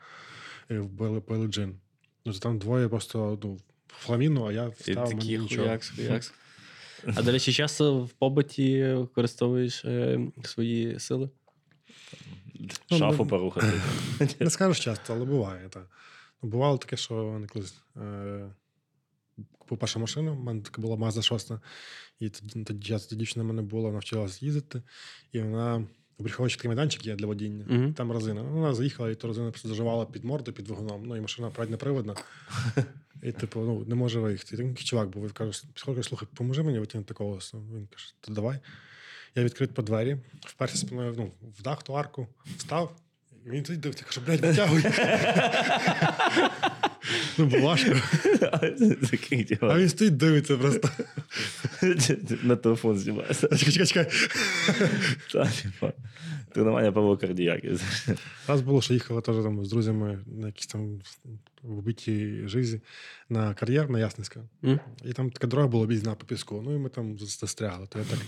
І 0.71 0.75
вбили 0.75 1.21
пили 1.21 1.47
джин. 1.47 1.81
Ну, 2.25 2.33
там 2.33 2.59
двоє 2.59 2.89
просто 2.89 3.39
ну, 3.43 3.59
фламіну, 3.89 4.47
а 4.47 4.53
я 4.53 4.69
встав, 4.69 5.15
мені 5.15 5.39
нічого. 5.39 5.67
хуякс, 5.67 5.91
хуякс. 5.91 6.33
А 7.15 7.23
до 7.23 7.33
речі, 7.33 7.53
часто 7.53 8.05
в 8.05 8.11
побуті 8.11 8.93
використовуєш 8.93 9.85
е, 9.85 10.21
свої 10.45 11.01
сили? 11.01 11.31
Ну, 12.91 12.99
Шафу 12.99 13.23
ну, 13.25 13.27
порухати. 13.27 13.81
Не 14.41 14.51
скажеш 14.51 14.85
часто, 14.85 15.15
але 15.15 15.25
буває. 15.25 15.69
Та. 15.69 15.81
Ну, 16.43 16.49
Бувало 16.49 16.79
таке, 16.79 16.97
що 16.97 17.15
вони 17.15 17.47
колись 17.47 17.75
е, 17.97 18.51
купив 19.59 19.79
першу 19.79 20.01
машину, 20.01 20.35
в 20.35 20.41
мене 20.41 20.61
така 20.61 20.83
була 20.83 20.97
Mazda 20.97 21.23
6, 21.23 21.53
і 22.21 22.29
тоді, 22.29 22.65
тоді, 22.65 22.97
дівчина 23.11 23.45
в 23.45 23.47
мене 23.47 23.63
була, 23.63 23.91
навчилась 23.91 24.43
їздити, 24.43 24.83
і 25.33 25.41
вона 25.41 25.87
у 26.19 26.23
Бріховичі 26.23 26.57
такий 26.57 26.69
майданчик 26.69 27.07
є 27.07 27.17
для 27.17 27.27
водіння, 27.27 27.65
Мгм. 27.69 27.95
там 27.95 28.13
резина. 28.13 28.43
Ну, 28.43 28.51
Вона 28.51 28.75
заїхала, 28.75 29.11
і 29.11 29.15
ту 29.15 29.29
резину 29.29 29.51
просто 29.51 29.69
заживала 29.69 30.05
під 30.07 30.25
морду, 30.25 30.53
під 30.53 30.65
двигуном. 30.65 31.07
Ну 31.07 31.17
і 31.17 31.21
машина 31.21 31.51
приводна. 31.51 32.15
І, 33.23 33.33
типу, 33.33 33.61
ну, 33.61 33.85
не 33.87 33.95
може 33.95 34.21
виїхати. 34.21 34.55
І 34.55 34.59
такий 34.59 34.75
чувак 34.75 35.09
був, 35.09 35.23
він 35.23 35.31
каже, 35.31 35.63
психолог, 35.75 36.05
слухай, 36.05 36.29
поможи 36.35 36.63
мені 36.63 36.79
витягнути 36.79 37.15
колесо. 37.15 37.59
Він 37.59 37.87
каже, 37.87 38.15
то 38.21 38.33
давай. 38.33 38.59
Я 39.39 39.45
відкрив 39.45 39.69
по 39.69 39.83
двері, 39.83 40.17
вперся 40.47 40.77
спиною 40.77 41.15
ну, 41.17 41.33
в 41.59 41.63
дах 41.63 41.83
ту 41.83 41.93
арку, 41.93 42.29
встав. 42.57 42.97
І 43.47 43.51
він 43.51 43.63
тоді 43.63 43.79
дивиться, 43.79 44.05
каже, 44.05 44.21
блядь, 44.21 44.41
витягуй. 44.41 44.83
Ну, 47.39 47.47
бо 47.47 47.61
важко. 47.61 47.91
А 49.63 49.79
він 49.79 49.89
стоїть, 49.89 50.17
дивиться 50.17 50.57
просто. 50.57 50.89
на 52.43 52.57
телефон 52.57 52.99
знімається. 52.99 53.49
Чекай, 53.49 53.73
чекай, 53.73 53.87
чекай. 53.87 54.07
Та, 55.33 55.93
Тренування 56.53 56.93
Павло 56.93 57.17
Кардіяки. 57.17 57.77
Раз 58.49 58.61
було, 58.61 58.83
що 58.83 58.95
їхали 58.95 59.21
теж 59.23 59.37
там 59.37 59.65
з 59.65 59.71
друзями 59.71 60.19
на 60.27 60.47
якісь 60.47 60.67
там 60.67 61.01
вбиті 61.63 62.43
житті 62.49 62.81
на 63.29 63.55
кар'єр 63.55 63.91
на 63.91 63.99
Ясницька. 63.99 64.41
І 65.05 65.13
там 65.13 65.31
така 65.31 65.47
дорога 65.47 65.69
була 65.69 65.85
об'їзна 65.85 66.15
по 66.15 66.27
піску. 66.27 66.63
Ну 66.65 66.75
і 66.75 66.79
ми 66.79 66.89
там 66.89 67.19
застрягли. 67.19 67.87
То 67.87 67.99
я 67.99 68.05
так. 68.05 68.19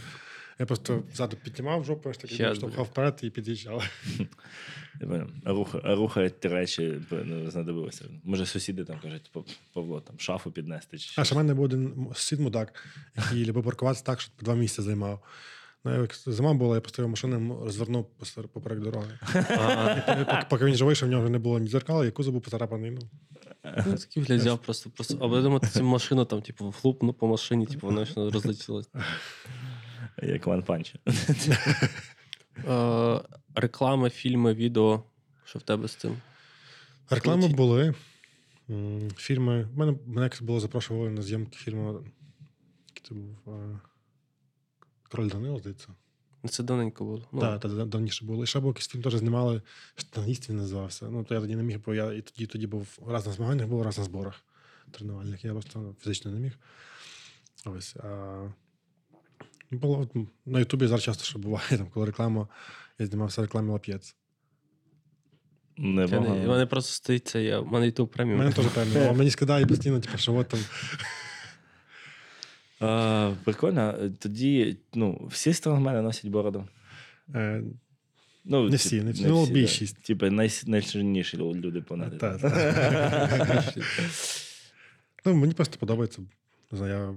Я 0.60 0.66
просто 0.66 1.02
ззаду 1.14 1.36
піднімав 1.44 1.84
жопу, 1.84 2.08
аж 2.10 2.16
так 2.16 2.30
Щас, 2.30 2.56
штовхав 2.56 2.84
вперед 2.84 3.20
і 3.22 3.30
під'їжджав. 3.30 3.90
Рухають 5.84 6.44
речі, 6.44 7.00
ну, 7.10 7.50
знадобилося. 7.50 8.04
Може, 8.24 8.46
сусіди 8.46 8.84
там 8.84 9.00
кажуть, 9.02 9.30
«Пав- 9.32 9.44
Павло, 9.72 10.00
там 10.00 10.18
шафу 10.18 10.50
піднести. 10.50 10.98
Чи 10.98 11.20
А 11.20 11.24
ще 11.24 11.34
в 11.34 11.38
мене 11.38 11.54
був 11.54 11.64
один 11.64 12.06
сусід 12.14 12.40
мудак, 12.40 12.84
який 13.16 13.44
любив 13.44 13.64
паркуватися 13.64 14.04
так, 14.04 14.20
що 14.20 14.32
два 14.40 14.54
місяці 14.54 14.82
займав. 14.82 15.22
Ну, 15.84 16.00
як 16.00 16.14
зима 16.14 16.54
була, 16.54 16.74
я 16.74 16.80
поставив 16.80 17.10
машину, 17.10 17.60
розвернув 17.64 18.06
поперек 18.52 18.80
дороги. 18.80 19.18
Поки- 20.50 20.64
він 20.64 20.72
вже 20.74 20.84
вийшов, 20.84 21.08
в 21.08 21.10
нього 21.10 21.22
вже 21.22 21.32
не 21.32 21.38
було 21.38 21.58
ні 21.58 21.68
дзеркала, 21.68 22.06
і 22.06 22.10
кузов 22.10 22.32
був 22.32 22.42
поцарапаний. 22.42 22.90
Ну, 22.90 23.00
Ну, 23.86 23.94
такий 23.94 24.22
блядь, 24.22 24.40
взяв 24.40 24.58
просто, 24.58 24.90
просто. 24.90 25.18
А 25.20 25.26
ви 25.26 25.42
думаєте, 25.42 25.66
цю 25.68 25.84
машину 25.84 26.24
там, 26.24 26.42
типу, 26.42 26.72
хлопну 26.80 27.12
по 27.12 27.26
машині, 27.28 27.66
типу, 27.66 27.86
вона 27.86 28.04
ж 28.04 28.12
розлетілась. 28.16 28.88
Як 30.22 30.46
Ван 30.46 30.62
Панч. 30.62 30.94
Е, 32.68 33.20
реклами, 33.54 34.10
фільми, 34.10 34.54
відео. 34.54 35.02
Що 35.44 35.58
в 35.58 35.62
тебе 35.62 35.88
з 35.88 35.94
цим? 35.94 36.16
Реклами 37.10 37.48
були. 37.48 37.94
Фільми. 39.16 39.68
Мене, 39.74 39.94
мене 40.06 40.22
якось 40.22 40.40
було 40.40 40.60
запрошували 40.60 41.10
на 41.10 41.22
зйомки 41.22 41.56
фільму. 41.56 42.04
Це 43.08 43.14
був? 43.14 43.54
е, 43.54 43.78
Король 45.10 45.28
Данило, 45.28 45.58
здається. 45.58 45.88
Ну, 46.42 46.50
Це 46.50 46.62
давненько 46.62 47.04
було. 47.04 47.28
Ну, 47.32 47.40
Так, 47.40 47.60
та, 47.60 47.68
давніше 47.68 48.24
було. 48.24 48.44
І 48.44 48.46
ще 48.46 48.60
був 48.60 48.70
якийсь 48.70 48.88
фільм 48.88 49.02
теж 49.02 49.14
знімали, 49.14 49.62
штаніст 49.96 50.48
він 50.48 50.56
називався. 50.56 51.08
Ну, 51.10 51.24
то 51.24 51.34
я 51.34 51.40
тоді 51.40 51.56
не 51.56 51.62
міг, 51.62 51.78
бо 51.86 51.94
я 51.94 52.12
і 52.12 52.20
тоді, 52.20 52.46
тоді 52.46 52.66
був 52.66 52.98
раз 53.06 53.26
на 53.26 53.32
змаганнях, 53.32 53.66
був 53.68 53.82
раз 53.82 53.98
на 53.98 54.04
зборах 54.04 54.42
тренувальних. 54.90 55.44
Я 55.44 55.52
просто 55.52 55.94
фізично 56.00 56.30
не 56.30 56.40
міг. 56.40 56.58
Ось. 57.64 57.96
А... 57.96 58.48
Було, 59.70 60.08
на 60.46 60.58
Ютубі 60.58 60.86
зараз 60.86 61.02
часто 61.02 61.24
що 61.24 61.38
буває, 61.38 61.68
там, 61.70 61.86
коли 61.94 62.06
реклама, 62.06 62.48
я 62.98 63.06
знімався 63.06 63.42
рекламі 63.42 63.70
Лап'єц. 63.70 64.16
Я 65.76 65.84
не, 65.86 66.06
в 66.06 66.10
Непогано. 66.10 66.48
мене 66.48 66.66
просто 66.66 66.92
стоїть 66.92 67.28
це, 67.28 67.42
я, 67.42 67.60
в 67.60 67.72
мене 67.72 67.86
YouTube 67.86 68.02
У 68.02 68.06
преміум. 68.06 68.38
мене 68.38 68.52
теж 68.52 68.66
певно, 68.66 69.00
а 69.08 69.12
мені 69.12 69.30
скидає 69.30 69.66
постійно, 69.66 70.00
типу, 70.00 70.18
що 70.18 70.34
от 70.34 70.48
там. 70.48 70.60
А, 72.80 73.32
Прикольно. 73.44 74.10
Тоді, 74.18 74.76
ну, 74.94 75.26
всі 75.30 75.52
стронгмени 75.52 76.02
носять 76.02 76.30
бороду. 76.30 76.68
Е, 77.34 77.62
Ну, 78.44 78.68
Не 78.68 78.76
всі, 78.76 79.02
не 79.02 79.12
всі, 79.12 79.26
ну, 79.26 79.46
да. 79.46 79.52
більшість. 79.52 80.02
Типу, 80.02 80.30
най, 80.30 80.50
найсильніші 80.66 81.36
люди 81.36 81.80
планети. 81.80 82.16
та, 82.16 82.38
та. 82.38 83.72
ну, 85.24 85.34
мені 85.34 85.54
просто 85.54 85.78
подобається. 85.78 86.22
Не 86.72 86.78
знаю, 86.78 86.92
я 86.94 87.14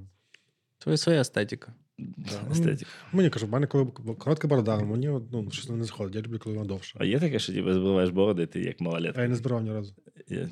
Твоя 0.78 0.98
своя 0.98 1.22
естетика. 1.22 1.74
Да. 1.98 2.78
Мені 3.12 3.30
кажу, 3.30 3.48
в 3.48 3.50
мене 3.50 3.68
коли 3.68 3.86
коротка 4.18 4.48
борода, 4.48 4.78
мені 4.78 5.08
ну, 5.32 5.52
щось 5.52 5.70
не 5.70 5.84
заходить. 5.84 6.16
Я 6.16 6.22
люблю, 6.22 6.40
коли 6.40 6.56
вона 6.56 6.68
довша. 6.68 6.98
А 7.02 7.06
є 7.06 7.20
таке, 7.20 7.40
що 7.40 7.54
типу, 7.54 7.74
збиваєш 7.74 8.10
бороди, 8.10 8.46
ти 8.46 8.62
як 8.62 8.82
А 9.18 9.22
я 9.22 9.28
не 9.28 9.36
збирав 9.36 9.64
ні 9.64 9.72
разу. 9.72 9.94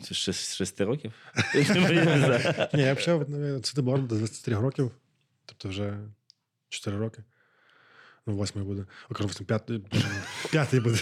Це 0.03 0.33
з 0.33 0.55
шести 0.55 0.85
років? 0.85 1.13
Ні, 2.73 2.81
я 2.81 2.95
почав 2.95 3.25
цити 3.61 3.81
бороду 3.81 4.15
з 4.15 4.19
23 4.19 4.55
років, 4.55 4.91
тобто 5.45 5.69
вже 5.69 5.99
4 6.69 6.97
роки. 6.97 7.23
Ну, 8.27 8.35
восьмий 8.35 8.65
буде. 8.65 8.85
О, 9.09 9.13
кажу, 9.13 9.27
восьмий, 9.27 9.47
п'ятий, 9.47 9.83
п'ятий 10.51 10.79
буде, 10.79 10.99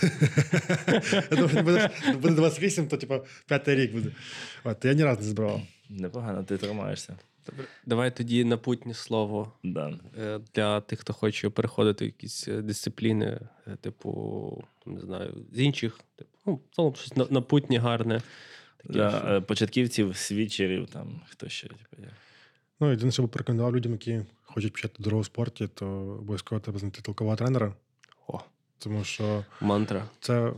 буде 2.19 2.35
28, 2.35 2.87
то 2.87 2.97
типу 2.97 3.25
п'ятий 3.47 3.75
рік 3.75 3.93
буде. 3.93 4.11
От, 4.63 4.85
я 4.85 4.93
ні 4.93 5.03
разу 5.03 5.21
не 5.21 5.27
збирав. 5.27 5.61
Непогано, 5.89 6.43
ти 6.43 6.57
тримаєшся. 6.57 7.17
Давай 7.85 8.15
тоді 8.15 8.43
напутнє 8.43 8.93
слово 8.93 9.53
Да. 9.63 9.99
е, 10.19 10.39
для 10.55 10.81
тих, 10.81 10.99
хто 10.99 11.13
хоче 11.13 11.49
переходити 11.49 12.05
в 12.05 12.07
якісь 12.07 12.47
е, 12.47 12.61
дисципліни, 12.61 13.39
е, 13.67 13.75
типу, 13.81 14.63
не 14.85 14.99
знаю, 15.01 15.45
з 15.51 15.59
інших, 15.59 15.99
типу, 16.15 16.59
ну, 16.77 16.93
щось 16.97 17.15
на- 17.17 17.27
напутнє, 17.29 17.77
гарне. 17.79 18.21
Таке, 18.77 18.93
Для 18.93 19.09
що- 19.19 19.41
початківців, 19.41 20.15
свічерів, 20.17 20.87
там 20.89 21.21
хто 21.29 21.49
ще. 21.49 21.67
Типу, 21.67 22.01
є. 22.01 22.09
Ну, 22.79 22.89
єдине, 22.91 23.11
що 23.11 23.21
би 23.21 23.27
порекомендував 23.27 23.75
людям, 23.75 23.91
які 23.91 24.21
хочуть 24.43 24.73
почати 24.73 25.03
дорогу 25.03 25.21
в 25.21 25.25
спорті, 25.25 25.67
то 25.73 25.87
обов'язково 26.19 26.61
треба 26.61 26.79
знайти 26.79 27.01
толкового 27.01 27.35
тренера, 27.35 27.73
О, 28.27 28.39
тому 28.77 29.03
що 29.03 29.45
мантра. 29.61 30.05
це 30.19 30.53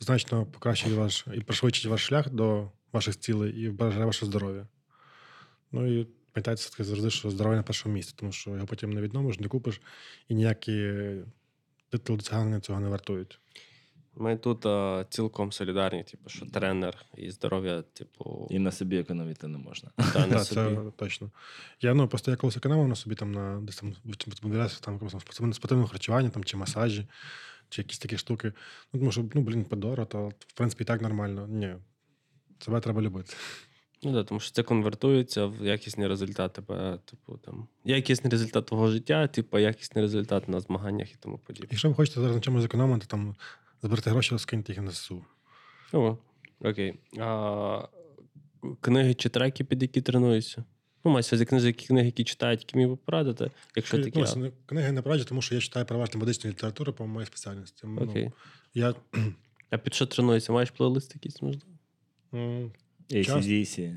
значно 0.00 0.46
покращить 0.46 0.92
ваш 0.92 1.26
і 1.34 1.40
пришвидшить 1.40 1.86
ваш 1.86 2.04
шлях 2.06 2.30
до 2.30 2.68
ваших 2.92 3.18
цілей 3.20 3.52
і 3.52 3.68
вбереже 3.68 4.04
ваше 4.04 4.26
здоров'я. 4.26 4.66
Ну 5.72 6.00
і 6.00 6.06
пам'ятайте 6.32 6.60
все-таки 6.60 6.84
завжди, 6.84 7.10
що 7.10 7.30
здоров'я 7.30 7.56
на 7.56 7.62
першому 7.62 7.94
місці, 7.94 8.14
тому 8.16 8.32
що 8.32 8.50
його 8.50 8.66
потім 8.66 8.92
не 8.92 9.00
відновиш, 9.00 9.40
не 9.40 9.48
купиш, 9.48 9.80
і 10.28 10.34
ніякі 10.34 10.92
титул 11.90 12.16
досягнення 12.16 12.60
цього 12.60 12.80
не 12.80 12.88
вартують. 12.88 13.40
Ми 14.14 14.36
тут 14.36 14.66
а, 14.66 15.06
цілком 15.10 15.52
солідарні, 15.52 16.04
типу, 16.04 16.28
що 16.28 16.46
тренер 16.46 17.04
і 17.16 17.30
здоров'я, 17.30 17.82
типу, 17.82 18.48
І 18.50 18.58
на 18.58 18.72
собі 18.72 18.98
економити 18.98 19.48
не 19.48 19.58
можна. 19.58 19.90
та 20.12 20.26
на 20.26 20.44
собі. 20.44 20.76
це 20.76 20.90
точно. 20.96 21.30
Я 21.80 21.94
ну, 21.94 22.08
просто 22.08 22.30
я 22.30 22.36
колись 22.36 22.56
економив 22.56 22.88
на 22.88 22.94
собі 22.94 23.14
там 23.14 23.32
на 23.32 23.60
десь 23.60 23.76
там 23.76 23.94
там 24.80 24.98
там 24.98 25.08
спортивному- 25.08 25.52
спортивному 25.54 25.88
харчуванні 25.88 26.30
там, 26.30 26.44
чи 26.44 26.56
масажі, 26.56 27.06
чи 27.68 27.82
якісь 27.82 27.98
такі 27.98 28.18
штуки. 28.18 28.52
Ну, 28.92 29.00
тому 29.00 29.12
що, 29.12 29.24
ну, 29.34 29.40
блін, 29.40 29.64
подорож, 29.64 30.06
то 30.08 30.28
в 30.28 30.52
принципі 30.54 30.84
і 30.84 30.86
так 30.86 31.02
нормально. 31.02 31.46
Ні. 31.48 31.74
Себе 32.58 32.80
треба 32.80 33.02
любити. 33.02 33.34
Ну 34.04 34.12
да, 34.12 34.24
тому 34.24 34.40
що 34.40 34.52
це 34.52 34.62
конвертується 34.62 35.46
в 35.46 35.66
якісний 35.66 36.08
результат 36.08 36.52
тебе, 36.52 36.98
типу, 37.04 37.36
там, 37.36 37.68
якісний 37.84 38.30
результат 38.30 38.66
твого 38.66 38.88
життя, 38.88 39.26
типу, 39.26 39.58
якісний 39.58 40.04
результат 40.04 40.48
на 40.48 40.60
змаганнях 40.60 41.12
і 41.12 41.16
тому 41.20 41.38
подібне. 41.38 41.68
Якщо 41.70 41.88
ви 41.88 41.94
хочете 41.94 42.20
зараз 42.20 42.36
на 42.36 42.42
чомусь 42.42 42.62
зекономити, 42.62 43.06
там 43.06 43.36
зберете 43.82 44.10
гроші, 44.10 44.38
скиньте 44.38 44.72
їх 44.72 44.82
на 44.82 44.90
СУ. 44.90 45.24
О, 45.92 46.16
окей. 46.60 46.94
А, 47.18 47.88
книги 48.80 49.14
чи 49.14 49.28
треки, 49.28 49.64
під 49.64 49.82
які 49.82 50.00
тренуєшся? 50.00 50.64
Ну, 51.04 51.10
мається 51.12 51.36
за 51.36 51.44
книги, 51.44 51.72
книги, 51.72 52.06
які 52.06 52.24
читають, 52.24 52.60
які 52.60 52.76
мені 52.76 52.90
ви 52.90 52.96
порадите, 52.96 53.50
якщо 53.76 54.02
такі. 54.02 54.24
ну, 54.36 54.52
книги 54.66 54.92
не 54.92 55.02
пораджу, 55.02 55.24
тому 55.24 55.42
що 55.42 55.54
я 55.54 55.60
читаю 55.60 55.86
переважно 55.86 56.20
медичну 56.20 56.50
літературу 56.50 56.92
по 56.92 57.06
моїй 57.06 57.26
спеціальності. 57.26 57.86
Ну, 57.86 58.32
я 58.74 58.94
А 59.70 59.78
під 59.78 59.94
що 59.94 60.06
тренуєшся? 60.06 60.52
Маєш 60.52 60.70
плейлист 60.70 61.14
якийсь, 61.14 61.42
можливо? 61.42 62.70
ACDC. 63.12 63.96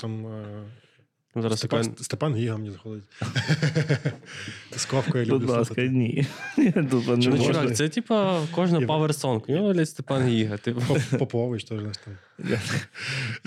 там 0.00 0.26
е, 0.26 0.62
Ну, 1.34 1.42
Зараз 1.42 1.58
Степан, 1.58 1.84
Степан... 1.84 2.04
Степан 2.04 2.34
Гіга 2.34 2.56
мені 2.56 2.70
заходить. 2.70 3.04
З 4.76 4.84
Ковкою 4.84 5.24
я 5.24 5.30
Будь 5.30 5.48
ласка, 5.48 5.82
ні. 5.82 6.26
Тут 6.90 7.08
не 7.08 7.28
можна. 7.28 7.38
чувак, 7.38 7.76
це 7.76 7.88
типа 7.88 8.46
кожна 8.52 8.80
павер 8.80 9.14
сонг. 9.14 9.42
У 9.48 9.52
нього 9.52 9.86
Степан 9.86 10.28
Гіга. 10.28 10.56
Типу. 10.56 10.80
Попович 11.18 11.64
теж 11.64 11.78
знаєш 11.78 11.96
там. 11.96 12.16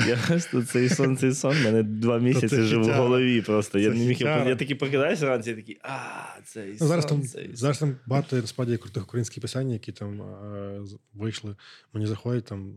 Я, 0.07 0.17
просто 0.27 0.63
цей 0.63 0.89
сон, 0.89 1.17
цей 1.17 1.33
сон, 1.33 1.63
мене 1.63 1.83
два 1.83 2.19
місяці 2.19 2.47
це 2.47 2.63
жив 2.63 2.83
в 2.83 2.93
голові 2.93 3.41
просто. 3.41 3.79
Я 3.79 3.89
не 3.89 4.05
міг 4.05 4.21
я 4.21 4.55
такий 4.55 4.75
прокидаюся 4.75 5.25
вранці, 5.25 5.49
я 5.49 5.55
такий, 5.55 5.79
а, 5.81 5.99
цей 6.45 6.77
Ну, 6.81 6.87
зараз, 6.87 7.05
там, 7.05 7.23
зараз 7.53 7.79
там 7.79 7.95
багато 8.05 8.35
насправді 8.35 8.77
крутих 8.77 9.03
українських 9.03 9.41
пісень, 9.41 9.71
які 9.71 9.91
там 9.91 10.21
е, 10.21 10.81
вийшли. 11.13 11.55
Мені 11.93 12.05
заходять 12.05 12.45
там 12.45 12.73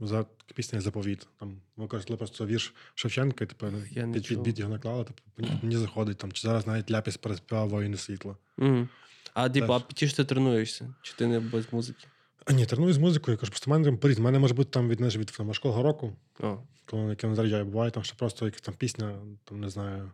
за 0.00 0.26
пісня 0.54 0.80
заповіт. 0.80 1.26
Там 1.40 1.56
використали 1.76 2.16
просто 2.16 2.46
вірш 2.46 2.74
Шевченка, 2.94 3.44
і 3.44 3.48
типу, 3.48 3.66
Я 3.90 4.06
не 4.06 4.12
під, 4.14 4.22
під 4.28 4.38
чув. 4.38 4.58
його 4.58 4.72
наклали, 4.72 5.04
типу, 5.04 5.20
мені- 5.38 5.58
мені 5.62 5.76
заходить 5.76 6.18
там. 6.18 6.32
Чи 6.32 6.42
зараз 6.42 6.66
навіть 6.66 6.90
ляпіс 6.90 7.16
переспівав 7.16 7.68
воїни 7.68 7.96
світла. 7.96 8.36
Угу. 8.58 8.88
А 9.34 9.48
типу, 9.48 9.72
а 9.72 9.80
Теж. 9.80 9.94
ті 9.94 10.06
ж 10.06 10.16
ти 10.16 10.24
тренуєшся? 10.24 10.94
Чи 11.02 11.14
ти 11.16 11.26
не 11.26 11.40
без 11.40 11.72
музики? 11.72 12.06
А 12.46 12.52
ні, 12.52 12.66
треную 12.66 12.92
з 12.92 12.98
музикою, 12.98 13.34
я 13.34 13.38
кажу, 13.38 13.50
просто 13.50 13.70
в 13.70 13.72
мене 13.72 13.84
там. 13.98 14.12
У 14.18 14.22
мене 14.22 14.38
може 14.38 14.54
бути 14.54 14.70
там 14.70 14.88
від, 14.88 14.96
знаєш, 14.98 15.16
від 15.16 15.26
там, 15.26 15.46
важкого 15.46 15.82
року, 15.82 16.12
О, 16.40 16.58
коли 16.86 17.10
яке 17.10 17.26
не 17.26 17.34
заряджає. 17.34 17.64
Буває 17.64 17.90
там 17.90 18.04
ще 18.04 18.14
просто 18.14 18.44
якась 18.44 18.60
там 18.60 18.74
пісня, 18.74 19.14
там 19.44 19.60
не 19.60 19.70
знаю. 19.70 20.10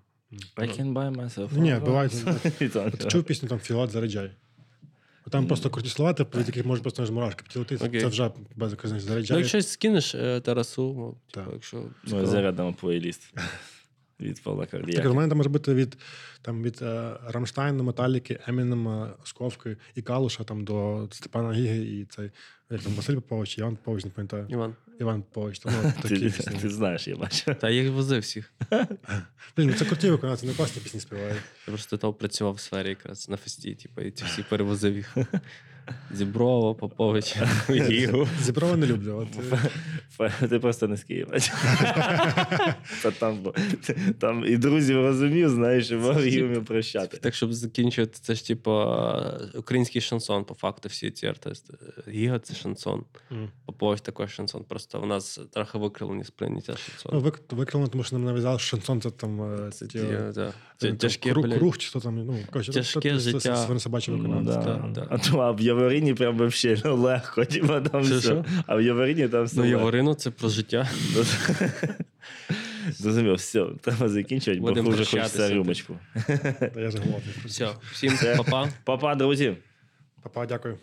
I 0.57 0.81
can 0.81 0.93
buy 0.93 1.17
myself. 1.17 1.49
Ну, 1.53 1.63
ні, 1.63 1.75
буває. 1.75 2.09
Ти 2.59 3.09
чув 3.09 3.25
пісню 3.25 3.49
там 3.49 3.59
Філат 3.59 3.91
заряджай. 3.91 4.31
Там 5.31 5.47
просто 5.47 5.71
круті 5.71 5.89
слова, 5.89 6.13
типу, 6.13 6.39
від 6.39 6.47
яких 6.47 6.67
може 6.67 6.83
просто 6.83 7.13
мурашки 7.13 7.43
підтілити. 7.43 7.77
Окей. 7.77 8.01
Це 8.01 8.07
вже 8.07 8.31
без 8.57 8.71
якось 8.71 8.91
заряджає. 8.91 9.27
Ну, 9.31 9.39
якщо 9.39 9.63
скинеш 9.63 10.15
е, 10.15 10.41
Тарасу, 10.41 10.95
ну, 10.97 11.17
типу, 11.31 11.45
Так. 11.45 11.49
якщо 11.53 11.83
Ми 12.07 12.27
зарядимо 12.27 12.73
плейліст. 12.73 13.35
від 14.21 14.43
Павла 14.43 14.67
Так, 14.67 15.11
у 15.11 15.15
мене 15.15 15.29
там 15.29 15.37
може 15.37 15.49
бути 15.49 15.75
від, 15.75 15.99
там, 16.43 16.63
від 16.63 16.83
е, 16.83 17.17
Рамштайну, 17.27 17.83
Металіки, 17.83 18.41
Емінема, 18.47 19.15
Сковки 19.25 19.77
і 19.95 20.03
Калуша 20.03 20.45
там, 20.45 20.65
до 20.65 21.09
Степана 21.11 21.53
Гіги 21.53 21.79
і 21.79 22.05
цей, 22.05 22.31
як 22.71 22.83
там, 22.83 22.93
Василь 22.93 23.15
Попович, 23.15 23.59
Іван 23.59 23.77
Попович, 23.77 24.05
не 24.05 24.11
пам'ятаю. 24.11 24.47
Іван. 24.51 24.75
Іван 25.01 25.23
Попович. 25.23 25.59
Там, 25.59 25.73
ну, 25.85 25.93
такі 26.03 26.19
Ти, 26.19 26.25
пісні. 26.25 26.59
ти 26.63 26.69
знаєш, 26.69 27.09
я 27.09 27.17
бачу. 27.17 27.55
Та 27.55 27.71
я 27.71 27.83
їх 27.83 27.93
возив 27.93 28.21
всіх. 28.21 28.53
Блін, 29.57 29.69
ну 29.69 29.73
це 29.73 29.85
круті 29.85 30.11
виконавці, 30.11 30.47
не 30.47 30.55
класні 30.55 30.83
пісні 30.83 31.01
співають. 31.01 31.37
Я 31.37 31.73
просто 31.73 31.97
там 31.97 32.15
працював 32.15 32.55
в 32.55 32.61
сфері 32.61 32.89
якраз 32.89 33.29
на 33.29 33.37
фесті, 33.37 33.75
типу, 33.75 34.01
і 34.01 34.11
ці 34.11 34.25
всі 34.25 34.43
перевозив 34.43 34.97
їх. 34.97 35.17
Зіброва, 36.15 36.75
Попович, 36.75 37.37
Гігу. 37.71 38.29
Зіброва 38.43 38.77
не 38.77 38.87
люблю. 38.87 39.29
От, 40.19 40.31
е, 40.43 40.49
Ти 40.49 40.59
просто 40.59 40.89
не 40.89 40.97
з 40.97 41.05
Києва. 41.05 41.37
Там, 43.21 43.39
там 44.19 44.45
і 44.47 44.57
друзів 44.57 44.97
розумів, 44.97 45.49
знаєш, 45.49 45.91
і 45.91 45.97
вмів 45.97 46.65
прощати. 46.65 47.17
Так, 47.17 47.35
щоб 47.35 47.53
закінчувати, 47.53 48.19
це 48.23 48.35
ж 48.35 48.47
типу 48.47 48.85
український 49.55 50.01
шансон, 50.03 50.45
по 50.45 50.55
факту, 50.55 50.89
всі 50.89 51.11
ці 51.11 51.27
артисти. 51.27 51.75
Гіга 52.09 52.39
це 52.39 52.55
шансон. 52.55 53.05
Попович 53.67 54.01
також 54.01 54.31
шансон. 54.31 54.65
Просто 54.65 55.01
у 55.03 55.07
нас 55.07 55.41
трохи 55.53 55.79
викривлені 55.79 56.25
сприйняття 56.25 56.73
Ну, 56.73 56.79
шансону. 56.79 57.21
вик, 57.21 57.41
виконано, 57.51 57.91
тому 57.91 58.05
що 58.05 58.17
нам 58.17 58.25
нав'язали, 58.25 58.59
що 58.59 58.77
шансон 58.77 59.01
це 59.01 59.11
там 59.11 59.43
е, 59.67 59.71
Це 59.71 59.87
ті, 59.87 59.99
ті, 59.99 60.05
е, 60.05 60.53
там, 60.79 60.97
Тяжке, 60.97 61.33
круг, 61.33 61.79
чи 61.79 61.87
що 61.89 62.01
там, 62.01 62.25
ну, 62.27 62.39
Тяжке 62.53 62.73
це- 62.83 62.91
це- 63.01 63.01
це- 63.01 63.19
життя. 63.19 63.39
Це 63.39 63.57
свинособачі 63.57 64.11
Ну, 64.11 64.17
виконавці. 64.19 65.33
Яворині 65.71 66.15
прям 66.15 66.37
вообще 66.37 66.77
ну, 66.85 66.97
легко, 67.07 67.45
типа 67.45 67.81
там 67.81 68.05
Що, 68.05 68.19
все. 68.19 68.29
що? 68.29 68.45
А 68.67 68.77
в 68.77 68.83
Яворині 68.83 69.29
там 69.29 69.45
все. 69.45 69.57
Ну. 69.57 69.65
Яворину 69.65 70.15
це 70.15 70.31
про 70.31 70.49
життя. 70.49 70.89
Зрозумів, 72.91 73.35
все, 73.35 73.67
треба 73.81 74.09
закінчувати, 74.09 74.83
бо 74.83 74.91
вже 74.91 75.05
хочеться 75.05 75.55
рюмочку. 75.55 75.97
Та 76.75 76.81
я 76.81 76.91
ж 76.91 76.99
голодний. 76.99 77.35
Все, 77.45 77.69
всім 77.93 78.13
па-па. 78.37 78.69
Папа, 78.85 79.15
друзі. 79.15 79.57
Папа, 80.23 80.47
дякую. 80.47 80.79